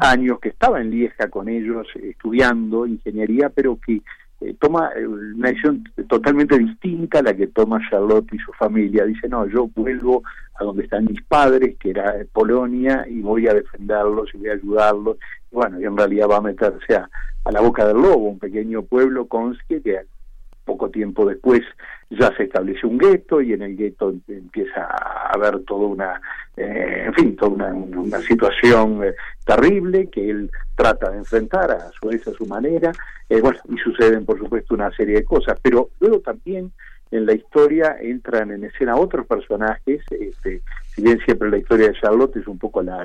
años 0.00 0.40
que 0.40 0.50
estaba 0.50 0.80
en 0.80 0.90
Lieja 0.90 1.28
con 1.30 1.48
ellos 1.48 1.86
estudiando 1.94 2.86
ingeniería 2.86 3.48
pero 3.48 3.78
que 3.84 4.02
eh, 4.40 4.54
toma 4.58 4.90
eh, 4.96 5.06
una 5.06 5.48
decisión 5.48 5.84
totalmente 6.08 6.58
distinta 6.58 7.18
a 7.18 7.22
la 7.22 7.34
que 7.34 7.46
toma 7.48 7.80
Charlotte 7.90 8.32
y 8.32 8.38
su 8.38 8.52
familia. 8.52 9.04
Dice, 9.04 9.28
no, 9.28 9.46
yo 9.46 9.68
vuelvo 9.74 10.22
a 10.58 10.64
donde 10.64 10.84
están 10.84 11.04
mis 11.04 11.22
padres, 11.24 11.76
que 11.78 11.90
era 11.90 12.14
Polonia, 12.32 13.04
y 13.08 13.20
voy 13.20 13.48
a 13.48 13.54
defenderlos 13.54 14.30
y 14.32 14.38
voy 14.38 14.48
a 14.48 14.54
ayudarlos. 14.54 15.18
bueno, 15.50 15.78
y 15.78 15.84
en 15.84 15.96
realidad 15.96 16.28
va 16.30 16.38
a 16.38 16.42
meterse 16.42 16.94
a, 16.94 17.10
a 17.44 17.52
la 17.52 17.60
boca 17.60 17.86
del 17.86 17.98
lobo, 17.98 18.30
un 18.30 18.38
pequeño 18.38 18.82
pueblo, 18.82 19.26
Konski, 19.26 19.82
que 19.82 20.00
poco 20.70 20.88
tiempo 20.88 21.26
después 21.26 21.62
ya 22.10 22.32
se 22.36 22.44
establece 22.44 22.86
un 22.86 22.96
gueto 22.96 23.40
y 23.40 23.52
en 23.52 23.62
el 23.62 23.76
gueto 23.76 24.14
empieza 24.28 24.82
a 24.84 25.32
haber 25.34 25.64
toda 25.64 25.88
una, 25.88 26.20
eh, 26.56 27.04
en 27.06 27.14
fin, 27.14 27.34
toda 27.34 27.72
una, 27.72 28.20
situación 28.20 29.02
eh, 29.02 29.14
terrible 29.44 30.08
que 30.08 30.30
él 30.30 30.48
trata 30.76 31.10
de 31.10 31.18
enfrentar 31.18 31.72
a 31.72 31.90
su 31.90 32.06
vez 32.06 32.24
a 32.28 32.32
su 32.32 32.46
manera, 32.46 32.92
eh, 33.28 33.40
bueno, 33.40 33.58
y 33.68 33.76
suceden 33.78 34.24
por 34.24 34.38
supuesto 34.38 34.74
una 34.74 34.92
serie 34.92 35.16
de 35.16 35.24
cosas, 35.24 35.58
pero 35.60 35.90
luego 35.98 36.20
también 36.20 36.70
en 37.10 37.26
la 37.26 37.34
historia 37.34 37.96
entran 38.00 38.50
en 38.52 38.64
escena 38.64 38.96
otros 38.96 39.26
personajes, 39.26 40.02
este, 40.10 40.62
si 40.94 41.02
bien 41.02 41.18
siempre 41.24 41.50
la 41.50 41.58
historia 41.58 41.88
de 41.88 42.00
Charlotte 42.00 42.36
es 42.36 42.46
un 42.46 42.58
poco 42.58 42.82
la, 42.82 43.02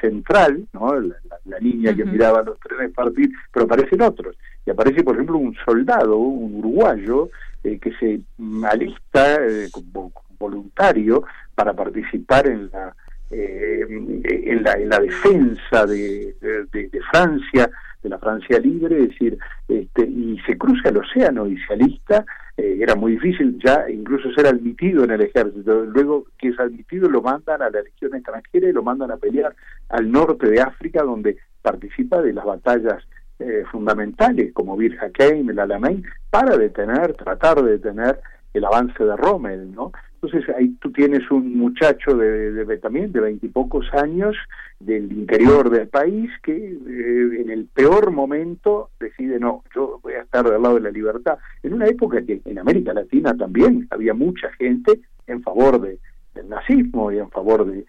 central, 0.00 0.66
¿no? 0.72 0.94
la, 1.00 1.60
niña 1.60 1.94
que 1.94 2.04
miraba 2.04 2.42
los 2.42 2.60
trenes 2.60 2.92
partir, 2.92 3.30
pero 3.52 3.64
aparecen 3.64 4.02
otros. 4.02 4.36
Y 4.66 4.70
aparece, 4.70 5.02
por 5.02 5.14
ejemplo, 5.14 5.38
un 5.38 5.56
soldado, 5.64 6.18
un 6.18 6.56
uruguayo, 6.56 7.30
eh, 7.64 7.78
que 7.78 7.92
se 7.94 8.20
alista 8.68 9.36
eh, 9.36 9.68
como 9.72 10.12
voluntario 10.38 11.24
para 11.54 11.72
participar 11.72 12.46
en 12.46 12.70
la, 12.70 12.94
eh, 13.30 13.86
en 13.88 14.62
la, 14.62 14.74
en 14.74 14.88
la 14.90 15.00
defensa 15.00 15.86
de, 15.86 16.36
de, 16.40 17.00
Francia, 17.10 17.70
de 18.02 18.08
la 18.08 18.18
Francia 18.18 18.58
libre, 18.58 19.02
es 19.02 19.08
decir, 19.08 19.38
este, 19.66 20.02
y 20.02 20.38
se 20.46 20.58
cruza 20.58 20.90
el 20.90 20.98
océano 20.98 21.46
y 21.46 21.56
se 21.58 21.72
alista 21.72 22.24
eh, 22.56 22.78
era 22.80 22.94
muy 22.94 23.12
difícil 23.12 23.58
ya 23.64 23.88
incluso 23.90 24.32
ser 24.32 24.46
admitido 24.46 25.04
en 25.04 25.10
el 25.10 25.20
ejército. 25.22 25.84
Luego 25.84 26.26
que 26.38 26.48
es 26.48 26.58
admitido 26.58 27.08
lo 27.08 27.22
mandan 27.22 27.62
a 27.62 27.70
la 27.70 27.82
legión 27.82 28.14
extranjera 28.14 28.68
y 28.68 28.72
lo 28.72 28.82
mandan 28.82 29.10
a 29.10 29.16
pelear 29.16 29.54
al 29.88 30.10
norte 30.10 30.48
de 30.48 30.60
África 30.60 31.02
donde 31.02 31.36
participa 31.62 32.22
de 32.22 32.32
las 32.32 32.44
batallas 32.44 33.02
eh, 33.38 33.64
fundamentales 33.70 34.52
como 34.54 34.76
Bir 34.76 34.98
Hakeim, 34.98 35.50
el 35.50 35.58
Alamein, 35.58 36.04
para 36.30 36.56
detener, 36.56 37.12
tratar 37.14 37.62
de 37.62 37.72
detener 37.72 38.18
el 38.54 38.64
avance 38.64 39.04
de 39.04 39.14
Rommel, 39.16 39.72
¿no? 39.72 39.92
Entonces 40.22 40.48
ahí 40.56 40.74
tú 40.80 40.90
tienes 40.90 41.30
un 41.30 41.56
muchacho 41.58 42.16
de, 42.16 42.52
de, 42.52 42.78
también 42.78 43.12
de 43.12 43.20
veintipocos 43.20 43.86
años 43.92 44.34
del 44.80 45.12
interior 45.12 45.68
del 45.70 45.88
país 45.88 46.30
que 46.42 46.56
eh, 46.56 47.42
en 47.42 47.50
el 47.50 47.66
peor 47.66 48.10
momento 48.10 48.90
decide 48.98 49.38
no, 49.38 49.62
yo 49.74 49.95
estar 50.36 50.52
del 50.52 50.62
lado 50.62 50.74
de 50.76 50.80
la 50.82 50.90
libertad. 50.90 51.38
En 51.62 51.74
una 51.74 51.86
época 51.86 52.22
que 52.24 52.40
en 52.44 52.58
América 52.58 52.92
Latina 52.92 53.34
también 53.36 53.86
había 53.90 54.14
mucha 54.14 54.50
gente 54.52 55.00
en 55.26 55.42
favor 55.42 55.80
de, 55.80 55.98
del 56.34 56.48
nazismo 56.48 57.10
y 57.10 57.18
en 57.18 57.30
favor 57.30 57.66
de, 57.66 57.84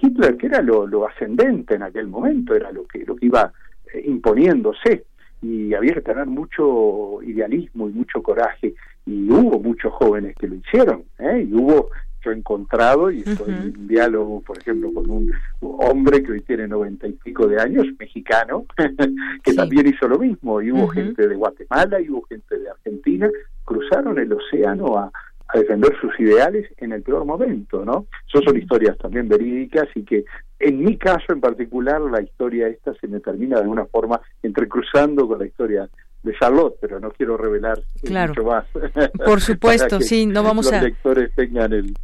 Hitler, 0.00 0.36
que 0.36 0.46
era 0.46 0.62
lo, 0.62 0.86
lo, 0.86 1.06
ascendente 1.06 1.74
en 1.74 1.82
aquel 1.82 2.06
momento, 2.06 2.54
era 2.54 2.70
lo 2.72 2.86
que, 2.86 3.04
lo 3.04 3.16
que 3.16 3.26
iba 3.26 3.52
eh, 3.92 4.02
imponiéndose 4.06 5.04
y 5.42 5.74
había 5.74 5.94
que 5.94 6.02
tener 6.02 6.26
mucho 6.26 7.22
idealismo 7.22 7.88
y 7.88 7.92
mucho 7.92 8.22
coraje 8.22 8.74
y 9.06 9.30
hubo 9.30 9.58
muchos 9.58 9.92
jóvenes 9.94 10.36
que 10.36 10.48
lo 10.48 10.54
hicieron 10.56 11.04
¿eh? 11.18 11.46
y 11.48 11.54
hubo 11.54 11.90
yo 12.24 12.30
he 12.30 12.36
encontrado 12.36 13.10
y 13.10 13.20
estoy 13.20 13.52
en 13.52 13.88
diálogo 13.88 14.40
por 14.42 14.58
ejemplo 14.58 14.92
con 14.92 15.10
un 15.10 15.32
hombre 15.60 16.22
que 16.22 16.32
hoy 16.32 16.40
tiene 16.42 16.68
noventa 16.68 17.06
y 17.06 17.12
pico 17.12 17.46
de 17.46 17.60
años 17.60 17.86
mexicano 17.98 18.66
que 19.44 19.54
también 19.54 19.86
hizo 19.86 20.08
lo 20.08 20.18
mismo 20.18 20.60
y 20.60 20.72
hubo 20.72 20.88
gente 20.88 21.26
de 21.26 21.34
Guatemala 21.34 22.00
y 22.00 22.10
hubo 22.10 22.22
gente 22.22 22.58
de 22.58 22.70
Argentina 22.70 23.28
cruzaron 23.64 24.18
el 24.18 24.32
océano 24.32 24.98
a, 24.98 25.12
a 25.52 25.58
defender 25.58 25.92
sus 26.00 26.18
ideales 26.20 26.70
en 26.78 26.92
el 26.92 27.02
peor 27.02 27.24
momento, 27.24 27.84
¿no? 27.84 28.06
Eso 28.28 28.42
son 28.42 28.56
historias 28.56 28.96
también 28.98 29.28
verídicas 29.28 29.88
y 29.94 30.04
que 30.04 30.24
en 30.58 30.84
mi 30.84 30.96
caso 30.96 31.32
en 31.32 31.40
particular 31.40 32.00
la 32.00 32.22
historia 32.22 32.68
esta 32.68 32.94
se 32.94 33.08
me 33.08 33.20
termina 33.20 33.56
de 33.56 33.62
alguna 33.62 33.86
forma 33.86 34.20
entrecruzando 34.42 35.26
con 35.26 35.38
la 35.38 35.46
historia 35.46 35.88
de 36.22 36.34
Charlotte, 36.38 36.76
pero 36.80 37.00
no 37.00 37.10
quiero 37.10 37.36
revelar 37.36 37.78
mucho 38.02 38.44
más. 38.44 38.66
Por 39.24 39.40
supuesto, 39.40 40.00
sí, 40.00 40.26
no 40.26 40.42
vamos 40.42 40.66
los 40.66 40.74
a... 40.74 40.76
Los 40.76 40.84
lectores 40.84 41.34
tengan 41.34 41.72
el, 41.72 41.94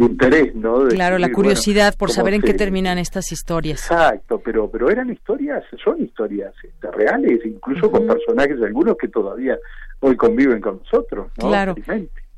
interés, 0.00 0.54
¿no? 0.54 0.88
claro, 0.88 1.18
la 1.18 1.30
curiosidad 1.30 1.94
por 1.98 2.10
saber 2.10 2.34
en 2.34 2.40
qué 2.40 2.54
terminan 2.54 2.96
estas 2.96 3.32
historias. 3.32 3.82
Exacto, 3.82 4.40
pero 4.42 4.70
pero 4.70 4.88
eran 4.88 5.10
historias, 5.10 5.62
son 5.82 6.02
historias 6.02 6.54
este, 6.62 6.90
reales, 6.90 7.44
incluso 7.44 7.90
con 7.90 8.06
personajes 8.06 8.62
algunos 8.62 8.96
que 8.96 9.08
todavía 9.08 9.58
hoy 10.00 10.16
conviven 10.16 10.60
con 10.60 10.78
nosotros, 10.78 11.30
¿no? 11.38 11.48
Claro. 11.48 11.74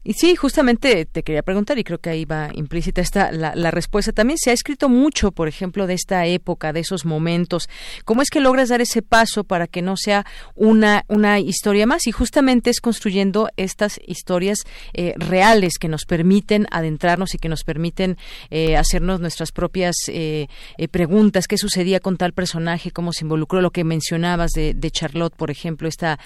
Y 0.04 0.14
sí, 0.14 0.34
justamente 0.34 1.06
te 1.06 1.22
quería 1.22 1.42
preguntar, 1.42 1.78
y 1.78 1.84
creo 1.84 1.98
que 1.98 2.10
ahí 2.10 2.24
va 2.24 2.50
implícita 2.54 3.00
esta, 3.00 3.30
la, 3.30 3.54
la, 3.54 3.70
respuesta. 3.70 4.12
También 4.12 4.36
se 4.36 4.50
ha 4.50 4.52
escrito 4.52 4.88
mucho, 4.88 5.30
por 5.30 5.46
ejemplo, 5.46 5.86
de 5.86 5.94
esta 5.94 6.26
época, 6.26 6.72
de 6.72 6.80
esos 6.80 7.04
momentos. 7.04 7.68
¿Cómo 8.04 8.20
es 8.20 8.28
que 8.28 8.40
logras 8.40 8.68
dar 8.68 8.80
ese 8.80 9.00
paso 9.00 9.44
para 9.44 9.68
que 9.68 9.80
no 9.80 9.96
sea 9.96 10.26
una, 10.56 11.04
una 11.06 11.38
historia 11.38 11.86
más? 11.86 12.08
Y 12.08 12.12
justamente 12.12 12.70
es 12.70 12.80
construyendo 12.80 13.48
estas 13.56 14.00
historias 14.04 14.58
eh, 14.92 15.14
reales 15.16 15.78
que 15.78 15.86
nos 15.86 16.04
permiten 16.04 16.66
adentrarnos 16.72 17.34
y 17.34 17.38
que 17.38 17.48
nos 17.48 17.62
permiten 17.62 18.16
eh, 18.50 18.76
hacernos 18.76 19.20
nuestras 19.20 19.52
propias 19.52 19.94
eh, 20.08 20.48
preguntas. 20.90 21.46
¿Qué 21.46 21.58
sucedía 21.58 22.00
con 22.00 22.16
tal 22.16 22.32
personaje? 22.32 22.90
¿Cómo 22.90 23.12
se 23.12 23.24
involucró? 23.24 23.60
Lo 23.60 23.70
que 23.70 23.84
mencionabas 23.84 24.50
de, 24.50 24.74
de 24.74 24.90
Charlotte, 24.90 25.36
por 25.36 25.52
ejemplo, 25.52 25.86
esta 25.86 26.18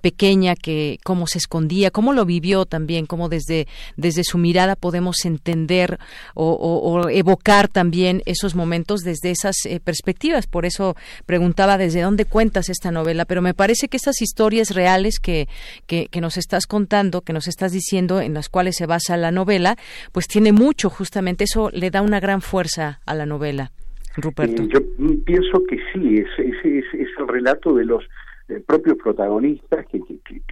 pequeña 0.00 0.54
que 0.54 0.98
cómo 1.02 1.26
se 1.26 1.38
escondía, 1.38 1.90
cómo 1.90 2.12
lo 2.12 2.24
vivió 2.24 2.64
también, 2.64 3.06
cómo 3.06 3.23
desde, 3.28 3.66
desde 3.96 4.24
su 4.24 4.38
mirada 4.38 4.76
podemos 4.76 5.24
entender 5.24 5.98
o, 6.34 7.08
evocar 7.10 7.68
también 7.68 8.22
esos 8.26 8.54
momentos 8.54 9.00
desde 9.00 9.30
esas 9.30 9.56
eh, 9.66 9.80
perspectivas. 9.80 10.46
Por 10.46 10.66
eso 10.66 10.96
preguntaba 11.26 11.78
desde 11.78 12.02
dónde 12.02 12.24
cuentas 12.24 12.68
esta 12.68 12.90
novela, 12.90 13.24
pero 13.24 13.42
me 13.42 13.54
parece 13.54 13.88
que 13.88 13.96
estas 13.96 14.22
historias 14.22 14.74
reales 14.74 15.18
que, 15.18 15.48
que, 15.86 16.08
nos 16.20 16.36
estás 16.36 16.66
contando, 16.66 17.20
que 17.20 17.32
nos 17.32 17.48
estás 17.48 17.72
diciendo, 17.72 18.20
en 18.20 18.34
las 18.34 18.48
cuales 18.48 18.76
se 18.76 18.86
basa 18.86 19.16
la 19.16 19.30
novela, 19.30 19.76
pues 20.12 20.26
tiene 20.26 20.52
mucho 20.52 20.90
justamente, 20.90 21.44
eso 21.44 21.70
le 21.70 21.90
da 21.90 22.02
una 22.02 22.20
gran 22.20 22.40
fuerza 22.40 23.00
a 23.04 23.14
la 23.14 23.26
novela. 23.26 23.72
Ruperto. 24.16 24.62
Yo 24.62 24.78
pienso 25.24 25.62
que 25.68 25.76
sí, 25.92 26.18
es, 26.18 26.28
es, 26.38 26.84
es 26.94 27.08
el 27.18 27.28
relato 27.28 27.74
de 27.74 27.84
los 27.84 28.04
propios 28.66 28.98
protagonistas, 28.98 29.86
que, 29.86 30.00
que, 30.00 30.18
que, 30.18 30.42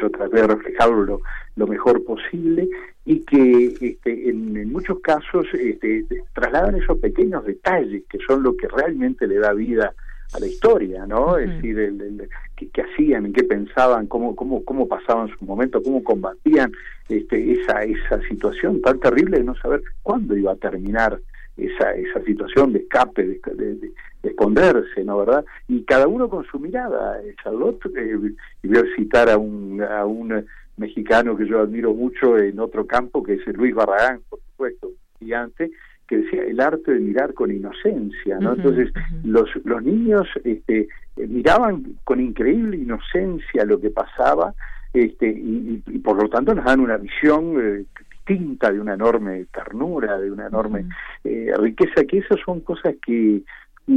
yo 0.00 0.10
traté 0.10 0.36
de 0.36 0.46
reflejarlo 0.46 1.20
lo, 1.56 1.66
mejor 1.66 2.04
posible, 2.04 2.68
y 3.04 3.20
que 3.20 3.74
este, 3.80 4.30
en, 4.30 4.72
muchos 4.72 5.00
casos 5.00 5.46
este, 5.52 6.04
trasladan 6.32 6.76
esos 6.76 6.98
pequeños 6.98 7.44
detalles 7.44 8.02
que 8.08 8.18
son 8.26 8.42
lo 8.42 8.56
que 8.56 8.68
realmente 8.68 9.26
le 9.26 9.38
da 9.38 9.52
vida 9.52 9.94
a 10.32 10.40
la 10.40 10.46
historia, 10.46 11.06
¿no? 11.06 11.38
Es 11.38 11.48
decir, 11.48 11.78
el, 11.78 12.28
qué, 12.56 12.82
hacían, 12.82 13.26
en 13.26 13.32
qué 13.32 13.44
pensaban, 13.44 14.06
cómo, 14.06 14.34
cómo, 14.34 14.64
cómo 14.64 14.88
pasaban 14.88 15.28
su 15.28 15.44
momento, 15.44 15.82
cómo 15.82 16.02
combatían 16.02 16.72
este, 17.08 17.52
esa, 17.52 17.84
esa 17.84 18.20
situación 18.28 18.80
tan 18.80 18.98
terrible 18.98 19.38
de 19.38 19.44
no 19.44 19.54
saber 19.56 19.82
cuándo 20.02 20.36
iba 20.36 20.52
a 20.52 20.56
terminar 20.56 21.20
esa, 21.56 21.92
esa 21.94 22.22
situación 22.24 22.72
de 22.72 22.80
escape, 22.80 23.24
de, 23.24 23.92
esconderse, 24.22 25.04
¿no 25.04 25.18
verdad? 25.18 25.44
Y 25.68 25.84
cada 25.84 26.08
uno 26.08 26.28
con 26.28 26.44
su 26.44 26.58
mirada. 26.58 27.20
Eh, 27.22 27.34
Charlotte, 27.42 27.84
eh, 27.96 28.18
y 28.62 28.68
voy 28.68 28.78
a 28.78 28.96
citar 28.96 29.28
a 29.28 29.36
un, 29.36 29.82
a 29.82 30.04
un 30.06 30.46
mexicano 30.76 31.36
que 31.36 31.46
yo 31.46 31.60
admiro 31.60 31.94
mucho 31.94 32.38
en 32.38 32.58
otro 32.58 32.86
campo, 32.86 33.22
que 33.22 33.34
es 33.34 33.46
Luis 33.48 33.74
Barragán, 33.74 34.20
por 34.28 34.40
supuesto, 34.40 34.90
gigante, 35.18 35.70
que 36.08 36.18
decía 36.18 36.42
el 36.44 36.60
arte 36.60 36.92
de 36.92 37.00
mirar 37.00 37.34
con 37.34 37.50
inocencia, 37.50 38.38
¿no? 38.38 38.54
Entonces, 38.54 38.92
los, 39.24 39.48
los 39.64 39.82
niños 39.82 40.26
este, 40.44 40.88
eh, 41.16 41.26
miraban 41.26 41.96
con 42.04 42.20
increíble 42.20 42.76
inocencia 42.76 43.64
lo 43.64 43.80
que 43.80 43.90
pasaba, 43.90 44.54
este, 44.92 45.28
y, 45.28 45.82
por 46.04 46.22
lo 46.22 46.28
tanto 46.28 46.54
nos 46.54 46.64
dan 46.64 46.80
una 46.80 46.96
visión 46.98 47.86
distinta, 48.24 48.72
de 48.72 48.80
una 48.80 48.94
enorme 48.94 49.46
ternura, 49.52 50.18
de 50.18 50.30
una 50.30 50.46
enorme 50.46 50.86
eh, 51.24 51.52
riqueza, 51.56 52.04
que 52.04 52.18
esas 52.18 52.38
son 52.44 52.60
cosas 52.60 52.94
que, 53.04 53.42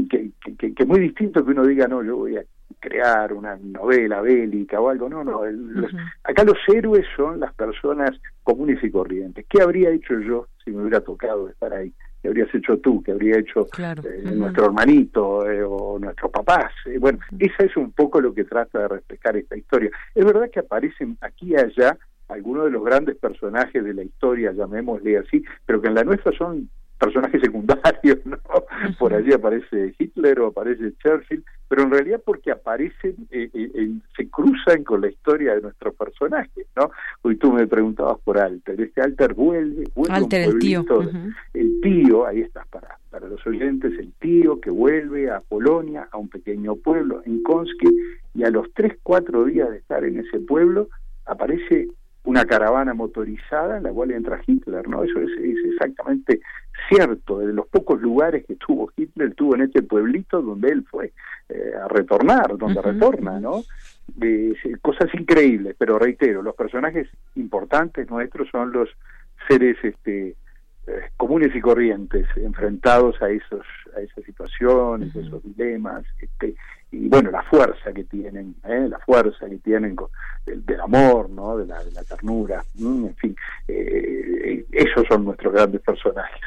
que, 0.09 0.31
que, 0.73 0.85
muy 0.85 0.99
distinto 0.99 1.43
que 1.45 1.51
uno 1.51 1.65
diga, 1.65 1.87
no, 1.87 2.03
yo 2.03 2.17
voy 2.17 2.37
a 2.37 2.43
crear 2.79 3.33
una 3.33 3.57
novela 3.57 4.21
bélica 4.21 4.79
o 4.79 4.89
algo, 4.89 5.09
no, 5.09 5.23
no, 5.23 5.41
acá 6.23 6.43
los 6.43 6.57
héroes 6.67 7.05
son 7.15 7.39
las 7.39 7.53
personas 7.53 8.11
comunes 8.43 8.83
y 8.83 8.91
corrientes. 8.91 9.45
¿Qué 9.49 9.61
habría 9.61 9.89
hecho 9.89 10.19
yo 10.19 10.47
si 10.63 10.71
me 10.71 10.81
hubiera 10.81 11.01
tocado 11.01 11.49
estar 11.49 11.73
ahí? 11.73 11.93
¿Qué 12.21 12.27
habrías 12.27 12.53
hecho 12.53 12.77
tú? 12.79 13.01
¿Qué 13.03 13.11
habría 13.11 13.37
hecho 13.37 13.67
eh, 13.77 14.31
nuestro 14.33 14.65
hermanito 14.65 15.49
eh, 15.49 15.63
o 15.63 15.97
nuestros 15.99 16.31
papás? 16.31 16.71
bueno, 16.99 17.19
esa 17.39 17.63
es 17.63 17.77
un 17.77 17.91
poco 17.91 18.19
lo 18.19 18.33
que 18.33 18.43
trata 18.43 18.79
de 18.79 18.87
reflejar 18.87 19.37
esta 19.37 19.55
historia. 19.55 19.91
Es 20.13 20.25
verdad 20.25 20.49
que 20.51 20.59
aparecen 20.59 21.17
aquí 21.21 21.51
y 21.51 21.55
allá 21.55 21.97
algunos 22.29 22.65
de 22.65 22.71
los 22.71 22.83
grandes 22.83 23.17
personajes 23.17 23.83
de 23.83 23.93
la 23.93 24.03
historia, 24.03 24.51
llamémosle 24.51 25.17
así, 25.17 25.43
pero 25.65 25.81
que 25.81 25.87
en 25.87 25.95
la 25.95 26.03
nuestra 26.03 26.31
son 26.37 26.69
personajes 26.97 27.41
secundarios, 27.41 28.17
¿no? 28.25 28.37
Por 28.97 29.13
allí 29.13 29.31
aparece 29.31 29.93
Hitler 29.97 30.39
o 30.39 30.47
aparece 30.47 30.93
Churchill, 30.97 31.43
pero 31.67 31.83
en 31.83 31.91
realidad 31.91 32.21
porque 32.25 32.51
aparecen, 32.51 33.15
eh, 33.29 33.49
eh, 33.53 33.91
se 34.15 34.27
cruzan 34.29 34.83
con 34.83 35.01
la 35.01 35.09
historia 35.09 35.53
de 35.55 35.61
nuestros 35.61 35.95
personajes, 35.95 36.65
¿no? 36.75 36.91
Hoy 37.21 37.35
tú 37.37 37.51
me 37.51 37.67
preguntabas 37.67 38.19
por 38.23 38.39
Alter, 38.39 38.81
este 38.81 39.01
Alter 39.01 39.33
vuelve, 39.33 39.83
vuelve 39.93 40.15
Alter, 40.15 40.49
el 40.49 40.59
tío. 40.59 40.85
El 41.53 41.81
tío, 41.81 42.25
ahí 42.25 42.41
estás 42.41 42.67
para, 42.69 42.97
para 43.09 43.27
los 43.27 43.45
oyentes, 43.45 43.93
el 43.99 44.11
tío 44.13 44.59
que 44.59 44.69
vuelve 44.69 45.29
a 45.29 45.41
Polonia, 45.41 46.07
a 46.11 46.17
un 46.17 46.29
pequeño 46.29 46.75
pueblo 46.77 47.21
en 47.25 47.43
Konski, 47.43 47.89
y 48.33 48.43
a 48.43 48.49
los 48.49 48.71
tres, 48.73 48.97
cuatro 49.03 49.45
días 49.45 49.69
de 49.69 49.77
estar 49.77 50.03
en 50.03 50.19
ese 50.19 50.39
pueblo, 50.39 50.89
aparece 51.25 51.87
una 52.27 52.43
caravana 52.43 52.93
motorizada 52.93 53.77
en 53.77 53.83
la 53.83 53.91
cual 53.91 54.11
entra 54.11 54.41
Hitler, 54.45 54.85
¿no? 54.89 55.01
Eso 55.01 55.21
es, 55.21 55.31
exactamente 55.71 56.41
cierto, 56.89 57.39
de 57.39 57.53
los 57.53 57.67
pocos 57.69 58.01
lugares 58.01 58.45
que 58.45 58.55
tuvo 58.55 58.91
Hitler, 58.97 59.33
tuvo 59.33 59.55
en 59.55 59.61
este 59.61 59.81
pueblito 59.81 60.41
donde 60.41 60.67
él 60.67 60.85
fue 60.91 61.13
eh, 61.47 61.71
a 61.81 61.87
retornar, 61.87 62.57
donde 62.57 62.81
retorna, 62.81 63.39
¿no? 63.39 63.63
cosas 64.81 65.13
increíbles, 65.13 65.75
pero 65.77 65.97
reitero, 65.97 66.41
los 66.41 66.55
personajes 66.55 67.07
importantes 67.35 68.09
nuestros 68.09 68.49
son 68.49 68.73
los 68.73 68.89
seres 69.47 69.77
este 69.83 70.35
eh, 70.87 71.09
comunes 71.17 71.55
y 71.55 71.61
corrientes 71.61 72.25
enfrentados 72.37 73.21
a 73.21 73.29
esos 73.29 73.65
a 73.95 73.99
esas 73.99 74.23
situaciones, 74.23 75.15
esos 75.15 75.43
dilemas, 75.43 76.05
este 76.19 76.55
y 76.91 77.09
bueno, 77.09 77.31
la 77.31 77.43
fuerza 77.43 77.91
que 77.91 78.05
tienen, 78.05 78.55
¿eh? 78.63 78.87
la 78.89 78.99
fuerza 78.99 79.49
que 79.49 79.57
tienen 79.57 79.97
del, 80.45 80.79
amor, 80.79 81.29
¿no? 81.29 81.57
de, 81.57 81.65
la, 81.65 81.83
de 81.83 81.91
la 81.91 82.03
ternura, 82.03 82.63
en 82.79 83.13
fin, 83.15 83.35
eh, 83.67 84.65
esos 84.71 85.05
son 85.09 85.25
nuestros 85.25 85.53
grandes 85.53 85.81
personajes. 85.81 86.41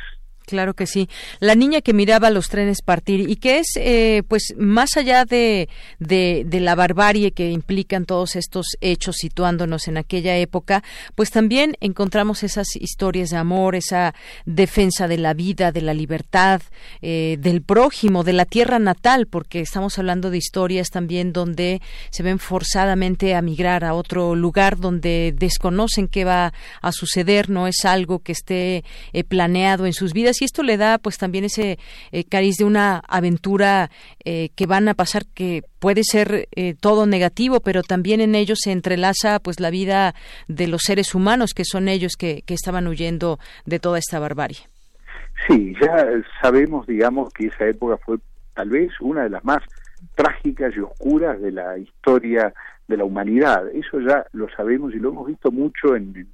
Claro 0.51 0.75
que 0.75 0.89
sí. 0.89 1.09
La 1.39 1.55
niña 1.55 1.81
que 1.81 1.93
miraba 1.93 2.29
los 2.29 2.49
trenes 2.49 2.83
partir 2.83 3.31
y 3.31 3.37
que 3.37 3.59
es, 3.59 3.69
eh, 3.77 4.25
pues, 4.27 4.53
más 4.59 4.97
allá 4.97 5.25
de, 5.25 5.69
de, 6.01 6.45
la 6.61 6.75
barbarie 6.75 7.31
que 7.31 7.53
implican 7.53 8.05
todos 8.05 8.35
estos 8.35 8.67
hechos 8.81 9.15
situándonos 9.15 9.87
en 9.87 9.97
aquella 9.97 10.37
época, 10.39 10.83
pues 11.15 11.31
también 11.31 11.77
encontramos 11.81 12.43
esas 12.43 12.75
historias 12.75 13.31
de 13.31 13.37
amor, 13.37 13.77
esa 13.77 14.13
defensa 14.45 15.07
de 15.07 15.19
la 15.19 15.35
vida, 15.35 15.71
de 15.71 15.83
la 15.83 15.95
libertad, 15.95 16.63
eh, 17.01 17.37
del 17.39 17.63
prójimo, 17.63 18.25
de 18.25 18.33
la 18.33 18.45
tierra 18.45 18.81
natal, 18.81 19.29
porque 19.29 19.61
estamos 19.61 20.01
hablando 20.01 20.31
de 20.31 20.39
historias 20.39 20.91
también 20.91 21.33
donde 21.33 21.81
se 22.11 22.25
ven 22.25 22.41
forzadamente 22.41 23.37
a 23.37 23.41
migrar 23.41 23.85
a 23.85 23.95
otro 23.95 24.35
lugar 24.35 24.79
donde 24.79 25.33
desconocen 25.39 26.09
qué 26.09 26.25
va 26.25 26.53
a 26.83 26.91
suceder, 26.91 27.51
no 27.51 27.69
es 27.69 27.85
algo 27.85 28.19
que 28.19 28.33
esté 28.33 28.83
eh, 29.13 29.23
planeado 29.23 29.87
en 29.87 29.93
sus 29.93 30.13
vidas 30.13 30.40
y 30.41 30.45
esto 30.45 30.63
le 30.63 30.77
da 30.77 30.99
pues 30.99 31.19
también 31.19 31.45
ese 31.45 31.79
eh, 32.13 32.25
cariz 32.25 32.57
de 32.57 32.65
una 32.65 33.03
aventura 33.09 33.91
eh, 34.25 34.51
que 34.55 34.67
van 34.67 34.89
a 34.89 34.95
pasar 34.95 35.23
que 35.35 35.63
puede 35.79 36.03
ser 36.05 36.49
eh, 36.55 36.75
todo 36.81 37.07
negativo, 37.07 37.61
pero 37.61 37.83
también 37.83 38.21
en 38.21 38.35
ellos 38.35 38.59
se 38.63 38.73
entrelaza 38.73 39.39
pues 39.41 39.61
la 39.61 39.71
vida 39.71 40.15
de 40.49 40.67
los 40.67 40.83
seres 40.83 41.15
humanos 41.15 41.55
que 41.55 41.65
son 41.65 41.89
ellos 41.89 42.13
que, 42.19 42.43
que 42.43 42.55
estaban 42.55 42.87
huyendo 42.87 43.39
de 43.67 43.79
toda 43.79 43.99
esta 43.99 44.19
barbarie. 44.19 44.59
Sí, 45.47 45.75
ya 45.81 46.07
sabemos, 46.43 46.87
digamos, 46.87 47.33
que 47.33 47.47
esa 47.47 47.67
época 47.67 47.97
fue 48.05 48.19
tal 48.55 48.69
vez 48.69 48.91
una 49.01 49.23
de 49.23 49.31
las 49.31 49.45
más 49.45 49.63
trágicas 50.15 50.75
y 50.77 50.81
oscuras 50.81 51.41
de 51.41 51.53
la 51.53 51.79
historia 51.79 52.53
de 52.89 52.97
la 52.97 53.05
humanidad. 53.05 53.69
Eso 53.73 54.01
ya 54.01 54.27
lo 54.33 54.49
sabemos 54.51 54.95
y 54.95 54.99
lo 54.99 55.11
hemos 55.11 55.29
visto 55.29 55.51
mucho 55.51 55.97
en, 55.97 56.29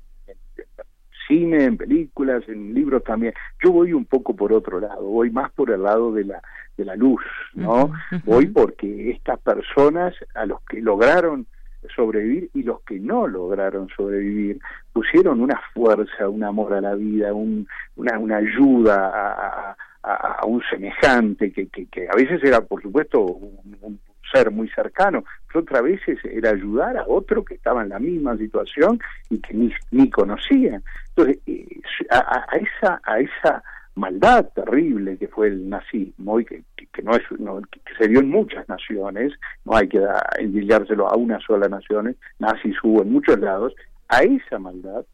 cine, 1.26 1.64
en 1.64 1.76
películas, 1.76 2.42
en 2.48 2.74
libros 2.74 3.04
también. 3.04 3.34
Yo 3.62 3.72
voy 3.72 3.92
un 3.92 4.04
poco 4.04 4.34
por 4.34 4.52
otro 4.52 4.80
lado, 4.80 5.02
voy 5.02 5.30
más 5.30 5.50
por 5.52 5.70
el 5.70 5.82
lado 5.82 6.12
de 6.12 6.24
la 6.24 6.42
de 6.76 6.84
la 6.84 6.94
luz, 6.94 7.22
¿no? 7.54 7.90
Voy 8.24 8.46
porque 8.48 9.10
estas 9.10 9.38
personas 9.38 10.14
a 10.34 10.44
los 10.44 10.60
que 10.62 10.82
lograron 10.82 11.46
sobrevivir 11.94 12.50
y 12.54 12.62
los 12.62 12.80
que 12.82 12.98
no 12.98 13.26
lograron 13.26 13.88
sobrevivir 13.96 14.58
pusieron 14.92 15.40
una 15.40 15.60
fuerza, 15.72 16.28
un 16.28 16.44
amor 16.44 16.74
a 16.74 16.80
la 16.80 16.94
vida, 16.94 17.32
un, 17.32 17.66
una, 17.96 18.18
una 18.18 18.36
ayuda 18.38 19.10
a, 19.10 19.76
a, 20.02 20.46
un 20.46 20.62
semejante 20.70 21.52
que, 21.52 21.68
que, 21.68 21.86
que, 21.86 22.08
a 22.08 22.16
veces 22.16 22.42
era, 22.42 22.60
por 22.60 22.82
supuesto, 22.82 23.20
un, 23.20 23.98
ser 24.32 24.50
muy 24.50 24.68
cercano, 24.70 25.24
pero 25.46 25.60
otras 25.60 25.82
veces 25.82 26.18
era 26.24 26.50
ayudar 26.50 26.96
a 26.96 27.04
otro 27.06 27.44
que 27.44 27.54
estaba 27.54 27.82
en 27.82 27.90
la 27.90 27.98
misma 27.98 28.36
situación 28.36 28.98
y 29.30 29.40
que 29.40 29.54
ni, 29.54 29.72
ni 29.90 30.10
conocía. 30.10 30.80
Entonces, 31.08 31.38
eh, 31.46 31.80
a, 32.10 32.46
esa, 32.56 33.00
a 33.04 33.20
esa 33.20 33.62
maldad 33.94 34.46
terrible 34.54 35.16
que 35.16 35.28
fue 35.28 35.48
el 35.48 35.68
nazismo 35.68 36.38
y 36.40 36.44
que, 36.44 36.62
que, 36.76 37.02
no 37.02 37.12
es 37.16 37.22
que 37.70 37.94
se 37.98 38.08
dio 38.08 38.20
en 38.20 38.30
muchas 38.30 38.68
naciones, 38.68 39.32
no 39.64 39.76
hay 39.76 39.88
que 39.88 40.00
envidiárselo 40.38 41.08
a 41.08 41.16
una 41.16 41.40
sola 41.40 41.68
nación, 41.68 42.14
nazis 42.38 42.76
hubo 42.82 43.02
en 43.02 43.12
muchos 43.12 43.38
lados, 43.38 43.74
a 44.08 44.22
esa 44.22 44.58
maldad 44.58 45.04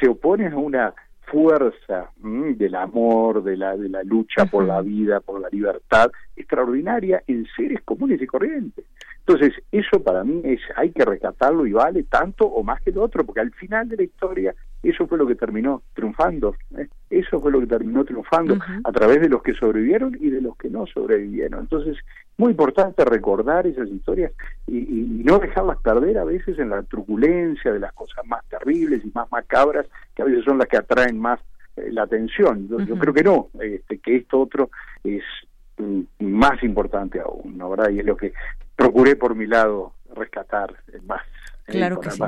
se 0.00 0.08
opone 0.08 0.48
a 0.48 0.56
una 0.56 0.94
fuerza 1.32 2.10
del 2.18 2.74
amor, 2.74 3.42
de 3.42 3.56
la, 3.56 3.74
de 3.74 3.88
la 3.88 4.02
lucha 4.02 4.44
por 4.44 4.66
la 4.66 4.82
vida, 4.82 5.20
por 5.20 5.40
la 5.40 5.48
libertad, 5.50 6.12
extraordinaria 6.36 7.22
en 7.26 7.46
seres 7.56 7.80
comunes 7.84 8.20
y 8.20 8.26
corrientes. 8.26 8.84
Entonces, 9.26 9.54
eso 9.72 10.02
para 10.02 10.24
mí 10.24 10.42
es, 10.44 10.60
hay 10.76 10.90
que 10.90 11.06
rescatarlo 11.06 11.66
y 11.66 11.72
vale 11.72 12.02
tanto 12.02 12.44
o 12.44 12.62
más 12.62 12.82
que 12.82 12.92
lo 12.92 13.02
otro, 13.02 13.24
porque 13.24 13.40
al 13.40 13.50
final 13.52 13.88
de 13.88 13.96
la 13.96 14.02
historia 14.02 14.54
eso 14.82 15.06
fue 15.06 15.16
lo 15.16 15.26
que 15.26 15.36
terminó 15.36 15.82
triunfando, 15.94 16.54
¿eh? 16.76 16.88
eso 17.08 17.40
fue 17.40 17.50
lo 17.50 17.60
que 17.60 17.66
terminó 17.66 18.04
triunfando 18.04 18.58
a 18.84 18.92
través 18.92 19.20
de 19.20 19.28
los 19.28 19.42
que 19.42 19.54
sobrevivieron 19.54 20.16
y 20.20 20.28
de 20.28 20.40
los 20.40 20.56
que 20.56 20.68
no 20.68 20.86
sobrevivieron. 20.86 21.60
Entonces, 21.60 21.96
muy 22.38 22.50
importante 22.50 23.04
recordar 23.04 23.66
esas 23.66 23.88
historias 23.88 24.32
y, 24.66 24.78
y, 24.78 25.22
no 25.24 25.38
dejarlas 25.38 25.78
perder 25.78 26.18
a 26.18 26.24
veces 26.24 26.58
en 26.58 26.70
la 26.70 26.82
truculencia 26.82 27.72
de 27.72 27.78
las 27.78 27.92
cosas 27.92 28.24
más 28.26 28.44
terribles 28.48 29.04
y 29.04 29.12
más 29.14 29.30
macabras, 29.30 29.86
que 30.14 30.22
a 30.22 30.24
veces 30.24 30.44
son 30.44 30.58
las 30.58 30.68
que 30.68 30.78
atraen 30.78 31.18
más 31.18 31.40
eh, 31.76 31.90
la 31.90 32.02
atención. 32.02 32.68
Yo, 32.68 32.98
creo 32.98 33.14
que 33.14 33.22
no, 33.22 33.48
este, 33.60 33.98
que 33.98 34.16
esto 34.16 34.40
otro 34.40 34.70
es 35.04 35.22
mm, 35.78 36.02
más 36.20 36.62
importante 36.62 37.20
aún, 37.20 37.56
¿no? 37.56 37.70
¿verdad? 37.70 37.90
Y 37.90 38.00
es 38.00 38.04
lo 38.04 38.16
que 38.16 38.32
procuré 38.76 39.16
por 39.16 39.34
mi 39.34 39.46
lado 39.46 39.94
rescatar 40.14 40.74
más. 41.04 41.22
Eh, 41.68 41.72
claro 41.72 42.00
que 42.00 42.10
sí. 42.10 42.22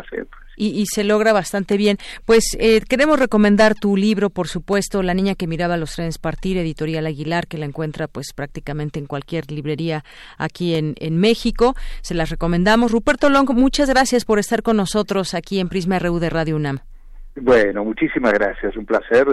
Y, 0.57 0.84
se 0.86 1.05
logra 1.05 1.32
bastante 1.32 1.76
bien. 1.76 1.96
Pues 2.24 2.57
eh, 2.59 2.80
queremos 2.88 3.18
recomendar 3.18 3.74
tu 3.74 3.96
libro, 3.96 4.30
por 4.30 4.48
supuesto, 4.48 5.02
La 5.02 5.14
niña 5.14 5.34
que 5.34 5.46
miraba 5.46 5.76
los 5.76 5.94
trenes 5.94 6.18
partir, 6.18 6.57
editorial 6.59 7.07
Aguilar, 7.07 7.46
que 7.46 7.59
la 7.59 7.66
encuentra 7.66 8.07
pues 8.07 8.32
prácticamente 8.32 8.98
en 8.98 9.07
cualquier 9.07 9.50
librería 9.50 10.05
aquí 10.38 10.74
en, 10.74 10.94
en 10.98 11.18
México. 11.18 11.74
Se 12.02 12.14
las 12.14 12.30
recomendamos. 12.30 12.92
Ruperto 12.92 13.28
Long, 13.28 13.50
muchas 13.52 13.88
gracias 13.88 14.24
por 14.24 14.38
estar 14.38 14.62
con 14.62 14.76
nosotros 14.76 15.34
aquí 15.34 15.61
en 15.61 15.68
Prisma 15.68 15.98
RU 15.98 16.18
de 16.18 16.30
Radio 16.30 16.57
UNAM. 16.57 16.80
Bueno, 17.36 17.84
muchísimas 17.84 18.32
gracias. 18.32 18.76
Un 18.76 18.86
placer 18.86 19.26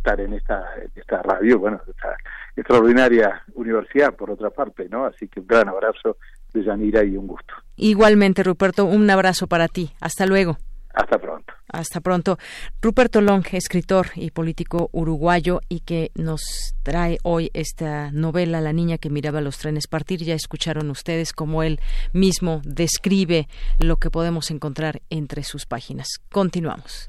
estar 0.00 0.18
en 0.20 0.32
esta, 0.32 0.64
esta 0.94 1.22
radio, 1.22 1.58
bueno, 1.58 1.80
esta 1.86 2.16
extraordinaria 2.56 3.42
universidad, 3.54 4.14
por 4.14 4.30
otra 4.30 4.50
parte, 4.50 4.88
¿no? 4.88 5.04
Así 5.04 5.28
que 5.28 5.40
un 5.40 5.46
gran 5.46 5.68
abrazo 5.68 6.16
de 6.54 6.64
Yanira 6.64 7.04
y 7.04 7.16
un 7.16 7.26
gusto. 7.26 7.54
Igualmente, 7.76 8.42
Ruperto, 8.42 8.86
un 8.86 9.08
abrazo 9.10 9.46
para 9.46 9.68
ti. 9.68 9.92
Hasta 10.00 10.26
luego. 10.26 10.56
Hasta 10.92 11.18
pronto. 11.18 11.52
Hasta 11.68 12.00
pronto. 12.00 12.38
Ruperto 12.82 13.20
Long, 13.20 13.44
escritor 13.52 14.08
y 14.16 14.30
político 14.30 14.88
uruguayo 14.92 15.60
y 15.68 15.80
que 15.80 16.10
nos 16.16 16.74
trae 16.82 17.18
hoy 17.22 17.50
esta 17.54 18.10
novela 18.10 18.60
La 18.60 18.72
niña 18.72 18.98
que 18.98 19.10
miraba 19.10 19.40
los 19.40 19.58
trenes 19.58 19.86
partir. 19.86 20.24
Ya 20.24 20.34
escucharon 20.34 20.90
ustedes 20.90 21.32
cómo 21.32 21.62
él 21.62 21.78
mismo 22.12 22.60
describe 22.64 23.48
lo 23.78 23.96
que 23.96 24.10
podemos 24.10 24.50
encontrar 24.50 25.00
entre 25.10 25.44
sus 25.44 25.66
páginas. 25.66 26.08
Continuamos. 26.32 27.08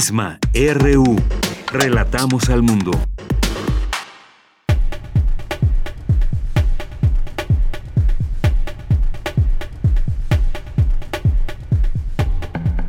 RU. 0.00 1.16
Relatamos 1.70 2.48
al 2.48 2.62
mundo. 2.62 2.90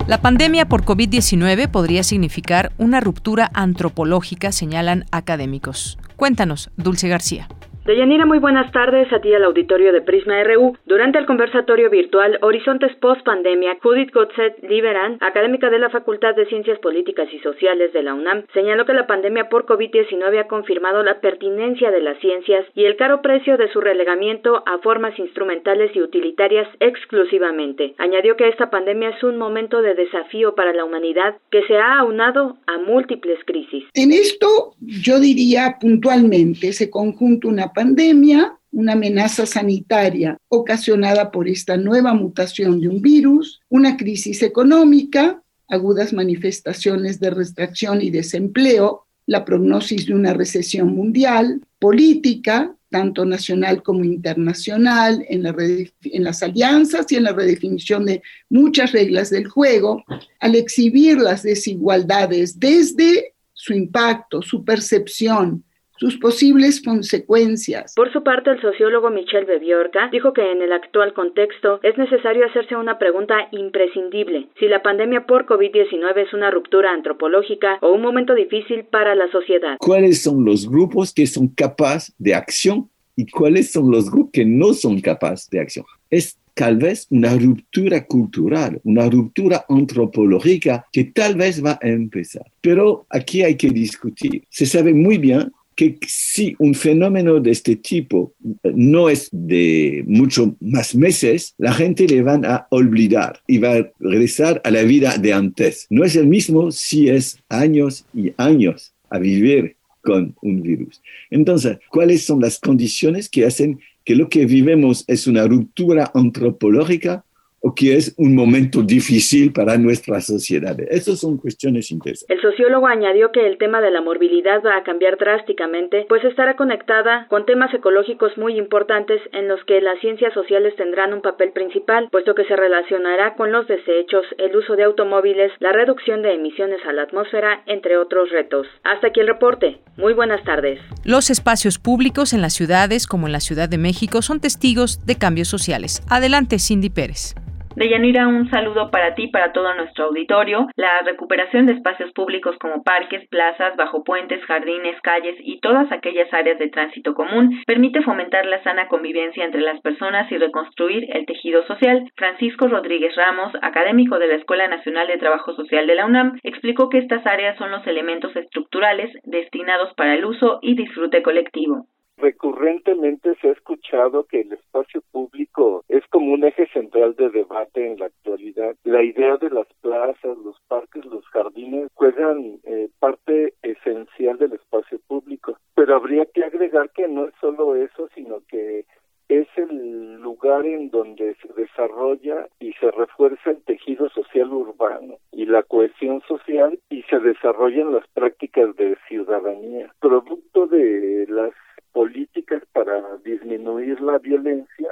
La 0.07 0.21
pandemia 0.21 0.65
por 0.69 0.85
COVID-19 0.85 1.67
podría 1.69 2.03
significar 2.03 2.71
una 2.77 3.01
ruptura 3.01 3.51
antropológica, 3.53 4.53
señalan 4.53 5.03
académicos. 5.11 5.97
Cuéntanos, 6.15 6.69
Dulce 6.77 7.09
García. 7.09 7.49
Deyanira, 7.83 8.27
muy 8.27 8.37
buenas 8.37 8.71
tardes 8.71 9.11
a 9.11 9.21
ti 9.21 9.33
al 9.33 9.43
auditorio 9.43 9.91
de 9.91 10.03
Prisma 10.03 10.43
RU. 10.43 10.77
Durante 10.85 11.17
el 11.17 11.25
conversatorio 11.25 11.89
virtual 11.89 12.37
Horizontes 12.43 12.95
Post 12.97 13.25
Pandemia, 13.25 13.79
Judith 13.81 14.13
Gotzet 14.13 14.61
Liberan, 14.69 15.17
académica 15.19 15.71
de 15.71 15.79
la 15.79 15.89
Facultad 15.89 16.35
de 16.35 16.45
Ciencias 16.45 16.77
Políticas 16.77 17.27
y 17.33 17.39
Sociales 17.39 17.91
de 17.91 18.03
la 18.03 18.13
UNAM, 18.13 18.43
señaló 18.53 18.85
que 18.85 18.93
la 18.93 19.07
pandemia 19.07 19.49
por 19.49 19.65
COVID-19 19.65 20.39
ha 20.39 20.47
confirmado 20.47 21.01
la 21.01 21.21
pertinencia 21.21 21.89
de 21.89 22.01
las 22.01 22.19
ciencias 22.19 22.67
y 22.75 22.85
el 22.85 22.97
caro 22.97 23.23
precio 23.23 23.57
de 23.57 23.67
su 23.73 23.81
relegamiento 23.81 24.61
a 24.67 24.77
formas 24.83 25.17
instrumentales 25.17 25.89
y 25.95 26.03
utilitarias 26.03 26.67
exclusivamente. 26.79 27.95
Añadió 27.97 28.37
que 28.37 28.47
esta 28.47 28.69
pandemia 28.69 29.09
es 29.09 29.23
un 29.23 29.39
momento 29.39 29.81
de 29.81 29.95
desafío 29.95 30.53
para 30.53 30.71
la 30.73 30.85
humanidad 30.85 31.37
que 31.49 31.63
se 31.63 31.77
ha 31.77 31.97
aunado 31.97 32.57
a 32.67 32.77
múltiples 32.77 33.39
crisis. 33.43 33.85
En 33.95 34.11
esto 34.11 34.75
yo 34.79 35.19
diría 35.19 35.77
puntualmente 35.81 36.73
se 36.73 36.91
conjunta 36.91 37.47
una 37.47 37.70
pandemia, 37.73 38.57
una 38.71 38.93
amenaza 38.93 39.45
sanitaria 39.45 40.37
ocasionada 40.47 41.31
por 41.31 41.47
esta 41.47 41.77
nueva 41.77 42.13
mutación 42.13 42.79
de 42.79 42.87
un 42.87 43.01
virus, 43.01 43.61
una 43.69 43.97
crisis 43.97 44.41
económica, 44.43 45.41
agudas 45.67 46.13
manifestaciones 46.13 47.19
de 47.19 47.29
restricción 47.31 48.01
y 48.01 48.09
desempleo, 48.09 49.05
la 49.25 49.45
prognosis 49.45 50.05
de 50.05 50.13
una 50.13 50.33
recesión 50.33 50.93
mundial, 50.93 51.61
política, 51.79 52.75
tanto 52.89 53.23
nacional 53.25 53.81
como 53.81 54.03
internacional, 54.03 55.25
en, 55.29 55.45
en, 55.45 56.23
las 56.23 56.43
alianzas 56.43 57.09
y 57.09 57.15
en 57.15 57.23
la 57.23 57.31
redefinición 57.31 58.05
de 58.05 58.21
muchas 58.49 58.91
reglas 58.91 59.29
del 59.29 59.47
juego, 59.47 60.03
al 60.39 60.55
exhibir 60.55 61.17
las 61.17 61.43
desigualdades 61.43 62.59
desde 62.59 63.33
su 63.53 63.73
impacto, 63.73 64.41
su 64.41 64.65
percepción, 64.65 65.63
sus 66.01 66.17
posibles 66.17 66.81
consecuencias. 66.81 67.93
Por 67.95 68.11
su 68.11 68.23
parte, 68.23 68.49
el 68.49 68.59
sociólogo 68.59 69.11
Michel 69.11 69.45
Bebiorca 69.45 70.09
dijo 70.11 70.33
que 70.33 70.51
en 70.51 70.63
el 70.63 70.73
actual 70.73 71.13
contexto 71.13 71.79
es 71.83 71.95
necesario 71.95 72.43
hacerse 72.43 72.75
una 72.75 72.97
pregunta 72.97 73.35
imprescindible, 73.51 74.47
si 74.59 74.67
la 74.67 74.81
pandemia 74.81 75.27
por 75.27 75.45
COVID-19 75.45 76.25
es 76.25 76.33
una 76.33 76.49
ruptura 76.49 76.91
antropológica 76.91 77.77
o 77.81 77.91
un 77.91 78.01
momento 78.01 78.33
difícil 78.33 78.85
para 78.85 79.13
la 79.13 79.29
sociedad. 79.31 79.75
¿Cuáles 79.77 80.23
son 80.23 80.43
los 80.43 80.67
grupos 80.67 81.13
que 81.13 81.27
son 81.27 81.49
capaces 81.49 82.15
de 82.17 82.33
acción 82.33 82.89
y 83.15 83.27
cuáles 83.27 83.71
son 83.71 83.91
los 83.91 84.09
grupos 84.09 84.31
que 84.33 84.45
no 84.45 84.73
son 84.73 85.01
capaces 85.01 85.51
de 85.51 85.59
acción? 85.59 85.85
Es 86.09 86.35
tal 86.55 86.77
vez 86.77 87.05
una 87.11 87.35
ruptura 87.35 88.07
cultural, 88.07 88.81
una 88.83 89.07
ruptura 89.07 89.65
antropológica 89.69 90.87
que 90.91 91.03
tal 91.05 91.35
vez 91.35 91.63
va 91.63 91.77
a 91.79 91.87
empezar. 91.87 92.45
Pero 92.59 93.05
aquí 93.09 93.43
hay 93.43 93.55
que 93.55 93.69
discutir. 93.69 94.43
Se 94.49 94.65
sabe 94.65 94.93
muy 94.93 95.19
bien 95.19 95.51
que 95.75 95.97
si 96.07 96.55
un 96.59 96.73
fenómeno 96.73 97.39
de 97.39 97.51
este 97.51 97.75
tipo 97.75 98.33
no 98.63 99.09
es 99.09 99.29
de 99.31 100.03
mucho 100.07 100.55
más 100.59 100.95
meses, 100.95 101.53
la 101.57 101.73
gente 101.73 102.07
le 102.07 102.21
van 102.21 102.45
a 102.45 102.67
olvidar 102.69 103.39
y 103.47 103.57
va 103.57 103.77
a 103.77 103.91
regresar 103.99 104.61
a 104.63 104.71
la 104.71 104.83
vida 104.83 105.17
de 105.17 105.33
antes. 105.33 105.87
No 105.89 106.03
es 106.03 106.15
el 106.15 106.27
mismo 106.27 106.71
si 106.71 107.09
es 107.09 107.39
años 107.49 108.05
y 108.13 108.33
años 108.37 108.93
a 109.09 109.19
vivir 109.19 109.75
con 110.01 110.35
un 110.41 110.61
virus. 110.61 111.01
Entonces, 111.29 111.77
¿cuáles 111.89 112.25
son 112.25 112.41
las 112.41 112.59
condiciones 112.59 113.29
que 113.29 113.45
hacen 113.45 113.79
que 114.03 114.15
lo 114.15 114.29
que 114.29 114.45
vivemos 114.45 115.03
es 115.07 115.27
una 115.27 115.47
ruptura 115.47 116.11
antropológica 116.13 117.23
o 117.61 117.73
que 117.75 117.95
es 117.95 118.13
un 118.17 118.35
momento 118.35 118.81
difícil 118.81 119.53
para 119.53 119.77
nuestras 119.77 120.25
sociedades. 120.25 120.87
Esas 120.89 121.19
son 121.19 121.37
cuestiones 121.37 121.91
interesantes. 121.91 122.29
El 122.29 122.41
sociólogo 122.41 122.87
añadió 122.87 123.31
que 123.31 123.45
el 123.47 123.57
tema 123.57 123.81
de 123.81 123.91
la 123.91 124.01
morbilidad 124.01 124.61
va 124.65 124.77
a 124.77 124.83
cambiar 124.83 125.17
drásticamente, 125.17 126.05
pues 126.09 126.23
estará 126.23 126.55
conectada 126.55 127.27
con 127.29 127.45
temas 127.45 127.73
ecológicos 127.73 128.37
muy 128.37 128.57
importantes 128.57 129.21
en 129.31 129.47
los 129.47 129.63
que 129.65 129.79
las 129.81 129.99
ciencias 129.99 130.33
sociales 130.33 130.75
tendrán 130.75 131.13
un 131.13 131.21
papel 131.21 131.51
principal, 131.51 132.09
puesto 132.11 132.35
que 132.35 132.45
se 132.45 132.55
relacionará 132.55 133.35
con 133.35 133.51
los 133.51 133.67
desechos, 133.67 134.25
el 134.37 134.55
uso 134.55 134.75
de 134.75 134.83
automóviles, 134.83 135.51
la 135.59 135.71
reducción 135.71 136.21
de 136.23 136.33
emisiones 136.33 136.79
a 136.87 136.93
la 136.93 137.03
atmósfera, 137.03 137.63
entre 137.67 137.97
otros 137.97 138.31
retos. 138.31 138.67
Hasta 138.83 139.07
aquí 139.07 139.19
el 139.19 139.27
reporte. 139.27 139.79
Muy 139.97 140.13
buenas 140.13 140.43
tardes. 140.43 140.79
Los 141.03 141.29
espacios 141.29 141.77
públicos 141.77 142.33
en 142.33 142.41
las 142.41 142.53
ciudades, 142.53 143.05
como 143.05 143.27
en 143.27 143.33
la 143.33 143.39
Ciudad 143.39 143.69
de 143.69 143.77
México, 143.77 144.21
son 144.21 144.39
testigos 144.39 145.05
de 145.05 145.17
cambios 145.17 145.47
sociales. 145.47 146.01
Adelante, 146.09 146.57
Cindy 146.57 146.89
Pérez. 146.89 147.35
Deyanira, 147.75 148.27
un 148.27 148.49
saludo 148.49 148.91
para 148.91 149.15
ti 149.15 149.27
para 149.27 149.53
todo 149.53 149.73
nuestro 149.73 150.05
auditorio. 150.05 150.67
La 150.75 151.01
recuperación 151.03 151.65
de 151.65 151.73
espacios 151.73 152.11
públicos 152.11 152.57
como 152.59 152.83
parques, 152.83 153.27
plazas, 153.29 153.77
bajo 153.77 154.03
puentes, 154.03 154.43
jardines, 154.43 154.99
calles 155.01 155.35
y 155.39 155.59
todas 155.61 155.89
aquellas 155.91 156.31
áreas 156.33 156.59
de 156.59 156.69
tránsito 156.69 157.13
común 157.13 157.61
permite 157.65 158.01
fomentar 158.01 158.45
la 158.45 158.61
sana 158.63 158.89
convivencia 158.89 159.45
entre 159.45 159.61
las 159.61 159.79
personas 159.79 160.29
y 160.31 160.37
reconstruir 160.37 161.05
el 161.15 161.25
tejido 161.25 161.65
social. 161.65 162.11
Francisco 162.15 162.67
Rodríguez 162.67 163.15
Ramos, 163.15 163.53
académico 163.61 164.19
de 164.19 164.27
la 164.27 164.35
Escuela 164.35 164.67
Nacional 164.67 165.07
de 165.07 165.17
Trabajo 165.17 165.53
Social 165.53 165.87
de 165.87 165.95
la 165.95 166.05
UNAM, 166.05 166.39
explicó 166.43 166.89
que 166.89 166.97
estas 166.97 167.25
áreas 167.25 167.57
son 167.57 167.71
los 167.71 167.87
elementos 167.87 168.35
estructurales 168.35 169.11
destinados 169.23 169.93
para 169.95 170.15
el 170.15 170.25
uso 170.25 170.59
y 170.61 170.75
disfrute 170.75 171.23
colectivo 171.23 171.87
recurrentemente 172.21 173.35
se 173.41 173.49
ha 173.49 173.51
escuchado 173.51 174.25
que 174.25 174.41
el 174.41 174.53
espacio 174.53 175.01
público 175.11 175.83
es 175.89 176.03
como 176.07 176.33
un 176.33 176.43
eje 176.43 176.67
central 176.67 177.15
de 177.15 177.29
debate 177.29 177.85
en 177.85 177.99
la 177.99 178.05
actualidad. 178.05 178.75
La 178.83 179.03
idea 179.03 179.37
de 179.37 179.49
las 179.49 179.67
plazas, 179.81 180.37
los 180.37 180.59
parques, 180.67 181.03
los 181.05 181.25
jardines 181.27 181.89
juegan 181.95 182.59
eh, 182.63 182.89
parte 182.99 183.53
esencial 183.63 184.37
del 184.37 184.53
espacio 184.53 184.99
público, 185.07 185.57
pero 185.75 185.95
habría 185.95 186.25
que 186.25 186.43
agregar 186.43 186.91
que 186.91 187.07
no 187.07 187.25
es 187.25 187.33
solo 187.41 187.75
eso, 187.75 188.07
sino 188.13 188.41
que 188.47 188.85
es 189.31 189.47
el 189.55 190.15
lugar 190.15 190.65
en 190.65 190.89
donde 190.89 191.35
se 191.35 191.53
desarrolla 191.53 192.49
y 192.59 192.73
se 192.73 192.91
refuerza 192.91 193.51
el 193.51 193.63
tejido 193.63 194.09
social 194.09 194.51
urbano 194.51 195.19
y 195.31 195.45
la 195.45 195.63
cohesión 195.63 196.21
social 196.27 196.77
y 196.89 197.03
se 197.03 197.17
desarrollan 197.19 197.93
las 197.93 198.05
prácticas 198.09 198.75
de 198.75 198.97
ciudadanía, 199.07 199.93
producto 200.01 200.67
de 200.67 201.27
las 201.29 201.53
políticas 201.93 202.61
para 202.73 203.17
disminuir 203.23 204.01
la 204.01 204.17
violencia, 204.17 204.89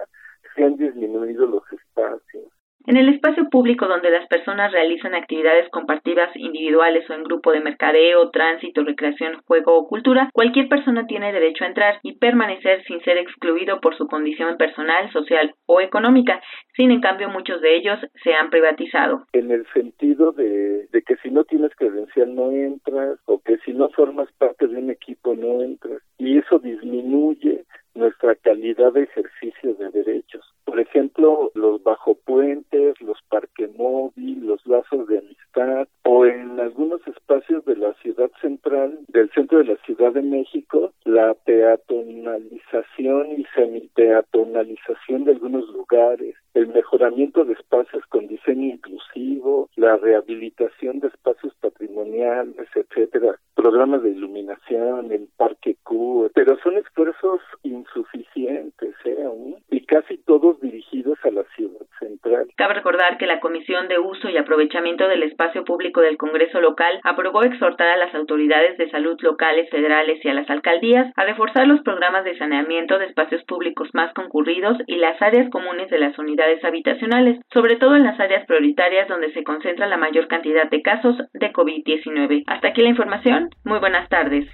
se 0.55 0.63
han 0.63 0.77
disminuido 0.77 1.45
los 1.45 1.63
espacios. 1.73 2.58
En 2.85 2.97
el 2.97 3.09
espacio 3.09 3.49
público 3.49 3.87
donde 3.87 4.09
las 4.09 4.25
personas 4.27 4.71
realizan 4.71 5.13
actividades 5.13 5.69
compartidas 5.69 6.35
individuales 6.35 7.07
o 7.09 7.13
en 7.13 7.23
grupo 7.23 7.51
de 7.51 7.59
mercadeo, 7.59 8.29
tránsito, 8.31 8.83
recreación, 8.83 9.41
juego 9.45 9.77
o 9.77 9.87
cultura, 9.87 10.29
cualquier 10.33 10.69
persona 10.69 11.05
tiene 11.05 11.33
derecho 11.33 11.65
a 11.65 11.67
entrar 11.67 11.99
y 12.03 12.17
permanecer 12.17 12.83
sin 12.85 13.01
ser 13.01 13.17
excluido 13.17 13.81
por 13.81 13.97
su 13.97 14.07
condición 14.07 14.57
personal, 14.57 15.11
social 15.11 15.53
o 15.65 15.81
económica. 15.81 16.41
Sin 16.75 16.91
en 16.91 17.01
cambio, 17.01 17.29
muchos 17.29 17.61
de 17.61 17.75
ellos 17.75 17.99
se 18.23 18.33
han 18.33 18.49
privatizado. 18.49 19.25
En 19.33 19.51
el 19.51 19.67
sentido 19.73 20.31
de, 20.31 20.87
de 20.87 21.01
que 21.01 21.17
si 21.17 21.29
no 21.29 21.43
tienes 21.43 21.75
credencial 21.75 22.33
no 22.33 22.51
entras 22.51 23.19
o 23.25 23.41
que 23.41 23.57
si 23.65 23.73
no 23.73 23.89
formas 23.89 24.31
parte 24.37 24.67
de 24.67 24.77
un 24.77 24.89
equipo 24.89 25.35
no 25.35 25.61
entras. 25.61 26.01
Y 26.17 26.37
eso 26.37 26.59
disminuye 26.59 27.65
nuestra 27.99 28.35
calidad 28.35 28.93
de 28.93 29.03
ejercicio 29.03 29.75
de 29.75 29.89
derechos. 29.91 30.45
Por 30.65 30.79
ejemplo, 30.79 31.51
los 31.55 31.83
bajopuentes, 31.83 32.99
los 33.01 33.21
parques 33.29 33.69
móviles, 33.75 34.43
los 34.43 34.65
lazos 34.67 35.07
de 35.07 35.19
amistad 35.19 35.87
o 36.03 36.25
en 36.25 36.59
algunos 36.59 37.05
espacios 37.07 37.63
de 37.65 37.75
la 37.75 37.93
ciudad 37.95 38.31
central, 38.41 38.99
del 39.07 39.29
centro 39.31 39.59
de 39.59 39.65
la 39.65 39.75
Ciudad 39.85 40.11
de 40.13 40.21
México, 40.21 40.91
la 41.05 41.33
peatonalización 41.33 43.31
y 43.31 43.45
semi-peatonalización 43.55 45.25
de 45.25 45.31
algunos 45.31 45.67
lugares, 45.69 46.35
el 46.53 46.67
mejoramiento 46.67 47.45
de 47.45 47.53
espacios 47.53 48.03
con 48.07 48.27
diseño 48.27 48.73
inclusivo, 48.73 49.69
la 49.75 49.97
rehabilitación 49.97 50.99
de 50.99 51.07
espacios 51.07 51.53
patrimoniales, 51.61 52.67
etcétera, 52.73 53.35
programas 53.55 54.03
de 54.03 54.11
iluminación, 54.11 55.11
el 55.11 55.27
parque 55.37 55.77
Q, 55.83 56.31
pero 56.33 56.57
son 56.63 56.77
esfuerzos 56.77 57.41
insuficientes 57.63 58.95
¿eh? 59.05 59.29
y 59.69 59.85
casi 59.85 60.17
todos 60.17 60.59
dirigidos 60.61 61.17
a 61.23 61.31
la 61.31 61.43
ciudad 61.55 61.85
central 61.99 62.09
central. 62.09 62.47
Cabe 62.55 62.75
que 63.17 63.27
la 63.27 63.39
Comisión 63.39 63.87
de 63.87 63.99
Uso 63.99 64.29
y 64.29 64.37
Aprovechamiento 64.37 65.07
del 65.07 65.23
Espacio 65.23 65.63
Público 65.63 66.01
del 66.01 66.17
Congreso 66.17 66.61
local 66.61 66.99
aprobó 67.03 67.43
exhortar 67.43 67.87
a 67.89 67.97
las 67.97 68.13
autoridades 68.15 68.77
de 68.77 68.89
salud 68.89 69.17
locales, 69.21 69.69
federales 69.69 70.23
y 70.23 70.29
a 70.29 70.33
las 70.33 70.49
alcaldías 70.49 71.11
a 71.15 71.25
reforzar 71.25 71.67
los 71.67 71.81
programas 71.81 72.23
de 72.23 72.37
saneamiento 72.37 72.99
de 72.99 73.05
espacios 73.05 73.43
públicos 73.43 73.89
más 73.93 74.13
concurridos 74.13 74.77
y 74.87 74.95
las 74.95 75.21
áreas 75.21 75.49
comunes 75.49 75.89
de 75.89 75.99
las 75.99 76.17
unidades 76.19 76.63
habitacionales, 76.63 77.39
sobre 77.51 77.77
todo 77.77 77.95
en 77.95 78.03
las 78.03 78.19
áreas 78.19 78.45
prioritarias 78.45 79.07
donde 79.07 79.31
se 79.33 79.43
concentra 79.43 79.87
la 79.87 79.97
mayor 79.97 80.27
cantidad 80.27 80.69
de 80.69 80.81
casos 80.81 81.15
de 81.33 81.51
COVID-19. 81.51 82.43
Hasta 82.47 82.69
aquí 82.69 82.81
la 82.81 82.89
información. 82.89 83.49
Muy 83.63 83.79
buenas 83.79 84.07
tardes. 84.09 84.47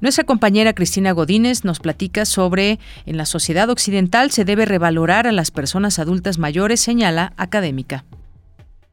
Nuestra 0.00 0.24
compañera 0.24 0.74
Cristina 0.74 1.12
Godínez 1.12 1.64
nos 1.64 1.80
platica 1.80 2.26
sobre 2.26 2.78
en 3.06 3.16
la 3.16 3.24
sociedad 3.24 3.70
occidental 3.70 4.30
se 4.30 4.44
debe 4.44 4.66
revalorar 4.66 5.26
a 5.26 5.32
las 5.32 5.50
personas 5.50 5.98
adultas 5.98 6.38
mayores, 6.38 6.80
señala 6.80 7.32
académica. 7.38 8.04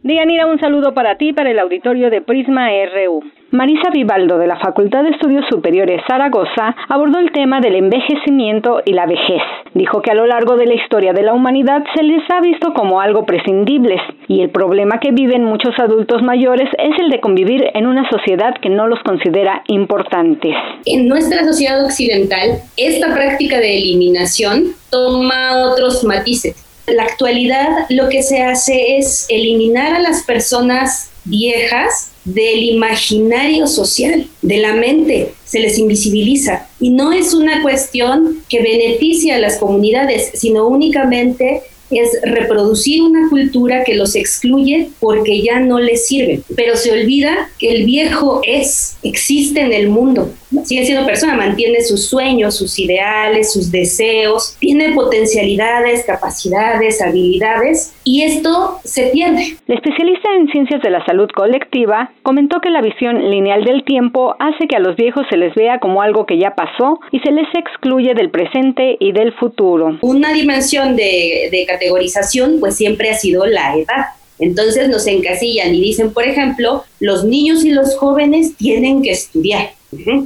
Dianira, 0.04 0.48
un 0.48 0.60
saludo 0.60 0.94
para 0.94 1.18
ti, 1.18 1.32
para 1.32 1.50
el 1.50 1.60
auditorio 1.60 2.10
de 2.10 2.20
Prisma 2.20 2.68
RU. 2.68 3.24
Marisa 3.52 3.90
Vivaldo 3.90 4.38
de 4.38 4.48
la 4.48 4.60
Facultad 4.60 5.02
de 5.04 5.12
Estudios 5.12 5.46
Superiores 5.50 6.02
Zaragoza 6.06 6.76
abordó 6.90 7.20
el 7.20 7.32
tema 7.32 7.62
del 7.62 7.76
envejecimiento 7.76 8.82
y 8.84 8.92
la 8.92 9.06
vejez. 9.06 9.42
Dijo 9.74 10.02
que 10.02 10.12
a 10.12 10.14
lo 10.14 10.26
largo 10.26 10.58
de 10.58 10.66
la 10.66 10.74
historia 10.74 11.14
de 11.14 11.24
la 11.24 11.34
humanidad 11.34 11.86
se 11.96 12.04
les 12.04 12.22
ha 12.32 12.42
visto 12.42 12.74
como 12.74 13.00
algo 13.00 13.26
prescindibles 13.26 14.02
y 14.28 14.42
el 14.42 14.50
problema 14.50 15.00
que 15.00 15.12
viven 15.12 15.46
muchos 15.46 15.74
adultos 15.80 16.22
mayores 16.22 16.68
es 16.78 17.00
el 17.00 17.10
de 17.10 17.22
convivir 17.22 17.64
en 17.74 17.88
una 17.88 18.10
sociedad 18.10 18.56
que 18.62 18.70
no 18.70 18.88
los 18.88 19.00
considera 19.04 19.64
importantes. 19.68 20.54
En 20.86 21.08
nuestra 21.08 21.46
sociedad 21.46 21.82
occidental, 21.82 22.60
esta 22.76 23.14
práctica 23.14 23.58
de 23.58 23.78
eliminación 23.78 24.74
toma 24.90 25.64
otros 25.72 26.04
matices. 26.04 26.73
La 26.88 27.04
actualidad 27.04 27.86
lo 27.90 28.10
que 28.10 28.24
se 28.24 28.42
hace 28.42 28.98
es 28.98 29.26
eliminar 29.30 29.94
a 29.94 30.00
las 30.00 30.24
personas 30.24 31.10
viejas 31.26 32.12
del 32.26 32.64
imaginario 32.64 33.68
social, 33.68 34.28
de 34.42 34.58
la 34.58 34.74
mente, 34.74 35.34
se 35.46 35.60
les 35.60 35.78
invisibiliza. 35.78 36.68
Y 36.80 36.90
no 36.90 37.12
es 37.12 37.34
una 37.34 37.62
cuestión 37.62 38.44
que 38.50 38.62
beneficie 38.62 39.34
a 39.34 39.40
las 39.40 39.58
comunidades, 39.58 40.32
sino 40.34 40.68
únicamente 40.68 41.62
es 41.92 42.10
reproducir 42.24 43.02
una 43.02 43.30
cultura 43.30 43.84
que 43.84 43.96
los 43.96 44.16
excluye 44.16 44.90
porque 45.00 45.42
ya 45.42 45.60
no 45.60 45.80
les 45.80 46.08
sirve. 46.08 46.42
Pero 46.56 46.76
se 46.76 46.92
olvida 46.92 47.50
que 47.60 47.70
el 47.70 47.86
viejo 47.86 48.42
es, 48.44 48.96
existe 49.04 49.62
en 49.62 49.74
el 49.74 49.90
mundo, 49.90 50.34
sigue 50.66 50.86
siendo 50.86 51.06
persona, 51.06 51.36
mantiene 51.36 51.82
sus 51.82 52.08
sueños, 52.08 52.56
sus 52.56 52.78
ideales, 52.80 53.52
sus 53.52 53.72
deseos, 53.72 54.56
tiene 54.60 54.94
potencialidades, 54.94 56.06
capacidades, 56.06 57.02
habilidades 57.02 57.94
y 58.04 58.24
esto 58.24 58.80
se 58.84 59.08
pierde. 59.08 59.58
La 59.68 59.76
especialista 59.76 60.30
en 60.38 60.48
ciencias 60.50 60.82
de 60.82 60.90
la 60.90 61.06
salud 61.06 61.30
colectiva 61.36 62.12
comentó 62.24 62.60
que 62.62 62.70
la 62.70 62.82
visión 62.82 63.30
lineal 63.30 63.64
del 63.64 63.84
tiempo 63.84 64.36
hace 64.40 64.68
que 64.68 64.76
a 64.76 64.80
los 64.80 64.96
viejos 64.96 65.26
se 65.30 65.38
les 65.38 65.54
vea 65.56 65.80
como 65.80 66.02
algo 66.02 66.26
que 66.26 66.38
ya 66.38 66.56
pasó 66.56 67.00
y 67.12 67.20
se 67.20 67.32
les 67.32 67.48
excluye 67.56 68.14
del 68.14 68.30
presente 68.30 68.98
y 69.00 69.12
del 69.12 69.34
futuro. 69.34 69.98
Una 70.02 70.34
dimensión 70.34 70.96
de, 70.96 71.50
de 71.52 71.66
categorización 71.66 72.60
pues 72.60 72.76
siempre 72.76 73.10
ha 73.10 73.16
sido 73.16 73.46
la 73.46 73.76
edad. 73.76 74.06
Entonces 74.40 74.90
nos 74.90 75.06
encasillan 75.08 75.74
y 75.74 75.80
dicen, 75.80 76.12
por 76.12 76.28
ejemplo, 76.28 76.84
los 77.00 77.24
niños 77.24 77.64
y 77.64 77.72
los 77.72 77.96
jóvenes 77.96 78.58
tienen 78.58 79.02
que 79.02 79.12
estudiar 79.12 79.70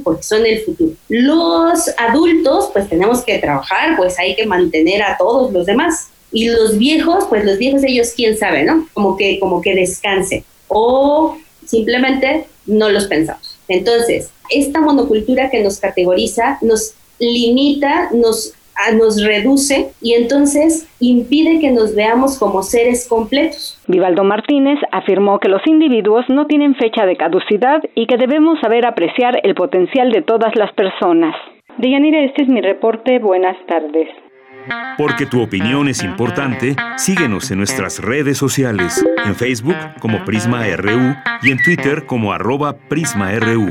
porque 0.04 0.22
son 0.22 0.46
el 0.46 0.60
futuro. 0.62 0.92
Los 1.08 1.90
adultos, 1.96 2.70
pues 2.72 2.88
tenemos 2.88 3.22
que 3.22 3.38
trabajar, 3.38 3.96
pues 3.96 4.18
hay 4.18 4.34
que 4.34 4.46
mantener 4.46 5.02
a 5.02 5.16
todos 5.16 5.52
los 5.52 5.66
demás. 5.66 6.08
Y 6.30 6.48
los 6.48 6.78
viejos, 6.78 7.24
pues 7.28 7.44
los 7.44 7.58
viejos 7.58 7.82
ellos 7.84 8.12
quién 8.14 8.36
sabe, 8.36 8.64
¿no? 8.64 8.86
Como 8.92 9.16
que, 9.16 9.40
como 9.40 9.60
que 9.60 9.74
descansen. 9.74 10.44
O 10.68 11.36
simplemente 11.64 12.46
no 12.66 12.90
los 12.90 13.06
pensamos. 13.06 13.56
Entonces, 13.68 14.30
esta 14.50 14.80
monocultura 14.80 15.50
que 15.50 15.62
nos 15.62 15.78
categoriza 15.78 16.58
nos 16.62 16.94
limita, 17.18 18.10
nos 18.12 18.52
nos 18.96 19.22
reduce 19.22 19.88
y 20.00 20.14
entonces 20.14 20.88
impide 21.00 21.60
que 21.60 21.70
nos 21.70 21.94
veamos 21.94 22.38
como 22.38 22.62
seres 22.62 23.06
completos. 23.08 23.80
Vivaldo 23.86 24.24
Martínez 24.24 24.78
afirmó 24.92 25.38
que 25.38 25.48
los 25.48 25.62
individuos 25.66 26.24
no 26.28 26.46
tienen 26.46 26.74
fecha 26.74 27.06
de 27.06 27.16
caducidad 27.16 27.82
y 27.94 28.06
que 28.06 28.16
debemos 28.16 28.58
saber 28.60 28.86
apreciar 28.86 29.40
el 29.42 29.54
potencial 29.54 30.10
de 30.12 30.22
todas 30.22 30.54
las 30.56 30.72
personas. 30.72 31.34
Deyanira, 31.78 32.24
este 32.24 32.42
es 32.42 32.48
mi 32.48 32.60
reporte. 32.60 33.18
Buenas 33.18 33.56
tardes. 33.66 34.08
Porque 34.96 35.26
tu 35.26 35.42
opinión 35.42 35.88
es 35.88 36.02
importante, 36.02 36.76
síguenos 36.96 37.50
en 37.50 37.58
nuestras 37.58 38.00
redes 38.00 38.36
sociales, 38.36 39.04
en 39.24 39.34
Facebook 39.34 39.76
como 40.00 40.24
Prisma 40.24 40.64
RU 40.76 41.14
y 41.42 41.50
en 41.52 41.62
Twitter 41.62 42.04
como 42.06 42.32
arroba 42.32 42.76
PrismaRU. 42.88 43.70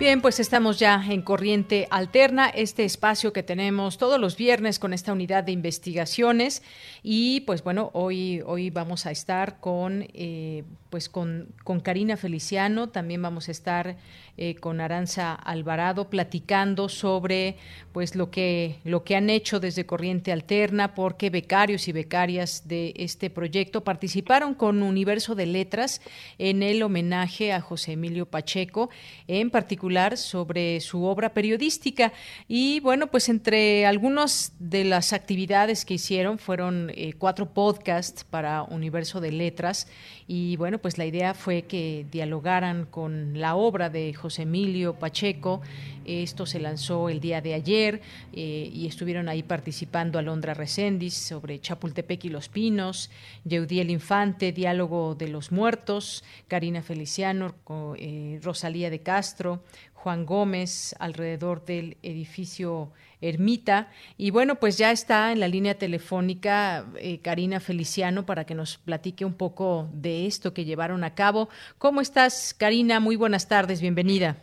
Bien, 0.00 0.22
pues 0.22 0.40
estamos 0.40 0.78
ya 0.78 1.04
en 1.10 1.20
Corriente 1.20 1.86
Alterna, 1.90 2.48
este 2.48 2.86
espacio 2.86 3.34
que 3.34 3.42
tenemos 3.42 3.98
todos 3.98 4.18
los 4.18 4.34
viernes 4.34 4.78
con 4.78 4.94
esta 4.94 5.12
unidad 5.12 5.44
de 5.44 5.52
investigaciones 5.52 6.62
y 7.02 7.40
pues 7.40 7.62
bueno, 7.62 7.90
hoy, 7.94 8.42
hoy 8.44 8.70
vamos 8.70 9.06
a 9.06 9.10
estar 9.10 9.60
con, 9.60 10.06
eh, 10.14 10.64
pues 10.90 11.08
con, 11.08 11.48
con 11.64 11.80
Karina 11.80 12.16
Feliciano, 12.16 12.88
también 12.88 13.22
vamos 13.22 13.48
a 13.48 13.52
estar 13.52 13.96
eh, 14.42 14.54
con 14.54 14.80
Aranza 14.80 15.34
Alvarado 15.34 16.08
platicando 16.08 16.88
sobre 16.88 17.56
pues 17.92 18.14
lo 18.14 18.30
que 18.30 18.78
lo 18.84 19.04
que 19.04 19.16
han 19.16 19.28
hecho 19.28 19.60
desde 19.60 19.84
Corriente 19.84 20.32
Alterna, 20.32 20.94
porque 20.94 21.28
becarios 21.28 21.88
y 21.88 21.92
becarias 21.92 22.66
de 22.66 22.94
este 22.96 23.28
proyecto 23.28 23.84
participaron 23.84 24.54
con 24.54 24.82
Universo 24.82 25.34
de 25.34 25.46
Letras 25.46 26.00
en 26.38 26.62
el 26.62 26.82
homenaje 26.82 27.52
a 27.52 27.60
José 27.60 27.92
Emilio 27.92 28.24
Pacheco, 28.26 28.88
en 29.26 29.50
particular 29.50 30.16
sobre 30.16 30.80
su 30.80 31.04
obra 31.04 31.34
periodística. 31.34 32.12
Y 32.48 32.80
bueno, 32.80 33.08
pues 33.08 33.28
entre 33.28 33.84
algunas 33.84 34.54
de 34.58 34.84
las 34.84 35.12
actividades 35.12 35.84
que 35.84 35.94
hicieron 35.94 36.38
fueron 36.38 36.89
eh, 36.94 37.14
cuatro 37.16 37.46
podcasts 37.46 38.24
para 38.24 38.62
Universo 38.62 39.20
de 39.20 39.32
Letras 39.32 39.88
y 40.26 40.56
bueno, 40.56 40.78
pues 40.78 40.98
la 40.98 41.06
idea 41.06 41.34
fue 41.34 41.62
que 41.62 42.06
dialogaran 42.10 42.86
con 42.86 43.40
la 43.40 43.56
obra 43.56 43.90
de 43.90 44.14
José 44.14 44.42
Emilio 44.42 44.94
Pacheco. 44.94 45.60
Esto 46.04 46.46
se 46.46 46.60
lanzó 46.60 47.08
el 47.08 47.20
día 47.20 47.40
de 47.40 47.54
ayer 47.54 48.00
eh, 48.32 48.70
y 48.72 48.86
estuvieron 48.86 49.28
ahí 49.28 49.42
participando 49.42 50.18
Alondra 50.18 50.54
Recendis 50.54 51.14
sobre 51.14 51.60
Chapultepec 51.60 52.24
y 52.24 52.28
los 52.28 52.48
Pinos, 52.48 53.10
Yeudiel 53.44 53.90
Infante, 53.90 54.52
Diálogo 54.52 55.14
de 55.14 55.28
los 55.28 55.52
Muertos, 55.52 56.24
Karina 56.48 56.82
Feliciano, 56.82 57.54
eh, 57.96 58.38
Rosalía 58.42 58.90
de 58.90 59.00
Castro, 59.00 59.62
Juan 60.02 60.24
Gómez 60.24 60.94
alrededor 60.98 61.64
del 61.64 61.98
edificio 62.02 62.90
Ermita. 63.20 63.88
Y 64.16 64.30
bueno, 64.30 64.54
pues 64.54 64.78
ya 64.78 64.92
está 64.92 65.30
en 65.30 65.40
la 65.40 65.48
línea 65.48 65.74
telefónica 65.74 66.86
eh, 66.98 67.18
Karina 67.20 67.60
Feliciano 67.60 68.24
para 68.24 68.44
que 68.44 68.54
nos 68.54 68.78
platique 68.78 69.26
un 69.26 69.34
poco 69.34 69.90
de 69.92 70.26
esto 70.26 70.54
que 70.54 70.64
llevaron 70.64 71.04
a 71.04 71.14
cabo. 71.14 71.50
¿Cómo 71.76 72.00
estás, 72.00 72.54
Karina? 72.54 72.98
Muy 72.98 73.16
buenas 73.16 73.46
tardes, 73.46 73.82
bienvenida. 73.82 74.36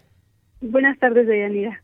Buenas 0.61 0.97
tardes, 0.99 1.27
Deyanira. 1.27 1.81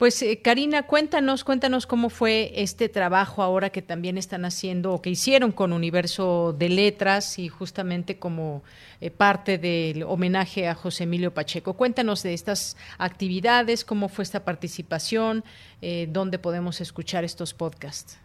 Pues 0.00 0.22
eh, 0.22 0.40
Karina, 0.40 0.84
cuéntanos, 0.84 1.44
cuéntanos 1.44 1.86
cómo 1.86 2.08
fue 2.08 2.52
este 2.54 2.88
trabajo 2.88 3.42
ahora 3.42 3.68
que 3.68 3.82
también 3.82 4.16
están 4.16 4.46
haciendo 4.46 4.94
o 4.94 5.02
que 5.02 5.10
hicieron 5.10 5.52
con 5.52 5.74
Universo 5.74 6.54
de 6.58 6.70
Letras 6.70 7.38
y 7.38 7.48
justamente 7.48 8.16
como 8.16 8.62
eh, 9.02 9.10
parte 9.10 9.58
del 9.58 10.04
homenaje 10.04 10.68
a 10.68 10.74
José 10.74 11.04
Emilio 11.04 11.34
Pacheco. 11.34 11.74
Cuéntanos 11.74 12.22
de 12.22 12.32
estas 12.32 12.78
actividades, 12.96 13.84
cómo 13.84 14.08
fue 14.08 14.22
esta 14.22 14.42
participación, 14.42 15.44
eh, 15.82 16.06
dónde 16.08 16.38
podemos 16.38 16.80
escuchar 16.80 17.22
estos 17.24 17.52
podcasts. 17.52 18.18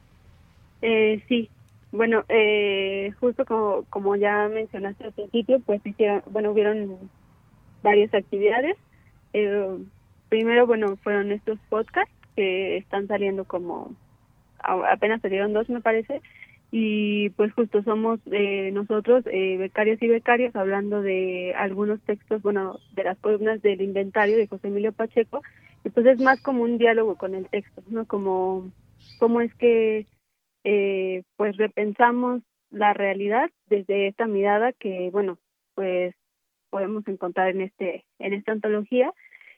sí, 0.80 1.50
bueno, 1.92 2.24
justo 3.20 3.44
como, 3.44 3.84
como 3.90 4.16
ya 4.16 4.48
mencionaste 4.48 5.04
al 5.04 5.12
principio, 5.12 5.60
pues 5.60 5.86
hicieron, 5.86 6.24
bueno, 6.32 6.52
hubieron 6.52 6.98
varias 7.84 8.14
actividades 8.14 8.78
primero, 10.30 10.68
bueno, 10.68 10.98
fueron 10.98 11.32
estos 11.32 11.60
podcasts 11.70 12.14
que 12.36 12.78
están 12.78 13.08
saliendo 13.08 13.46
como, 13.46 13.96
apenas 14.60 15.22
salieron 15.22 15.54
dos 15.54 15.70
me 15.70 15.82
parece, 15.82 16.22
y 16.72 17.30
pues 17.32 17.54
justo 17.54 17.84
somos 17.84 18.20
eh, 18.32 18.72
nosotros 18.74 19.24
eh, 19.28 19.56
becarios 19.58 20.02
y 20.02 20.08
becarios 20.08 20.56
hablando 20.56 21.02
de 21.02 21.54
algunos 21.56 22.02
textos, 22.02 22.42
bueno, 22.42 22.80
de 22.96 23.04
las 23.06 23.18
columnas 23.20 23.62
del 23.62 23.82
inventario 23.82 24.36
de 24.36 24.48
José 24.48 24.68
Emilio 24.68 24.92
Pacheco 24.92 25.42
y 25.86 25.90
pues 25.90 26.06
es 26.06 26.20
más 26.20 26.42
como 26.42 26.64
un 26.64 26.78
diálogo 26.78 27.16
con 27.16 27.36
el 27.36 27.48
texto, 27.48 27.82
¿no? 27.88 28.06
Como 28.06 28.72
cómo 29.20 29.40
es 29.40 29.54
que 29.56 30.08
eh, 30.66 31.24
pues 31.38 31.56
repensamos 31.58 32.42
la 32.72 32.94
realidad 32.94 33.50
desde 33.68 34.08
esta 34.08 34.26
mirada 34.28 34.74
que 34.74 35.10
bueno 35.12 35.38
pues 35.76 36.14
podemos 36.72 37.08
encontrar 37.08 37.50
en 37.50 37.62
este 37.62 38.04
en 38.20 38.34
esta 38.34 38.52
antología 38.52 39.14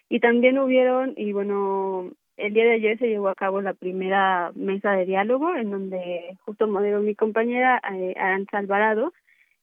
y 0.10 0.20
también 0.20 0.58
hubieron 0.60 1.14
y 1.18 1.34
bueno 1.34 2.12
el 2.38 2.54
día 2.54 2.66
de 2.66 2.74
ayer 2.74 3.00
se 3.00 3.08
llevó 3.08 3.30
a 3.30 3.36
cabo 3.36 3.62
la 3.62 3.74
primera 3.74 4.52
mesa 4.56 4.92
de 4.92 5.06
diálogo 5.06 5.56
en 5.56 5.72
donde 5.72 6.38
justo 6.46 6.68
moderó 6.68 7.02
mi 7.02 7.16
compañera 7.16 7.82
eh, 7.94 8.14
Aranza 8.16 8.60
Alvarado. 8.60 9.12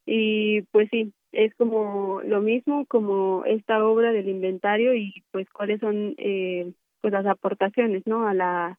Y 0.07 0.63
pues 0.73 0.89
sí 0.91 1.13
es 1.33 1.55
como 1.55 2.21
lo 2.25 2.41
mismo 2.41 2.85
como 2.87 3.45
esta 3.47 3.85
obra 3.85 4.13
del 4.13 4.29
inventario 4.29 4.95
y 4.95 5.25
pues 5.33 5.49
cuáles 5.51 5.81
son 5.81 6.15
eh, 6.19 6.73
pues 7.01 7.13
las 7.13 7.27
aportaciones 7.27 8.03
no 8.07 8.27
a 8.27 8.35
la 8.35 8.79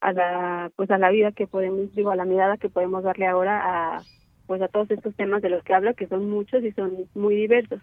a 0.00 0.12
la 0.12 0.70
pues 0.76 0.90
a 0.90 0.98
la 0.98 1.10
vida 1.10 1.32
que 1.32 1.46
podemos 1.46 1.94
digo 1.94 2.10
a 2.10 2.16
la 2.16 2.24
mirada 2.24 2.58
que 2.58 2.68
podemos 2.68 3.02
darle 3.04 3.26
ahora 3.26 3.96
a 3.96 4.02
pues 4.46 4.60
a 4.60 4.68
todos 4.68 4.90
estos 4.90 5.14
temas 5.16 5.40
de 5.42 5.50
los 5.50 5.62
que 5.64 5.74
habla 5.74 5.94
que 5.94 6.06
son 6.06 6.28
muchos 6.28 6.62
y 6.64 6.72
son 6.72 7.08
muy 7.14 7.34
diversos 7.36 7.80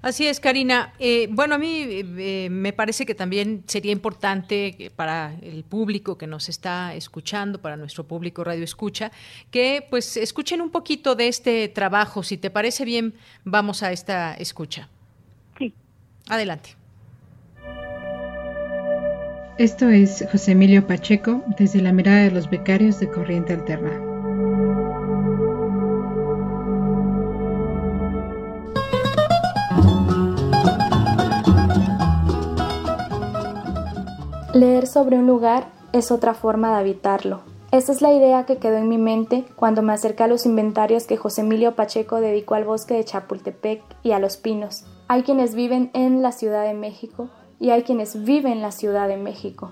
Así 0.00 0.26
es, 0.26 0.38
Karina. 0.38 0.92
Eh, 0.98 1.28
bueno, 1.30 1.56
a 1.56 1.58
mí 1.58 1.84
eh, 1.88 2.48
me 2.50 2.72
parece 2.72 3.04
que 3.04 3.14
también 3.14 3.64
sería 3.66 3.90
importante 3.90 4.92
para 4.94 5.34
el 5.42 5.64
público 5.64 6.16
que 6.16 6.26
nos 6.26 6.48
está 6.48 6.94
escuchando, 6.94 7.60
para 7.60 7.76
nuestro 7.76 8.04
público 8.04 8.44
Radio 8.44 8.62
Escucha, 8.64 9.10
que 9.50 9.84
pues 9.90 10.16
escuchen 10.16 10.60
un 10.60 10.70
poquito 10.70 11.16
de 11.16 11.28
este 11.28 11.68
trabajo. 11.68 12.22
Si 12.22 12.36
te 12.36 12.50
parece 12.50 12.84
bien, 12.84 13.14
vamos 13.44 13.82
a 13.82 13.90
esta 13.90 14.34
escucha. 14.34 14.88
Sí. 15.58 15.74
Adelante. 16.28 16.76
Esto 19.58 19.88
es 19.88 20.24
José 20.30 20.52
Emilio 20.52 20.86
Pacheco 20.86 21.42
desde 21.58 21.82
la 21.82 21.92
mirada 21.92 22.22
de 22.22 22.30
los 22.30 22.48
becarios 22.48 23.00
de 23.00 23.10
Corriente 23.10 23.54
Alterna. 23.54 24.07
Leer 34.58 34.88
sobre 34.88 35.16
un 35.16 35.28
lugar 35.28 35.68
es 35.92 36.10
otra 36.10 36.34
forma 36.34 36.70
de 36.70 36.78
habitarlo. 36.78 37.42
Esa 37.70 37.92
es 37.92 38.02
la 38.02 38.12
idea 38.12 38.44
que 38.44 38.56
quedó 38.56 38.76
en 38.76 38.88
mi 38.88 38.98
mente 38.98 39.44
cuando 39.54 39.82
me 39.82 39.92
acerqué 39.92 40.24
a 40.24 40.26
los 40.26 40.46
inventarios 40.46 41.06
que 41.06 41.16
José 41.16 41.42
Emilio 41.42 41.76
Pacheco 41.76 42.20
dedicó 42.20 42.56
al 42.56 42.64
bosque 42.64 42.94
de 42.94 43.04
Chapultepec 43.04 43.84
y 44.02 44.10
a 44.10 44.18
los 44.18 44.36
pinos. 44.36 44.84
Hay 45.06 45.22
quienes 45.22 45.54
viven 45.54 45.92
en 45.94 46.22
la 46.22 46.32
Ciudad 46.32 46.64
de 46.64 46.74
México 46.74 47.28
y 47.60 47.70
hay 47.70 47.84
quienes 47.84 48.24
viven 48.24 48.54
en 48.54 48.62
la 48.62 48.72
Ciudad 48.72 49.06
de 49.06 49.16
México. 49.16 49.70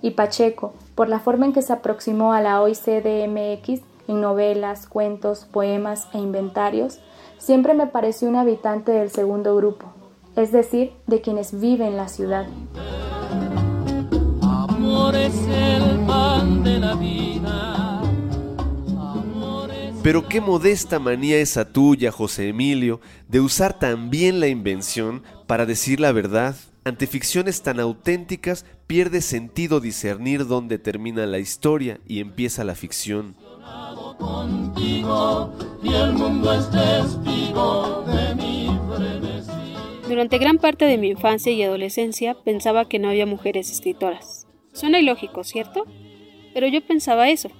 Y 0.00 0.12
Pacheco, 0.12 0.74
por 0.94 1.08
la 1.08 1.18
forma 1.18 1.46
en 1.46 1.52
que 1.52 1.62
se 1.62 1.72
aproximó 1.72 2.32
a 2.32 2.40
la 2.40 2.62
OICDMX 2.62 3.80
en 4.06 4.20
novelas, 4.20 4.86
cuentos, 4.86 5.44
poemas 5.44 6.06
e 6.14 6.18
inventarios, 6.18 7.00
siempre 7.38 7.74
me 7.74 7.88
pareció 7.88 8.28
un 8.28 8.36
habitante 8.36 8.92
del 8.92 9.10
segundo 9.10 9.56
grupo, 9.56 9.86
es 10.36 10.52
decir, 10.52 10.92
de 11.08 11.20
quienes 11.20 11.58
viven 11.58 11.96
en 14.90 16.80
la 16.80 16.96
ciudad. 16.96 18.00
Pero 20.02 20.28
qué 20.28 20.40
modesta 20.40 20.98
manía 20.98 21.36
esa 21.38 21.70
tuya, 21.70 22.10
José 22.10 22.48
Emilio, 22.48 23.00
de 23.28 23.40
usar 23.40 23.78
también 23.78 24.40
la 24.40 24.48
invención 24.48 25.22
para 25.46 25.66
decir 25.66 26.00
la 26.00 26.12
verdad 26.12 26.56
ante 26.84 27.06
ficciones 27.06 27.62
tan 27.62 27.78
auténticas 27.78 28.64
pierde 28.86 29.20
sentido 29.20 29.80
discernir 29.80 30.46
dónde 30.46 30.78
termina 30.78 31.26
la 31.26 31.38
historia 31.38 32.00
y 32.08 32.20
empieza 32.20 32.64
la 32.64 32.74
ficción. 32.74 33.36
Durante 40.08 40.38
gran 40.38 40.58
parte 40.58 40.84
de 40.86 40.98
mi 40.98 41.08
infancia 41.08 41.52
y 41.52 41.62
adolescencia 41.62 42.34
pensaba 42.34 42.86
que 42.86 42.98
no 42.98 43.10
había 43.10 43.26
mujeres 43.26 43.70
escritoras. 43.70 44.39
Suena 44.72 44.98
ilógico, 44.98 45.44
¿cierto? 45.44 45.84
Pero 46.54 46.66
yo 46.66 46.80
pensaba 46.80 47.28
eso, 47.28 47.50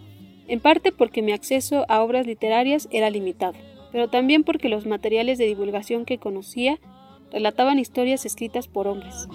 en 0.48 0.60
parte 0.60 0.92
porque 0.92 1.22
mi 1.22 1.32
acceso 1.32 1.84
a 1.88 2.02
obras 2.02 2.26
literarias 2.26 2.88
era 2.90 3.10
limitado, 3.10 3.54
pero 3.92 4.08
también 4.08 4.42
porque 4.42 4.68
los 4.68 4.86
materiales 4.86 5.38
de 5.38 5.46
divulgación 5.46 6.04
que 6.04 6.18
conocía 6.18 6.78
relataban 7.32 7.78
historias 7.78 8.26
escritas 8.26 8.66
por 8.66 8.88
hombres. 8.88 9.28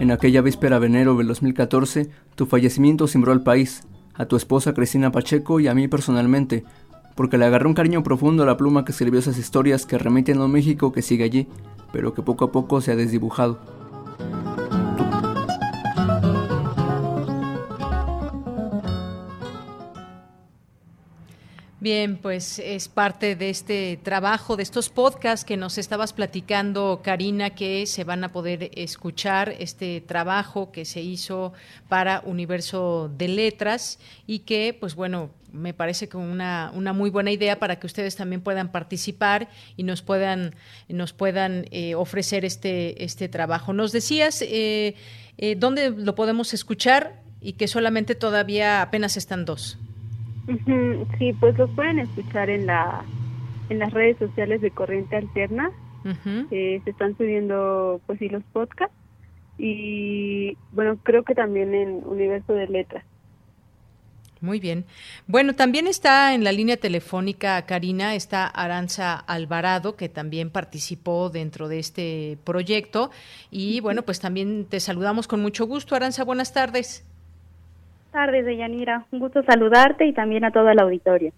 En 0.00 0.10
aquella 0.10 0.40
víspera 0.40 0.80
de 0.80 0.86
enero 0.86 1.14
del 1.16 1.26
2014, 1.26 2.10
tu 2.34 2.46
fallecimiento 2.46 3.06
cimbró 3.06 3.32
al 3.32 3.42
país, 3.42 3.82
a 4.14 4.26
tu 4.26 4.36
esposa 4.36 4.72
Cristina 4.72 5.12
Pacheco 5.12 5.60
y 5.60 5.68
a 5.68 5.74
mí 5.74 5.88
personalmente, 5.88 6.64
porque 7.20 7.36
le 7.36 7.44
agarró 7.44 7.68
un 7.68 7.74
cariño 7.74 8.02
profundo 8.02 8.44
a 8.44 8.46
la 8.46 8.56
pluma 8.56 8.82
que 8.82 8.92
escribió 8.92 9.20
esas 9.20 9.36
historias 9.36 9.84
que 9.84 9.98
remiten 9.98 10.38
a 10.38 10.46
un 10.46 10.52
México 10.52 10.90
que 10.90 11.02
sigue 11.02 11.24
allí, 11.24 11.46
pero 11.92 12.14
que 12.14 12.22
poco 12.22 12.46
a 12.46 12.50
poco 12.50 12.80
se 12.80 12.92
ha 12.92 12.96
desdibujado. 12.96 13.58
Bien, 21.78 22.16
pues 22.16 22.58
es 22.58 22.88
parte 22.88 23.36
de 23.36 23.50
este 23.50 23.98
trabajo, 24.02 24.56
de 24.56 24.62
estos 24.62 24.88
podcasts 24.88 25.44
que 25.44 25.58
nos 25.58 25.76
estabas 25.76 26.14
platicando, 26.14 27.02
Karina, 27.04 27.50
que 27.50 27.84
se 27.84 28.04
van 28.04 28.24
a 28.24 28.32
poder 28.32 28.70
escuchar, 28.74 29.54
este 29.58 30.00
trabajo 30.00 30.72
que 30.72 30.86
se 30.86 31.02
hizo 31.02 31.52
para 31.86 32.22
Universo 32.24 33.10
de 33.14 33.28
Letras 33.28 33.98
y 34.26 34.38
que, 34.40 34.74
pues 34.78 34.94
bueno, 34.94 35.28
me 35.52 35.74
parece 35.74 36.08
que 36.08 36.16
una, 36.16 36.70
una 36.74 36.92
muy 36.92 37.10
buena 37.10 37.30
idea 37.30 37.58
para 37.58 37.76
que 37.76 37.86
ustedes 37.86 38.16
también 38.16 38.40
puedan 38.40 38.72
participar 38.72 39.48
y 39.76 39.82
nos 39.82 40.02
puedan, 40.02 40.54
nos 40.88 41.12
puedan 41.12 41.64
eh, 41.70 41.94
ofrecer 41.94 42.44
este, 42.44 43.04
este 43.04 43.28
trabajo. 43.28 43.72
Nos 43.72 43.92
decías 43.92 44.42
eh, 44.42 44.94
eh, 45.38 45.56
dónde 45.56 45.90
lo 45.90 46.14
podemos 46.14 46.54
escuchar 46.54 47.20
y 47.40 47.54
que 47.54 47.68
solamente 47.68 48.14
todavía 48.14 48.82
apenas 48.82 49.16
están 49.16 49.44
dos. 49.44 49.78
Sí, 51.18 51.32
pues 51.38 51.56
los 51.56 51.70
pueden 51.70 52.00
escuchar 52.00 52.50
en 52.50 52.66
la 52.66 53.04
en 53.70 53.78
las 53.78 53.92
redes 53.92 54.18
sociales 54.18 54.60
de 54.60 54.70
Corriente 54.70 55.16
Alterna. 55.16 55.70
Eh, 56.50 56.80
se 56.84 56.90
están 56.90 57.16
subiendo, 57.16 58.00
pues 58.06 58.18
sí, 58.18 58.28
los 58.28 58.42
podcasts. 58.52 58.94
Y 59.58 60.56
bueno, 60.72 60.98
creo 61.02 61.22
que 61.22 61.34
también 61.34 61.74
en 61.74 62.02
Universo 62.04 62.52
de 62.52 62.66
Letras. 62.66 63.04
Muy 64.40 64.58
bien. 64.58 64.84
Bueno, 65.26 65.54
también 65.54 65.86
está 65.86 66.32
en 66.34 66.44
la 66.44 66.52
línea 66.52 66.76
telefónica, 66.76 67.60
Karina, 67.66 68.14
está 68.14 68.46
Aranza 68.46 69.14
Alvarado, 69.14 69.96
que 69.96 70.08
también 70.08 70.50
participó 70.50 71.28
dentro 71.28 71.68
de 71.68 71.78
este 71.78 72.38
proyecto. 72.44 73.10
Y 73.50 73.80
bueno, 73.80 74.02
pues 74.02 74.20
también 74.20 74.64
te 74.64 74.80
saludamos 74.80 75.28
con 75.28 75.42
mucho 75.42 75.66
gusto. 75.66 75.94
Aranza, 75.94 76.24
buenas 76.24 76.52
tardes 76.52 77.04
tardes, 78.10 78.44
Deyanira. 78.44 79.06
Un 79.10 79.20
gusto 79.20 79.42
saludarte 79.42 80.06
y 80.06 80.12
también 80.12 80.44
a 80.44 80.50
toda 80.50 80.74
la 80.74 80.82
auditorio. 80.82 81.32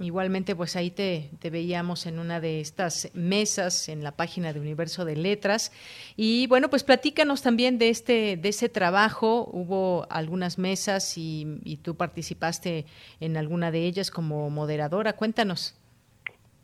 Igualmente, 0.00 0.54
pues 0.54 0.76
ahí 0.76 0.90
te, 0.90 1.30
te, 1.40 1.50
veíamos 1.50 2.06
en 2.06 2.20
una 2.20 2.40
de 2.40 2.60
estas 2.60 3.10
mesas 3.14 3.88
en 3.88 4.04
la 4.04 4.12
página 4.12 4.52
de 4.52 4.60
Universo 4.60 5.04
de 5.04 5.16
Letras. 5.16 5.72
Y 6.16 6.46
bueno, 6.46 6.68
pues 6.68 6.84
platícanos 6.84 7.42
también 7.42 7.78
de 7.78 7.88
este, 7.88 8.36
de 8.36 8.48
ese 8.48 8.68
trabajo. 8.68 9.48
Hubo 9.52 10.06
algunas 10.08 10.56
mesas 10.58 11.18
y, 11.18 11.58
y 11.64 11.78
tú 11.78 11.96
participaste 11.96 12.86
en 13.18 13.36
alguna 13.36 13.72
de 13.72 13.80
ellas 13.86 14.12
como 14.12 14.48
moderadora. 14.50 15.14
Cuéntanos. 15.14 15.74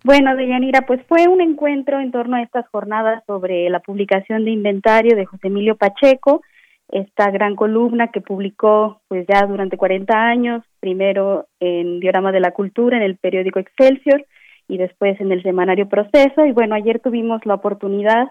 Bueno, 0.05 0.37
Deyanira, 0.37 0.83
pues 0.83 1.01
fue 1.09 1.27
un 1.27 1.41
encuentro 1.41 1.99
en 1.99 2.13
torno 2.13 2.37
a 2.37 2.43
estas 2.43 2.69
jornadas 2.69 3.25
sobre 3.27 3.69
la 3.71 3.81
publicación 3.81 4.45
de 4.45 4.53
inventario 4.53 5.17
de 5.17 5.25
José 5.25 5.49
Emilio 5.49 5.77
Pacheco 5.77 6.43
esta 6.95 7.29
gran 7.33 7.57
columna 7.57 8.13
que 8.13 8.21
publicó 8.21 9.01
pues 9.09 9.27
ya 9.27 9.45
durante 9.47 9.77
40 9.77 10.17
años, 10.17 10.63
primero 10.79 11.49
en 11.59 11.99
Diorama 11.99 12.31
de 12.31 12.39
la 12.39 12.53
Cultura, 12.53 12.97
en 12.97 13.03
el 13.03 13.17
periódico 13.17 13.59
Excelsior 13.59 14.25
y 14.69 14.79
después 14.79 15.21
en 15.21 15.33
el 15.33 15.43
semanario 15.43 15.89
Proceso. 15.89 16.47
Y 16.47 16.53
bueno, 16.53 16.77
ayer 16.77 17.01
tuvimos 17.01 17.45
la 17.47 17.55
oportunidad, 17.55 18.29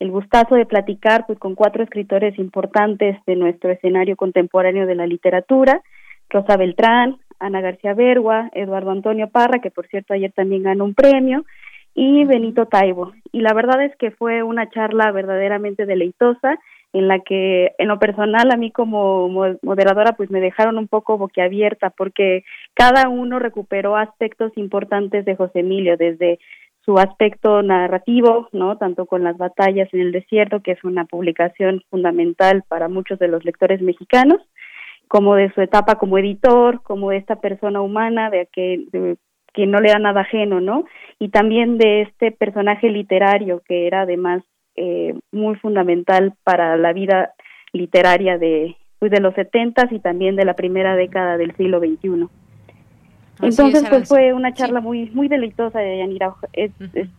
el 0.00 0.10
gustazo 0.10 0.54
de 0.54 0.64
platicar 0.64 1.26
pues 1.26 1.38
con 1.38 1.54
cuatro 1.54 1.84
escritores 1.84 2.38
importantes 2.38 3.18
de 3.26 3.36
nuestro 3.36 3.70
escenario 3.70 4.16
contemporáneo 4.16 4.86
de 4.86 4.94
la 4.94 5.06
literatura, 5.06 5.82
Rosa 6.30 6.56
Beltrán, 6.56 7.18
Ana 7.38 7.60
García 7.60 7.92
Bergua, 7.92 8.48
Eduardo 8.54 8.92
Antonio 8.92 9.28
Parra, 9.28 9.60
que 9.60 9.70
por 9.70 9.88
cierto 9.88 10.14
ayer 10.14 10.32
también 10.32 10.62
ganó 10.62 10.84
un 10.84 10.94
premio, 10.94 11.44
y 11.94 12.24
Benito 12.24 12.64
Taibo. 12.64 13.12
y 13.32 13.40
la 13.40 13.52
verdad 13.52 13.82
es 13.82 13.94
que 13.96 14.10
fue 14.10 14.42
una 14.42 14.70
charla 14.70 15.12
verdaderamente 15.12 15.84
deleitosa 15.84 16.58
en 16.98 17.08
la 17.08 17.18
que 17.20 17.74
en 17.76 17.88
lo 17.88 17.98
personal 17.98 18.50
a 18.50 18.56
mí 18.56 18.70
como 18.70 19.28
moderadora 19.62 20.12
pues 20.12 20.30
me 20.30 20.40
dejaron 20.40 20.78
un 20.78 20.88
poco 20.88 21.18
boquiabierta 21.18 21.90
porque 21.90 22.42
cada 22.72 23.10
uno 23.10 23.38
recuperó 23.38 23.96
aspectos 23.96 24.52
importantes 24.56 25.26
de 25.26 25.36
José 25.36 25.60
Emilio 25.60 25.98
desde 25.98 26.38
su 26.86 26.98
aspecto 26.98 27.62
narrativo, 27.62 28.48
¿no? 28.52 28.78
Tanto 28.78 29.04
con 29.04 29.24
las 29.24 29.36
batallas 29.36 29.92
en 29.92 30.00
el 30.00 30.12
desierto, 30.12 30.60
que 30.62 30.72
es 30.72 30.84
una 30.84 31.04
publicación 31.04 31.82
fundamental 31.90 32.62
para 32.66 32.88
muchos 32.88 33.18
de 33.18 33.28
los 33.28 33.44
lectores 33.44 33.82
mexicanos, 33.82 34.40
como 35.06 35.34
de 35.34 35.52
su 35.52 35.60
etapa 35.60 35.96
como 35.96 36.16
editor, 36.16 36.80
como 36.82 37.10
de 37.10 37.18
esta 37.18 37.40
persona 37.40 37.82
humana 37.82 38.30
de 38.30 38.48
que, 38.50 39.16
que 39.52 39.66
no 39.66 39.80
le 39.80 39.90
da 39.90 39.98
nada 39.98 40.22
ajeno, 40.22 40.60
¿no? 40.60 40.84
Y 41.18 41.28
también 41.28 41.76
de 41.76 42.02
este 42.02 42.30
personaje 42.30 42.88
literario 42.88 43.60
que 43.68 43.86
era 43.86 44.02
además 44.02 44.42
eh, 44.76 45.14
muy 45.32 45.56
fundamental 45.56 46.34
para 46.44 46.76
la 46.76 46.92
vida 46.92 47.32
literaria 47.72 48.38
de, 48.38 48.76
pues, 48.98 49.10
de 49.10 49.20
los 49.20 49.34
setentas 49.34 49.90
y 49.92 49.98
también 49.98 50.36
de 50.36 50.44
la 50.44 50.54
primera 50.54 50.96
década 50.96 51.36
del 51.36 51.54
siglo 51.56 51.80
XXI. 51.80 52.28
Entonces, 53.42 53.84
pues 53.88 54.08
fue 54.08 54.32
una 54.32 54.54
charla 54.54 54.80
muy 54.80 55.10
muy 55.10 55.28
deleitosa 55.28 55.78
de 55.80 55.98
Yanira. 55.98 56.34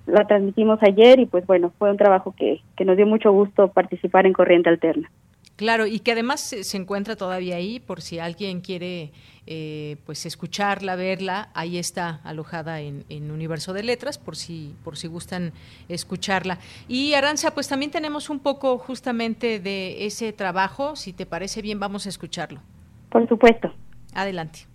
La 0.08 0.26
transmitimos 0.26 0.80
ayer 0.82 1.20
y 1.20 1.28
pues 1.28 1.46
bueno, 1.46 1.72
fue 1.78 1.92
un 1.92 1.98
trabajo 1.98 2.34
que, 2.36 2.62
que 2.76 2.86
nos 2.86 2.98
dio 2.98 3.06
mucho 3.06 3.32
gusto 3.32 3.68
participar 3.68 4.26
en 4.26 4.34
Corriente 4.34 4.70
Alterna. 4.70 5.12
Claro, 5.58 5.88
y 5.88 6.00
que 6.00 6.12
además 6.12 6.40
se, 6.40 6.78
encuentra 6.78 7.16
todavía 7.16 7.56
ahí 7.56 7.80
por 7.80 8.02
si 8.02 8.20
alguien 8.20 8.62
quiere 8.62 9.12
eh, 9.48 9.98
pues 10.06 10.28
escucharla, 10.28 10.96
verla, 10.96 11.50
ahí 11.56 11.80
está 11.80 12.22
alojada 12.24 12.80
en, 12.80 13.06
en, 13.10 13.32
Universo 13.32 13.74
de 13.74 13.82
Letras 13.82 14.20
por 14.20 14.36
si 14.36 14.76
por 14.84 14.98
si 14.98 15.08
gustan 15.08 15.54
escucharla. 15.90 16.60
Y 16.88 17.16
Aranza, 17.16 17.56
pues 17.56 17.68
también 17.68 17.90
tenemos 17.90 18.30
un 18.30 18.40
poco 18.40 18.78
justamente 18.78 19.60
de 19.60 20.06
ese 20.06 20.32
trabajo, 20.32 20.96
si 20.96 21.12
te 21.12 21.26
parece 21.26 21.64
bien, 21.64 21.80
vamos 21.80 22.06
a 22.06 22.10
escucharlo. 22.10 22.62
Por 23.10 23.28
supuesto. 23.28 23.74
Adelante. 24.14 24.68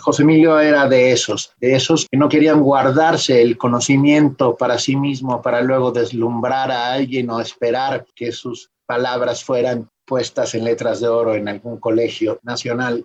José 0.00 0.22
Emilio 0.22 0.58
era 0.58 0.88
de 0.88 1.12
esos, 1.12 1.52
de 1.60 1.74
esos 1.74 2.06
que 2.10 2.16
no 2.16 2.28
querían 2.28 2.60
guardarse 2.60 3.42
el 3.42 3.56
conocimiento 3.56 4.56
para 4.56 4.78
sí 4.78 4.96
mismo 4.96 5.42
para 5.42 5.62
luego 5.62 5.92
deslumbrar 5.92 6.70
a 6.70 6.92
alguien 6.92 7.30
o 7.30 7.40
esperar 7.40 8.06
que 8.14 8.32
sus 8.32 8.70
palabras 8.86 9.44
fueran 9.44 9.88
puestas 10.04 10.54
en 10.54 10.64
letras 10.64 11.00
de 11.00 11.08
oro 11.08 11.34
en 11.34 11.48
algún 11.48 11.78
colegio 11.78 12.38
nacional. 12.42 13.04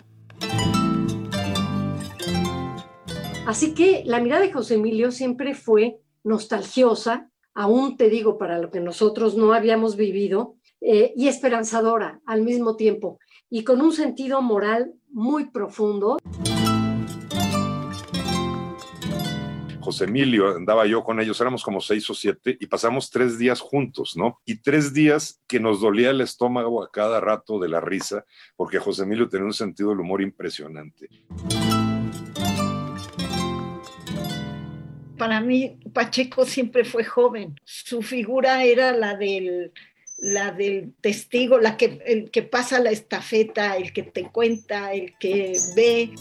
Así 3.47 3.73
que 3.73 4.03
la 4.05 4.19
mirada 4.19 4.41
de 4.41 4.53
José 4.53 4.75
Emilio 4.75 5.11
siempre 5.11 5.55
fue 5.55 5.99
nostalgiosa, 6.23 7.29
aún 7.55 7.97
te 7.97 8.09
digo, 8.09 8.37
para 8.37 8.59
lo 8.59 8.69
que 8.69 8.79
nosotros 8.79 9.35
no 9.35 9.53
habíamos 9.53 9.95
vivido, 9.95 10.55
eh, 10.81 11.13
y 11.15 11.27
esperanzadora 11.27 12.21
al 12.25 12.41
mismo 12.41 12.75
tiempo, 12.75 13.19
y 13.49 13.63
con 13.63 13.81
un 13.81 13.91
sentido 13.91 14.41
moral 14.41 14.93
muy 15.09 15.49
profundo. 15.49 16.17
José 19.81 20.05
Emilio, 20.05 20.55
andaba 20.55 20.85
yo 20.85 21.03
con 21.03 21.19
ellos, 21.19 21.39
éramos 21.39 21.63
como 21.63 21.81
seis 21.81 22.09
o 22.09 22.13
siete 22.13 22.57
y 22.59 22.67
pasamos 22.67 23.09
tres 23.09 23.37
días 23.37 23.61
juntos, 23.61 24.15
¿no? 24.17 24.39
Y 24.45 24.61
tres 24.61 24.93
días 24.93 25.41
que 25.47 25.59
nos 25.59 25.81
dolía 25.81 26.09
el 26.09 26.21
estómago 26.21 26.83
a 26.83 26.91
cada 26.91 27.19
rato 27.19 27.59
de 27.59 27.69
la 27.69 27.79
risa, 27.79 28.25
porque 28.55 28.79
José 28.79 29.03
Emilio 29.03 29.29
tenía 29.29 29.45
un 29.45 29.53
sentido 29.53 29.89
del 29.89 30.01
humor 30.01 30.21
impresionante. 30.21 31.09
Para 35.17 35.41
mí, 35.41 35.77
Pacheco 35.93 36.45
siempre 36.45 36.85
fue 36.85 37.03
joven. 37.03 37.59
Su 37.63 38.01
figura 38.01 38.63
era 38.63 38.93
la 38.93 39.15
del 39.15 39.71
la 40.21 40.51
del 40.51 40.93
testigo, 41.01 41.59
la 41.59 41.77
que, 41.77 42.01
el 42.05 42.29
que 42.29 42.43
pasa 42.43 42.79
la 42.79 42.91
estafeta, 42.91 43.77
el 43.77 43.93
que 43.93 44.03
te 44.03 44.29
cuenta, 44.29 44.93
el 44.93 45.17
que 45.17 45.53
ve. 45.75 46.11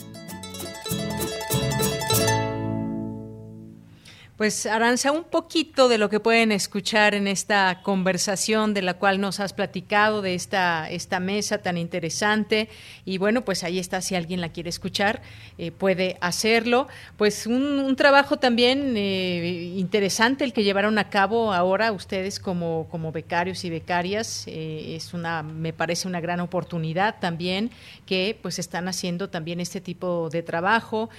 Pues 4.39 4.67
Aranza, 4.67 5.11
un 5.11 5.25
poquito 5.25 5.89
de 5.89 5.99
lo 5.99 6.09
que 6.09 6.21
pueden 6.21 6.53
escuchar 6.53 7.17
en 7.17 7.27
esta 7.27 7.81
conversación 7.83 8.73
de 8.73 8.83
la 8.83 8.95
cual 8.95 9.21
nos 9.21 9.41
has 9.41 9.53
platicado, 9.53 10.23
de 10.23 10.37
esta, 10.37 10.89
esta 10.89 11.19
mesa 11.19 11.59
tan 11.59 11.77
interesante. 11.77 12.69
Y 13.05 13.19
bueno, 13.19 13.45
pues 13.45 13.65
ahí 13.65 13.81
está, 13.81 14.01
si 14.01 14.15
alguien 14.15 14.41
la 14.41 14.51
quiere 14.51 14.69
escuchar, 14.69 15.23
eh, 15.59 15.73
puede 15.73 16.19
hacerlo. 16.21 16.87
Pues 17.17 17.49
un, 17.49 17.97
trabajo 17.97 18.37
también 18.37 18.97
eh, 18.97 19.73
interesante 19.77 20.45
el 20.45 20.53
que 20.53 20.63
llevaron 20.63 20.99
a 20.99 21.11
cabo 21.11 21.53
ahora 21.53 21.91
ustedes 21.91 22.39
como, 22.39 22.87
como 22.93 23.11
becarios 23.11 23.65
y 23.65 23.71
becarias. 23.71 24.45
Eh, 24.47 24.95
es 24.95 25.15
una, 25.15 25.43
me 25.43 25.73
parece 25.73 26.07
una 26.07 26.21
gran 26.21 26.39
oportunidad 26.39 27.17
también 27.19 27.73
que 28.07 28.39
pues 28.41 28.61
están 28.61 28.87
haciendo 28.87 29.31
también 29.31 29.59
este 29.59 29.81
tipo 29.81 30.31
de 30.31 30.45
trabajo. 30.45 31.11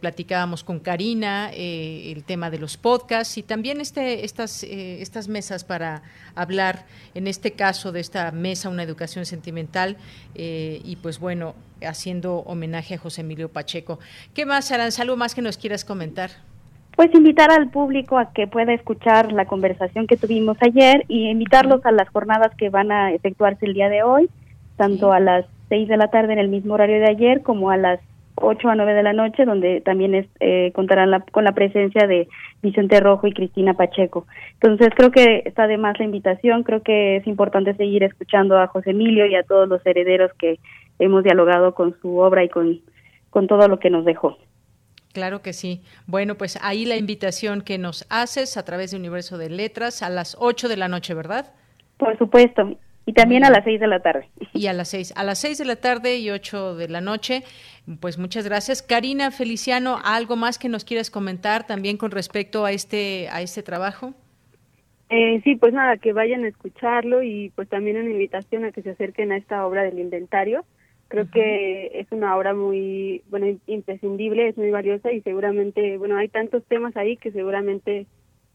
platicábamos 0.00 0.62
con 0.62 0.78
Karina 0.78 1.50
el 1.52 2.22
tema 2.22 2.50
de 2.50 2.58
los 2.58 2.67
podcasts 2.76 3.38
y 3.38 3.42
también 3.42 3.80
este, 3.80 4.24
estas, 4.24 4.62
eh, 4.64 5.00
estas 5.00 5.28
mesas 5.28 5.64
para 5.64 6.02
hablar, 6.34 6.84
en 7.14 7.26
este 7.26 7.52
caso 7.52 7.92
de 7.92 8.00
esta 8.00 8.30
mesa, 8.32 8.68
una 8.68 8.82
educación 8.82 9.26
sentimental, 9.26 9.96
eh, 10.34 10.80
y 10.84 10.96
pues 10.96 11.18
bueno, 11.18 11.54
haciendo 11.82 12.38
homenaje 12.40 12.94
a 12.94 12.98
José 12.98 13.22
Emilio 13.22 13.48
Pacheco. 13.48 13.98
¿Qué 14.34 14.46
más, 14.46 14.70
Aranza? 14.72 15.02
¿Algo 15.02 15.16
más 15.16 15.34
que 15.34 15.42
nos 15.42 15.56
quieras 15.56 15.84
comentar? 15.84 16.30
Pues 16.96 17.14
invitar 17.14 17.52
al 17.52 17.70
público 17.70 18.18
a 18.18 18.32
que 18.32 18.48
pueda 18.48 18.74
escuchar 18.74 19.32
la 19.32 19.44
conversación 19.46 20.08
que 20.08 20.16
tuvimos 20.16 20.56
ayer 20.60 21.04
y 21.06 21.28
invitarlos 21.28 21.86
a 21.86 21.92
las 21.92 22.08
jornadas 22.08 22.52
que 22.56 22.70
van 22.70 22.90
a 22.90 23.12
efectuarse 23.12 23.66
el 23.66 23.74
día 23.74 23.88
de 23.88 24.02
hoy, 24.02 24.28
tanto 24.76 25.12
a 25.12 25.20
las 25.20 25.46
seis 25.68 25.86
de 25.88 25.96
la 25.96 26.08
tarde 26.08 26.32
en 26.32 26.40
el 26.40 26.48
mismo 26.48 26.74
horario 26.74 26.98
de 26.98 27.08
ayer 27.08 27.42
como 27.42 27.70
a 27.70 27.76
las 27.76 28.00
8 28.40 28.68
a 28.68 28.74
9 28.74 28.94
de 28.94 29.02
la 29.02 29.12
noche, 29.12 29.44
donde 29.44 29.80
también 29.80 30.14
es, 30.14 30.26
eh, 30.40 30.72
contarán 30.74 31.24
con 31.32 31.44
la 31.44 31.52
presencia 31.52 32.06
de 32.06 32.28
Vicente 32.62 33.00
Rojo 33.00 33.26
y 33.26 33.32
Cristina 33.32 33.74
Pacheco. 33.74 34.26
Entonces 34.54 34.90
creo 34.96 35.10
que 35.10 35.42
está 35.44 35.66
de 35.66 35.78
más 35.78 35.98
la 35.98 36.04
invitación, 36.04 36.62
creo 36.62 36.82
que 36.82 37.16
es 37.16 37.26
importante 37.26 37.74
seguir 37.74 38.02
escuchando 38.02 38.58
a 38.58 38.66
José 38.68 38.90
Emilio 38.90 39.26
y 39.26 39.34
a 39.34 39.42
todos 39.42 39.68
los 39.68 39.84
herederos 39.86 40.32
que 40.38 40.58
hemos 40.98 41.24
dialogado 41.24 41.74
con 41.74 41.96
su 42.00 42.18
obra 42.18 42.44
y 42.44 42.48
con, 42.48 42.80
con 43.30 43.46
todo 43.46 43.68
lo 43.68 43.78
que 43.78 43.90
nos 43.90 44.04
dejó. 44.04 44.36
Claro 45.12 45.42
que 45.42 45.52
sí. 45.52 45.82
Bueno, 46.06 46.36
pues 46.36 46.58
ahí 46.62 46.84
la 46.84 46.96
invitación 46.96 47.62
que 47.62 47.78
nos 47.78 48.06
haces 48.10 48.56
a 48.56 48.64
través 48.64 48.90
de 48.90 48.98
Universo 48.98 49.38
de 49.38 49.50
Letras 49.50 50.02
a 50.02 50.10
las 50.10 50.36
8 50.38 50.68
de 50.68 50.76
la 50.76 50.88
noche, 50.88 51.14
¿verdad? 51.14 51.54
Por 51.96 52.16
supuesto. 52.18 52.76
Y 53.08 53.14
también 53.14 53.42
a 53.42 53.48
las 53.48 53.64
seis 53.64 53.80
de 53.80 53.86
la 53.86 54.00
tarde. 54.00 54.28
Y 54.52 54.66
a 54.66 54.74
las 54.74 54.90
seis, 54.90 55.14
a 55.16 55.24
las 55.24 55.38
seis 55.38 55.56
de 55.56 55.64
la 55.64 55.76
tarde 55.76 56.18
y 56.18 56.28
ocho 56.28 56.74
de 56.74 56.90
la 56.90 57.00
noche. 57.00 57.42
Pues 58.00 58.18
muchas 58.18 58.44
gracias. 58.44 58.82
Karina 58.82 59.30
Feliciano, 59.30 59.96
¿algo 60.04 60.36
más 60.36 60.58
que 60.58 60.68
nos 60.68 60.84
quieras 60.84 61.10
comentar 61.10 61.66
también 61.66 61.96
con 61.96 62.10
respecto 62.10 62.66
a 62.66 62.72
este, 62.72 63.28
a 63.30 63.40
este 63.40 63.62
trabajo? 63.62 64.12
Eh, 65.08 65.40
sí, 65.42 65.56
pues 65.56 65.72
nada, 65.72 65.96
que 65.96 66.12
vayan 66.12 66.44
a 66.44 66.48
escucharlo 66.48 67.22
y 67.22 67.50
pues 67.56 67.66
también 67.70 67.96
una 67.96 68.10
invitación 68.10 68.66
a 68.66 68.72
que 68.72 68.82
se 68.82 68.90
acerquen 68.90 69.32
a 69.32 69.38
esta 69.38 69.66
obra 69.66 69.84
del 69.84 69.98
inventario. 70.00 70.66
Creo 71.08 71.30
que 71.30 71.98
es 71.98 72.08
una 72.10 72.36
obra 72.36 72.52
muy, 72.52 73.22
bueno, 73.30 73.46
imprescindible, 73.66 74.48
es 74.48 74.58
muy 74.58 74.70
valiosa 74.70 75.12
y 75.12 75.22
seguramente, 75.22 75.96
bueno, 75.96 76.18
hay 76.18 76.28
tantos 76.28 76.62
temas 76.66 76.94
ahí 76.98 77.16
que 77.16 77.32
seguramente 77.32 78.04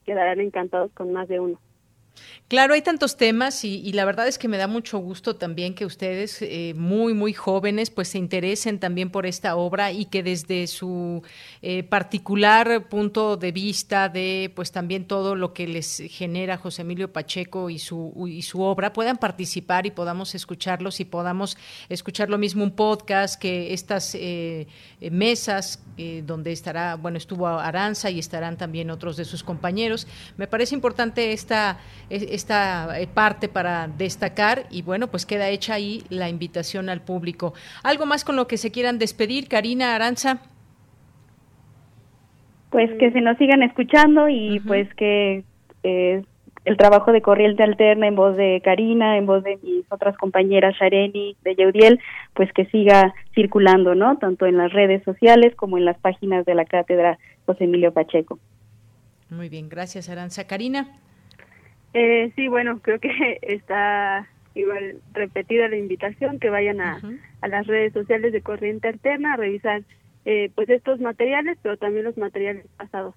quedarán 0.06 0.38
encantados 0.38 0.92
con 0.92 1.12
más 1.12 1.26
de 1.26 1.40
uno. 1.40 1.58
Claro, 2.46 2.74
hay 2.74 2.82
tantos 2.82 3.16
temas 3.16 3.64
y, 3.64 3.90
la 3.92 4.04
verdad 4.04 4.28
es 4.28 4.38
que 4.38 4.48
me 4.48 4.58
da 4.58 4.66
mucho 4.66 4.98
gusto 4.98 5.34
también 5.36 5.74
que 5.74 5.86
ustedes, 5.86 6.42
eh, 6.42 6.74
muy, 6.76 7.14
muy 7.14 7.32
jóvenes, 7.32 7.88
pues 7.90 8.08
se 8.08 8.18
interesen 8.18 8.78
también 8.78 9.10
por 9.10 9.24
esta 9.24 9.56
obra 9.56 9.92
y 9.92 10.04
que 10.04 10.22
desde 10.22 10.66
su 10.66 11.22
eh, 11.62 11.84
particular 11.84 12.88
punto 12.88 13.38
de 13.38 13.50
vista 13.50 14.10
de, 14.10 14.52
pues 14.54 14.72
también 14.72 15.06
todo 15.06 15.36
lo 15.36 15.54
que 15.54 15.66
les 15.66 16.02
genera 16.10 16.58
José 16.58 16.82
Emilio 16.82 17.12
Pacheco 17.12 17.70
y 17.70 17.78
su, 17.78 18.12
y 18.28 18.42
su 18.42 18.60
obra, 18.60 18.92
puedan 18.92 19.16
participar 19.16 19.86
y 19.86 19.90
podamos 19.90 20.34
escucharlos 20.34 21.00
y 21.00 21.06
podamos 21.06 21.56
escuchar 21.88 22.28
lo 22.28 22.36
mismo 22.36 22.62
un 22.62 22.72
podcast 22.72 23.40
que 23.40 23.72
estas 23.72 24.14
eh, 24.14 24.66
mesas 25.10 25.82
donde 26.24 26.50
estará, 26.50 26.96
bueno, 26.96 27.18
estuvo 27.18 27.46
Aranza 27.46 28.10
y 28.10 28.18
estarán 28.18 28.58
también 28.58 28.90
otros 28.90 29.16
de 29.16 29.24
sus 29.24 29.44
compañeros. 29.44 30.08
Me 30.36 30.48
parece 30.48 30.74
importante 30.74 31.32
esta 31.32 31.78
esta 32.10 33.00
eh, 33.00 33.06
parte 33.06 33.48
para 33.48 33.88
destacar 33.88 34.64
y 34.70 34.82
bueno, 34.82 35.08
pues 35.08 35.26
queda 35.26 35.48
hecha 35.48 35.74
ahí 35.74 36.02
la 36.10 36.28
invitación 36.28 36.88
al 36.88 37.00
público. 37.00 37.54
¿Algo 37.82 38.06
más 38.06 38.24
con 38.24 38.36
lo 38.36 38.46
que 38.46 38.56
se 38.56 38.70
quieran 38.70 38.98
despedir, 38.98 39.48
Karina 39.48 39.94
Aranza? 39.94 40.40
Pues 42.70 42.90
que 42.98 43.12
se 43.12 43.20
nos 43.20 43.38
sigan 43.38 43.62
escuchando 43.62 44.28
y 44.28 44.60
pues 44.60 44.92
que 44.94 45.44
eh, 45.84 46.22
el 46.64 46.76
trabajo 46.76 47.12
de 47.12 47.22
Corriente 47.22 47.62
Alterna 47.62 48.08
en 48.08 48.16
voz 48.16 48.36
de 48.36 48.60
Karina, 48.64 49.18
en 49.18 49.26
voz 49.26 49.44
de 49.44 49.58
mis 49.62 49.84
otras 49.90 50.16
compañeras 50.16 50.74
Shareni, 50.80 51.36
de 51.44 51.54
Yeudiel, 51.54 52.00
pues 52.32 52.52
que 52.52 52.66
siga 52.66 53.14
circulando, 53.34 53.94
¿no? 53.94 54.16
Tanto 54.18 54.46
en 54.46 54.56
las 54.56 54.72
redes 54.72 55.02
sociales 55.04 55.54
como 55.54 55.78
en 55.78 55.84
las 55.84 55.98
páginas 55.98 56.44
de 56.46 56.54
la 56.54 56.64
cátedra 56.64 57.18
José 57.46 57.64
Emilio 57.64 57.92
Pacheco. 57.92 58.38
Muy 59.30 59.48
bien, 59.48 59.68
gracias 59.68 60.08
Aranza. 60.08 60.46
Karina. 60.46 60.88
Eh, 61.94 62.32
sí, 62.36 62.48
bueno, 62.48 62.78
creo 62.82 62.98
que 63.00 63.38
está 63.42 64.28
igual 64.54 65.00
repetida 65.12 65.68
la 65.68 65.76
invitación, 65.76 66.38
que 66.38 66.50
vayan 66.50 66.80
a, 66.80 67.00
a 67.40 67.48
las 67.48 67.66
redes 67.66 67.92
sociales 67.92 68.32
de 68.32 68.42
Corriente 68.42 68.88
Alterna 68.88 69.34
a 69.34 69.36
revisar 69.36 69.82
eh, 70.24 70.50
pues 70.54 70.68
estos 70.68 71.00
materiales, 71.00 71.58
pero 71.62 71.76
también 71.76 72.04
los 72.04 72.16
materiales 72.16 72.66
pasados. 72.76 73.14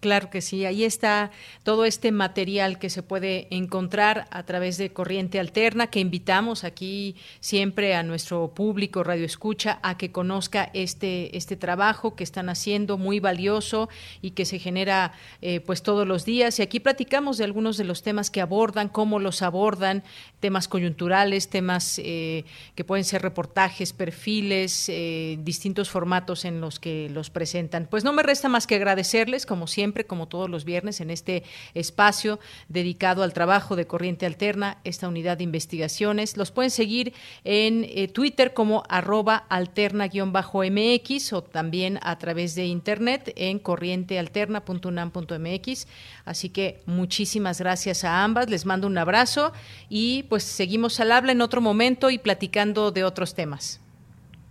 Claro 0.00 0.28
que 0.28 0.42
sí, 0.42 0.66
ahí 0.66 0.84
está 0.84 1.30
todo 1.62 1.86
este 1.86 2.12
material 2.12 2.78
que 2.78 2.90
se 2.90 3.02
puede 3.02 3.46
encontrar 3.50 4.26
a 4.30 4.42
través 4.42 4.76
de 4.76 4.92
Corriente 4.92 5.40
Alterna, 5.40 5.86
que 5.86 6.00
invitamos 6.00 6.64
aquí 6.64 7.16
siempre 7.40 7.94
a 7.94 8.02
nuestro 8.02 8.52
público 8.52 9.02
Radio 9.04 9.24
Escucha 9.24 9.78
a 9.82 9.96
que 9.96 10.12
conozca 10.12 10.70
este, 10.74 11.34
este 11.36 11.56
trabajo 11.56 12.14
que 12.14 12.24
están 12.24 12.50
haciendo, 12.50 12.98
muy 12.98 13.20
valioso 13.20 13.88
y 14.20 14.32
que 14.32 14.44
se 14.44 14.58
genera 14.58 15.12
eh, 15.40 15.60
pues 15.60 15.82
todos 15.82 16.06
los 16.06 16.26
días. 16.26 16.58
Y 16.58 16.62
aquí 16.62 16.78
platicamos 16.78 17.38
de 17.38 17.44
algunos 17.44 17.78
de 17.78 17.84
los 17.84 18.02
temas 18.02 18.30
que 18.30 18.42
abordan, 18.42 18.90
cómo 18.90 19.18
los 19.18 19.40
abordan, 19.40 20.04
temas 20.40 20.68
coyunturales, 20.68 21.48
temas 21.48 21.98
eh, 22.04 22.44
que 22.74 22.84
pueden 22.84 23.04
ser 23.04 23.22
reportajes, 23.22 23.94
perfiles, 23.94 24.90
eh, 24.90 25.38
distintos 25.40 25.88
formatos 25.88 26.44
en 26.44 26.60
los 26.60 26.78
que 26.78 27.08
los 27.08 27.30
presentan. 27.30 27.86
Pues 27.90 28.04
no 28.04 28.12
me 28.12 28.22
resta 28.22 28.50
más 28.50 28.66
que 28.66 28.74
agradecerles, 28.74 29.46
como 29.46 29.66
siempre 29.66 29.85
como 30.06 30.28
todos 30.28 30.50
los 30.50 30.64
viernes, 30.64 31.00
en 31.00 31.10
este 31.10 31.42
espacio 31.74 32.38
dedicado 32.68 33.22
al 33.22 33.32
trabajo 33.32 33.76
de 33.76 33.86
Corriente 33.86 34.26
Alterna, 34.26 34.78
esta 34.84 35.08
unidad 35.08 35.38
de 35.38 35.44
investigaciones. 35.44 36.36
Los 36.36 36.50
pueden 36.50 36.70
seguir 36.70 37.14
en 37.44 37.84
eh, 37.84 38.08
Twitter 38.08 38.52
como 38.52 38.82
arroba 38.88 39.44
alterna-mx 39.48 41.32
o 41.32 41.42
también 41.42 41.98
a 42.02 42.18
través 42.18 42.54
de 42.54 42.66
internet 42.66 43.32
en 43.36 43.58
corrientealterna.unam.mx. 43.58 45.88
Así 46.24 46.50
que 46.50 46.80
muchísimas 46.86 47.60
gracias 47.60 48.04
a 48.04 48.24
ambas, 48.24 48.50
les 48.50 48.66
mando 48.66 48.86
un 48.86 48.98
abrazo 48.98 49.52
y 49.88 50.24
pues 50.24 50.42
seguimos 50.42 51.00
al 51.00 51.12
habla 51.12 51.32
en 51.32 51.40
otro 51.40 51.60
momento 51.60 52.10
y 52.10 52.18
platicando 52.18 52.90
de 52.90 53.04
otros 53.04 53.34
temas. 53.34 53.80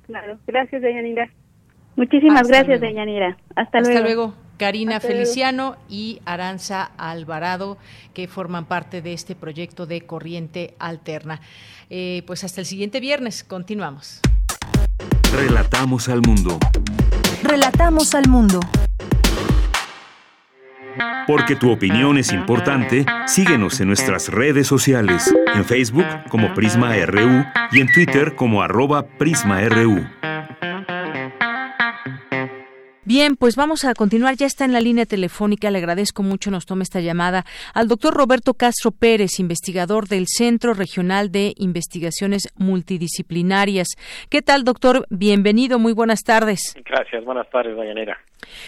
Claro, 0.05 0.37
gracias, 0.45 0.81
Deyanira. 0.81 1.29
Muchísimas 1.95 2.47
gracias, 2.47 2.81
Deyanira. 2.81 3.37
Hasta, 3.55 3.79
Hasta 3.79 3.81
luego. 3.81 4.03
luego. 4.03 4.44
Karina 4.57 4.99
Feliciano 4.99 5.77
y 5.89 6.21
Aranza 6.25 6.91
Alvarado, 6.97 7.77
que 8.13 8.27
forman 8.27 8.65
parte 8.65 9.01
de 9.01 9.13
este 9.13 9.35
proyecto 9.35 9.85
de 9.85 10.01
Corriente 10.01 10.75
Alterna. 10.79 11.41
Eh, 11.89 12.23
pues 12.25 12.43
hasta 12.43 12.61
el 12.61 12.67
siguiente 12.67 12.99
viernes, 12.99 13.43
continuamos. 13.43 14.21
Relatamos 15.33 16.07
al 16.09 16.21
mundo. 16.21 16.57
Relatamos 17.43 18.15
al 18.15 18.29
mundo. 18.29 18.59
Porque 21.27 21.55
tu 21.55 21.71
opinión 21.71 22.17
es 22.17 22.31
importante, 22.31 23.05
síguenos 23.25 23.81
en 23.81 23.87
nuestras 23.87 24.29
redes 24.29 24.67
sociales, 24.67 25.33
en 25.53 25.65
Facebook 25.65 26.05
como 26.29 26.53
Prisma 26.53 26.95
RU 27.05 27.43
y 27.71 27.81
en 27.81 27.91
Twitter 27.91 28.35
como 28.35 28.61
arroba 28.61 29.05
PrismaRU. 29.05 30.05
Bien, 33.07 33.35
pues 33.35 33.55
vamos 33.55 33.85
a 33.85 33.93
continuar. 33.93 34.35
Ya 34.35 34.47
está 34.47 34.65
en 34.65 34.73
la 34.73 34.81
línea 34.81 35.05
telefónica. 35.05 35.69
Le 35.69 35.77
agradezco 35.77 36.23
mucho 36.23 36.49
nos 36.49 36.65
tome 36.65 36.81
esta 36.81 37.01
llamada 37.01 37.45
al 37.75 37.87
doctor 37.87 38.15
Roberto 38.15 38.55
Castro 38.55 38.89
Pérez, 38.89 39.39
investigador 39.39 40.07
del 40.07 40.25
Centro 40.27 40.73
Regional 40.73 41.31
de 41.31 41.53
Investigaciones 41.57 42.51
Multidisciplinarias. 42.57 43.89
¿Qué 44.31 44.41
tal, 44.41 44.63
doctor? 44.63 45.05
Bienvenido. 45.11 45.77
Muy 45.77 45.93
buenas 45.93 46.23
tardes. 46.23 46.73
Gracias. 46.83 47.23
Buenas 47.23 47.47
tardes, 47.51 47.77
Dayanera. 47.77 48.17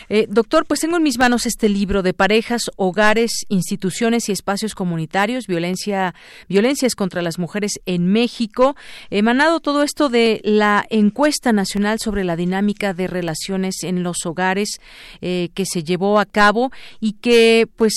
Eh, 0.10 0.28
doctor, 0.30 0.66
pues 0.66 0.80
tengo 0.80 0.98
en 0.98 1.04
mis 1.04 1.18
manos 1.18 1.46
este 1.46 1.70
libro 1.70 2.04
de 2.04 2.14
parejas, 2.14 2.64
hogares, 2.76 3.46
instituciones 3.50 4.30
y 4.30 4.32
espacios 4.32 4.76
comunitarios, 4.76 5.48
violencia, 5.48 6.14
violencias 6.48 6.96
contra 6.96 7.22
las 7.22 7.40
mujeres 7.40 7.80
en 7.86 8.08
México, 8.08 8.76
emanado 9.10 9.60
todo 9.60 9.84
esto 9.84 10.10
de 10.10 10.42
la 10.44 10.86
encuesta 10.90 11.54
nacional 11.54 12.00
sobre 12.00 12.24
la 12.24 12.36
dinámica 12.36 12.94
de 12.94 13.08
relaciones 13.08 13.84
en 13.84 14.04
los 14.04 14.26
hogares 14.26 14.80
eh, 15.22 15.50
que 15.54 15.66
se 15.66 15.84
llevó 15.84 16.20
a 16.20 16.26
cabo 16.26 16.72
y 17.00 17.14
que, 17.14 17.68
pues, 17.76 17.94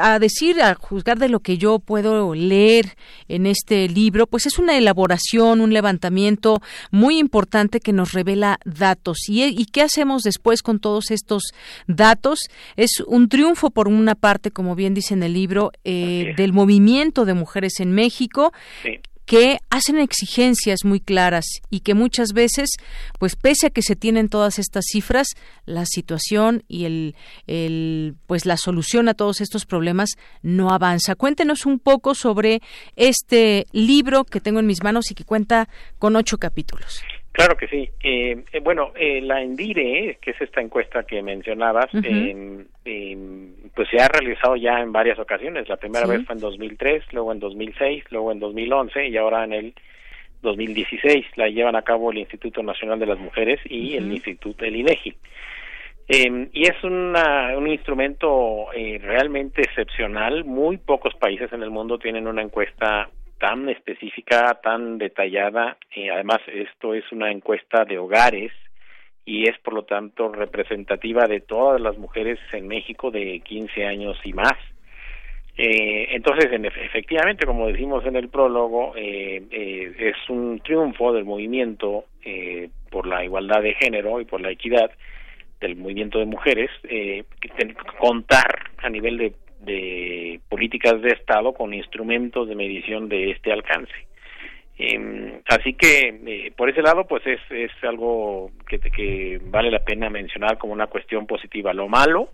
a 0.00 0.18
decir, 0.18 0.60
a 0.62 0.74
juzgar 0.74 1.18
de 1.18 1.28
lo 1.28 1.40
que 1.40 1.58
yo 1.58 1.78
puedo 1.78 2.34
leer 2.34 2.96
en 3.28 3.46
este 3.46 3.88
libro, 3.88 4.26
pues 4.26 4.46
es 4.46 4.58
una 4.58 4.76
elaboración, 4.76 5.60
un 5.60 5.72
levantamiento 5.72 6.60
muy 6.90 7.18
importante 7.18 7.80
que 7.80 7.92
nos 7.92 8.12
revela 8.12 8.58
datos. 8.64 9.28
¿Y, 9.28 9.44
y 9.44 9.66
qué 9.66 9.82
hacemos 9.82 10.22
después 10.22 10.62
con 10.62 10.78
todos 10.80 11.10
estos 11.10 11.42
datos? 11.86 12.40
Es 12.76 13.00
un 13.06 13.28
triunfo, 13.28 13.70
por 13.70 13.88
una 13.88 14.14
parte, 14.14 14.50
como 14.50 14.74
bien 14.74 14.94
dice 14.94 15.14
en 15.14 15.22
el 15.22 15.32
libro, 15.32 15.72
eh, 15.84 16.34
del 16.36 16.52
movimiento 16.52 17.24
de 17.24 17.34
mujeres 17.34 17.80
en 17.80 17.92
México, 17.92 18.52
que 19.28 19.58
hacen 19.68 19.98
exigencias 19.98 20.86
muy 20.86 21.00
claras 21.00 21.44
y 21.68 21.80
que 21.80 21.92
muchas 21.92 22.32
veces, 22.32 22.70
pues 23.18 23.36
pese 23.36 23.66
a 23.66 23.70
que 23.70 23.82
se 23.82 23.94
tienen 23.94 24.30
todas 24.30 24.58
estas 24.58 24.86
cifras, 24.90 25.28
la 25.66 25.84
situación 25.84 26.64
y 26.66 26.86
el, 26.86 27.14
el 27.46 28.16
pues 28.26 28.46
la 28.46 28.56
solución 28.56 29.06
a 29.06 29.12
todos 29.12 29.42
estos 29.42 29.66
problemas 29.66 30.12
no 30.40 30.70
avanza. 30.70 31.14
Cuéntenos 31.14 31.66
un 31.66 31.78
poco 31.78 32.14
sobre 32.14 32.62
este 32.96 33.66
libro 33.72 34.24
que 34.24 34.40
tengo 34.40 34.60
en 34.60 34.66
mis 34.66 34.82
manos 34.82 35.10
y 35.10 35.14
que 35.14 35.24
cuenta 35.24 35.68
con 35.98 36.16
ocho 36.16 36.38
capítulos. 36.38 37.02
Claro 37.38 37.56
que 37.56 37.68
sí. 37.68 37.88
Eh, 38.02 38.42
eh, 38.52 38.58
bueno, 38.60 38.90
eh, 38.96 39.20
la 39.20 39.40
Endire, 39.40 40.18
que 40.20 40.32
es 40.32 40.40
esta 40.40 40.60
encuesta 40.60 41.04
que 41.04 41.22
mencionabas, 41.22 41.86
eh, 42.02 42.66
pues 43.76 43.88
se 43.90 44.00
ha 44.00 44.08
realizado 44.08 44.56
ya 44.56 44.80
en 44.80 44.90
varias 44.90 45.20
ocasiones. 45.20 45.68
La 45.68 45.76
primera 45.76 46.04
Sí. 46.06 46.10
vez 46.10 46.26
fue 46.26 46.34
en 46.34 46.40
2003, 46.40 47.04
luego 47.12 47.30
en 47.30 47.38
2006, 47.38 48.04
luego 48.10 48.32
en 48.32 48.40
2011 48.40 49.06
y 49.06 49.16
ahora 49.16 49.44
en 49.44 49.52
el 49.52 49.74
2016. 50.42 51.26
La 51.36 51.48
llevan 51.48 51.76
a 51.76 51.82
cabo 51.82 52.10
el 52.10 52.18
Instituto 52.18 52.60
Nacional 52.64 52.98
de 52.98 53.06
las 53.06 53.20
Mujeres 53.20 53.60
y 53.66 53.94
el. 53.94 54.10
Instituto 54.12 54.64
del 54.64 54.74
INEGI. 54.74 55.14
Eh, 56.08 56.48
y 56.52 56.62
es 56.66 56.82
una, 56.82 57.56
un 57.56 57.68
instrumento 57.68 58.72
eh, 58.74 58.98
realmente 59.00 59.62
excepcional. 59.62 60.44
Muy 60.44 60.78
pocos 60.78 61.14
países 61.14 61.52
en 61.52 61.62
el 61.62 61.70
mundo 61.70 61.98
tienen 62.00 62.26
una 62.26 62.42
encuesta 62.42 63.10
tan 63.38 63.68
específica, 63.68 64.60
tan 64.62 64.98
detallada. 64.98 65.76
Eh, 65.94 66.10
además, 66.10 66.38
esto 66.46 66.94
es 66.94 67.04
una 67.12 67.30
encuesta 67.30 67.84
de 67.84 67.98
hogares 67.98 68.52
y 69.24 69.48
es 69.48 69.58
por 69.58 69.74
lo 69.74 69.84
tanto 69.84 70.32
representativa 70.32 71.26
de 71.26 71.40
todas 71.40 71.80
las 71.80 71.96
mujeres 71.98 72.38
en 72.52 72.66
México 72.66 73.10
de 73.10 73.40
15 73.40 73.84
años 73.84 74.18
y 74.24 74.32
más. 74.32 74.54
Eh, 75.56 76.08
entonces, 76.14 76.52
en 76.52 76.64
efe- 76.64 76.84
efectivamente, 76.84 77.44
como 77.44 77.66
decimos 77.66 78.06
en 78.06 78.16
el 78.16 78.28
prólogo, 78.28 78.94
eh, 78.96 79.42
eh, 79.50 79.92
es 79.98 80.30
un 80.30 80.60
triunfo 80.60 81.12
del 81.12 81.24
movimiento 81.24 82.04
eh, 82.24 82.70
por 82.90 83.06
la 83.06 83.24
igualdad 83.24 83.62
de 83.62 83.74
género 83.74 84.20
y 84.20 84.24
por 84.24 84.40
la 84.40 84.50
equidad 84.50 84.90
del 85.60 85.74
movimiento 85.74 86.20
de 86.20 86.26
mujeres, 86.26 86.70
eh, 86.84 87.24
contar 87.98 88.70
a 88.78 88.88
nivel 88.88 89.18
de, 89.18 89.32
de 89.60 90.40
políticas 90.48 91.00
de 91.02 91.10
Estado 91.10 91.52
con 91.52 91.74
instrumentos 91.74 92.48
de 92.48 92.54
medición 92.54 93.08
de 93.08 93.30
este 93.30 93.52
alcance. 93.52 93.92
Eh, 94.80 95.40
así 95.48 95.74
que 95.74 96.20
eh, 96.24 96.52
por 96.56 96.70
ese 96.70 96.82
lado 96.82 97.04
pues 97.04 97.26
es, 97.26 97.40
es 97.50 97.72
algo 97.82 98.52
que, 98.68 98.78
que 98.78 99.40
vale 99.42 99.72
la 99.72 99.80
pena 99.80 100.08
mencionar 100.08 100.56
como 100.56 100.72
una 100.72 100.86
cuestión 100.86 101.26
positiva. 101.26 101.72
Lo 101.72 101.88
malo 101.88 102.28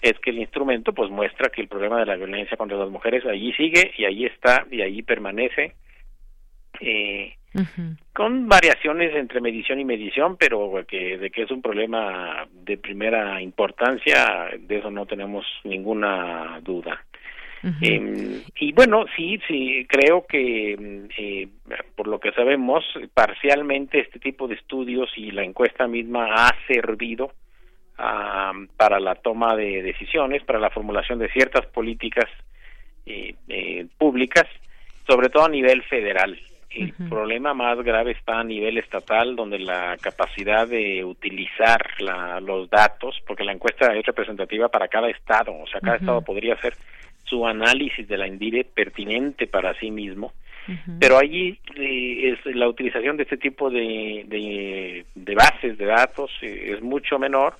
es 0.00 0.18
que 0.20 0.30
el 0.30 0.38
instrumento 0.38 0.92
pues 0.92 1.10
muestra 1.10 1.50
que 1.50 1.60
el 1.60 1.68
problema 1.68 1.98
de 1.98 2.06
la 2.06 2.14
violencia 2.14 2.56
contra 2.56 2.78
las 2.78 2.90
mujeres 2.90 3.26
allí 3.26 3.52
sigue 3.54 3.92
y 3.98 4.04
allí 4.04 4.26
está 4.26 4.66
y 4.70 4.82
allí 4.82 5.02
permanece 5.02 5.74
eh, 6.80 7.34
con 8.12 8.48
variaciones 8.48 9.14
entre 9.16 9.40
medición 9.40 9.80
y 9.80 9.84
medición 9.84 10.36
pero 10.36 10.84
que 10.86 11.18
de 11.18 11.30
que 11.30 11.42
es 11.42 11.50
un 11.50 11.60
problema 11.60 12.46
de 12.52 12.78
primera 12.78 13.42
importancia 13.42 14.50
de 14.58 14.78
eso 14.78 14.90
no 14.90 15.06
tenemos 15.06 15.44
ninguna 15.64 16.60
duda. 16.62 17.04
Eh, 17.82 18.40
y 18.58 18.72
bueno, 18.72 19.04
sí, 19.14 19.38
sí, 19.46 19.86
creo 19.86 20.24
que 20.26 20.76
mm, 20.78 21.10
eh, 21.18 21.48
por 21.94 22.08
lo 22.08 22.18
que 22.18 22.32
sabemos, 22.32 22.82
parcialmente 23.12 24.00
este 24.00 24.18
tipo 24.18 24.48
de 24.48 24.54
estudios 24.54 25.10
y 25.16 25.30
la 25.30 25.44
encuesta 25.44 25.86
misma 25.86 26.32
ha 26.32 26.56
servido 26.66 27.32
para 28.76 28.98
la 28.98 29.14
toma 29.16 29.54
de 29.56 29.82
decisiones, 29.82 30.42
para 30.44 30.58
la 30.58 30.70
formulación 30.70 31.18
de 31.18 31.30
ciertas 31.30 31.66
políticas 31.66 32.30
eh, 33.06 33.34
eh, 33.48 33.86
públicas, 33.98 34.46
sobre 35.06 35.28
todo 35.28 35.44
a 35.44 35.48
nivel 35.48 35.82
federal. 35.82 36.38
El 36.70 36.92
problema 37.08 37.52
más 37.52 37.78
grave 37.82 38.12
está 38.12 38.38
a 38.40 38.44
nivel 38.44 38.78
estatal, 38.78 39.34
donde 39.34 39.58
la 39.58 39.96
capacidad 40.00 40.68
de 40.68 41.04
utilizar 41.04 41.84
la- 42.00 42.40
los 42.40 42.70
datos, 42.70 43.20
porque 43.26 43.44
la 43.44 43.52
encuesta 43.52 43.92
es 43.94 44.06
representativa 44.06 44.68
para 44.68 44.86
cada 44.88 45.10
estado, 45.10 45.52
o 45.52 45.66
sea, 45.66 45.80
cada 45.80 45.96
estado 45.96 46.22
podría 46.22 46.54
hacer 46.54 46.74
su 47.24 47.46
análisis 47.46 48.06
de 48.08 48.16
la 48.16 48.26
INDIRE 48.26 48.64
pertinente 48.64 49.46
para 49.46 49.74
sí 49.80 49.90
mismo, 49.90 50.32
pero 51.00 51.18
allí 51.18 51.58
eh, 51.74 52.32
es 52.46 52.54
la 52.54 52.68
utilización 52.68 53.16
de 53.16 53.24
este 53.24 53.36
tipo 53.36 53.70
de, 53.70 54.24
de, 55.14 55.34
bases 55.34 55.76
de 55.78 55.86
datos 55.86 56.30
eh, 56.42 56.74
es 56.74 56.82
mucho 56.82 57.18
menor 57.18 57.54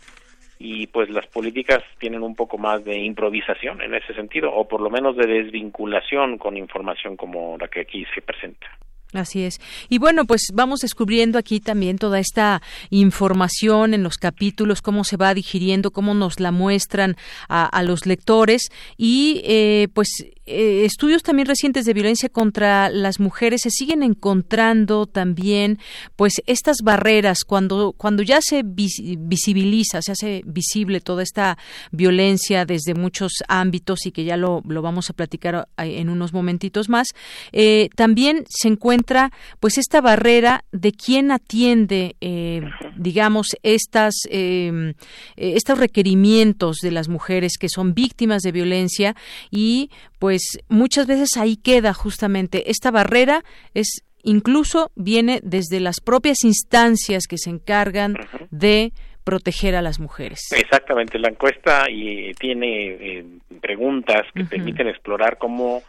y 0.59 0.87
pues 0.89 1.09
las 1.11 1.27
políticas 1.27 1.83
tienen 1.99 2.23
un 2.23 2.37
poco 2.37 2.59
más 2.59 2.85
de 2.85 2.99
improvisación 2.99 3.81
en 3.81 3.95
ese 3.95 4.13
sentido 4.15 4.53
o 4.53 4.69
por 4.69 4.81
lo 4.83 4.91
menos 4.91 5.17
de 5.17 5.27
desvinculación 5.27 6.37
con 6.39 6.57
información 6.57 7.17
como 7.17 7.57
la 7.59 7.69
que 7.69 7.81
aquí 7.81 8.05
se 8.15 8.21
presenta. 8.23 8.67
Así 9.13 9.43
es. 9.43 9.61
Y 9.89 9.99
bueno, 9.99 10.25
pues 10.25 10.43
vamos 10.53 10.81
descubriendo 10.81 11.39
aquí 11.39 11.59
también 11.59 11.99
toda 11.99 12.21
esta 12.21 12.63
información 12.91 13.93
en 13.93 14.05
los 14.05 14.19
capítulos, 14.19 14.83
cómo 14.83 15.03
se 15.03 15.17
va 15.17 15.35
digiriendo, 15.35 15.91
cómo 15.91 16.15
nos 16.15 16.39
la 16.39 16.53
muestran 16.53 17.17
a, 17.49 17.83
los 17.83 18.07
lectores 18.07 18.71
y 18.97 19.41
eh, 19.45 19.89
pues 19.95 20.27
eh, 20.51 20.85
estudios 20.85 21.23
también 21.23 21.47
recientes 21.47 21.85
de 21.85 21.95
violencia 21.95 22.29
contra 22.29 22.89
las 22.91 23.21
mujeres 23.21 23.61
se 23.63 23.71
siguen 23.71 24.03
encontrando 24.03 25.07
también 25.07 25.79
pues 26.17 26.43
estas 26.47 26.79
barreras 26.83 27.45
cuando 27.45 27.93
cuando 27.93 28.23
ya 28.23 28.41
se 28.43 28.63
visibiliza 28.65 30.03
se 30.03 30.13
hace 30.13 30.43
visible 30.45 31.01
toda 31.01 31.23
esta 31.23 31.57
violencia 31.93 32.65
desde 32.65 32.95
muchos 32.95 33.33
ámbitos 33.49 34.07
y 34.07 34.13
que 34.13 34.25
ya 34.25 34.37
lo, 34.37 34.63
lo 34.67 34.83
vamos 34.83 35.09
a 35.11 35.13
platicar 35.13 35.69
en 35.79 36.09
unos 36.09 36.33
momentitos 36.33 36.89
más 36.89 37.09
eh, 37.53 37.89
también 37.95 38.45
se 38.49 38.69
encuentra 38.69 39.31
pues 39.61 39.79
esta 39.79 40.01
barrera 40.01 40.65
de 40.73 40.93
quién 40.93 41.31
atiende 41.31 42.17
eh, 42.21 42.63
digamos 42.97 43.57
estas 43.63 44.15
em, 44.29 44.95
estos 45.37 45.79
requerimientos 45.79 46.79
de 46.83 46.91
las 46.91 47.09
mujeres 47.09 47.57
que 47.59 47.69
son 47.69 47.95
víctimas 47.95 48.43
de 48.43 48.53
violencia 48.53 49.15
y 49.51 49.91
pues 50.19 50.40
muchas 50.69 51.07
veces 51.07 51.37
ahí 51.37 51.57
queda 51.57 51.95
justamente 51.95 52.71
esta 52.71 52.91
barrera 52.91 53.43
es 53.75 54.03
incluso 54.23 54.91
viene 54.97 55.41
desde 55.43 55.81
las 55.81 56.01
propias 56.01 56.45
instancias 56.45 57.27
que 57.27 57.39
se 57.39 57.51
encargan 57.51 58.17
de 58.51 58.93
proteger 59.25 59.77
a 59.77 59.83
las 59.83 60.01
mujeres. 60.01 60.41
Exactamente, 60.53 61.19
la 61.19 61.29
encuesta 61.29 61.91
y 61.91 62.33
tiene 62.35 62.87
eh, 62.87 63.25
preguntas 63.61 64.23
que 64.35 64.45
permiten 64.45 64.89
explorar 64.89 65.39
cómo 65.39 65.83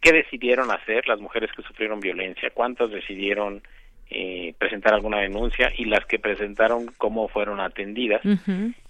qué 0.00 0.12
decidieron 0.12 0.70
hacer 0.70 1.06
las 1.06 1.20
mujeres 1.20 1.50
que 1.56 1.62
sufrieron 1.62 2.00
violencia, 2.00 2.50
cuántas 2.50 2.90
decidieron 2.90 3.62
eh, 4.08 4.54
presentar 4.58 4.94
alguna 4.94 5.18
denuncia 5.18 5.72
y 5.76 5.84
las 5.86 6.04
que 6.06 6.20
presentaron 6.20 6.86
cómo 6.96 7.26
fueron 7.26 7.60
atendidas. 7.60 8.22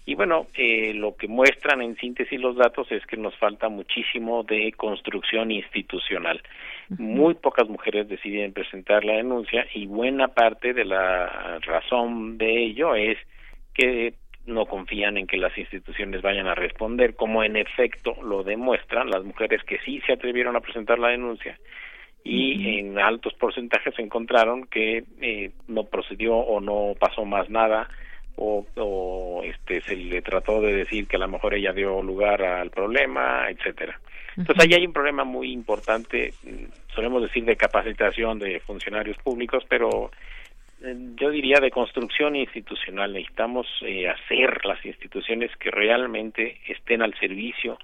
Y 0.05 0.15
bueno, 0.15 0.47
eh, 0.55 0.93
lo 0.95 1.17
que 1.17 1.27
muestran 1.27 1.81
en 1.81 1.97
síntesis 1.97 2.39
los 2.39 2.55
datos 2.57 2.93
es 2.93 3.05
que 3.07 3.17
nos 3.17 3.35
falta 3.37 3.69
muchísimo 3.69 4.43
de 4.43 4.73
construcción 4.73 5.51
institucional. 5.51 6.43
Muy 6.99 7.35
pocas 7.35 7.69
mujeres 7.69 8.09
deciden 8.09 8.53
presentar 8.53 9.05
la 9.05 9.15
denuncia 9.15 9.67
y 9.73 9.87
buena 9.87 10.29
parte 10.29 10.75
de 10.75 10.85
la 10.85 11.59
razón 11.61 12.37
de 12.37 12.65
ello 12.65 12.95
es 12.95 13.17
que 13.73 14.15
no 14.45 14.67
confían 14.67 15.17
en 15.17 15.27
que 15.27 15.39
las 15.39 15.57
instituciones 15.59 16.23
vayan 16.23 16.47
a 16.47 16.55
responder, 16.55 17.17
como 17.17 17.43
en 17.43 17.57
efecto 17.57 18.15
lo 18.23 18.45
demuestran 18.45 19.11
las 19.11 19.25
mujeres 19.25 19.63
que 19.65 19.79
sí 19.79 20.01
se 20.07 20.13
atrevieron 20.13 20.57
a 20.57 20.61
presentar 20.61 20.99
la 20.99 21.09
denuncia 21.09 21.59
y 22.29 22.79
en 22.79 22.99
altos 22.99 23.35
porcentajes 23.35 23.95
se 23.95 24.03
encontraron 24.03 24.67
que 24.67 25.05
eh, 25.21 25.53
no 25.69 25.85
procedió 25.85 26.35
o 26.35 26.61
no 26.61 26.95
pasó 26.99 27.25
más 27.25 27.49
nada 27.49 27.89
o, 28.37 28.67
o, 28.77 29.43
este 29.45 29.81
se 29.81 29.97
le 29.97 30.21
trató 30.23 30.61
de 30.61 30.73
decir 30.73 31.07
que 31.07 31.17
a 31.17 31.21
lo 31.21 31.29
mejor 31.29 31.55
ella 31.55 31.73
dio 31.73 32.03
lugar 32.03 32.43
al 32.43 32.71
problema, 32.71 33.49
etcétera. 33.49 33.99
Entonces 34.37 34.65
ahí 34.65 34.75
hay 34.75 34.87
un 34.87 34.93
problema 34.93 35.25
muy 35.25 35.53
importante, 35.53 36.35
mm, 36.43 36.93
solemos 36.95 37.23
decir 37.23 37.45
de 37.45 37.57
capacitación 37.57 38.39
de 38.39 38.61
funcionarios 38.61 39.17
públicos, 39.19 39.65
pero 39.69 40.11
eh, 40.83 40.95
yo 41.15 41.31
diría 41.31 41.61
de 41.61 41.71
construcción 41.71 42.37
institucional. 42.37 43.13
Necesitamos 43.13 43.67
eh, 43.83 44.09
hacer 44.09 44.67
las 44.67 44.85
instituciones 44.85 45.51
que 45.57 45.71
realmente 45.71 46.59
estén 46.69 47.01
al 47.01 47.15
servicio 47.19 47.79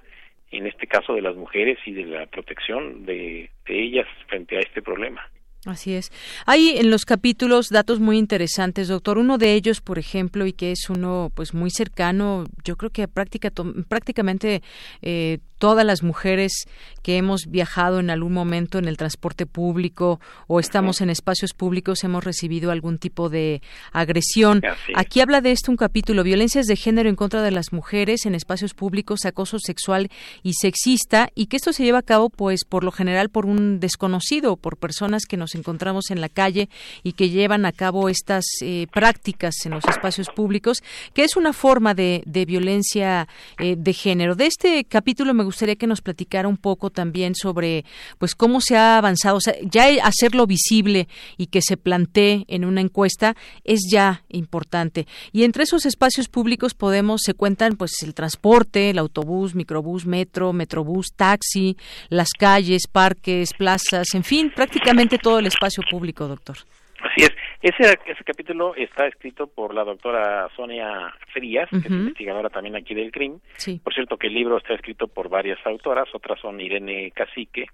en 0.52 0.66
este 0.66 0.86
caso 0.86 1.14
de 1.14 1.22
las 1.22 1.36
mujeres 1.36 1.78
y 1.86 1.92
de 1.92 2.04
la 2.04 2.26
protección 2.26 3.04
de, 3.04 3.50
ellas 3.66 4.06
frente 4.28 4.56
a 4.56 4.60
este 4.60 4.82
problema. 4.82 5.22
Así 5.64 5.94
es. 5.94 6.10
Hay 6.44 6.76
en 6.76 6.90
los 6.90 7.04
capítulos 7.04 7.68
datos 7.68 8.00
muy 8.00 8.18
interesantes, 8.18 8.88
doctor. 8.88 9.16
Uno 9.16 9.38
de 9.38 9.54
ellos, 9.54 9.80
por 9.80 9.98
ejemplo, 9.98 10.44
y 10.44 10.52
que 10.52 10.72
es 10.72 10.90
uno 10.90 11.30
pues 11.34 11.54
muy 11.54 11.70
cercano, 11.70 12.44
yo 12.64 12.76
creo 12.76 12.90
que 12.90 13.06
práctica, 13.06 13.50
prácticamente 13.88 14.60
eh, 15.02 15.38
todas 15.62 15.86
las 15.86 16.02
mujeres 16.02 16.66
que 17.04 17.16
hemos 17.16 17.46
viajado 17.46 18.00
en 18.00 18.10
algún 18.10 18.32
momento 18.32 18.78
en 18.78 18.88
el 18.88 18.96
transporte 18.96 19.46
público 19.46 20.18
o 20.48 20.58
estamos 20.58 21.00
en 21.00 21.08
espacios 21.08 21.52
públicos 21.52 22.02
hemos 22.02 22.24
recibido 22.24 22.72
algún 22.72 22.98
tipo 22.98 23.28
de 23.28 23.62
agresión. 23.92 24.60
Aquí 24.96 25.20
habla 25.20 25.40
de 25.40 25.52
esto 25.52 25.70
un 25.70 25.76
capítulo, 25.76 26.24
violencias 26.24 26.66
de 26.66 26.74
género 26.74 27.08
en 27.08 27.14
contra 27.14 27.42
de 27.42 27.52
las 27.52 27.72
mujeres 27.72 28.26
en 28.26 28.34
espacios 28.34 28.74
públicos, 28.74 29.24
acoso 29.24 29.60
sexual 29.60 30.10
y 30.42 30.54
sexista 30.54 31.28
y 31.36 31.46
que 31.46 31.58
esto 31.58 31.72
se 31.72 31.84
lleva 31.84 31.98
a 31.98 32.02
cabo 32.02 32.28
pues 32.28 32.64
por 32.64 32.82
lo 32.82 32.90
general 32.90 33.28
por 33.28 33.46
un 33.46 33.78
desconocido, 33.78 34.56
por 34.56 34.78
personas 34.78 35.26
que 35.26 35.36
nos 35.36 35.54
encontramos 35.54 36.10
en 36.10 36.20
la 36.20 36.28
calle 36.28 36.70
y 37.04 37.12
que 37.12 37.30
llevan 37.30 37.66
a 37.66 37.72
cabo 37.72 38.08
estas 38.08 38.46
eh, 38.62 38.88
prácticas 38.92 39.54
en 39.64 39.74
los 39.74 39.84
espacios 39.84 40.26
públicos, 40.34 40.82
que 41.14 41.22
es 41.22 41.36
una 41.36 41.52
forma 41.52 41.94
de, 41.94 42.24
violencia 42.48 43.28
eh, 43.60 43.76
de 43.78 43.92
género. 43.92 44.34
De 44.34 44.46
este 44.46 44.84
capítulo 44.84 45.34
me 45.34 45.44
gustaría 45.44 45.51
que 45.76 45.86
nos 45.86 46.00
platicara 46.00 46.48
un 46.48 46.56
poco 46.56 46.90
también 46.90 47.34
sobre 47.34 47.84
pues 48.18 48.34
cómo 48.34 48.60
se 48.60 48.76
ha 48.76 48.98
avanzado, 48.98 49.36
o 49.36 49.40
sea, 49.40 49.54
ya 49.62 49.86
hacerlo 50.04 50.46
visible 50.46 51.08
y 51.36 51.46
que 51.46 51.62
se 51.62 51.76
plantee 51.76 52.44
en 52.48 52.64
una 52.64 52.80
encuesta 52.80 53.36
es 53.64 53.80
ya 53.90 54.24
importante. 54.28 55.06
Y 55.32 55.44
entre 55.44 55.64
esos 55.64 55.86
espacios 55.86 56.28
públicos 56.28 56.74
podemos 56.74 57.22
se 57.24 57.34
cuentan 57.34 57.76
pues 57.76 58.02
el 58.02 58.14
transporte, 58.14 58.90
el 58.90 58.98
autobús, 58.98 59.54
microbús, 59.54 60.06
metro, 60.06 60.52
metrobús, 60.52 61.08
taxi, 61.14 61.76
las 62.08 62.30
calles, 62.30 62.86
parques, 62.90 63.50
plazas, 63.56 64.08
en 64.14 64.24
fin, 64.24 64.52
prácticamente 64.54 65.18
todo 65.18 65.38
el 65.38 65.46
espacio 65.46 65.82
público, 65.90 66.28
doctor. 66.28 66.58
Así 67.12 67.24
es. 67.24 67.32
Ese, 67.60 67.98
ese 68.06 68.24
capítulo 68.24 68.74
está 68.74 69.06
escrito 69.06 69.46
por 69.46 69.74
la 69.74 69.84
doctora 69.84 70.48
Sonia 70.56 71.14
Frías, 71.32 71.68
que 71.70 71.76
es 71.76 71.90
investigadora 71.90 72.48
también 72.48 72.74
aquí 72.74 72.94
del 72.94 73.12
CRIM. 73.12 73.38
Por 73.84 73.92
cierto, 73.92 74.16
que 74.16 74.28
el 74.28 74.34
libro 74.34 74.56
está 74.56 74.74
escrito 74.74 75.06
por 75.08 75.28
varias 75.28 75.58
autoras, 75.66 76.08
otras 76.14 76.40
son 76.40 76.60
Irene 76.60 77.10
Cacique, 77.12 77.66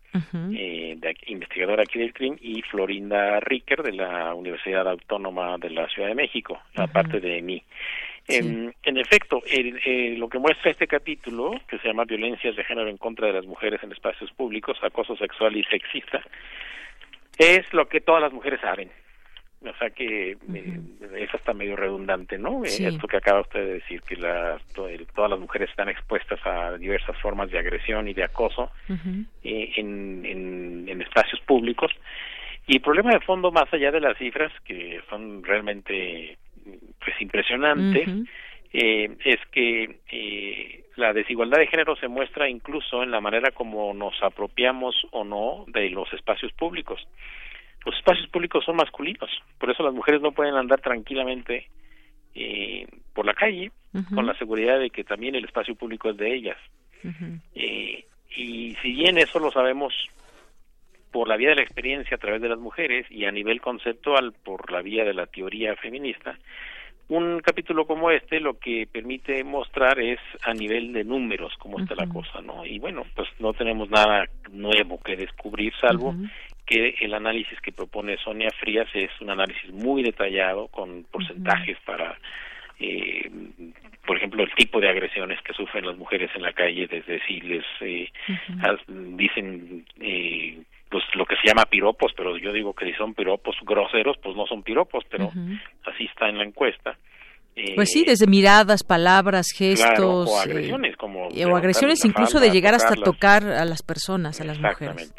eh, 0.52 0.98
investigadora 1.27 1.85
aquí 1.85 2.01
del 2.01 2.12
CRIM, 2.12 2.36
y 2.40 2.62
Florinda 2.62 3.39
Ricker, 3.40 3.82
de 3.82 3.93
la 3.93 4.35
Universidad 4.35 4.89
Autónoma 4.89 5.56
de 5.59 5.70
la 5.70 5.89
Ciudad 5.89 6.09
de 6.09 6.15
México, 6.16 6.59
aparte 6.74 7.20
de 7.20 7.40
mí. 7.40 7.62
En, 8.27 8.74
efecto, 8.98 9.40
lo 10.16 10.28
que 10.28 10.39
muestra 10.39 10.70
este 10.70 10.86
capítulo, 10.86 11.52
que 11.66 11.78
se 11.78 11.89
llama 11.89 12.05
Violencias 12.05 12.56
de 12.56 12.65
género 12.65 12.89
en 12.89 12.98
contra 12.98 13.28
de 13.28 13.35
las 13.35 13.47
mujeres 13.47 13.82
en 13.82 13.93
espacios 13.93 14.31
públicos, 14.32 14.77
acoso 14.82 15.16
sexual 15.16 15.56
y 15.56 15.65
sexista, 15.65 16.20
es 17.39 17.73
lo 17.73 17.89
que 17.89 18.01
todas 18.01 18.20
las 18.20 18.32
mujeres 18.32 18.60
saben. 18.60 18.90
O 19.60 19.76
sea 19.76 19.90
que 19.90 20.32
eh, 20.32 20.80
es 21.16 21.35
hasta 21.35 21.52
medio 21.52 21.74
redundante, 21.74 22.39
¿no? 22.39 22.64
Eh, 22.64 22.68
esto 22.68 23.09
que 23.09 23.16
acaba 23.16 23.40
usted 23.40 23.59
de 23.59 23.72
decir, 23.74 24.02
que 24.02 24.16
todas 24.16 25.30
las 25.30 25.40
mujeres 25.40 25.68
están 25.68 25.89
expuestas 25.89 26.39
a 26.47 26.76
diversas 26.78 27.16
formas 27.18 27.51
de 27.51 27.59
agresión 27.59 28.06
y 28.06 28.14
de 28.14 28.22
acoso 28.22 28.70
eh, 29.43 29.72
en, 29.76 30.24
en, 30.24 31.02
espacios 31.02 31.40
públicos. 31.40 31.90
Y 32.68 32.76
el 32.76 32.82
problema 32.82 33.10
de 33.10 33.20
fondo, 33.20 33.51
más 33.51 33.72
allá 33.72 33.90
de 33.90 34.01
las 34.01 34.16
cifras, 34.16 34.52
que 34.64 35.01
son 35.10 35.43
realmente 35.43 36.36
pues 36.64 37.20
impresionantes, 37.20 38.09
es 38.72 39.39
que 39.51 40.85
la 40.97 41.12
desigualdad 41.12 41.59
de 41.59 41.66
género 41.66 41.97
se 41.97 42.09
muestra 42.09 42.48
incluso 42.48 43.02
en 43.02 43.10
la 43.10 43.20
manera 43.20 43.51
como 43.51 43.93
nos 43.94 44.22
apropiamos 44.22 44.94
o 45.10 45.24
no 45.24 45.64
de 45.68 45.90
los 45.90 46.12
espacios 46.12 46.52
públicos 46.52 47.01
los 47.89 47.97
espacios 47.97 48.28
públicos 48.28 48.62
son 48.66 48.77
masculinos, 48.77 49.31
por 49.59 49.70
eso 49.70 49.82
las 49.82 49.94
mujeres 49.94 50.20
no 50.20 50.32
pueden 50.32 50.55
andar 50.55 50.78
tranquilamente 50.82 51.69
eh, 52.35 52.86
por 53.15 53.24
la 53.24 53.32
calle 53.32 53.73
con 54.15 54.27
la 54.27 54.35
seguridad 54.35 54.78
de 54.78 54.90
que 54.90 55.02
también 55.02 55.35
el 55.35 55.47
espacio 55.47 55.74
público 55.74 56.10
es 56.10 56.19
de 56.19 56.35
ellas. 56.35 56.59
eh, 57.55 58.05
y 58.36 58.77
si 58.82 58.93
bien 58.93 59.16
eso 59.16 59.39
lo 59.39 59.51
sabemos 59.51 59.94
por 61.10 61.28
la 61.28 61.39
vía 61.39 61.48
de 61.48 61.56
la 61.56 61.62
experiencia 61.62 62.16
a 62.16 62.20
través 62.20 62.43
de 62.43 62.51
las 62.51 62.59
mujeres 62.59 63.06
y 63.10 63.24
a 63.24 63.32
nivel 63.32 63.62
conceptual 63.62 64.35
por 64.44 64.70
la 64.70 64.82
vía 64.82 65.05
de 65.05 65.15
la 65.15 65.27
teoría 65.27 65.74
feminista, 65.77 66.39
un 67.09 67.40
capítulo 67.40 67.86
como 67.86 68.10
este 68.10 68.39
lo 68.39 68.59
que 68.59 68.86
permite 68.86 69.43
mostrar 69.44 69.98
es 69.98 70.20
a 70.43 70.52
nivel 70.52 70.93
de 70.93 71.05
números 71.05 71.55
cómo 71.59 71.81
está 71.81 71.94
la 71.94 72.06
cosa, 72.06 72.43
¿no? 72.43 72.66
Y 72.66 72.78
bueno, 72.78 73.05
pues 73.16 73.28
no 73.39 73.55
tenemos 73.55 73.89
nada 73.89 74.27
nuevo 74.52 75.01
que 75.01 75.16
descubrir 75.16 75.73
salvo 75.81 76.15
que 76.68 76.94
el 77.00 77.14
análisis 77.14 77.58
que 77.60 77.72
propone 77.72 78.18
Sonia 78.18 78.50
Frías 78.60 78.88
es 78.94 79.10
un 79.20 79.30
análisis 79.30 79.72
muy 79.72 80.02
detallado 80.02 80.68
con 80.68 81.04
porcentajes 81.04 81.78
para 81.84 82.18
eh, 82.78 83.30
por 84.06 84.16
ejemplo, 84.16 84.42
el 84.42 84.54
tipo 84.54 84.80
de 84.80 84.88
agresiones 84.88 85.38
que 85.42 85.52
sufren 85.52 85.84
las 85.84 85.96
mujeres 85.96 86.30
en 86.34 86.42
la 86.42 86.52
calle, 86.52 86.86
desde 86.86 87.20
si 87.26 87.40
les 87.40 87.64
eh, 87.82 88.10
dicen 88.88 89.84
eh, 90.00 90.62
pues 90.88 91.04
lo 91.14 91.26
que 91.26 91.36
se 91.36 91.48
llama 91.48 91.66
piropos, 91.66 92.12
pero 92.16 92.38
yo 92.38 92.52
digo 92.52 92.72
que 92.72 92.86
si 92.86 92.92
son 92.94 93.12
piropos 93.12 93.56
groseros, 93.66 94.16
pues 94.22 94.34
no 94.34 94.46
son 94.46 94.62
piropos, 94.62 95.04
pero 95.10 95.30
así 95.84 96.04
está 96.04 96.28
en 96.28 96.38
la 96.38 96.44
encuesta. 96.44 96.96
pues 97.74 97.90
sí, 97.90 98.04
desde 98.06 98.26
miradas, 98.26 98.82
palabras, 98.82 99.48
gestos. 99.54 100.30
o 100.30 100.40
agresiones, 100.40 100.96
como. 100.96 101.28
o 101.28 101.56
agresiones 101.56 102.02
incluso 102.06 102.40
de 102.40 102.50
llegar 102.50 102.74
hasta 102.74 102.94
tocar 102.94 103.44
a 103.44 103.66
las 103.66 103.82
personas, 103.82 104.40
a 104.40 104.44
las 104.44 104.58
mujeres. 104.58 105.12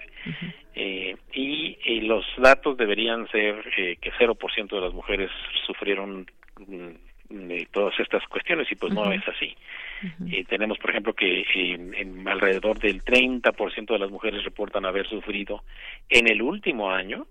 Eh, 0.82 1.18
y, 1.34 1.78
y, 1.84 2.02
los 2.02 2.26
datos 2.38 2.78
deberían 2.78 3.28
ser 3.28 3.66
eh, 3.76 3.98
que 4.00 4.14
0% 4.14 4.70
de 4.70 4.80
las 4.80 4.94
mujeres 4.94 5.30
sufrieron 5.68 6.26
mm, 6.58 7.64
todas 7.74 8.00
estas 8.00 8.26
cuestiones 8.28 8.72
y 8.72 8.76
pues 8.76 8.94
no 8.94 9.12
es 9.12 9.22
así. 9.28 9.54
Eh, 10.32 10.46
tenemos, 10.46 10.78
por 10.78 10.92
ejemplo, 10.92 11.14
que 11.14 11.44
en, 11.54 12.26
alrededor 12.26 12.80
del 12.80 13.04
30% 13.04 13.88
de 13.88 14.00
las 14.00 14.10
mujeres 14.10 14.42
reportan 14.46 14.86
haber 14.86 15.06
sufrido 15.06 15.64
en 16.08 16.30
el 16.30 16.42
último 16.42 16.92
año 16.92 17.28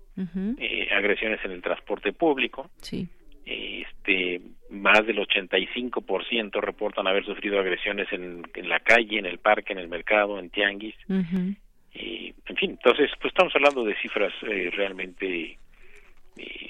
eh, 0.59 0.87
agresiones 0.91 1.39
en 1.43 1.51
el 1.51 1.63
transporte 1.63 2.13
público. 2.13 2.69
Sí. 2.77 3.07
Este, 3.47 4.41
más 4.69 5.07
del 5.07 5.17
85% 5.17 6.61
reportan 6.61 7.07
haber 7.07 7.25
sufrido 7.25 7.59
agresiones 7.59 8.07
en, 8.11 8.43
en, 8.53 8.69
la 8.69 8.79
calle, 8.79 9.17
en 9.17 9.25
el 9.25 9.39
parque, 9.39 9.73
en 9.73 9.79
el 9.79 9.87
mercado, 9.87 10.37
en 10.37 10.51
tianguis. 10.51 10.95
Y, 11.93 12.33
en 12.47 12.55
fin, 12.55 12.71
entonces, 12.71 13.09
pues 13.21 13.31
estamos 13.33 13.53
hablando 13.55 13.83
de 13.83 13.95
cifras 14.01 14.33
eh, 14.43 14.69
realmente 14.75 15.57
eh, 16.37 16.67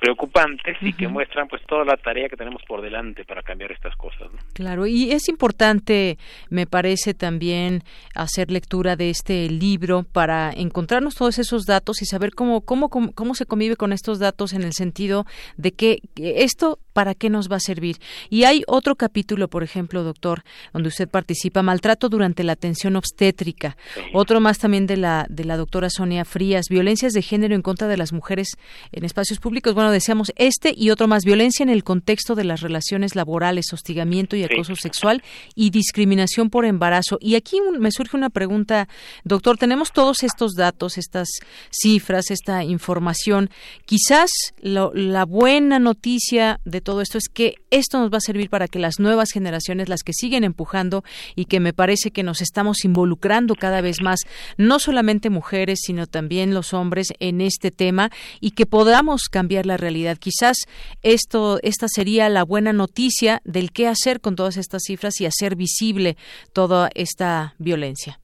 preocupantes 0.00 0.76
y 0.82 0.92
que 0.92 1.08
muestran 1.08 1.48
pues 1.48 1.62
toda 1.66 1.84
la 1.84 1.96
tarea 1.96 2.28
que 2.28 2.36
tenemos 2.36 2.62
por 2.68 2.82
delante 2.82 3.24
para 3.24 3.42
cambiar 3.42 3.72
estas 3.72 3.96
cosas. 3.96 4.28
Claro, 4.52 4.86
y 4.86 5.12
es 5.12 5.28
importante, 5.28 6.18
me 6.50 6.66
parece 6.66 7.14
también 7.14 7.82
hacer 8.14 8.50
lectura 8.50 8.96
de 8.96 9.10
este 9.10 9.48
libro 9.48 10.02
para 10.02 10.52
encontrarnos 10.52 11.14
todos 11.14 11.38
esos 11.38 11.64
datos 11.64 12.02
y 12.02 12.06
saber 12.06 12.32
cómo 12.32 12.60
cómo 12.60 12.90
cómo, 12.90 13.12
cómo 13.12 13.34
se 13.34 13.46
convive 13.46 13.76
con 13.76 13.92
estos 13.92 14.18
datos 14.18 14.52
en 14.52 14.62
el 14.62 14.72
sentido 14.72 15.24
de 15.56 15.72
que 15.72 16.00
esto 16.16 16.78
para 16.94 17.14
qué 17.14 17.28
nos 17.28 17.52
va 17.52 17.56
a 17.56 17.60
servir. 17.60 17.98
Y 18.30 18.44
hay 18.44 18.62
otro 18.66 18.96
capítulo, 18.96 19.48
por 19.48 19.62
ejemplo, 19.62 20.02
doctor, 20.02 20.44
donde 20.72 20.88
usted 20.88 21.08
participa, 21.08 21.62
maltrato 21.62 22.08
durante 22.08 22.42
la 22.44 22.52
atención 22.52 22.96
obstétrica. 22.96 23.76
Otro 24.14 24.40
más 24.40 24.58
también 24.58 24.86
de 24.86 24.96
la 24.96 25.26
de 25.28 25.44
la 25.44 25.56
doctora 25.56 25.90
Sonia 25.90 26.24
Frías, 26.24 26.66
violencias 26.70 27.12
de 27.12 27.20
género 27.20 27.54
en 27.54 27.62
contra 27.62 27.88
de 27.88 27.96
las 27.96 28.12
mujeres 28.12 28.48
en 28.92 29.04
espacios 29.04 29.40
públicos. 29.40 29.74
Bueno, 29.74 29.90
decíamos 29.90 30.32
este 30.36 30.72
y 30.74 30.90
otro 30.90 31.08
más, 31.08 31.24
violencia 31.24 31.62
en 31.62 31.68
el 31.68 31.84
contexto 31.84 32.34
de 32.34 32.44
las 32.44 32.60
relaciones 32.60 33.16
laborales, 33.16 33.72
hostigamiento 33.72 34.36
y 34.36 34.44
acoso 34.44 34.76
sexual 34.76 35.22
y 35.54 35.70
discriminación 35.70 36.48
por 36.48 36.64
embarazo. 36.64 37.18
Y 37.20 37.34
aquí 37.34 37.58
me 37.78 37.90
surge 37.90 38.16
una 38.16 38.30
pregunta, 38.30 38.88
doctor, 39.24 39.58
tenemos 39.58 39.92
todos 39.92 40.22
estos 40.22 40.52
datos, 40.54 40.96
estas 40.96 41.28
cifras, 41.70 42.30
esta 42.30 42.62
información. 42.62 43.50
Quizás 43.84 44.30
la 44.62 45.24
buena 45.24 45.78
noticia 45.80 46.60
de 46.64 46.80
todo 46.84 47.00
esto 47.00 47.18
es 47.18 47.28
que 47.28 47.56
esto 47.70 47.98
nos 47.98 48.12
va 48.12 48.18
a 48.18 48.20
servir 48.20 48.50
para 48.50 48.68
que 48.68 48.78
las 48.78 49.00
nuevas 49.00 49.30
generaciones, 49.32 49.88
las 49.88 50.02
que 50.02 50.12
siguen 50.12 50.44
empujando 50.44 51.02
y 51.34 51.46
que 51.46 51.58
me 51.58 51.72
parece 51.72 52.10
que 52.10 52.22
nos 52.22 52.40
estamos 52.40 52.84
involucrando 52.84 53.54
cada 53.54 53.80
vez 53.80 54.00
más, 54.02 54.20
no 54.56 54.78
solamente 54.78 55.30
mujeres, 55.30 55.80
sino 55.82 56.06
también 56.06 56.54
los 56.54 56.72
hombres 56.74 57.08
en 57.18 57.40
este 57.40 57.70
tema 57.70 58.10
y 58.40 58.52
que 58.52 58.66
podamos 58.66 59.28
cambiar 59.30 59.66
la 59.66 59.76
realidad. 59.76 60.18
Quizás 60.18 60.56
esto, 61.02 61.58
esta 61.62 61.88
sería 61.88 62.28
la 62.28 62.44
buena 62.44 62.72
noticia 62.72 63.40
del 63.44 63.72
qué 63.72 63.88
hacer 63.88 64.20
con 64.20 64.36
todas 64.36 64.56
estas 64.56 64.82
cifras 64.84 65.20
y 65.20 65.26
hacer 65.26 65.56
visible 65.56 66.16
toda 66.52 66.90
esta 66.94 67.54
violencia. 67.58 68.20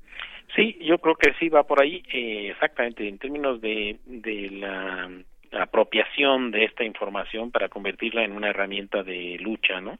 Sí, 0.54 0.76
yo 0.80 0.98
creo 0.98 1.14
que 1.14 1.32
sí 1.38 1.48
va 1.48 1.62
por 1.62 1.80
ahí, 1.80 2.02
eh, 2.12 2.48
exactamente, 2.50 3.08
en 3.08 3.18
términos 3.18 3.60
de, 3.60 3.98
de 4.06 4.50
la 4.50 5.08
apropiación 5.52 6.50
de 6.50 6.64
esta 6.64 6.84
información 6.84 7.50
para 7.50 7.68
convertirla 7.68 8.24
en 8.24 8.32
una 8.32 8.50
herramienta 8.50 9.02
de 9.02 9.38
lucha, 9.40 9.80
¿no? 9.80 9.98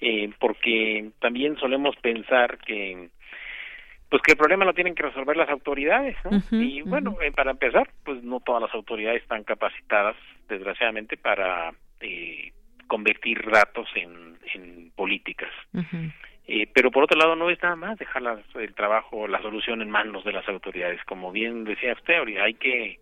Eh, 0.00 0.30
porque 0.38 1.10
también 1.20 1.56
solemos 1.56 1.96
pensar 1.96 2.58
que 2.58 3.08
pues 4.08 4.22
que 4.22 4.32
el 4.32 4.38
problema 4.38 4.64
lo 4.64 4.74
tienen 4.74 4.94
que 4.94 5.02
resolver 5.02 5.36
las 5.36 5.48
autoridades, 5.48 6.16
¿no? 6.24 6.38
y 6.52 6.82
bueno, 6.82 7.16
eh, 7.20 7.32
para 7.32 7.50
empezar, 7.50 7.90
pues 8.04 8.22
no 8.22 8.38
todas 8.38 8.62
las 8.62 8.72
autoridades 8.72 9.22
están 9.22 9.42
capacitadas, 9.42 10.14
desgraciadamente, 10.48 11.16
para 11.16 11.72
eh, 12.00 12.52
convertir 12.86 13.44
datos 13.50 13.88
en, 13.96 14.38
en 14.54 14.92
políticas. 14.94 15.50
Eh, 16.46 16.68
pero 16.72 16.90
por 16.90 17.04
otro 17.04 17.18
lado 17.18 17.34
no 17.34 17.48
es 17.50 17.60
nada 17.62 17.74
más 17.74 17.98
dejar 17.98 18.22
el 18.54 18.74
trabajo, 18.74 19.26
la 19.26 19.40
solución 19.40 19.80
en 19.80 19.90
manos 19.90 20.24
de 20.24 20.32
las 20.32 20.46
autoridades. 20.48 21.02
Como 21.04 21.32
bien 21.32 21.64
decía 21.64 21.94
usted, 21.94 22.22
hay 22.38 22.54
que 22.54 23.00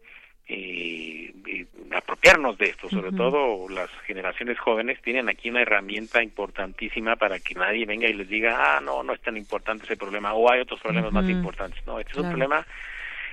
eh, 0.53 1.67
apropiarnos 1.95 2.57
de 2.59 2.67
esto, 2.67 2.89
sobre 2.89 3.13
todo 3.13 3.69
las 3.69 3.91
generaciones 4.07 4.59
jóvenes 4.59 5.01
tienen 5.03 5.29
aquí 5.29 5.51
una 5.51 5.63
herramienta 5.63 6.23
importantísima 6.23 7.17
para 7.17 7.39
que 7.39 7.55
nadie 7.55 7.85
venga 7.85 8.09
y 8.09 8.15
les 8.15 8.29
diga, 8.29 8.77
ah, 8.77 8.81
no, 8.81 9.03
no 9.03 9.13
es 9.13 9.21
tan 9.21 9.37
importante 9.37 9.85
ese 9.85 9.97
problema, 9.97 10.33
o 10.33 10.51
hay 10.51 10.61
otros 10.61 10.81
problemas 10.81 11.13
más 11.13 11.29
importantes. 11.29 11.85
No, 11.87 11.99
este 11.99 12.13
es 12.13 12.19
un 12.19 12.29
problema 12.29 12.67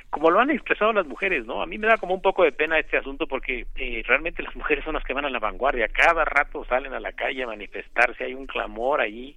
como 0.09 0.31
lo 0.31 0.39
han 0.39 0.49
expresado 0.49 0.91
las 0.91 1.05
mujeres, 1.05 1.45
¿no? 1.45 1.61
A 1.61 1.67
mí 1.67 1.77
me 1.77 1.87
da 1.87 1.97
como 1.97 2.15
un 2.15 2.21
poco 2.21 2.43
de 2.43 2.51
pena 2.51 2.79
este 2.79 2.97
asunto 2.97 3.27
porque 3.27 3.67
eh, 3.75 4.03
realmente 4.05 4.41
las 4.41 4.55
mujeres 4.55 4.83
son 4.83 4.95
las 4.95 5.03
que 5.03 5.13
van 5.13 5.25
a 5.25 5.29
la 5.29 5.39
vanguardia, 5.39 5.87
cada 5.87 6.25
rato 6.25 6.65
salen 6.65 6.93
a 6.93 6.99
la 6.99 7.13
calle 7.13 7.43
a 7.43 7.47
manifestarse, 7.47 8.23
hay 8.23 8.33
un 8.33 8.47
clamor 8.47 9.01
ahí, 9.01 9.35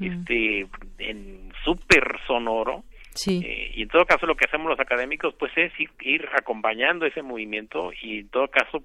este, 0.00 0.68
en 0.98 1.52
súper 1.64 2.20
sonoro, 2.28 2.84
Sí. 3.14 3.42
Eh, 3.44 3.72
y 3.74 3.82
en 3.82 3.88
todo 3.88 4.04
caso 4.04 4.26
lo 4.26 4.34
que 4.34 4.46
hacemos 4.46 4.68
los 4.68 4.80
académicos 4.80 5.34
pues 5.38 5.52
es 5.56 5.72
ir, 6.00 6.28
acompañando 6.36 7.06
ese 7.06 7.22
movimiento 7.22 7.92
y 8.02 8.20
en 8.20 8.28
todo 8.28 8.48
caso 8.48 8.84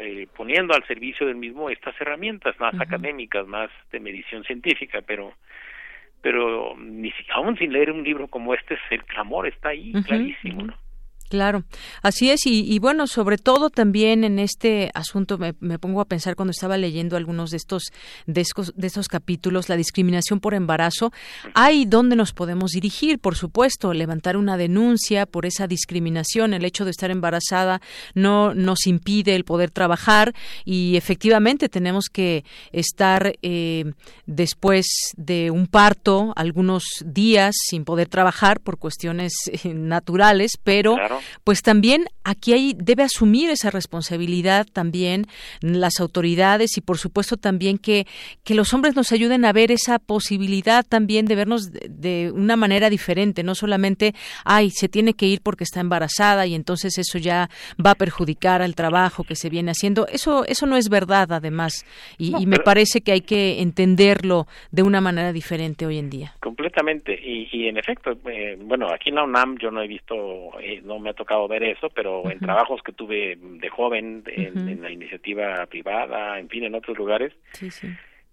eh, 0.00 0.28
poniendo 0.36 0.74
al 0.74 0.86
servicio 0.86 1.26
del 1.26 1.36
mismo 1.36 1.70
estas 1.70 1.98
herramientas 2.00 2.58
más 2.60 2.78
académicas, 2.78 3.46
más 3.46 3.70
de 3.90 4.00
medición 4.00 4.44
científica, 4.44 5.00
pero 5.06 5.32
pero 6.22 6.76
ni 6.76 7.12
aún 7.32 7.56
sin 7.56 7.72
leer 7.72 7.90
un 7.90 8.04
libro 8.04 8.28
como 8.28 8.52
este 8.54 8.76
el 8.90 9.04
clamor 9.04 9.46
está 9.46 9.70
ahí 9.70 9.92
clarísimo, 10.04 10.64
¿no? 10.64 10.74
Claro, 11.30 11.62
así 12.02 12.28
es 12.28 12.40
y, 12.44 12.76
bueno, 12.80 13.06
sobre 13.06 13.38
todo 13.38 13.70
también 13.70 14.24
en 14.24 14.40
este 14.40 14.90
asunto 14.94 15.38
me, 15.38 15.52
pongo 15.78 16.00
a 16.00 16.04
pensar 16.04 16.34
cuando 16.34 16.50
estaba 16.50 16.76
leyendo 16.76 17.16
algunos 17.16 17.52
de 17.52 17.56
estos 17.56 17.92
de 18.26 18.40
estos, 18.40 19.08
capítulos, 19.08 19.68
la 19.68 19.76
discriminación 19.76 20.40
por 20.40 20.54
embarazo, 20.54 21.12
hay 21.54 21.84
donde 21.84 22.16
nos 22.16 22.32
podemos 22.32 22.72
dirigir, 22.72 23.20
por 23.20 23.36
supuesto, 23.36 23.94
levantar 23.94 24.36
una 24.36 24.56
denuncia 24.56 25.24
por 25.24 25.46
esa 25.46 25.68
discriminación, 25.68 26.52
el 26.52 26.64
hecho 26.64 26.84
de 26.84 26.90
estar 26.90 27.12
embarazada 27.12 27.80
no 28.16 28.52
nos 28.52 28.88
impide 28.88 29.36
el 29.36 29.44
poder 29.44 29.70
trabajar 29.70 30.34
y 30.64 30.96
efectivamente 30.96 31.68
tenemos 31.68 32.06
que 32.08 32.44
estar 32.72 33.34
eh, 33.42 33.84
después 34.26 34.86
de 35.16 35.52
un 35.52 35.68
parto 35.68 36.32
algunos 36.34 36.82
días 37.04 37.54
sin 37.56 37.84
poder 37.84 38.08
trabajar 38.08 38.58
por 38.58 38.78
cuestiones 38.78 39.32
eh, 39.46 39.74
naturales, 39.74 40.58
pero 40.64 40.96
pues 41.44 41.62
también 41.62 42.06
aquí 42.24 42.52
hay, 42.52 42.74
debe 42.76 43.02
asumir 43.02 43.50
esa 43.50 43.70
responsabilidad 43.70 44.66
también 44.72 45.26
las 45.60 46.00
autoridades 46.00 46.76
y 46.76 46.80
por 46.80 46.98
supuesto 46.98 47.36
también 47.36 47.78
que, 47.78 48.06
que 48.44 48.54
los 48.54 48.72
hombres 48.74 48.96
nos 48.96 49.12
ayuden 49.12 49.44
a 49.44 49.52
ver 49.52 49.70
esa 49.70 49.98
posibilidad 49.98 50.84
también 50.86 51.26
de 51.26 51.34
vernos 51.34 51.70
de, 51.72 52.32
una 52.34 52.56
manera 52.56 52.90
diferente, 52.90 53.42
no 53.42 53.54
solamente, 53.54 54.14
ay, 54.44 54.70
se 54.70 54.88
tiene 54.88 55.14
que 55.14 55.26
ir 55.26 55.40
porque 55.42 55.64
está 55.64 55.80
embarazada 55.80 56.46
y 56.46 56.54
entonces 56.54 56.98
eso 56.98 57.18
ya 57.18 57.48
va 57.84 57.92
a 57.92 57.94
perjudicar 57.94 58.62
al 58.62 58.74
trabajo 58.74 59.24
que 59.24 59.36
se 59.36 59.50
viene 59.50 59.70
haciendo. 59.70 60.06
Eso, 60.08 60.44
eso 60.46 60.66
no 60.66 60.76
es 60.76 60.88
verdad 60.88 61.32
además 61.32 61.84
y, 62.18 62.46
me 62.50 62.58
parece 62.58 63.00
que 63.00 63.12
hay 63.12 63.20
que 63.20 63.60
entenderlo 63.60 64.46
de 64.72 64.82
una 64.82 65.00
manera 65.00 65.32
diferente 65.32 65.86
hoy 65.86 65.98
en 65.98 66.10
día. 66.10 66.34
Completamente 66.40 67.18
y, 67.22 67.48
y 67.52 67.68
en 67.68 67.76
efecto, 67.76 68.12
eh, 68.26 68.56
bueno, 68.60 68.88
aquí 68.92 69.10
en 69.10 69.16
la 69.16 69.24
UNAM 69.24 69.58
yo 69.58 69.70
no 69.70 69.82
he 69.82 69.86
visto, 69.86 70.14
eh, 70.60 70.80
no 70.84 70.98
me 70.98 71.09
ha 71.10 71.14
tocado 71.14 71.46
ver 71.48 71.62
eso, 71.62 71.88
pero 71.90 72.30
en 72.30 72.38
trabajos 72.40 72.82
que 72.82 72.92
tuve 72.92 73.36
de 73.40 73.68
joven, 73.68 74.22
en, 74.26 74.82
la 74.82 74.90
iniciativa 74.90 75.66
privada, 75.66 76.38
en 76.38 76.48
fin, 76.48 76.64
en 76.64 76.74
otros 76.74 76.96
lugares, 76.96 77.32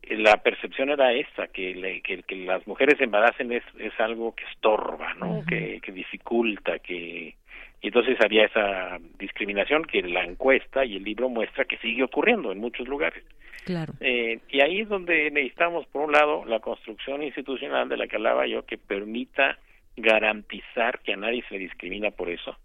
la 0.10 0.38
percepción 0.38 0.90
era 0.90 1.14
esa, 1.14 1.48
que, 1.48 2.02
que, 2.04 2.36
las 2.38 2.66
mujeres 2.68 3.00
embaracen 3.02 3.52
es, 3.52 3.64
es 3.78 3.94
algo 4.00 4.34
que 4.36 4.46
estorba, 4.46 5.14
¿no? 5.16 5.44
que, 5.48 5.80
que 5.82 5.92
dificulta, 5.92 6.80
que... 6.80 7.36
Y 7.80 7.88
entonces 7.88 8.18
había 8.24 8.46
esa 8.46 8.98
discriminación 9.20 9.86
que 9.86 10.02
la 10.02 10.24
encuesta 10.24 10.84
y 10.84 10.96
el 10.96 11.04
libro 11.04 11.30
muestra 11.30 11.66
que 11.66 11.78
sigue 11.78 12.04
ocurriendo 12.04 12.52
en 12.52 12.58
muchos 12.58 12.88
lugares. 12.88 13.24
Claro. 13.66 13.94
Eh, 14.00 14.40
y 14.50 14.62
ahí 14.62 14.82
es 14.82 14.90
donde 14.90 15.30
necesitamos, 15.30 15.86
por 15.88 16.04
un 16.04 16.14
lado, 16.14 16.44
la 16.46 16.60
construcción 16.60 17.22
institucional 17.22 17.88
de 17.88 17.98
la 17.98 18.08
que 18.08 18.16
hablaba 18.16 18.48
yo, 18.48 18.66
que 18.66 18.78
permita 18.78 19.60
garantizar 19.98 21.00
que 21.00 21.14
a 21.14 21.18
nadie 21.18 21.44
se 21.50 21.56
le 21.56 21.62
discrimina 21.62 22.12
por 22.12 22.30
eso. 22.30 22.56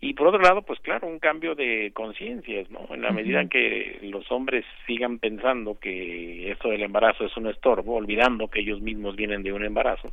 Y 0.00 0.12
por 0.14 0.28
otro 0.28 0.40
lado, 0.40 0.62
pues 0.62 0.78
claro, 0.80 1.08
un 1.08 1.18
cambio 1.18 1.54
de 1.54 1.90
conciencias, 1.94 2.70
¿no? 2.70 2.86
En 2.90 3.02
la 3.02 3.10
medida 3.10 3.40
en 3.40 3.48
que 3.48 3.98
los 4.02 4.30
hombres 4.30 4.64
sigan 4.86 5.18
pensando 5.18 5.78
que 5.80 6.50
esto 6.50 6.68
del 6.68 6.82
embarazo 6.82 7.24
es 7.24 7.36
un 7.36 7.48
estorbo, 7.48 7.96
olvidando 7.96 8.48
que 8.48 8.60
ellos 8.60 8.80
mismos 8.80 9.16
vienen 9.16 9.42
de 9.42 9.52
un 9.52 9.64
embarazo, 9.64 10.12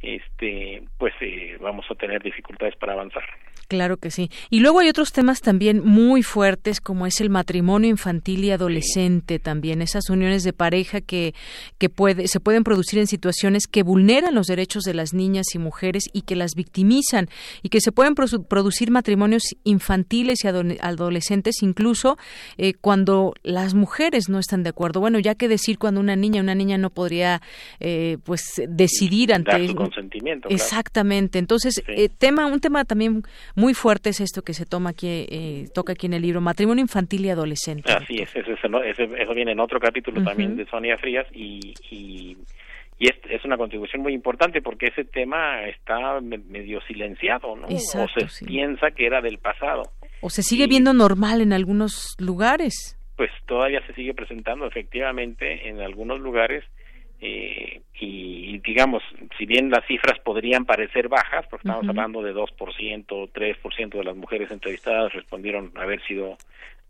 este, 0.00 0.82
pues 0.98 1.14
eh, 1.20 1.56
vamos 1.60 1.86
a 1.90 1.94
tener 1.94 2.22
dificultades 2.22 2.76
para 2.76 2.92
avanzar. 2.92 3.24
Claro 3.68 3.96
que 3.96 4.12
sí. 4.12 4.30
Y 4.48 4.60
luego 4.60 4.78
hay 4.78 4.88
otros 4.88 5.12
temas 5.12 5.40
también 5.40 5.84
muy 5.84 6.22
fuertes 6.22 6.80
como 6.80 7.04
es 7.04 7.20
el 7.20 7.30
matrimonio 7.30 7.90
infantil 7.90 8.44
y 8.44 8.52
adolescente 8.52 9.40
también, 9.40 9.82
esas 9.82 10.08
uniones 10.08 10.44
de 10.44 10.52
pareja 10.52 11.00
que, 11.00 11.34
que 11.78 11.88
puede, 11.88 12.28
se 12.28 12.38
pueden 12.38 12.62
producir 12.62 13.00
en 13.00 13.08
situaciones 13.08 13.66
que 13.66 13.82
vulneran 13.82 14.36
los 14.36 14.46
derechos 14.46 14.84
de 14.84 14.94
las 14.94 15.14
niñas 15.14 15.46
y 15.54 15.58
mujeres 15.58 16.04
y 16.12 16.22
que 16.22 16.36
las 16.36 16.54
victimizan 16.54 17.28
y 17.60 17.68
que 17.68 17.80
se 17.80 17.90
pueden 17.90 18.14
producir 18.14 18.92
matrimonios 18.92 19.42
infantiles 19.64 20.44
y 20.44 20.48
adolescentes 20.48 21.60
incluso 21.60 22.18
eh, 22.58 22.74
cuando 22.74 23.34
las 23.42 23.74
mujeres 23.74 24.28
no 24.28 24.38
están 24.38 24.62
de 24.62 24.70
acuerdo. 24.70 25.00
Bueno, 25.00 25.18
ya 25.18 25.34
que 25.34 25.48
decir 25.48 25.78
cuando 25.78 25.98
una 25.98 26.14
niña, 26.14 26.40
una 26.40 26.54
niña 26.54 26.78
no 26.78 26.90
podría 26.90 27.42
eh, 27.80 28.18
pues 28.24 28.62
decidir 28.68 29.34
ante... 29.34 29.74
Consentimiento. 29.88 30.48
Exactamente. 30.48 31.38
Entonces, 31.38 31.82
eh, 31.88 32.08
tema, 32.08 32.46
un 32.46 32.60
tema 32.60 32.84
también 32.84 33.22
muy 33.54 33.74
fuerte 33.74 34.10
es 34.10 34.20
esto 34.20 34.42
que 34.42 34.54
se 34.54 34.66
toma 34.66 34.90
aquí, 34.90 35.26
eh, 35.28 35.68
toca 35.74 35.92
aquí 35.92 36.06
en 36.06 36.14
el 36.14 36.22
libro, 36.22 36.40
matrimonio 36.40 36.82
infantil 36.82 37.24
y 37.26 37.30
adolescente. 37.30 37.92
Así 37.92 38.16
es, 38.16 38.34
eso, 38.34 38.52
eso, 38.52 39.34
viene 39.34 39.52
en 39.52 39.60
otro 39.60 39.80
capítulo 39.80 40.22
también 40.22 40.56
de 40.56 40.66
Sonia 40.66 40.96
Frías 40.98 41.26
y, 41.32 41.74
y, 41.90 42.36
y 42.98 43.08
es, 43.08 43.16
es, 43.28 43.44
una 43.44 43.56
contribución 43.56 44.02
muy 44.02 44.14
importante 44.14 44.62
porque 44.62 44.86
ese 44.86 45.04
tema 45.04 45.64
está 45.66 46.20
medio 46.20 46.80
silenciado, 46.82 47.56
¿no? 47.56 47.66
o 47.66 48.08
se 48.08 48.44
piensa 48.44 48.90
que 48.90 49.06
era 49.06 49.20
del 49.20 49.38
pasado. 49.38 49.82
O 50.20 50.30
se 50.30 50.42
sigue 50.42 50.66
viendo 50.66 50.92
normal 50.94 51.40
en 51.40 51.52
algunos 51.52 52.16
lugares. 52.18 52.98
Pues 53.16 53.30
todavía 53.46 53.80
se 53.86 53.94
sigue 53.94 54.14
presentando 54.14 54.66
efectivamente 54.66 55.68
en 55.68 55.80
algunos 55.80 56.20
lugares 56.20 56.64
eh, 57.26 57.80
y 57.98 58.58
digamos, 58.58 59.02
si 59.36 59.46
bien 59.46 59.70
las 59.70 59.84
cifras 59.86 60.18
podrían 60.20 60.64
parecer 60.64 61.08
bajas, 61.08 61.46
porque 61.48 61.66
estamos 61.66 61.88
hablando 61.88 62.22
de 62.22 62.34
2%, 62.34 63.06
3% 63.06 63.88
de 63.90 64.04
las 64.04 64.16
mujeres 64.16 64.50
entrevistadas 64.50 65.12
respondieron 65.12 65.72
haber 65.76 66.00
sido, 66.06 66.36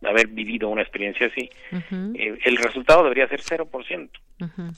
haber 0.03 0.27
vivido 0.27 0.69
una 0.69 0.83
experiencia 0.83 1.29
así, 1.29 1.49
eh, 1.73 2.39
el 2.45 2.57
resultado 2.57 3.05
debería 3.05 3.29
ser 3.29 3.41
0%. 3.41 4.11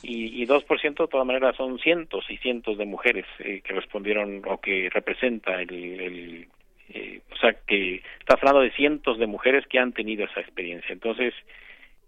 y, 0.03 0.43
y 0.43 0.47
2% 0.47 0.83
de 0.83 1.09
todas 1.09 1.27
maneras 1.27 1.57
son 1.57 1.79
cientos 1.79 2.25
y 2.29 2.37
cientos 2.37 2.79
de 2.79 2.85
mujeres 2.85 3.27
eh, 3.41 3.61
que 3.65 3.73
respondieron 3.73 4.43
o 4.47 4.61
que 4.61 4.89
representa 4.93 5.61
el, 5.61 5.73
el 5.73 6.49
eh, 6.91 7.21
o 7.33 7.37
sea 7.37 7.55
que 7.67 8.03
está 8.21 8.35
hablando 8.35 8.61
de 8.61 8.71
cientos 8.73 9.19
de 9.19 9.27
mujeres 9.27 9.67
que 9.67 9.79
han 9.79 9.93
tenido 9.93 10.25
esa 10.25 10.41
experiencia. 10.41 10.93
Entonces, 10.93 11.35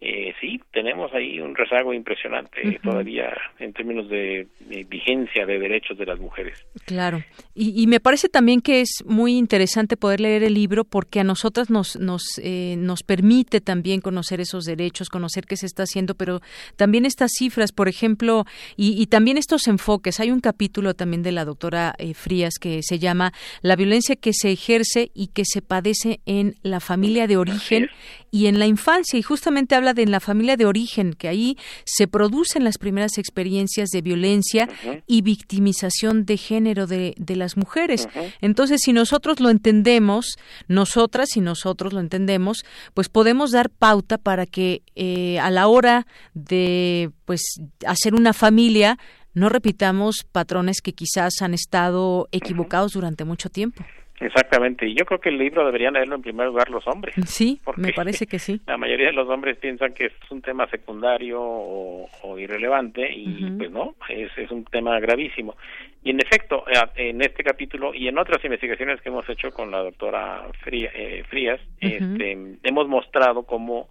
eh, 0.03 0.33
sí, 0.41 0.59
tenemos 0.73 1.13
ahí 1.13 1.41
un 1.41 1.55
rezago 1.55 1.93
impresionante 1.93 2.81
todavía 2.83 3.37
en 3.59 3.75
términos 3.75 4.09
de, 4.09 4.49
vigencia 4.89 5.45
de 5.45 5.59
derechos 5.59 5.99
de 5.99 6.07
las 6.07 6.19
mujeres. 6.19 6.65
Claro, 6.87 7.23
y, 7.55 7.87
me 7.87 8.01
parece 8.01 8.31
también 8.31 8.63
que 8.63 8.81
es 8.81 9.05
muy 9.05 9.37
interesante 9.37 9.99
poder 9.99 10.21
leer 10.21 10.43
el 10.43 10.55
libro 10.55 10.85
porque 10.85 11.21
a 11.21 11.25
nosotras 11.25 11.69
nos 11.69 11.97
nos 11.97 12.23
eh, 12.43 12.77
nos 12.79 13.03
permite 13.03 13.61
también 13.61 14.01
conocer 14.01 14.41
esos 14.41 14.65
derechos, 14.65 15.11
conocer 15.11 15.45
qué 15.45 15.57
se 15.57 15.67
está 15.67 15.83
haciendo, 15.83 16.15
pero 16.15 16.41
también 16.77 17.05
estas 17.05 17.33
cifras, 17.37 17.71
por 17.71 17.89
ejemplo, 17.89 18.47
y, 18.79 19.07
también 19.09 19.37
estos 19.37 19.67
enfoques. 19.67 20.19
Hay 20.19 20.31
un 20.31 20.41
capítulo 20.41 20.95
también 20.95 21.23
de 21.23 21.33
la 21.33 21.45
doctora 21.45 21.95
eh, 21.99 22.15
Frías 22.15 22.55
que 22.59 22.83
se 22.83 22.99
llama 22.99 23.35
La 23.61 23.77
violencia 23.77 24.17
que 24.17 24.33
se 24.33 24.51
ejerce 24.51 25.11
y 25.13 25.27
que 25.29 25.45
se 25.45 25.61
padece 25.61 26.21
en 26.25 26.55
la 26.63 26.81
familia 26.81 27.27
de 27.27 27.37
origen 27.37 27.91
y 28.31 28.47
en 28.47 28.59
la 28.59 28.67
infancia, 28.67 29.19
y 29.19 29.23
justamente 29.23 29.75
habla 29.75 29.90
de 29.95 30.07
la 30.07 30.21
familia 30.21 30.57
de 30.57 30.67
origen, 30.67 31.13
que 31.15 31.29
ahí 31.29 31.57
se 31.85 32.07
producen 32.07 32.65
las 32.65 32.79
primeras 32.79 33.19
experiencias 33.19 33.91
de 33.91 34.03
violencia 34.03 34.69
y 35.07 35.23
victimización 35.23 36.25
de 36.25 36.37
género 36.37 36.87
de, 36.87 37.15
de 37.17 37.37
las 37.37 37.57
mujeres. 37.57 38.09
Entonces, 38.41 38.81
si 38.83 38.93
nosotros 38.93 39.41
lo 39.41 39.51
entendemos, 39.51 40.37
nosotras 40.69 41.37
y 41.37 41.41
nosotros 41.41 41.93
lo 41.93 42.01
entendemos, 42.01 42.65
pues 42.95 43.09
podemos 43.09 43.51
dar 43.51 43.71
pauta 43.71 44.19
para 44.19 44.47
que 44.47 44.83
eh, 44.95 45.39
a 45.39 45.51
la 45.51 45.69
hora 45.69 46.07
de 46.35 47.11
pues 47.25 47.61
hacer 47.87 48.15
una 48.15 48.33
familia 48.33 48.99
no 49.33 49.49
repitamos 49.49 50.27
patrones 50.31 50.81
que 50.81 50.93
quizás 50.93 51.41
han 51.41 51.55
estado 51.55 52.29
equivocados 52.33 52.93
durante 52.93 53.25
mucho 53.25 53.49
tiempo. 53.49 53.85
Exactamente, 54.21 54.87
y 54.87 54.95
yo 54.95 55.07
creo 55.07 55.19
que 55.19 55.31
el 55.31 55.39
libro 55.39 55.65
deberían 55.65 55.95
leerlo 55.95 56.15
en 56.15 56.23
primer 56.23 56.47
lugar 56.47 56.69
los 56.69 56.87
hombres. 56.87 57.15
Sí, 57.27 57.59
me 57.77 57.93
parece 57.97 58.27
que 58.27 58.39
sí. 58.39 58.61
La 58.67 58.77
mayoría 58.77 59.07
de 59.07 59.13
los 59.15 59.29
hombres 59.29 59.57
piensan 59.57 59.95
que 59.95 60.07
es 60.07 60.13
un 60.31 60.43
tema 60.43 60.69
secundario 60.69 61.41
o, 61.41 62.09
irrelevante 62.39 63.11
y 63.13 63.51
pues 63.59 63.71
no, 63.71 63.95
es, 64.09 64.31
es 64.37 64.51
un 64.51 64.65
tema 64.65 64.99
gravísimo. 65.01 65.57
Y 66.03 66.11
en 66.11 66.21
efecto, 66.21 66.65
eh, 66.69 67.09
en 67.09 67.21
este 67.21 67.43
capítulo 67.43 67.95
y 67.95 68.09
en 68.09 68.19
otras 68.19 68.43
investigaciones 68.45 69.01
que 69.01 69.09
hemos 69.11 69.29
hecho 69.29 69.51
con 69.51 69.71
la 69.71 69.83
doctora 69.83 70.47
eh, 70.67 71.25
Frías, 71.29 71.61
este, 71.81 72.57
hemos 72.63 72.89
mostrado 72.89 73.43
cómo 73.43 73.89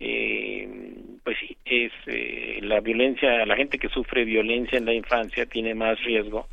eh, 0.00 0.68
pues 1.28 1.40
sí, 1.40 1.58
es 1.66 1.92
eh, 2.06 2.58
la 2.62 2.80
violencia, 2.80 3.44
la 3.44 3.54
gente 3.54 3.78
que 3.78 3.90
sufre 3.90 4.24
violencia 4.24 4.78
en 4.78 4.86
la 4.86 4.94
infancia 4.94 5.44
tiene 5.44 5.74
más 5.74 6.02
riesgo. 6.02 6.48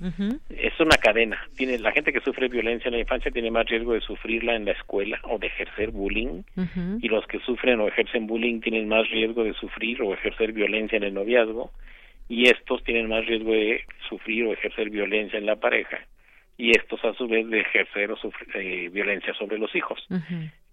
Es 0.50 0.78
una 0.82 0.98
cadena. 0.98 1.42
Tiene 1.56 1.80
la 1.80 1.94
gente 1.94 2.12
que 2.12 2.20
sufre 2.20 2.50
violencia 2.50 2.90
en 2.90 2.96
la 2.96 3.00
infancia 3.00 3.32
tiene 3.32 3.52
más 3.52 3.68
riesgo 3.68 3.94
de 3.94 4.02
sufrirla 4.02 4.54
en 4.54 4.66
la 4.66 4.74
escuela 4.74 5.22
o 5.24 5.38
de 5.38 5.48
ejercer 5.48 5.92
bullying 5.92 6.44
y 7.02 7.08
los 7.08 7.26
que 7.26 7.40
sufren 7.40 7.80
o 7.80 7.88
ejercen 7.88 8.28
bullying 8.28 8.60
tienen 8.60 8.90
más 8.90 9.10
riesgo 9.10 9.46
de 9.46 9.54
sufrir 9.54 10.02
o 10.02 10.14
ejercer 10.14 10.52
violencia 10.52 10.98
en 10.98 11.04
el 11.04 11.14
noviazgo 11.14 11.72
y 12.28 12.50
estos 12.50 12.84
tienen 12.84 13.08
más 13.08 13.26
riesgo 13.26 13.54
de 13.54 13.86
sufrir 14.10 14.44
o 14.44 14.52
ejercer 14.52 14.90
violencia 14.90 15.40
en 15.40 15.46
la 15.46 15.56
pareja 15.56 16.00
y 16.58 16.72
estos 16.72 17.00
a 17.06 17.14
su 17.14 17.30
vez 17.30 17.48
de 17.48 17.62
ejercer 17.62 18.12
o 18.12 18.18
sufrir 18.18 18.50
eh, 18.56 18.90
violencia 18.90 19.34
sobre 19.36 19.58
los 19.58 19.74
hijos. 19.74 20.06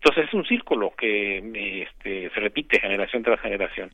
Entonces 0.05 0.27
es 0.29 0.35
un 0.35 0.45
círculo 0.45 0.93
que 0.99 1.39
este, 1.83 2.29
se 2.31 2.41
repite 2.41 2.81
generación 2.81 3.23
tras 3.23 3.41
generación, 3.41 3.91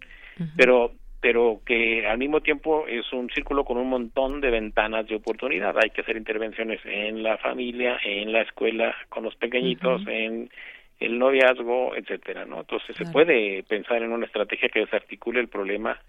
pero 0.57 0.93
pero 1.21 1.61
que 1.67 2.07
al 2.07 2.17
mismo 2.17 2.41
tiempo 2.41 2.87
es 2.87 3.13
un 3.13 3.29
círculo 3.31 3.65
con 3.65 3.77
un 3.77 3.89
montón 3.89 4.41
de 4.41 4.51
ventanas 4.51 5.07
de 5.09 5.17
oportunidad. 5.17 5.77
Hay 5.77 5.91
que 5.91 6.03
hacer 6.03 6.17
intervenciones 6.17 6.81
en 6.85 7.25
la 7.25 7.37
familia, 7.39 7.99
en 8.05 8.33
la 8.33 8.43
escuela, 8.43 8.95
con 9.09 9.25
los 9.25 9.35
pequeñitos, 9.35 10.01
en 10.07 10.49
el 11.01 11.19
noviazgo, 11.19 11.95
etcétera, 11.97 12.45
¿no? 12.45 12.61
Entonces 12.61 12.97
se 12.97 13.05
puede 13.07 13.65
pensar 13.65 14.03
en 14.03 14.13
una 14.13 14.27
estrategia 14.27 14.69
que 14.69 14.81
desarticule 14.81 15.41
el 15.41 15.49
problema 15.49 16.01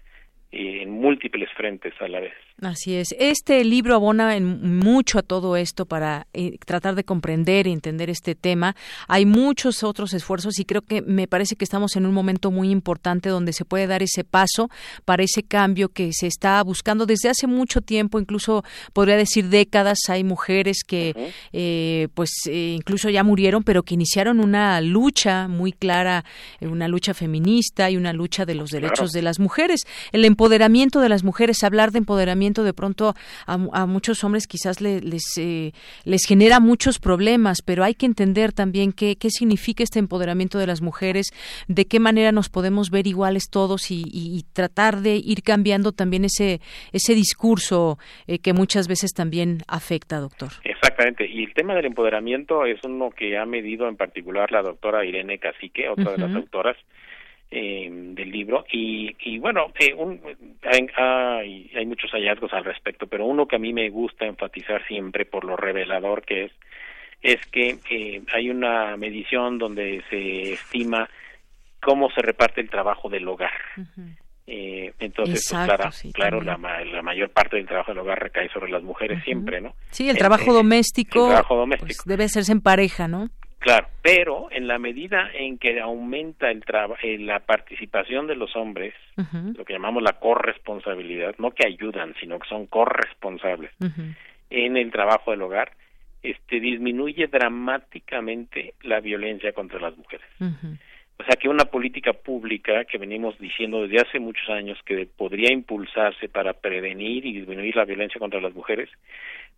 en 0.52 0.90
múltiples 0.90 1.50
frentes 1.56 1.92
a 2.00 2.08
la 2.08 2.20
vez. 2.20 2.34
Así 2.62 2.94
es. 2.94 3.14
Este 3.18 3.64
libro 3.64 3.94
abona 3.94 4.36
en 4.36 4.78
mucho 4.78 5.18
a 5.18 5.22
todo 5.22 5.56
esto 5.56 5.86
para 5.86 6.26
eh, 6.34 6.58
tratar 6.66 6.94
de 6.94 7.04
comprender 7.04 7.66
y 7.66 7.72
entender 7.72 8.10
este 8.10 8.34
tema. 8.34 8.76
Hay 9.08 9.24
muchos 9.24 9.82
otros 9.82 10.12
esfuerzos 10.12 10.58
y 10.58 10.66
creo 10.66 10.82
que 10.82 11.00
me 11.00 11.26
parece 11.26 11.56
que 11.56 11.64
estamos 11.64 11.96
en 11.96 12.04
un 12.04 12.12
momento 12.12 12.50
muy 12.50 12.70
importante 12.70 13.30
donde 13.30 13.54
se 13.54 13.64
puede 13.64 13.86
dar 13.86 14.02
ese 14.02 14.24
paso 14.24 14.68
para 15.06 15.22
ese 15.22 15.42
cambio 15.42 15.88
que 15.88 16.12
se 16.12 16.26
está 16.26 16.62
buscando 16.62 17.06
desde 17.06 17.30
hace 17.30 17.46
mucho 17.46 17.80
tiempo, 17.80 18.20
incluso 18.20 18.62
podría 18.92 19.16
decir 19.16 19.48
décadas. 19.48 19.98
Hay 20.08 20.22
mujeres 20.22 20.84
que, 20.86 21.32
eh, 21.54 22.08
pues, 22.12 22.30
eh, 22.46 22.74
incluso 22.76 23.08
ya 23.08 23.24
murieron, 23.24 23.62
pero 23.62 23.84
que 23.84 23.94
iniciaron 23.94 24.38
una 24.38 24.82
lucha 24.82 25.48
muy 25.48 25.72
clara, 25.72 26.26
una 26.60 26.88
lucha 26.88 27.14
feminista 27.14 27.90
y 27.90 27.96
una 27.96 28.12
lucha 28.12 28.44
de 28.44 28.54
los 28.54 28.70
derechos 28.70 29.12
de 29.12 29.22
las 29.22 29.38
mujeres. 29.38 29.86
El 30.12 30.26
empoderamiento 30.26 31.00
de 31.00 31.08
las 31.08 31.24
mujeres, 31.24 31.64
hablar 31.64 31.90
de 31.90 31.98
empoderamiento 31.98 32.49
de 32.50 32.74
pronto 32.74 33.14
a, 33.46 33.86
muchos 33.86 34.24
hombres 34.24 34.46
quizás 34.46 34.80
les, 34.80 35.24
eh, 35.38 35.72
les 36.04 36.24
genera 36.26 36.60
muchos 36.60 36.98
problemas, 36.98 37.62
pero 37.64 37.84
hay 37.84 37.94
que 37.94 38.06
entender 38.06 38.52
también 38.52 38.92
qué, 38.92 39.16
qué 39.16 39.30
significa 39.30 39.82
este 39.82 39.98
empoderamiento 39.98 40.58
de 40.58 40.66
las 40.66 40.82
mujeres, 40.82 41.30
de 41.68 41.86
qué 41.86 42.00
manera 42.00 42.32
nos 42.32 42.48
podemos 42.48 42.90
ver 42.90 43.06
iguales 43.06 43.50
todos 43.50 43.90
y, 43.90 44.44
tratar 44.52 44.96
de 44.96 45.16
ir 45.16 45.42
cambiando 45.42 45.92
también 45.92 46.24
ese, 46.24 46.60
ese 46.92 47.14
discurso 47.14 47.98
eh, 48.26 48.38
que 48.38 48.52
muchas 48.52 48.88
veces 48.88 49.12
también 49.12 49.58
afecta, 49.68 50.18
doctor. 50.18 50.48
Exactamente, 50.64 51.26
y 51.26 51.44
el 51.44 51.54
tema 51.54 51.74
del 51.74 51.86
empoderamiento 51.86 52.64
es 52.66 52.82
uno 52.84 53.10
que 53.10 53.38
ha 53.38 53.46
medido 53.46 53.88
en 53.88 53.96
particular 53.96 54.50
la 54.50 54.62
doctora 54.62 55.04
Irene 55.04 55.38
Cacique, 55.38 55.88
otra 55.88 56.12
de 56.12 56.18
las 56.18 56.34
autoras, 56.34 56.76
eh, 57.50 57.88
del 57.90 58.30
libro 58.30 58.64
y, 58.70 59.16
y 59.20 59.38
bueno 59.38 59.72
eh, 59.78 59.92
un, 59.94 60.20
hay, 60.62 61.70
hay, 61.74 61.86
muchos 61.86 62.10
hallazgos 62.12 62.52
al 62.52 62.64
respecto 62.64 63.08
pero 63.08 63.26
uno 63.26 63.46
que 63.46 63.56
a 63.56 63.58
mí 63.58 63.72
me 63.72 63.90
gusta 63.90 64.24
enfatizar 64.24 64.86
siempre 64.86 65.24
por 65.24 65.44
lo 65.44 65.56
revelador 65.56 66.22
que 66.22 66.44
es 66.44 66.52
es 67.22 67.44
que 67.46 67.78
eh, 67.90 68.22
hay 68.32 68.50
una 68.50 68.96
medición 68.96 69.58
donde 69.58 70.02
se 70.08 70.52
estima 70.52 71.08
cómo 71.82 72.10
se 72.10 72.22
reparte 72.22 72.60
el 72.60 72.70
trabajo 72.70 73.08
del 73.08 73.26
hogar 73.26 73.50
eh, 74.46 74.92
entonces, 74.98 75.46
pues, 75.48 75.64
claro, 75.64 75.90
claro 76.12 76.40
la, 76.40 76.56
la, 76.84 77.02
mayor 77.02 77.30
parte 77.30 77.56
del 77.56 77.66
trabajo 77.66 77.92
del 77.92 78.00
hogar 78.00 78.20
recae 78.20 78.48
sobre 78.48 78.72
las 78.72 78.82
mujeres 78.82 79.22
siempre, 79.22 79.60
¿no? 79.60 79.74
Sí, 79.90 80.08
el 80.08 80.18
trabajo 80.18 80.52
doméstico, 80.52 81.26
el 81.26 81.28
trabajo 81.28 81.56
doméstico. 81.56 81.86
Pues, 81.86 82.04
debe 82.04 82.24
hacerse 82.24 82.50
en 82.50 82.60
pareja, 82.60 83.06
¿no? 83.06 83.30
Claro, 83.60 83.88
pero 84.00 84.48
en 84.50 84.66
la 84.66 84.78
medida 84.78 85.30
en 85.34 85.58
que 85.58 85.80
aumenta 85.80 86.50
el 86.50 86.64
eh, 87.02 87.18
la 87.18 87.40
participación 87.40 88.26
de 88.26 88.34
los 88.34 88.56
hombres, 88.56 88.94
lo 89.54 89.66
que 89.66 89.74
llamamos 89.74 90.02
la 90.02 90.14
corresponsabilidad, 90.14 91.34
no 91.36 91.50
que 91.50 91.66
ayudan, 91.66 92.14
sino 92.18 92.38
que 92.38 92.48
son 92.48 92.66
corresponsables 92.66 93.70
en 94.48 94.76
el 94.78 94.90
trabajo 94.90 95.30
del 95.30 95.42
hogar, 95.42 95.72
este 96.22 96.58
disminuye 96.58 97.26
dramáticamente 97.26 98.74
la 98.82 99.00
violencia 99.00 99.52
contra 99.52 99.78
las 99.78 99.96
mujeres. 99.96 100.26
O 101.20 101.24
sea 101.24 101.36
que 101.36 101.50
una 101.50 101.66
política 101.66 102.14
pública 102.14 102.86
que 102.86 102.96
venimos 102.96 103.38
diciendo 103.38 103.82
desde 103.82 104.00
hace 104.00 104.18
muchos 104.18 104.48
años 104.48 104.78
que 104.86 105.06
podría 105.06 105.52
impulsarse 105.52 106.30
para 106.30 106.54
prevenir 106.54 107.26
y 107.26 107.34
disminuir 107.34 107.76
la 107.76 107.84
violencia 107.84 108.18
contra 108.18 108.40
las 108.40 108.54
mujeres, 108.54 108.88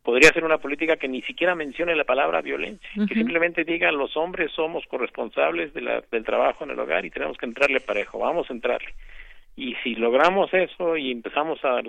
podría 0.03 0.31
ser 0.31 0.45
una 0.45 0.59
política 0.59 0.97
que 0.97 1.09
ni 1.09 1.23
siquiera 1.23 1.55
mencione 1.55 1.95
la 1.95 2.05
palabra 2.05 2.43
violencia, 2.43 2.89
que 3.07 3.15
simplemente 3.15 3.65
diga 3.65 3.93
los 3.93 4.17
hombres 4.17 4.51
somos 4.53 4.85
corresponsables 4.87 5.73
de 5.75 5.81
la, 5.81 6.03
del 6.11 6.25
trabajo 6.25 6.65
en 6.65 6.71
el 6.71 6.81
hogar 6.81 7.05
y 7.05 7.11
tenemos 7.11 7.39
que 7.39 7.47
entrarle 7.47 7.81
parejo, 7.81 8.19
vamos 8.19 8.51
a 8.51 8.53
entrarle. 8.53 8.95
Y 9.55 9.75
si 9.83 9.95
logramos 9.95 10.53
eso 10.53 10.97
y 10.97 11.13
empezamos 11.13 11.61
a, 11.65 11.83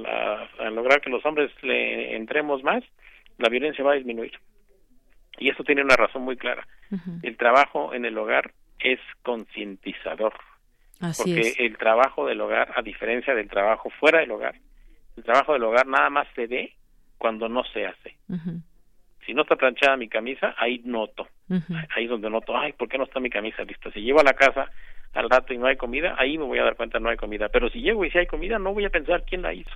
lograr 0.70 1.02
que 1.02 1.10
los 1.10 1.26
hombres 1.26 1.52
le 1.64 2.16
entremos 2.16 2.62
más, 2.62 2.84
la 3.38 3.50
violencia 3.50 3.84
va 3.84 3.94
a 3.94 3.96
disminuir. 3.96 4.34
Y 5.40 5.50
eso 5.50 5.64
tiene 5.64 5.82
una 5.82 5.96
razón 5.96 6.24
muy 6.24 6.38
clara. 6.38 6.68
El 7.24 7.38
trabajo 7.38 7.94
en 7.94 8.06
el 8.06 8.18
hogar 8.18 8.52
es 8.80 9.00
concientizador. 9.24 10.34
porque 11.00 11.54
el 11.58 11.78
trabajo 11.78 12.28
del 12.28 12.42
hogar, 12.42 12.72
a 12.76 12.82
diferencia 12.84 13.34
del 13.34 13.50
trabajo 13.50 13.90
fuera 13.90 14.20
del 14.20 14.32
hogar, 14.32 14.56
el 15.18 15.24
trabajo 15.24 15.54
del 15.54 15.64
hogar 15.64 15.88
nada 15.88 16.10
más 16.10 16.28
se 16.36 16.48
ve 16.48 16.74
cuando 17.24 17.48
no 17.48 17.64
se 17.64 17.86
hace. 17.86 18.18
Si 19.26 19.34
no 19.34 19.44
está 19.44 19.56
planchada 19.56 19.96
mi 19.96 20.10
camisa, 20.10 20.54
ahí 20.58 20.82
noto. 20.84 21.26
Ahí 21.96 22.04
es 22.04 22.10
donde 22.10 22.30
noto, 22.30 22.58
ay, 22.58 22.74
¿por 22.74 22.90
qué 22.90 22.98
no 22.98 23.06
está 23.06 23.22
mi 23.22 23.30
camisa 23.30 23.64
lista? 23.64 23.90
Si 23.92 24.02
llego 24.02 24.20
a 24.20 24.26
la 24.26 24.34
casa 24.34 24.70
al 25.14 25.30
rato 25.30 25.54
y 25.54 25.58
no 25.58 25.68
hay 25.68 25.78
comida, 25.78 26.16
ahí 26.18 26.38
me 26.38 26.44
voy 26.44 26.60
a 26.60 26.66
dar 26.66 26.76
cuenta 26.76 27.00
no 27.00 27.08
hay 27.08 27.16
comida. 27.16 27.48
Pero 27.48 27.70
si 27.70 27.80
llego 27.80 28.04
y 28.04 28.12
si 28.12 28.18
hay 28.18 28.28
comida, 28.28 28.60
no 28.60 28.74
voy 28.74 28.84
a 28.84 28.90
pensar 28.90 29.24
quién 29.24 29.42
la 29.42 29.54
hizo. 29.54 29.72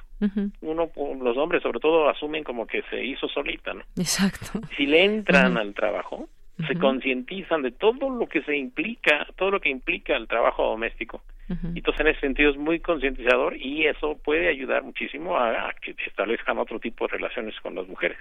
Uno, 0.60 0.92
los 1.22 1.38
hombres 1.38 1.64
sobre 1.64 1.80
todo 1.80 2.10
asumen 2.10 2.44
como 2.44 2.68
que 2.68 2.82
se 2.90 3.02
hizo 3.02 3.30
solita, 3.30 3.74
¿no? 3.74 3.84
Exacto. 3.96 4.60
Si 4.76 4.86
le 4.86 5.06
entran 5.06 5.58
al 5.58 5.74
trabajo, 5.74 6.28
se 6.68 6.76
concientizan 6.76 7.62
de 7.62 7.72
todo 7.72 8.10
lo 8.10 8.28
que 8.28 8.42
se 8.42 8.58
implica, 8.58 9.26
todo 9.38 9.52
lo 9.52 9.62
que 9.62 9.70
implica 9.70 10.18
el 10.18 10.28
trabajo 10.28 10.64
doméstico. 10.64 11.22
Entonces, 11.50 12.02
en 12.02 12.08
ese 12.08 12.20
sentido 12.20 12.52
es 12.52 12.58
muy 12.58 12.80
concientizador 12.80 13.56
y 13.56 13.86
eso 13.86 14.18
puede 14.18 14.50
ayudar 14.50 14.84
muchísimo 14.84 15.38
a, 15.38 15.74
que 15.82 15.94
se 15.94 16.10
establezcan 16.10 16.58
otro 16.58 16.80
tipo 16.80 17.06
de 17.06 17.14
relaciones 17.18 17.56
con 17.62 17.76
las 17.76 17.88
mujeres. 17.88 18.18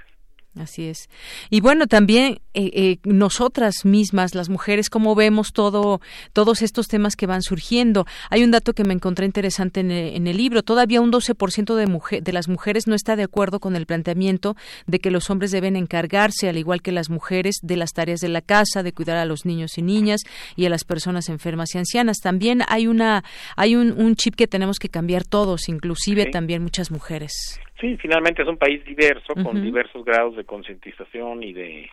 Así 0.59 0.87
es. 0.87 1.11
Y 1.51 1.61
bueno, 1.61 1.87
también 1.87 2.41
eh, 2.55 2.71
eh, 2.73 2.99
nosotras 3.05 3.85
mismas, 3.85 4.35
las 4.35 4.49
mujeres, 4.49 4.89
cómo 4.89 5.15
vemos 5.15 5.53
todo, 5.53 6.01
todos 6.33 6.63
estos 6.63 6.89
temas 6.89 7.15
que 7.15 7.27
van 7.27 7.43
surgiendo. 7.43 8.07
Hay 8.31 8.43
un 8.43 8.51
dato 8.51 8.73
que 8.73 8.85
me 8.85 8.95
encontré 8.95 9.27
interesante 9.27 9.81
en 9.81 9.91
el, 9.91 10.37
libro. 10.37 10.63
Todavía 10.63 11.03
un 11.03 11.13
12% 11.13 11.75
de, 11.75 12.21
de 12.21 12.33
las 12.33 12.49
mujeres 12.49 12.87
no 12.87 12.95
está 12.95 13.17
de 13.17 13.25
acuerdo 13.25 13.61
con 13.61 13.77
el 13.77 13.85
planteamiento 13.85 14.57
de 14.87 14.99
que 14.99 15.11
los 15.11 15.29
hombres 15.29 15.51
deben 15.51 15.77
encargarse, 15.77 16.49
al 16.49 16.57
igual 16.57 16.81
que 16.81 16.93
las 16.93 17.11
mujeres, 17.11 17.57
de 17.63 17.77
las 17.77 17.93
tareas 17.93 18.21
de 18.21 18.29
la 18.29 18.41
casa, 18.41 18.83
de 18.83 18.93
cuidar 18.93 19.19
a 19.19 19.27
los 19.27 19.45
niños 19.45 19.77
y 19.77 19.83
niñas 19.83 20.23
y 20.57 20.65
a 20.65 20.71
las 20.71 20.85
personas 20.85 21.29
enfermas 21.29 21.75
y 21.75 21.79
ancianas. 21.79 22.19
También 22.23 22.63
hay 22.69 22.87
una, 22.87 23.25
hay 23.57 23.77
un, 23.77 24.17
chip 24.17 24.37
que 24.37 24.47
tenemos 24.47 24.79
que 24.79 24.89
cambiar 24.89 25.25
todos, 25.25 25.69
inclusive 25.69 26.27
también 26.31 26.63
muchas 26.63 26.91
mujeres. 26.91 27.61
Sí, 27.81 27.97
finalmente 27.99 28.43
es 28.43 28.49
un 28.49 28.57
país 28.57 28.85
diverso, 28.85 29.35
con 29.35 29.63
diversos 29.63 30.05
grados 30.05 30.37
de 30.37 30.45
concientización 30.45 31.43
y 31.43 31.53
de 31.53 31.91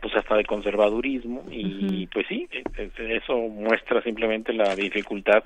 pues 0.00 0.16
hasta 0.16 0.36
de 0.36 0.44
conservadurismo 0.44 1.44
y 1.48 2.08
pues 2.08 2.26
sí, 2.28 2.48
e, 2.50 2.64
e, 2.76 3.16
eso 3.16 3.36
muestra 3.36 4.02
simplemente 4.02 4.52
la 4.52 4.74
dificultad 4.74 5.44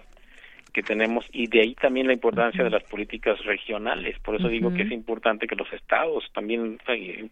que 0.73 0.83
tenemos 0.83 1.27
y 1.33 1.47
de 1.47 1.61
ahí 1.61 1.75
también 1.75 2.07
la 2.07 2.13
importancia 2.13 2.65
de 2.65 2.71
las 2.71 2.83
políticas 2.85 3.45
regionales. 3.45 4.19
Por 4.21 4.37
eso 4.37 4.49
digo 4.49 4.73
que 4.73 4.83
es 4.83 4.91
importante 4.93 5.47
que 5.47 5.57
los 5.57 5.71
estados 5.73 6.25
también 6.33 6.79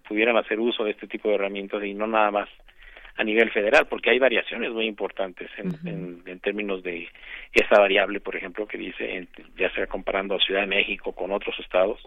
pudieran 0.07 0.37
hacer 0.37 0.61
uso 0.61 0.85
de 0.85 0.91
este 0.91 1.07
tipo 1.07 1.29
de 1.29 1.37
herramientas 1.37 1.83
y 1.85 1.95
no 1.95 2.07
nada 2.07 2.31
más 2.31 2.49
a 3.19 3.25
nivel 3.25 3.51
federal, 3.51 3.87
porque 3.89 4.11
hay 4.11 4.21
variaciones 4.21 4.73
muy 4.73 4.87
importantes 4.87 5.51
en, 5.59 6.23
en, 6.25 6.39
términos 6.39 6.85
de 6.85 7.09
esa 7.53 7.81
variable, 7.81 8.21
por 8.21 8.37
ejemplo, 8.37 8.65
que 8.67 8.79
dice, 8.79 9.27
ya 9.59 9.75
sea 9.75 9.89
comparando 9.89 10.37
a 10.37 10.39
Ciudad 10.39 10.61
de 10.61 10.69
México 10.69 11.11
con 11.13 11.33
otros 11.33 11.59
estados, 11.59 12.01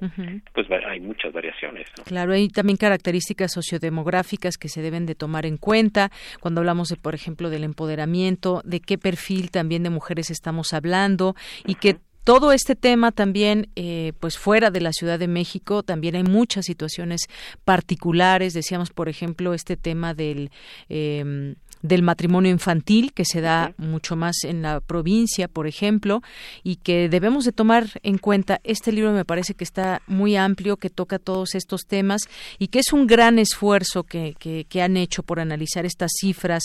pues 0.53 0.67
hay 0.87 1.01
muchas 1.01 1.33
variaciones. 1.33 1.89
Claro, 2.05 2.31
hay 2.31 2.47
también 2.47 2.77
características 2.77 3.51
sociodemográficas 3.51 4.57
que 4.57 4.69
se 4.69 4.81
deben 4.81 5.05
de 5.05 5.15
tomar 5.15 5.45
en 5.45 5.57
cuenta. 5.57 6.11
Cuando 6.39 6.61
hablamos, 6.61 6.87
de, 6.87 6.95
por 6.95 7.13
ejemplo, 7.13 7.49
del 7.49 7.65
empoderamiento, 7.65 8.61
de 8.63 8.79
qué 8.79 8.97
perfil 8.97 9.51
también 9.51 9.83
de 9.83 9.89
mujeres 9.89 10.31
estamos 10.31 10.71
hablando 10.71 11.35
y 11.65 11.75
que 11.75 11.97
todo 12.23 12.51
este 12.51 12.75
tema 12.75 13.11
también, 13.11 13.69
eh, 13.75 14.13
pues 14.19 14.37
fuera 14.37 14.71
de 14.71 14.81
la 14.81 14.93
Ciudad 14.93 15.19
de 15.19 15.27
México, 15.27 15.83
también 15.83 16.15
hay 16.15 16.23
muchas 16.23 16.65
situaciones 16.65 17.21
particulares. 17.65 18.53
Decíamos, 18.53 18.89
por 18.91 19.09
ejemplo, 19.09 19.53
este 19.53 19.77
tema 19.77 20.13
del 20.13 20.51
em, 20.89 21.55
del 21.81 22.03
matrimonio 22.03 22.51
infantil 22.51 23.13
que 23.13 23.25
se 23.25 23.41
da 23.41 23.73
mucho 23.77 24.15
más 24.15 24.43
en 24.43 24.61
la 24.61 24.79
provincia, 24.79 25.47
por 25.47 25.67
ejemplo, 25.67 26.21
y 26.63 26.77
que 26.77 27.09
debemos 27.09 27.45
de 27.45 27.51
tomar 27.51 27.87
en 28.03 28.17
cuenta. 28.17 28.59
Este 28.63 28.91
libro 28.91 29.11
me 29.11 29.25
parece 29.25 29.53
que 29.53 29.63
está 29.63 30.01
muy 30.07 30.35
amplio, 30.35 30.77
que 30.77 30.89
toca 30.89 31.19
todos 31.19 31.55
estos 31.55 31.85
temas 31.85 32.21
y 32.59 32.67
que 32.67 32.79
es 32.79 32.93
un 32.93 33.07
gran 33.07 33.39
esfuerzo 33.39 34.03
que, 34.03 34.35
que, 34.37 34.81
han 34.81 34.97
hecho 34.97 35.21
por 35.21 35.39
analizar 35.39 35.85
estas 35.85 36.11
cifras 36.19 36.63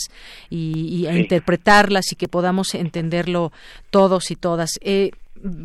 y, 0.49 1.07
interpretarlas 1.07 2.11
y 2.11 2.15
que 2.15 2.27
podamos 2.27 2.73
entenderlo 2.73 3.51
todos 3.91 4.31
y 4.31 4.35
todas. 4.35 4.71
Eh, 4.81 5.11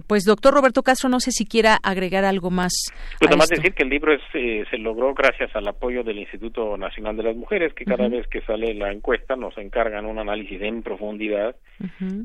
pues 0.06 0.24
doctor 0.24 0.54
Roberto 0.54 0.82
Castro, 0.82 1.08
no 1.08 1.20
sé 1.20 1.30
si 1.30 1.46
quiera 1.46 1.78
agregar 1.82 2.24
algo 2.24 2.50
más. 2.50 2.72
Pues 3.18 3.30
nada 3.30 3.36
más 3.36 3.48
decir 3.48 3.74
que 3.74 3.82
el 3.82 3.90
libro 3.90 4.12
eh, 4.12 4.64
se 4.70 4.78
logró 4.78 5.14
gracias 5.14 5.54
al 5.54 5.66
apoyo 5.68 6.02
del 6.02 6.18
Instituto 6.18 6.76
Nacional 6.76 7.16
de 7.16 7.22
las 7.24 7.36
Mujeres, 7.36 7.72
que 7.74 7.84
cada 7.84 8.08
vez 8.08 8.26
que 8.28 8.40
sale 8.42 8.74
la 8.74 8.92
encuesta 8.92 9.36
nos 9.36 9.56
encargan 9.58 10.06
un 10.06 10.18
análisis 10.18 10.60
en 10.62 10.82
profundidad 10.82 11.56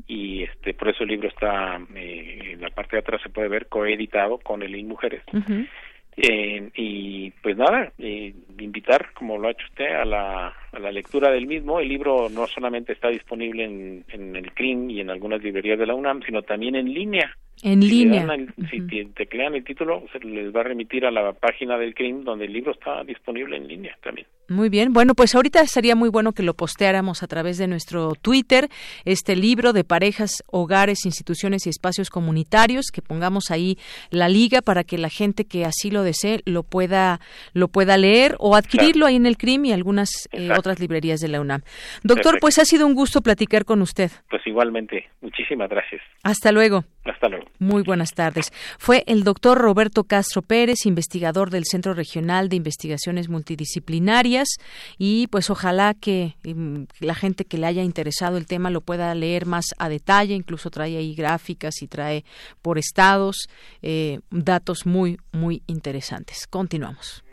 y 0.06 0.44
este 0.44 0.74
por 0.74 0.88
eso 0.88 1.02
el 1.02 1.10
libro 1.10 1.28
está 1.28 1.80
eh, 1.94 2.52
en 2.52 2.60
la 2.60 2.70
parte 2.70 2.96
de 2.96 3.00
atrás 3.00 3.20
se 3.22 3.28
puede 3.28 3.48
ver 3.48 3.66
coeditado 3.66 4.38
con 4.38 4.62
el 4.62 4.74
INMujeres. 4.74 5.22
Eh, 6.20 6.68
y 6.74 7.30
pues 7.42 7.56
nada, 7.56 7.92
invitar, 7.96 9.12
como 9.14 9.38
lo 9.38 9.46
ha 9.46 9.52
hecho 9.52 9.66
usted, 9.66 9.86
a 9.86 10.04
la, 10.04 10.48
a 10.48 10.78
la 10.80 10.90
lectura 10.90 11.30
del 11.30 11.46
mismo. 11.46 11.78
El 11.78 11.88
libro 11.88 12.28
no 12.28 12.48
solamente 12.48 12.92
está 12.92 13.08
disponible 13.08 13.64
en, 13.64 14.04
en 14.08 14.34
el 14.34 14.52
CRIM 14.52 14.90
y 14.90 15.00
en 15.00 15.10
algunas 15.10 15.40
librerías 15.42 15.78
de 15.78 15.86
la 15.86 15.94
UNAM, 15.94 16.22
sino 16.22 16.42
también 16.42 16.74
en 16.74 16.92
línea. 16.92 17.36
En 17.62 17.80
línea. 17.80 18.26
Si 18.70 18.80
teclean 19.14 19.54
el 19.54 19.64
título, 19.64 20.04
se 20.12 20.18
les 20.20 20.54
va 20.54 20.60
a 20.60 20.64
remitir 20.64 21.06
a 21.06 21.12
la 21.12 21.32
página 21.32 21.78
del 21.78 21.94
CRIM 21.94 22.24
donde 22.24 22.46
el 22.46 22.52
libro 22.52 22.72
está 22.72 23.04
disponible 23.04 23.56
en 23.56 23.68
línea 23.68 23.96
también. 24.02 24.26
Muy 24.48 24.70
bien, 24.70 24.94
bueno, 24.94 25.14
pues 25.14 25.34
ahorita 25.34 25.66
sería 25.66 25.94
muy 25.94 26.08
bueno 26.08 26.32
que 26.32 26.42
lo 26.42 26.54
posteáramos 26.54 27.22
a 27.22 27.26
través 27.26 27.58
de 27.58 27.66
nuestro 27.66 28.14
Twitter, 28.14 28.68
este 29.04 29.36
libro 29.36 29.74
de 29.74 29.84
parejas, 29.84 30.42
hogares, 30.46 31.04
instituciones 31.04 31.66
y 31.66 31.70
espacios 31.70 32.08
comunitarios, 32.08 32.86
que 32.90 33.02
pongamos 33.02 33.50
ahí 33.50 33.78
la 34.10 34.28
liga 34.28 34.62
para 34.62 34.84
que 34.84 34.96
la 34.96 35.10
gente 35.10 35.44
que 35.44 35.64
así 35.64 35.90
lo 35.90 36.02
desee 36.02 36.40
lo 36.46 36.62
pueda 36.62 37.20
lo 37.52 37.68
pueda 37.68 37.98
leer 37.98 38.36
o 38.38 38.56
adquirirlo 38.56 39.06
ahí 39.06 39.16
en 39.16 39.26
el 39.26 39.36
CRIM 39.36 39.66
y 39.66 39.72
algunas 39.72 40.28
eh, 40.32 40.50
otras 40.56 40.80
librerías 40.80 41.20
de 41.20 41.28
la 41.28 41.40
UNAM. 41.40 41.62
Doctor, 42.02 42.38
pues 42.40 42.58
ha 42.58 42.64
sido 42.64 42.86
un 42.86 42.94
gusto 42.94 43.20
platicar 43.20 43.64
con 43.64 43.82
usted. 43.82 44.10
Pues 44.30 44.46
igualmente, 44.46 45.08
muchísimas 45.20 45.68
gracias. 45.68 46.00
Hasta 46.22 46.52
luego. 46.52 46.84
Hasta 47.04 47.28
luego. 47.28 47.46
Muy 47.58 47.82
buenas 47.82 48.12
tardes. 48.14 48.52
Fue 48.78 49.02
el 49.06 49.24
doctor 49.24 49.58
Roberto 49.58 50.04
Castro 50.04 50.42
Pérez, 50.42 50.84
investigador 50.84 51.50
del 51.50 51.64
Centro 51.64 51.94
Regional 51.94 52.48
de 52.48 52.56
Investigaciones 52.56 53.28
Multidisciplinarias, 53.28 54.37
y 54.98 55.26
pues 55.28 55.50
ojalá 55.50 55.94
que 55.94 56.36
mm, 56.44 56.84
la 57.00 57.14
gente 57.14 57.44
que 57.44 57.58
le 57.58 57.66
haya 57.66 57.82
interesado 57.82 58.36
el 58.36 58.46
tema 58.46 58.70
lo 58.70 58.80
pueda 58.80 59.14
leer 59.14 59.46
más 59.46 59.66
a 59.78 59.88
detalle, 59.88 60.34
incluso 60.34 60.70
trae 60.70 60.96
ahí 60.96 61.14
gráficas 61.14 61.82
y 61.82 61.88
trae 61.88 62.24
por 62.62 62.78
estados 62.78 63.48
eh, 63.82 64.20
datos 64.30 64.86
muy, 64.86 65.18
muy 65.32 65.62
interesantes. 65.66 66.46
Continuamos. 66.46 67.24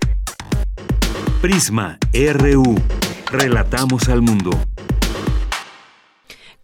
Prisma 1.42 1.98
RU. 2.14 2.76
Relatamos 3.32 4.10
al 4.10 4.22
mundo. 4.22 4.52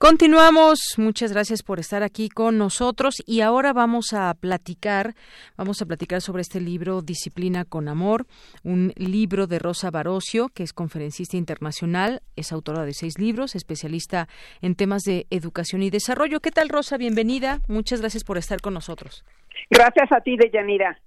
Continuamos, 0.01 0.95
muchas 0.97 1.31
gracias 1.31 1.61
por 1.61 1.79
estar 1.79 2.01
aquí 2.01 2.27
con 2.27 2.57
nosotros 2.57 3.21
y 3.27 3.41
ahora 3.41 3.71
vamos 3.71 4.13
a 4.13 4.33
platicar, 4.33 5.13
vamos 5.57 5.79
a 5.79 5.85
platicar 5.85 6.21
sobre 6.21 6.41
este 6.41 6.59
libro 6.59 7.03
Disciplina 7.03 7.65
con 7.65 7.87
Amor, 7.87 8.25
un 8.63 8.93
libro 8.95 9.45
de 9.45 9.59
Rosa 9.59 9.91
Barocio, 9.91 10.49
que 10.55 10.63
es 10.63 10.73
conferencista 10.73 11.37
internacional, 11.37 12.23
es 12.35 12.51
autora 12.51 12.83
de 12.83 12.93
seis 12.93 13.19
libros, 13.19 13.53
especialista 13.53 14.27
en 14.63 14.73
temas 14.73 15.03
de 15.03 15.27
educación 15.29 15.83
y 15.83 15.91
desarrollo. 15.91 16.39
¿Qué 16.39 16.49
tal 16.49 16.69
Rosa? 16.69 16.97
Bienvenida, 16.97 17.59
muchas 17.67 18.01
gracias 18.01 18.23
por 18.23 18.39
estar 18.39 18.59
con 18.59 18.73
nosotros. 18.73 19.23
Gracias 19.69 20.11
a 20.11 20.19
ti, 20.21 20.35
Deyanira. 20.35 20.99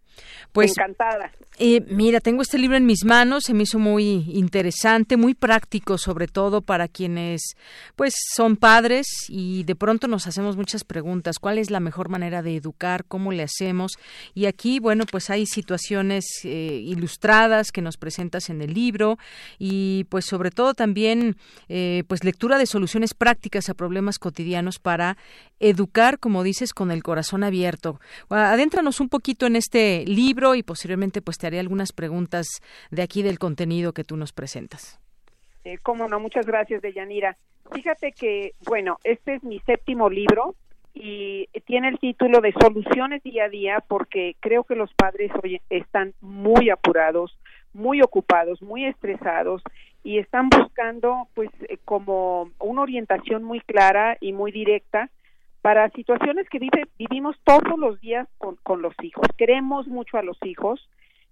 Pues, 0.53 0.70
Encantada. 0.70 1.32
Eh, 1.59 1.85
mira, 1.89 2.19
tengo 2.19 2.43
este 2.43 2.59
libro 2.59 2.77
en 2.77 2.85
mis 2.85 3.05
manos, 3.05 3.45
se 3.45 3.55
me 3.55 3.62
hizo 3.62 3.78
muy 3.78 4.24
interesante, 4.32 5.16
muy 5.16 5.35
práctico, 5.35 5.99
sobre 5.99 6.27
todo 6.27 6.62
para 6.62 6.89
quienes, 6.89 7.57
pues, 7.95 8.15
son 8.35 8.57
padres 8.57 9.07
y 9.28 9.62
de 9.62 9.77
pronto 9.77 10.09
nos 10.09 10.27
hacemos 10.27 10.57
muchas 10.57 10.82
preguntas. 10.82 11.39
¿Cuál 11.39 11.59
es 11.59 11.70
la 11.70 11.78
mejor 11.78 12.09
manera 12.09 12.43
de 12.43 12.57
educar? 12.57 13.05
¿Cómo 13.05 13.31
le 13.31 13.45
hacemos? 13.45 13.93
Y 14.35 14.47
aquí, 14.47 14.81
bueno, 14.81 15.05
pues 15.09 15.31
hay 15.31 15.47
situaciones 15.47 16.24
eh, 16.43 16.81
ilustradas 16.85 17.70
que 17.70 17.82
nos 17.82 17.97
presentas 17.97 18.51
en 18.51 18.61
el 18.61 18.74
libro 18.74 19.19
y, 19.59 20.05
pues, 20.09 20.24
sobre 20.24 20.51
todo 20.51 20.74
también, 20.74 21.36
eh, 21.69 22.03
pues, 22.09 22.24
lectura 22.24 22.59
de 22.59 22.66
soluciones 22.66 23.15
prácticas 23.15 23.69
a 23.69 23.74
problemas 23.74 24.19
cotidianos 24.19 24.81
para 24.81 25.16
educar, 25.61 26.19
como 26.19 26.43
dices, 26.43 26.73
con 26.73 26.91
el 26.91 27.03
corazón 27.03 27.45
abierto. 27.45 28.01
Adéntranos 28.28 29.01
un 29.01 29.09
poquito 29.09 29.47
en 29.47 29.57
este 29.57 30.03
libro 30.05 30.55
y 30.55 30.62
posiblemente 30.62 31.22
pues 31.22 31.39
te 31.39 31.47
haré 31.47 31.60
algunas 31.60 31.93
preguntas 31.93 32.47
de 32.90 33.02
aquí 33.02 33.22
del 33.22 33.39
contenido 33.39 33.93
que 33.93 34.05
tú 34.05 34.16
nos 34.16 34.32
presentas. 34.32 35.01
Eh, 35.64 35.78
cómo 35.82 36.09
no, 36.09 36.20
muchas 36.20 36.47
gracias, 36.47 36.82
Deyanira. 36.82 37.36
Fíjate 37.72 38.12
que, 38.12 38.52
bueno, 38.66 38.98
este 39.05 39.36
es 39.36 39.44
mi 39.44 39.59
séptimo 39.60 40.10
libro 40.10 40.55
y 40.93 41.48
tiene 41.66 41.89
el 41.89 41.98
título 41.98 42.40
de 42.40 42.52
Soluciones 42.52 43.22
día 43.22 43.44
a 43.44 43.48
día 43.48 43.85
porque 43.89 44.36
creo 44.40 44.64
que 44.64 44.76
los 44.76 44.93
padres 44.94 45.32
hoy 45.43 45.60
están 45.70 46.14
muy 46.20 46.70
apurados, 46.70 47.36
muy 47.72 48.01
ocupados, 48.02 48.62
muy 48.62 48.85
estresados 48.85 49.62
y 50.05 50.18
están 50.18 50.51
buscando 50.51 51.28
pues 51.35 51.51
eh, 51.68 51.78
como 51.85 52.51
una 52.60 52.82
orientación 52.82 53.43
muy 53.43 53.60
clara 53.60 54.16
y 54.20 54.32
muy 54.32 54.52
directa 54.52 55.10
para 55.65 55.89
situaciones 55.93 56.47
que 56.51 56.59
vivimos 56.99 57.36
todos 57.43 57.78
los 57.78 57.99
días 58.03 58.28
con, 58.36 58.57
con 58.57 58.82
los 58.82 58.93
hijos. 59.01 59.27
Queremos 59.39 59.89
mucho 59.89 60.19
a 60.19 60.23
los 60.23 60.36
hijos, 60.45 60.91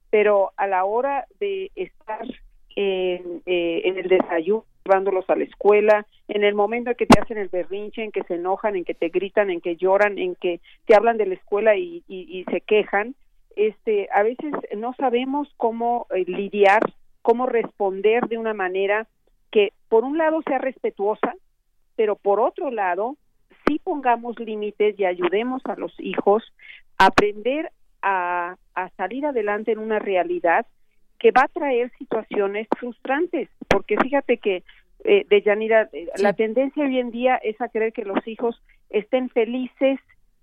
pero 0.08 0.52
a 0.56 0.66
la 0.66 0.86
hora 0.86 1.26
de 1.38 1.70
estar 1.74 2.26
en, 2.74 3.42
eh, 3.44 3.82
en 3.84 3.98
el 3.98 4.08
desayuno, 4.08 4.64
llevándolos 4.86 5.28
a 5.28 5.36
la 5.36 5.44
escuela, 5.44 6.06
en 6.28 6.44
el 6.44 6.54
momento 6.54 6.88
en 6.88 6.96
que 6.96 7.04
te 7.04 7.20
hacen 7.20 7.36
el 7.36 7.50
berrinche, 7.50 8.04
en 8.04 8.10
que 8.10 8.22
se 8.22 8.36
enojan, 8.36 8.74
en 8.74 8.86
que 8.86 8.94
te 8.94 9.10
gritan, 9.10 9.50
en 9.50 9.60
que 9.60 9.76
lloran, 9.76 10.16
en 10.16 10.34
que 10.36 10.60
te 10.86 10.94
hablan 10.94 11.18
de 11.18 11.26
la 11.26 11.34
escuela 11.34 11.76
y, 11.76 12.02
y, 12.08 12.42
se 12.44 12.62
quejan, 12.62 13.14
este, 13.54 14.08
a 14.14 14.22
veces 14.22 14.54
no 14.78 14.94
sabemos 14.94 15.52
cómo 15.58 16.06
eh, 16.08 16.24
lidiar, 16.26 16.80
cómo 17.20 17.44
responder 17.44 18.28
de 18.28 18.38
una 18.38 18.54
manera 18.54 19.06
que 19.50 19.74
por 19.90 20.04
un 20.04 20.16
lado 20.16 20.40
sea 20.46 20.56
respetuosa, 20.56 21.34
pero 21.96 22.16
por 22.16 22.40
otro 22.40 22.70
lado 22.70 23.18
sí 23.66 23.80
pongamos 23.82 24.38
límites 24.38 24.98
y 24.98 25.04
ayudemos 25.04 25.62
a 25.66 25.76
los 25.76 25.92
hijos 25.98 26.42
a 26.98 27.06
aprender 27.06 27.70
a, 28.02 28.56
salir 28.96 29.26
adelante 29.26 29.72
en 29.72 29.78
una 29.78 29.98
realidad 29.98 30.66
que 31.18 31.30
va 31.30 31.42
a 31.42 31.48
traer 31.48 31.92
situaciones 31.98 32.66
frustrantes, 32.76 33.48
porque 33.68 33.96
fíjate 33.96 34.38
que 34.38 34.64
eh, 35.04 35.24
de 35.28 35.42
Yanira, 35.42 35.88
eh, 35.92 36.08
la 36.16 36.32
tendencia 36.32 36.84
hoy 36.84 36.98
en 36.98 37.10
día 37.10 37.36
es 37.36 37.60
a 37.60 37.68
querer 37.68 37.92
que 37.92 38.04
los 38.04 38.26
hijos 38.26 38.60
estén 38.90 39.28
felices 39.30 40.00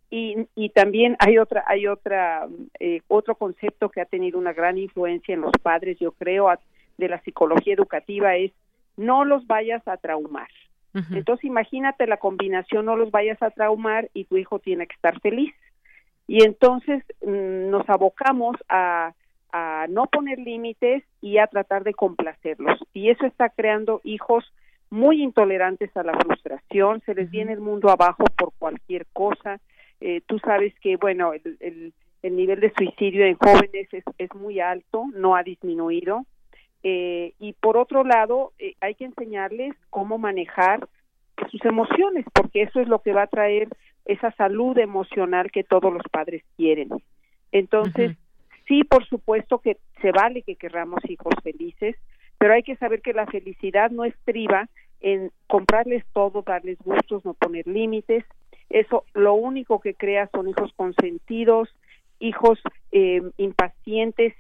y, 0.10 0.48
y 0.56 0.70
también 0.70 1.16
hay 1.20 1.38
otra 1.38 1.64
hay 1.68 1.88
otra 1.88 2.48
eh, 2.80 3.02
otro 3.08 3.36
concepto 3.36 3.90
que 3.90 4.02
ha 4.02 4.06
tenido 4.06 4.40
una 4.40 4.54
gran 4.54 4.78
influencia 4.78 5.34
en 5.34 5.42
los 5.42 5.54
padres, 5.62 5.98
yo 6.00 6.12
creo, 6.14 6.50
de 6.98 7.10
la 7.10 7.22
psicología 7.22 7.74
educativa 7.74 8.36
es 8.36 8.52
no 8.98 9.24
los 9.24 9.48
vayas 9.48 9.88
a 9.88 9.98
traumar. 9.98 10.50
Entonces 10.94 11.46
imagínate 11.46 12.08
la 12.08 12.18
combinación, 12.18 12.86
no 12.86 12.96
los 12.96 13.12
vayas 13.12 13.42
a 13.42 13.52
traumar 13.52 14.10
y 14.14 14.26
tu 14.26 14.38
hijo 14.38 14.60
tiene 14.60 14.88
que 14.88 14.96
estar 14.96 15.20
feliz. 15.22 15.54
Y 16.28 16.44
entonces 16.44 17.04
mm, 17.22 17.70
nos 17.70 17.88
abocamos 17.90 18.56
a, 18.70 19.14
a 19.52 19.86
no 19.90 20.06
poner 20.08 20.40
límites 20.40 21.04
y 21.22 21.38
a 21.38 21.48
tratar 21.48 21.84
de 21.84 21.94
complacerlos. 21.94 22.80
Y 22.94 23.10
eso 23.10 23.26
está 23.26 23.50
creando 23.50 24.02
hijos 24.04 24.46
muy 24.90 25.22
intolerantes 25.22 25.96
a 25.96 26.04
la 26.04 26.14
frustración, 26.14 27.02
se 27.06 27.14
les 27.14 27.30
viene 27.30 27.54
el 27.54 27.60
mundo 27.60 27.90
abajo 27.90 28.24
por 28.38 28.54
cualquier 28.58 29.06
cosa. 29.14 29.60
Eh, 30.02 30.22
tú 30.26 30.40
sabes 30.40 30.74
que, 30.80 30.96
bueno, 30.96 31.34
el, 31.34 31.58
el, 31.60 31.94
el, 32.22 32.36
nivel 32.36 32.60
de 32.60 32.74
suicidio 32.76 33.26
en 33.26 33.36
jóvenes 33.36 33.88
es, 33.92 34.04
es 34.18 34.34
muy 34.34 34.60
alto, 34.60 35.06
no 35.14 35.36
ha 35.36 35.44
disminuido. 35.44 36.26
Eh, 36.84 37.34
y 37.40 37.54
por 37.54 37.78
otro 37.78 38.04
lado, 38.04 38.54
eh, 38.60 38.76
hay 38.80 38.96
que 38.96 39.06
enseñarles 39.06 39.76
cómo 39.90 40.18
manejar 40.18 40.88
sus 41.52 41.64
emociones, 41.66 42.26
porque 42.34 42.64
eso 42.64 42.80
es 42.80 42.88
lo 42.88 43.00
que 43.00 43.14
va 43.14 43.24
a 43.24 43.28
traer 43.28 43.70
esa 44.06 44.32
salud 44.34 44.78
emocional 44.78 45.52
que 45.52 45.64
todos 45.64 45.94
los 45.94 46.04
padres 46.12 46.44
quieren. 46.58 46.90
Entonces, 47.52 48.16
sí, 48.68 48.84
por 48.84 49.06
supuesto 49.08 49.60
que 49.60 49.78
se 50.02 50.12
vale 50.12 50.42
que 50.42 50.56
querramos 50.56 51.00
hijos 51.10 51.34
felices, 51.44 51.96
pero 52.38 52.54
hay 52.54 52.64
que 52.64 52.78
saber 52.78 53.02
que 53.02 53.14
la 53.14 53.26
felicidad 53.28 53.92
no 53.92 54.06
estriba 54.06 54.70
en 55.02 55.32
comprarles 55.48 56.04
todo, 56.14 56.42
darles 56.42 56.78
gustos, 56.80 57.24
no 57.26 57.34
poner 57.34 57.68
límites. 57.68 58.26
Eso 58.70 59.04
lo 59.14 59.34
único 59.34 59.80
que 59.80 59.94
crea 59.94 60.30
son 60.34 60.48
hijos 60.50 60.72
consentidos, 60.76 61.70
hijos 62.20 62.60
eh, 62.92 63.22
impacientes, 63.38 64.34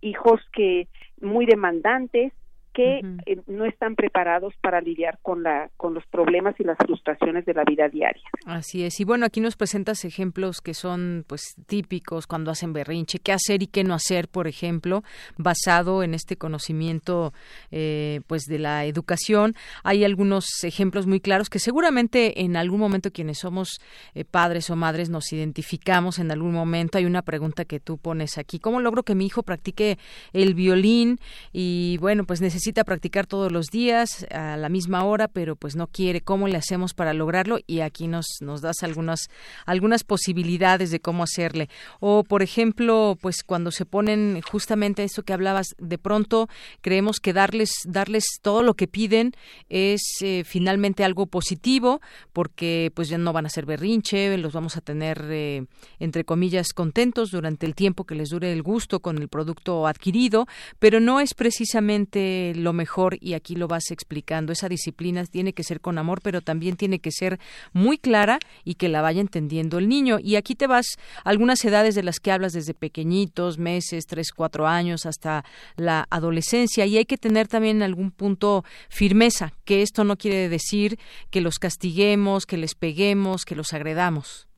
hijos 0.00 0.40
que 0.52 0.88
muy 1.20 1.46
demandantes 1.46 2.32
que 2.74 3.00
eh, 3.26 3.40
no 3.46 3.64
están 3.64 3.94
preparados 3.94 4.52
para 4.60 4.80
lidiar 4.80 5.18
con 5.22 5.42
la 5.42 5.70
con 5.76 5.94
los 5.94 6.04
problemas 6.06 6.58
y 6.58 6.64
las 6.64 6.76
frustraciones 6.76 7.46
de 7.46 7.54
la 7.54 7.64
vida 7.64 7.88
diaria. 7.88 8.22
Así 8.46 8.84
es. 8.84 8.98
Y 9.00 9.04
bueno, 9.04 9.24
aquí 9.24 9.40
nos 9.40 9.56
presentas 9.56 10.04
ejemplos 10.04 10.60
que 10.60 10.74
son 10.74 11.24
pues 11.26 11.54
típicos 11.66 12.26
cuando 12.26 12.50
hacen 12.50 12.72
berrinche, 12.72 13.20
qué 13.20 13.32
hacer 13.32 13.62
y 13.62 13.68
qué 13.68 13.84
no 13.84 13.94
hacer, 13.94 14.28
por 14.28 14.48
ejemplo, 14.48 15.04
basado 15.38 16.02
en 16.02 16.14
este 16.14 16.36
conocimiento 16.36 17.32
eh, 17.70 18.20
pues 18.26 18.42
de 18.42 18.58
la 18.58 18.84
educación. 18.84 19.54
Hay 19.84 20.04
algunos 20.04 20.64
ejemplos 20.64 21.06
muy 21.06 21.20
claros 21.20 21.48
que 21.48 21.60
seguramente 21.60 22.42
en 22.42 22.56
algún 22.56 22.80
momento 22.80 23.12
quienes 23.12 23.38
somos 23.38 23.80
eh, 24.14 24.24
padres 24.24 24.68
o 24.70 24.76
madres 24.76 25.10
nos 25.10 25.32
identificamos 25.32 26.18
en 26.18 26.32
algún 26.32 26.52
momento. 26.52 26.98
Hay 26.98 27.04
una 27.04 27.22
pregunta 27.22 27.64
que 27.64 27.78
tú 27.78 27.98
pones 27.98 28.36
aquí, 28.36 28.58
¿cómo 28.58 28.80
logro 28.80 29.04
que 29.04 29.14
mi 29.14 29.26
hijo 29.26 29.44
practique 29.44 29.98
el 30.32 30.54
violín? 30.54 31.20
Y 31.52 31.98
bueno, 31.98 32.24
pues 32.24 32.40
necesito 32.40 32.63
necesita 32.64 32.84
practicar 32.84 33.26
todos 33.26 33.52
los 33.52 33.66
días 33.66 34.26
a 34.30 34.56
la 34.56 34.70
misma 34.70 35.04
hora, 35.04 35.28
pero 35.28 35.54
pues 35.54 35.76
no 35.76 35.86
quiere. 35.86 36.22
¿Cómo 36.22 36.48
le 36.48 36.56
hacemos 36.56 36.94
para 36.94 37.12
lograrlo? 37.12 37.58
Y 37.66 37.80
aquí 37.80 38.08
nos, 38.08 38.24
nos 38.40 38.62
das 38.62 38.82
algunas, 38.82 39.28
algunas 39.66 40.02
posibilidades 40.02 40.90
de 40.90 40.98
cómo 40.98 41.24
hacerle. 41.24 41.68
O, 42.00 42.24
por 42.24 42.42
ejemplo, 42.42 43.18
pues 43.20 43.42
cuando 43.44 43.70
se 43.70 43.84
ponen 43.84 44.40
justamente 44.40 45.04
eso 45.04 45.24
que 45.24 45.34
hablabas, 45.34 45.74
de 45.76 45.98
pronto 45.98 46.48
creemos 46.80 47.20
que 47.20 47.34
darles, 47.34 47.70
darles 47.84 48.24
todo 48.40 48.62
lo 48.62 48.72
que 48.72 48.88
piden 48.88 49.32
es 49.68 50.00
eh, 50.22 50.42
finalmente 50.46 51.04
algo 51.04 51.26
positivo, 51.26 52.00
porque 52.32 52.90
pues 52.94 53.10
ya 53.10 53.18
no 53.18 53.34
van 53.34 53.44
a 53.44 53.50
ser 53.50 53.66
berrinche, 53.66 54.38
los 54.38 54.54
vamos 54.54 54.78
a 54.78 54.80
tener, 54.80 55.22
eh, 55.28 55.66
entre 55.98 56.24
comillas, 56.24 56.72
contentos 56.72 57.30
durante 57.30 57.66
el 57.66 57.74
tiempo 57.74 58.04
que 58.04 58.14
les 58.14 58.30
dure 58.30 58.54
el 58.54 58.62
gusto 58.62 59.00
con 59.00 59.18
el 59.18 59.28
producto 59.28 59.86
adquirido, 59.86 60.46
pero 60.78 60.98
no 60.98 61.20
es 61.20 61.34
precisamente 61.34 62.53
lo 62.56 62.72
mejor 62.72 63.18
y 63.20 63.34
aquí 63.34 63.56
lo 63.56 63.68
vas 63.68 63.90
explicando. 63.90 64.52
Esa 64.52 64.68
disciplina 64.68 65.24
tiene 65.24 65.52
que 65.52 65.62
ser 65.62 65.80
con 65.80 65.98
amor, 65.98 66.20
pero 66.22 66.40
también 66.40 66.76
tiene 66.76 66.98
que 66.98 67.10
ser 67.10 67.38
muy 67.72 67.98
clara 67.98 68.38
y 68.64 68.74
que 68.74 68.88
la 68.88 69.02
vaya 69.02 69.20
entendiendo 69.20 69.78
el 69.78 69.88
niño. 69.88 70.18
Y 70.20 70.36
aquí 70.36 70.54
te 70.54 70.66
vas 70.66 70.86
algunas 71.24 71.64
edades 71.64 71.94
de 71.94 72.02
las 72.02 72.20
que 72.20 72.32
hablas 72.32 72.52
desde 72.52 72.74
pequeñitos, 72.74 73.58
meses, 73.58 74.06
tres, 74.06 74.32
cuatro 74.32 74.66
años, 74.66 75.06
hasta 75.06 75.44
la 75.76 76.06
adolescencia. 76.10 76.86
Y 76.86 76.96
hay 76.96 77.04
que 77.04 77.16
tener 77.16 77.48
también 77.48 77.78
en 77.78 77.82
algún 77.82 78.10
punto 78.10 78.64
firmeza, 78.88 79.52
que 79.64 79.82
esto 79.82 80.04
no 80.04 80.16
quiere 80.16 80.48
decir 80.48 80.98
que 81.30 81.40
los 81.40 81.58
castiguemos, 81.58 82.46
que 82.46 82.56
les 82.56 82.74
peguemos, 82.74 83.44
que 83.44 83.54
los 83.54 83.72
agredamos. 83.72 84.48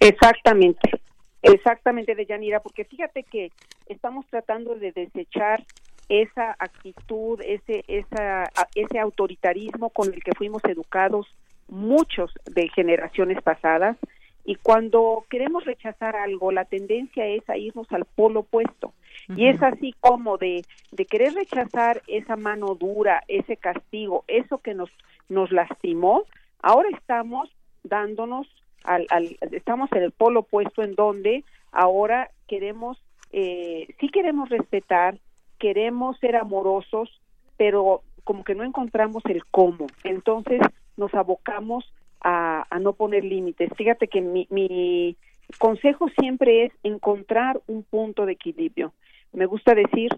Exactamente. 0.00 1.02
Exactamente, 1.42 2.14
Deyanira, 2.14 2.60
porque 2.60 2.84
fíjate 2.84 3.24
que 3.24 3.50
estamos 3.88 4.24
tratando 4.26 4.76
de 4.76 4.92
desechar 4.92 5.64
esa 6.08 6.56
actitud, 6.58 7.40
ese, 7.42 7.84
esa, 7.88 8.50
ese 8.74 8.98
autoritarismo 8.98 9.90
con 9.90 10.12
el 10.12 10.22
que 10.22 10.32
fuimos 10.32 10.62
educados 10.64 11.26
muchos 11.68 12.32
de 12.46 12.68
generaciones 12.68 13.42
pasadas 13.42 13.96
y 14.44 14.56
cuando 14.56 15.24
queremos 15.30 15.64
rechazar 15.64 16.16
algo, 16.16 16.50
la 16.50 16.64
tendencia 16.64 17.26
es 17.26 17.48
a 17.48 17.56
irnos 17.56 17.90
al 17.92 18.04
polo 18.04 18.40
opuesto. 18.40 18.92
Y 19.36 19.46
es 19.46 19.62
así 19.62 19.94
como 20.00 20.36
de, 20.36 20.64
de 20.90 21.04
querer 21.06 21.34
rechazar 21.34 22.02
esa 22.08 22.34
mano 22.36 22.74
dura, 22.74 23.22
ese 23.28 23.56
castigo, 23.56 24.24
eso 24.26 24.58
que 24.58 24.74
nos, 24.74 24.90
nos 25.28 25.52
lastimó, 25.52 26.24
ahora 26.60 26.88
estamos 26.92 27.50
dándonos 27.84 28.48
al, 28.82 29.06
al, 29.10 29.36
estamos 29.52 29.90
en 29.92 30.02
el 30.02 30.10
polo 30.10 30.40
opuesto 30.40 30.82
en 30.82 30.96
donde 30.96 31.44
ahora 31.70 32.30
queremos 32.48 32.98
eh, 33.32 33.88
sí 33.98 34.08
queremos 34.08 34.50
respetar 34.50 35.18
queremos 35.62 36.18
ser 36.18 36.34
amorosos, 36.34 37.08
pero 37.56 38.02
como 38.24 38.42
que 38.42 38.56
no 38.56 38.64
encontramos 38.64 39.22
el 39.26 39.44
cómo. 39.46 39.86
Entonces 40.02 40.60
nos 40.96 41.14
abocamos 41.14 41.84
a, 42.20 42.66
no 42.80 42.94
poner 42.94 43.24
límites. 43.24 43.70
Fíjate 43.76 44.08
que 44.08 44.20
mi, 44.20 44.48
mi, 44.50 45.16
consejo 45.58 46.08
siempre 46.18 46.64
es 46.64 46.72
encontrar 46.82 47.60
un 47.68 47.84
punto 47.84 48.26
de 48.26 48.32
equilibrio. 48.32 48.92
Me 49.32 49.46
gusta 49.46 49.72
decir 49.76 50.10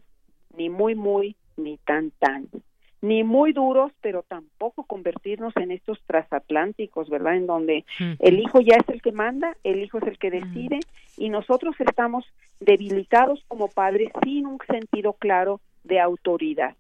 ni 0.57 0.71
muy, 0.71 0.95
muy, 0.95 1.37
ni 1.59 1.77
tan, 1.77 2.11
tan 2.13 2.49
ni 3.03 3.23
muy 3.23 3.53
duros, 3.53 3.93
pero 4.01 4.23
tampoco 4.23 4.85
convertirnos 4.85 5.55
en 5.59 5.73
estos 5.73 6.01
transatlánticos, 6.07 7.11
¿verdad? 7.11 7.37
En 7.37 7.47
donde 7.47 7.85
el 8.19 8.39
hijo 8.39 8.63
ya 8.63 8.77
es 8.77 8.89
el 8.89 9.03
que 9.03 9.13
manda, 9.13 9.59
el 9.63 9.83
hijo 9.83 9.99
es 9.99 10.05
el 10.05 10.19
que 10.19 10.31
decide 10.31 10.81
y 11.17 11.29
nosotros 11.29 11.75
estamos 11.79 12.25
debilitados 12.61 13.45
como 13.49 13.69
padres 13.69 14.11
sin 14.23 14.47
un 14.47 14.59
sentido 14.67 15.15
claro 15.15 15.61
de 15.83 16.01
autoridad, 16.01 16.75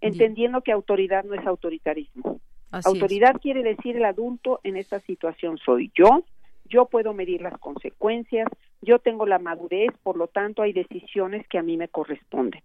entendiendo 0.00 0.62
que 0.62 0.72
autoridad 0.72 1.24
no 1.24 1.34
es 1.34 1.46
autoritarismo. 1.46 2.40
autoridad 2.70 3.40
quiere 3.40 3.62
decir 3.62 3.96
el 3.96 4.04
adulto 4.04 4.60
en 4.62 4.76
esta 4.76 5.00
situación 5.00 5.58
soy 5.58 5.90
yo, 5.94 6.24
yo 6.68 6.86
puedo 6.86 7.14
medir 7.14 7.40
las 7.40 7.58
consecuencias, 7.58 8.48
yo 8.82 8.98
tengo 8.98 9.26
la 9.26 9.38
madurez, 9.38 9.90
por 10.02 10.16
lo 10.16 10.28
tanto 10.28 10.62
hay 10.62 10.72
decisiones 10.72 11.46
que 11.48 11.58
a 11.58 11.62
mí 11.62 11.76
me 11.76 11.88
corresponden. 11.88 12.62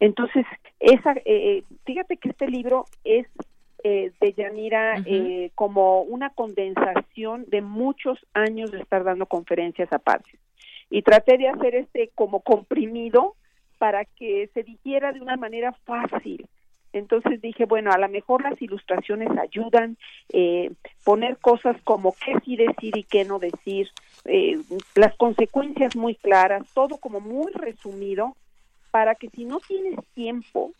Entonces, 0.00 0.44
esa, 0.80 1.12
eh, 1.12 1.22
eh, 1.24 1.64
fíjate 1.84 2.16
que 2.18 2.30
este 2.30 2.48
libro 2.48 2.84
es 3.04 3.26
eh, 3.88 4.12
de 4.20 4.32
Yanira 4.32 5.04
como 5.54 6.02
una 6.02 6.30
condensación 6.30 7.44
de 7.46 7.62
muchos 7.62 8.18
años 8.34 8.72
de 8.72 8.80
estar 8.80 9.04
dando 9.04 9.26
conferencias 9.26 9.92
a 9.92 10.00
padres. 10.00 10.34
Y 10.90 11.02
traté 11.02 11.38
de 11.38 11.48
hacer 11.48 11.76
este 11.76 12.10
como 12.14 12.40
comprimido 12.40 13.36
para 13.78 14.04
que 14.04 14.50
se 14.54 14.64
dijera 14.64 15.12
de 15.12 15.20
una 15.20 15.36
manera 15.36 15.72
fácil. 15.84 16.48
Entonces 16.92 17.40
dije, 17.40 17.64
bueno, 17.66 17.92
a 17.92 17.98
lo 17.98 18.08
mejor 18.08 18.42
las 18.42 18.60
ilustraciones 18.60 19.28
ayudan, 19.38 19.96
poner 21.04 21.36
cosas 21.38 21.76
como 21.84 22.12
qué 22.12 22.34
sí 22.44 22.56
decir 22.56 22.96
y 22.96 23.04
qué 23.04 23.24
no 23.24 23.38
decir, 23.38 23.88
las 24.94 25.14
consecuencias 25.16 25.94
muy 25.94 26.16
claras, 26.16 26.66
todo 26.74 26.96
como 26.96 27.20
muy 27.20 27.52
resumido 27.52 28.34
para 28.90 29.14
que 29.14 29.28
si 29.28 29.44
no 29.44 29.60
tienes 29.60 29.98
tiempo, 30.14 30.72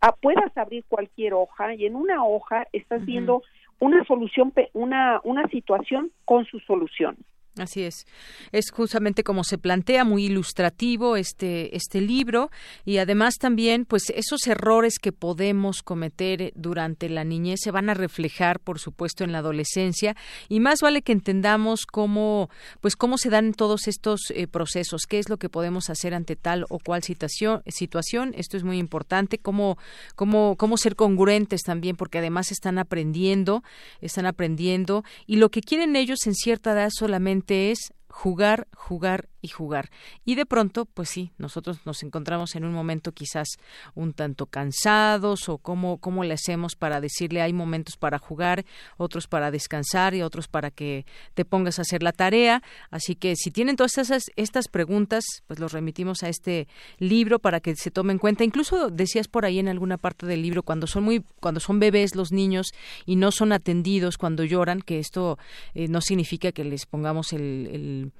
ah, 0.00 0.14
puedas 0.20 0.56
abrir 0.56 0.84
cualquier 0.88 1.34
hoja 1.34 1.74
y 1.74 1.86
en 1.86 1.94
una 1.94 2.24
hoja 2.24 2.66
estás 2.72 3.04
viendo 3.04 3.42
una 3.80 4.04
solución, 4.04 4.52
una, 4.72 5.20
una 5.24 5.46
situación 5.48 6.10
con 6.24 6.44
su 6.46 6.58
solución. 6.60 7.16
Así 7.58 7.82
es. 7.82 8.06
Es 8.52 8.70
justamente 8.70 9.24
como 9.24 9.44
se 9.44 9.58
plantea, 9.58 10.04
muy 10.04 10.26
ilustrativo 10.26 11.16
este, 11.16 11.76
este 11.76 12.00
libro 12.00 12.50
y 12.84 12.98
además 12.98 13.34
también, 13.38 13.84
pues 13.84 14.10
esos 14.10 14.46
errores 14.46 14.98
que 14.98 15.12
podemos 15.12 15.82
cometer 15.82 16.52
durante 16.54 17.08
la 17.08 17.24
niñez 17.24 17.60
se 17.62 17.70
van 17.70 17.90
a 17.90 17.94
reflejar, 17.94 18.60
por 18.60 18.78
supuesto, 18.78 19.24
en 19.24 19.32
la 19.32 19.38
adolescencia 19.38 20.16
y 20.48 20.60
más 20.60 20.80
vale 20.80 21.02
que 21.02 21.12
entendamos 21.12 21.86
cómo, 21.86 22.50
pues 22.80 22.96
cómo 22.96 23.18
se 23.18 23.30
dan 23.30 23.52
todos 23.54 23.88
estos 23.88 24.20
eh, 24.30 24.46
procesos, 24.46 25.02
qué 25.08 25.18
es 25.18 25.28
lo 25.28 25.38
que 25.38 25.48
podemos 25.48 25.90
hacer 25.90 26.14
ante 26.14 26.36
tal 26.36 26.64
o 26.68 26.78
cual 26.78 27.02
situación. 27.02 27.62
situación. 27.66 28.34
Esto 28.36 28.56
es 28.56 28.64
muy 28.64 28.78
importante, 28.78 29.38
cómo, 29.38 29.78
cómo, 30.14 30.56
cómo 30.56 30.76
ser 30.76 30.96
congruentes 30.96 31.62
también, 31.62 31.96
porque 31.96 32.18
además 32.18 32.52
están 32.52 32.78
aprendiendo, 32.78 33.62
están 34.00 34.26
aprendiendo 34.26 35.04
y 35.26 35.36
lo 35.36 35.50
que 35.50 35.60
quieren 35.60 35.96
ellos 35.96 36.26
en 36.26 36.34
cierta 36.34 36.72
edad 36.72 36.90
solamente 36.90 37.47
es 37.50 37.92
jugar, 38.08 38.68
jugar 38.74 39.28
y 39.40 39.48
jugar. 39.48 39.90
Y 40.24 40.34
de 40.34 40.46
pronto, 40.46 40.84
pues 40.84 41.08
sí, 41.08 41.32
nosotros 41.38 41.80
nos 41.84 42.02
encontramos 42.02 42.56
en 42.56 42.64
un 42.64 42.72
momento 42.72 43.12
quizás 43.12 43.48
un 43.94 44.12
tanto 44.12 44.46
cansados 44.46 45.48
o 45.48 45.58
cómo, 45.58 45.98
cómo 45.98 46.24
le 46.24 46.34
hacemos 46.34 46.76
para 46.76 47.00
decirle 47.00 47.42
hay 47.42 47.52
momentos 47.52 47.96
para 47.96 48.18
jugar, 48.18 48.64
otros 48.96 49.26
para 49.26 49.50
descansar 49.50 50.14
y 50.14 50.22
otros 50.22 50.48
para 50.48 50.70
que 50.70 51.06
te 51.34 51.44
pongas 51.44 51.78
a 51.78 51.82
hacer 51.82 52.02
la 52.02 52.12
tarea. 52.12 52.62
Así 52.90 53.14
que 53.14 53.36
si 53.36 53.50
tienen 53.50 53.76
todas 53.76 53.98
esas, 53.98 54.24
estas 54.36 54.68
preguntas, 54.68 55.24
pues 55.46 55.60
los 55.60 55.72
remitimos 55.72 56.22
a 56.22 56.28
este 56.28 56.68
libro 56.98 57.38
para 57.38 57.60
que 57.60 57.76
se 57.76 57.90
tome 57.90 58.12
en 58.12 58.18
cuenta. 58.18 58.44
Incluso 58.44 58.90
decías 58.90 59.28
por 59.28 59.44
ahí 59.44 59.58
en 59.58 59.68
alguna 59.68 59.98
parte 59.98 60.26
del 60.26 60.42
libro 60.42 60.62
cuando 60.62 60.86
son 60.86 61.04
muy, 61.04 61.24
cuando 61.40 61.60
son 61.60 61.78
bebés 61.78 62.14
los 62.14 62.32
niños 62.32 62.72
y 63.06 63.16
no 63.16 63.30
son 63.30 63.52
atendidos 63.52 64.18
cuando 64.18 64.44
lloran, 64.44 64.82
que 64.82 64.98
esto 64.98 65.38
eh, 65.74 65.88
no 65.88 66.00
significa 66.00 66.52
que 66.52 66.64
les 66.64 66.86
pongamos 66.86 67.32
el 67.32 67.68
el 67.72 68.12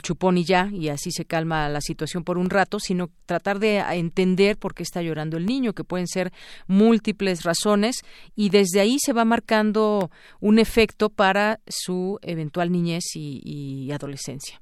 chupón 0.00 0.38
y 0.38 0.44
ya, 0.44 0.68
y 0.72 0.88
así 0.88 1.10
se 1.10 1.24
calma 1.24 1.68
la 1.68 1.80
situación 1.80 2.24
por 2.24 2.38
un 2.38 2.50
rato, 2.50 2.78
sino 2.78 3.10
tratar 3.26 3.58
de 3.58 3.78
entender 3.78 4.56
por 4.56 4.74
qué 4.74 4.82
está 4.82 5.02
llorando 5.02 5.36
el 5.36 5.46
niño, 5.46 5.72
que 5.72 5.84
pueden 5.84 6.06
ser 6.06 6.32
múltiples 6.66 7.44
razones, 7.44 8.02
y 8.34 8.50
desde 8.50 8.80
ahí 8.80 8.96
se 8.98 9.12
va 9.12 9.24
marcando 9.24 10.10
un 10.40 10.58
efecto 10.58 11.10
para 11.10 11.60
su 11.66 12.18
eventual 12.22 12.72
niñez 12.72 13.04
y, 13.14 13.90
adolescencia. 13.92 14.60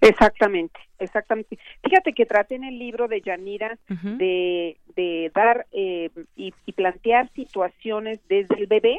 Exactamente, 0.00 0.78
exactamente. 0.98 1.58
Fíjate 1.82 2.12
que 2.12 2.26
traté 2.26 2.56
en 2.56 2.64
el 2.64 2.78
libro 2.78 3.08
de 3.08 3.20
Yanira 3.20 3.78
de, 3.88 4.76
de, 4.94 5.32
dar 5.34 5.66
eh, 5.72 6.10
y, 6.36 6.52
y 6.66 6.72
plantear 6.72 7.30
situaciones 7.32 8.20
desde 8.28 8.56
el 8.56 8.66
bebé 8.66 8.98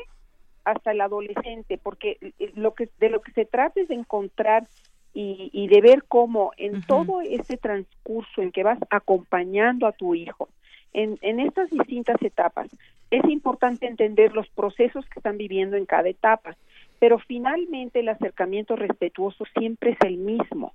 hasta 0.69 0.91
el 0.91 1.01
adolescente, 1.01 1.77
porque 1.77 2.17
eh, 2.21 2.51
lo 2.55 2.73
que 2.73 2.89
de 2.99 3.09
lo 3.09 3.21
que 3.21 3.31
se 3.31 3.45
trata 3.45 3.81
es 3.81 3.87
de 3.87 3.95
encontrar 3.95 4.67
y, 5.13 5.67
de 5.67 5.81
ver 5.81 6.05
cómo 6.07 6.51
en 6.57 6.81
todo 6.83 7.21
ese 7.21 7.57
transcurso 7.57 8.41
en 8.41 8.51
que 8.51 8.63
vas 8.63 8.79
acompañando 8.89 9.87
a 9.87 9.91
tu 9.91 10.15
hijo, 10.15 10.49
en, 10.93 11.17
en 11.21 11.39
estas 11.39 11.69
distintas 11.69 12.21
etapas, 12.21 12.69
es 13.11 13.23
importante 13.25 13.87
entender 13.87 14.33
los 14.33 14.47
procesos 14.49 15.05
que 15.05 15.19
están 15.19 15.37
viviendo 15.37 15.75
en 15.75 15.85
cada 15.85 16.09
etapa, 16.09 16.55
pero 16.99 17.19
finalmente 17.19 17.99
el 17.99 18.09
acercamiento 18.09 18.75
respetuoso 18.75 19.45
siempre 19.57 19.91
es 19.91 19.97
el 20.05 20.17
mismo, 20.17 20.73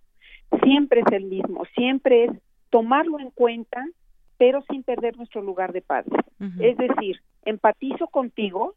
siempre 0.62 1.00
es 1.00 1.12
el 1.12 1.24
mismo, 1.24 1.64
siempre 1.74 2.24
es 2.24 2.30
tomarlo 2.70 3.20
en 3.20 3.30
cuenta, 3.30 3.84
pero 4.36 4.62
sin 4.70 4.82
perder 4.82 5.16
nuestro 5.16 5.42
lugar 5.42 5.72
de 5.72 5.80
padre. 5.80 6.16
Es 6.58 6.76
decir, 6.76 7.20
empatizo 7.44 8.08
contigo, 8.08 8.74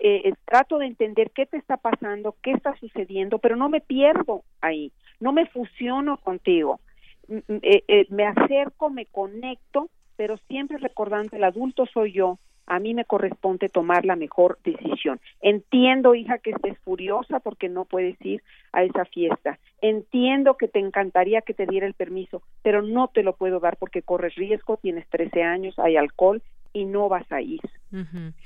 eh, 0.00 0.32
trato 0.44 0.78
de 0.78 0.86
entender 0.86 1.30
qué 1.30 1.46
te 1.46 1.56
está 1.56 1.76
pasando, 1.76 2.34
qué 2.42 2.52
está 2.52 2.74
sucediendo, 2.76 3.38
pero 3.38 3.56
no 3.56 3.68
me 3.68 3.80
pierdo 3.80 4.42
ahí, 4.60 4.92
no 5.20 5.32
me 5.32 5.46
fusiono 5.46 6.16
contigo, 6.18 6.80
eh, 7.28 7.84
eh, 7.86 8.06
me 8.08 8.26
acerco, 8.26 8.90
me 8.90 9.06
conecto, 9.06 9.88
pero 10.16 10.38
siempre 10.48 10.78
recordando 10.78 11.36
el 11.36 11.44
adulto 11.44 11.86
soy 11.86 12.12
yo, 12.12 12.38
a 12.66 12.78
mí 12.78 12.94
me 12.94 13.04
corresponde 13.04 13.68
tomar 13.68 14.04
la 14.04 14.14
mejor 14.14 14.58
decisión. 14.62 15.20
Entiendo, 15.40 16.14
hija, 16.14 16.38
que 16.38 16.50
estés 16.50 16.78
furiosa 16.78 17.40
porque 17.40 17.68
no 17.68 17.84
puedes 17.84 18.16
ir 18.24 18.42
a 18.72 18.84
esa 18.84 19.04
fiesta. 19.06 19.58
Entiendo 19.82 20.56
que 20.56 20.68
te 20.68 20.78
encantaría 20.78 21.40
que 21.40 21.52
te 21.52 21.66
diera 21.66 21.86
el 21.86 21.94
permiso, 21.94 22.42
pero 22.62 22.80
no 22.80 23.08
te 23.08 23.24
lo 23.24 23.34
puedo 23.34 23.58
dar 23.58 23.76
porque 23.76 24.02
corres 24.02 24.36
riesgo, 24.36 24.76
tienes 24.76 25.08
13 25.08 25.42
años, 25.42 25.78
hay 25.80 25.96
alcohol 25.96 26.42
y 26.72 26.84
no 26.84 27.08
vas 27.08 27.30
a 27.32 27.40
ir. 27.40 27.60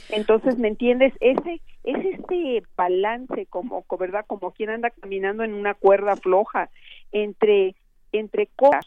Entonces, 0.08 0.58
¿me 0.58 0.68
entiendes? 0.68 1.12
Ese 1.20 1.60
es 1.82 2.18
este 2.18 2.62
balance 2.76 3.46
como, 3.46 3.84
¿verdad? 3.98 4.24
Como 4.26 4.52
quien 4.52 4.70
anda 4.70 4.90
caminando 4.90 5.44
en 5.44 5.52
una 5.52 5.74
cuerda 5.74 6.16
floja 6.16 6.70
entre 7.12 7.74
entre 8.12 8.46
cosas 8.46 8.86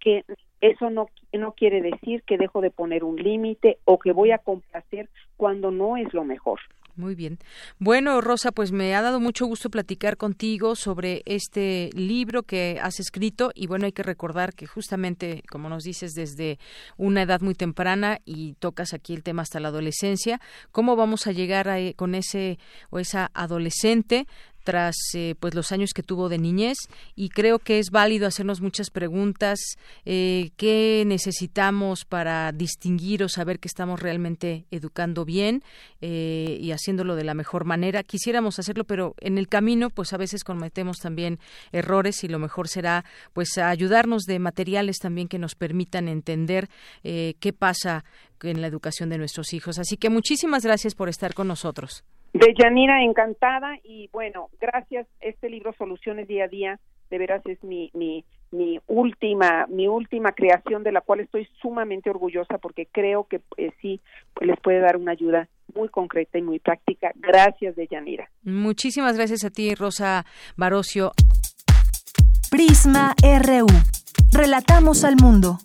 que 0.00 0.24
eso 0.60 0.90
no 0.90 1.08
no 1.32 1.52
quiere 1.52 1.82
decir 1.82 2.22
que 2.22 2.38
dejo 2.38 2.60
de 2.60 2.70
poner 2.70 3.04
un 3.04 3.16
límite 3.16 3.78
o 3.84 3.98
que 3.98 4.12
voy 4.12 4.30
a 4.32 4.38
complacer 4.38 5.08
cuando 5.36 5.70
no 5.70 5.96
es 5.96 6.12
lo 6.14 6.24
mejor. 6.24 6.60
Muy 6.96 7.14
bien. 7.14 7.38
Bueno, 7.78 8.22
Rosa, 8.22 8.52
pues 8.52 8.72
me 8.72 8.94
ha 8.94 9.02
dado 9.02 9.20
mucho 9.20 9.44
gusto 9.44 9.68
platicar 9.68 10.16
contigo 10.16 10.74
sobre 10.76 11.22
este 11.26 11.90
libro 11.92 12.42
que 12.42 12.78
has 12.82 13.00
escrito 13.00 13.50
y 13.54 13.66
bueno, 13.66 13.84
hay 13.84 13.92
que 13.92 14.02
recordar 14.02 14.54
que 14.54 14.66
justamente, 14.66 15.42
como 15.50 15.68
nos 15.68 15.84
dices, 15.84 16.12
desde 16.14 16.58
una 16.96 17.20
edad 17.20 17.42
muy 17.42 17.54
temprana 17.54 18.20
y 18.24 18.54
tocas 18.54 18.94
aquí 18.94 19.12
el 19.12 19.22
tema 19.22 19.42
hasta 19.42 19.60
la 19.60 19.68
adolescencia, 19.68 20.40
¿cómo 20.72 20.96
vamos 20.96 21.26
a 21.26 21.32
llegar 21.32 21.68
a, 21.68 21.76
con 21.96 22.14
ese 22.14 22.58
o 22.88 22.98
esa 22.98 23.30
adolescente 23.34 24.26
tras 24.66 24.96
eh, 25.14 25.36
pues 25.38 25.54
los 25.54 25.70
años 25.70 25.92
que 25.94 26.02
tuvo 26.02 26.28
de 26.28 26.38
niñez 26.38 26.76
y 27.14 27.28
creo 27.28 27.60
que 27.60 27.78
es 27.78 27.90
válido 27.90 28.26
hacernos 28.26 28.60
muchas 28.60 28.90
preguntas 28.90 29.60
eh, 30.04 30.50
qué 30.56 31.04
necesitamos 31.06 32.04
para 32.04 32.50
distinguir 32.50 33.22
o 33.22 33.28
saber 33.28 33.60
que 33.60 33.68
estamos 33.68 34.00
realmente 34.00 34.66
educando 34.72 35.24
bien 35.24 35.62
eh, 36.00 36.58
y 36.60 36.72
haciéndolo 36.72 37.14
de 37.14 37.22
la 37.22 37.34
mejor 37.34 37.64
manera 37.64 38.02
quisiéramos 38.02 38.58
hacerlo 38.58 38.82
pero 38.82 39.14
en 39.20 39.38
el 39.38 39.46
camino 39.46 39.88
pues 39.88 40.12
a 40.12 40.16
veces 40.16 40.42
cometemos 40.42 40.98
también 40.98 41.38
errores 41.70 42.24
y 42.24 42.28
lo 42.28 42.40
mejor 42.40 42.66
será 42.66 43.04
pues 43.32 43.58
ayudarnos 43.58 44.24
de 44.24 44.40
materiales 44.40 44.98
también 44.98 45.28
que 45.28 45.38
nos 45.38 45.54
permitan 45.54 46.08
entender 46.08 46.68
qué 47.04 47.54
pasa 47.56 48.04
en 48.42 48.60
la 48.60 48.66
educación 48.66 49.08
de 49.08 49.18
nuestros 49.18 49.52
hijos. 49.52 49.78
Así 49.78 49.96
que 49.96 50.10
muchísimas 50.10 50.64
gracias 50.64 50.94
por 50.94 51.08
estar 51.08 51.34
con 51.34 51.48
nosotros 51.48 52.04
de 52.38 52.54
Yanira, 52.54 53.02
encantada 53.02 53.78
y 53.82 54.08
bueno, 54.12 54.50
gracias. 54.60 55.06
Este 55.20 55.48
libro 55.48 55.72
Soluciones 55.78 56.28
Día 56.28 56.44
a 56.44 56.48
Día, 56.48 56.80
de 57.10 57.18
veras 57.18 57.40
es 57.46 57.62
mi, 57.64 57.90
mi, 57.94 58.24
mi 58.50 58.78
última, 58.86 59.66
mi 59.68 59.88
última 59.88 60.32
creación 60.32 60.82
de 60.82 60.92
la 60.92 61.00
cual 61.00 61.20
estoy 61.20 61.48
sumamente 61.62 62.10
orgullosa 62.10 62.58
porque 62.58 62.86
creo 62.86 63.24
que 63.24 63.40
eh, 63.56 63.72
sí 63.80 64.00
les 64.40 64.58
puede 64.60 64.80
dar 64.80 64.96
una 64.96 65.12
ayuda 65.12 65.48
muy 65.74 65.88
concreta 65.88 66.38
y 66.38 66.42
muy 66.42 66.58
práctica. 66.58 67.12
Gracias, 67.14 67.74
de 67.76 67.86
Yanira. 67.86 68.28
Muchísimas 68.42 69.16
gracias 69.16 69.44
a 69.44 69.50
ti, 69.50 69.74
Rosa 69.74 70.26
Barocio. 70.56 71.12
Prisma 72.50 73.14
RU. 73.22 73.66
Relatamos 74.32 75.04
al 75.04 75.16
mundo. 75.16 75.58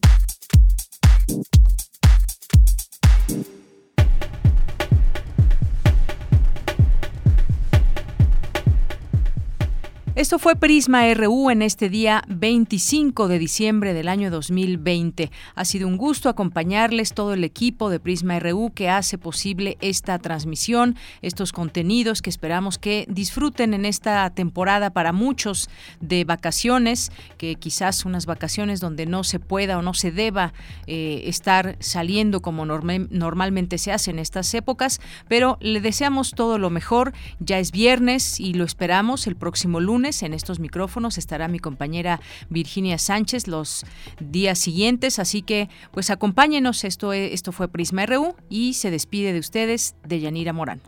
Esto 10.14 10.40
fue 10.40 10.58
Prisma 10.58 11.06
RU 11.14 11.52
en 11.52 11.62
este 11.62 11.88
día 11.88 12.22
25 12.28 13.30
de 13.30 13.40
diciembre 13.40 13.94
del 13.94 14.10
año 14.10 14.30
2020. 14.30 15.32
Ha 15.56 15.64
sido 15.64 15.88
un 15.88 15.96
gusto 15.96 16.28
acompañarles 16.28 17.14
todo 17.14 17.34
el 17.34 17.46
equipo 17.46 17.90
de 17.90 18.02
Prisma 18.02 18.38
RU 18.38 18.74
que 18.76 18.90
hace 18.90 19.18
posible 19.18 19.78
esta 19.80 20.20
transmisión, 20.20 20.98
estos 21.22 21.54
contenidos 21.54 22.22
que 22.22 22.30
esperamos 22.30 22.78
que 22.78 23.06
disfruten 23.08 23.74
en 23.74 23.86
esta 23.86 24.30
temporada 24.32 24.90
para 24.90 25.14
muchos 25.14 25.70
de 26.02 26.26
vacaciones, 26.26 27.14
que 27.38 27.56
quizás 27.56 28.04
unas 28.04 28.26
vacaciones 28.26 28.82
donde 28.82 29.06
no 29.06 29.24
se 29.24 29.40
pueda 29.40 29.78
o 29.78 29.82
no 29.82 29.94
se 29.94 30.12
deba 30.12 30.52
eh, 30.88 31.22
estar 31.28 31.78
saliendo 31.80 32.42
como 32.42 32.66
normalmente 32.66 33.78
se 33.78 33.94
hace 33.94 34.12
en 34.12 34.20
estas 34.20 34.54
épocas, 34.56 35.00
pero 35.30 35.58
le 35.62 35.80
deseamos 35.80 36.32
todo 36.32 36.58
lo 36.58 36.70
mejor. 36.70 37.14
Ya 37.40 37.60
es 37.60 37.72
viernes 37.72 38.42
y 38.42 38.56
lo 38.56 38.66
esperamos 38.66 39.26
el 39.26 39.38
próximo 39.38 39.80
lunes 40.02 40.24
en 40.24 40.34
estos 40.34 40.60
micrófonos 40.60 41.20
estará 41.20 41.48
mi 41.48 41.60
compañera 41.60 42.20
Virginia 42.50 42.98
Sánchez 42.98 43.48
los 43.48 43.86
días 44.20 44.58
siguientes, 44.58 45.20
así 45.20 45.44
que 45.44 45.70
pues 45.92 46.10
acompáñenos. 46.10 46.84
Esto, 46.86 47.14
esto 47.14 47.52
fue 47.52 47.68
Prisma 47.68 48.08
RU 48.08 48.36
y 48.50 48.74
se 48.74 48.90
despide 48.90 49.32
de 49.32 49.38
ustedes 49.38 49.94
de 50.04 50.20
Yanira 50.20 50.54
Morán. 50.54 50.82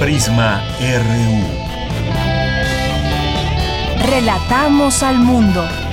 Prisma 0.00 0.64
RU. 0.80 1.42
Relatamos 4.10 5.02
al 5.02 5.18
mundo. 5.18 5.85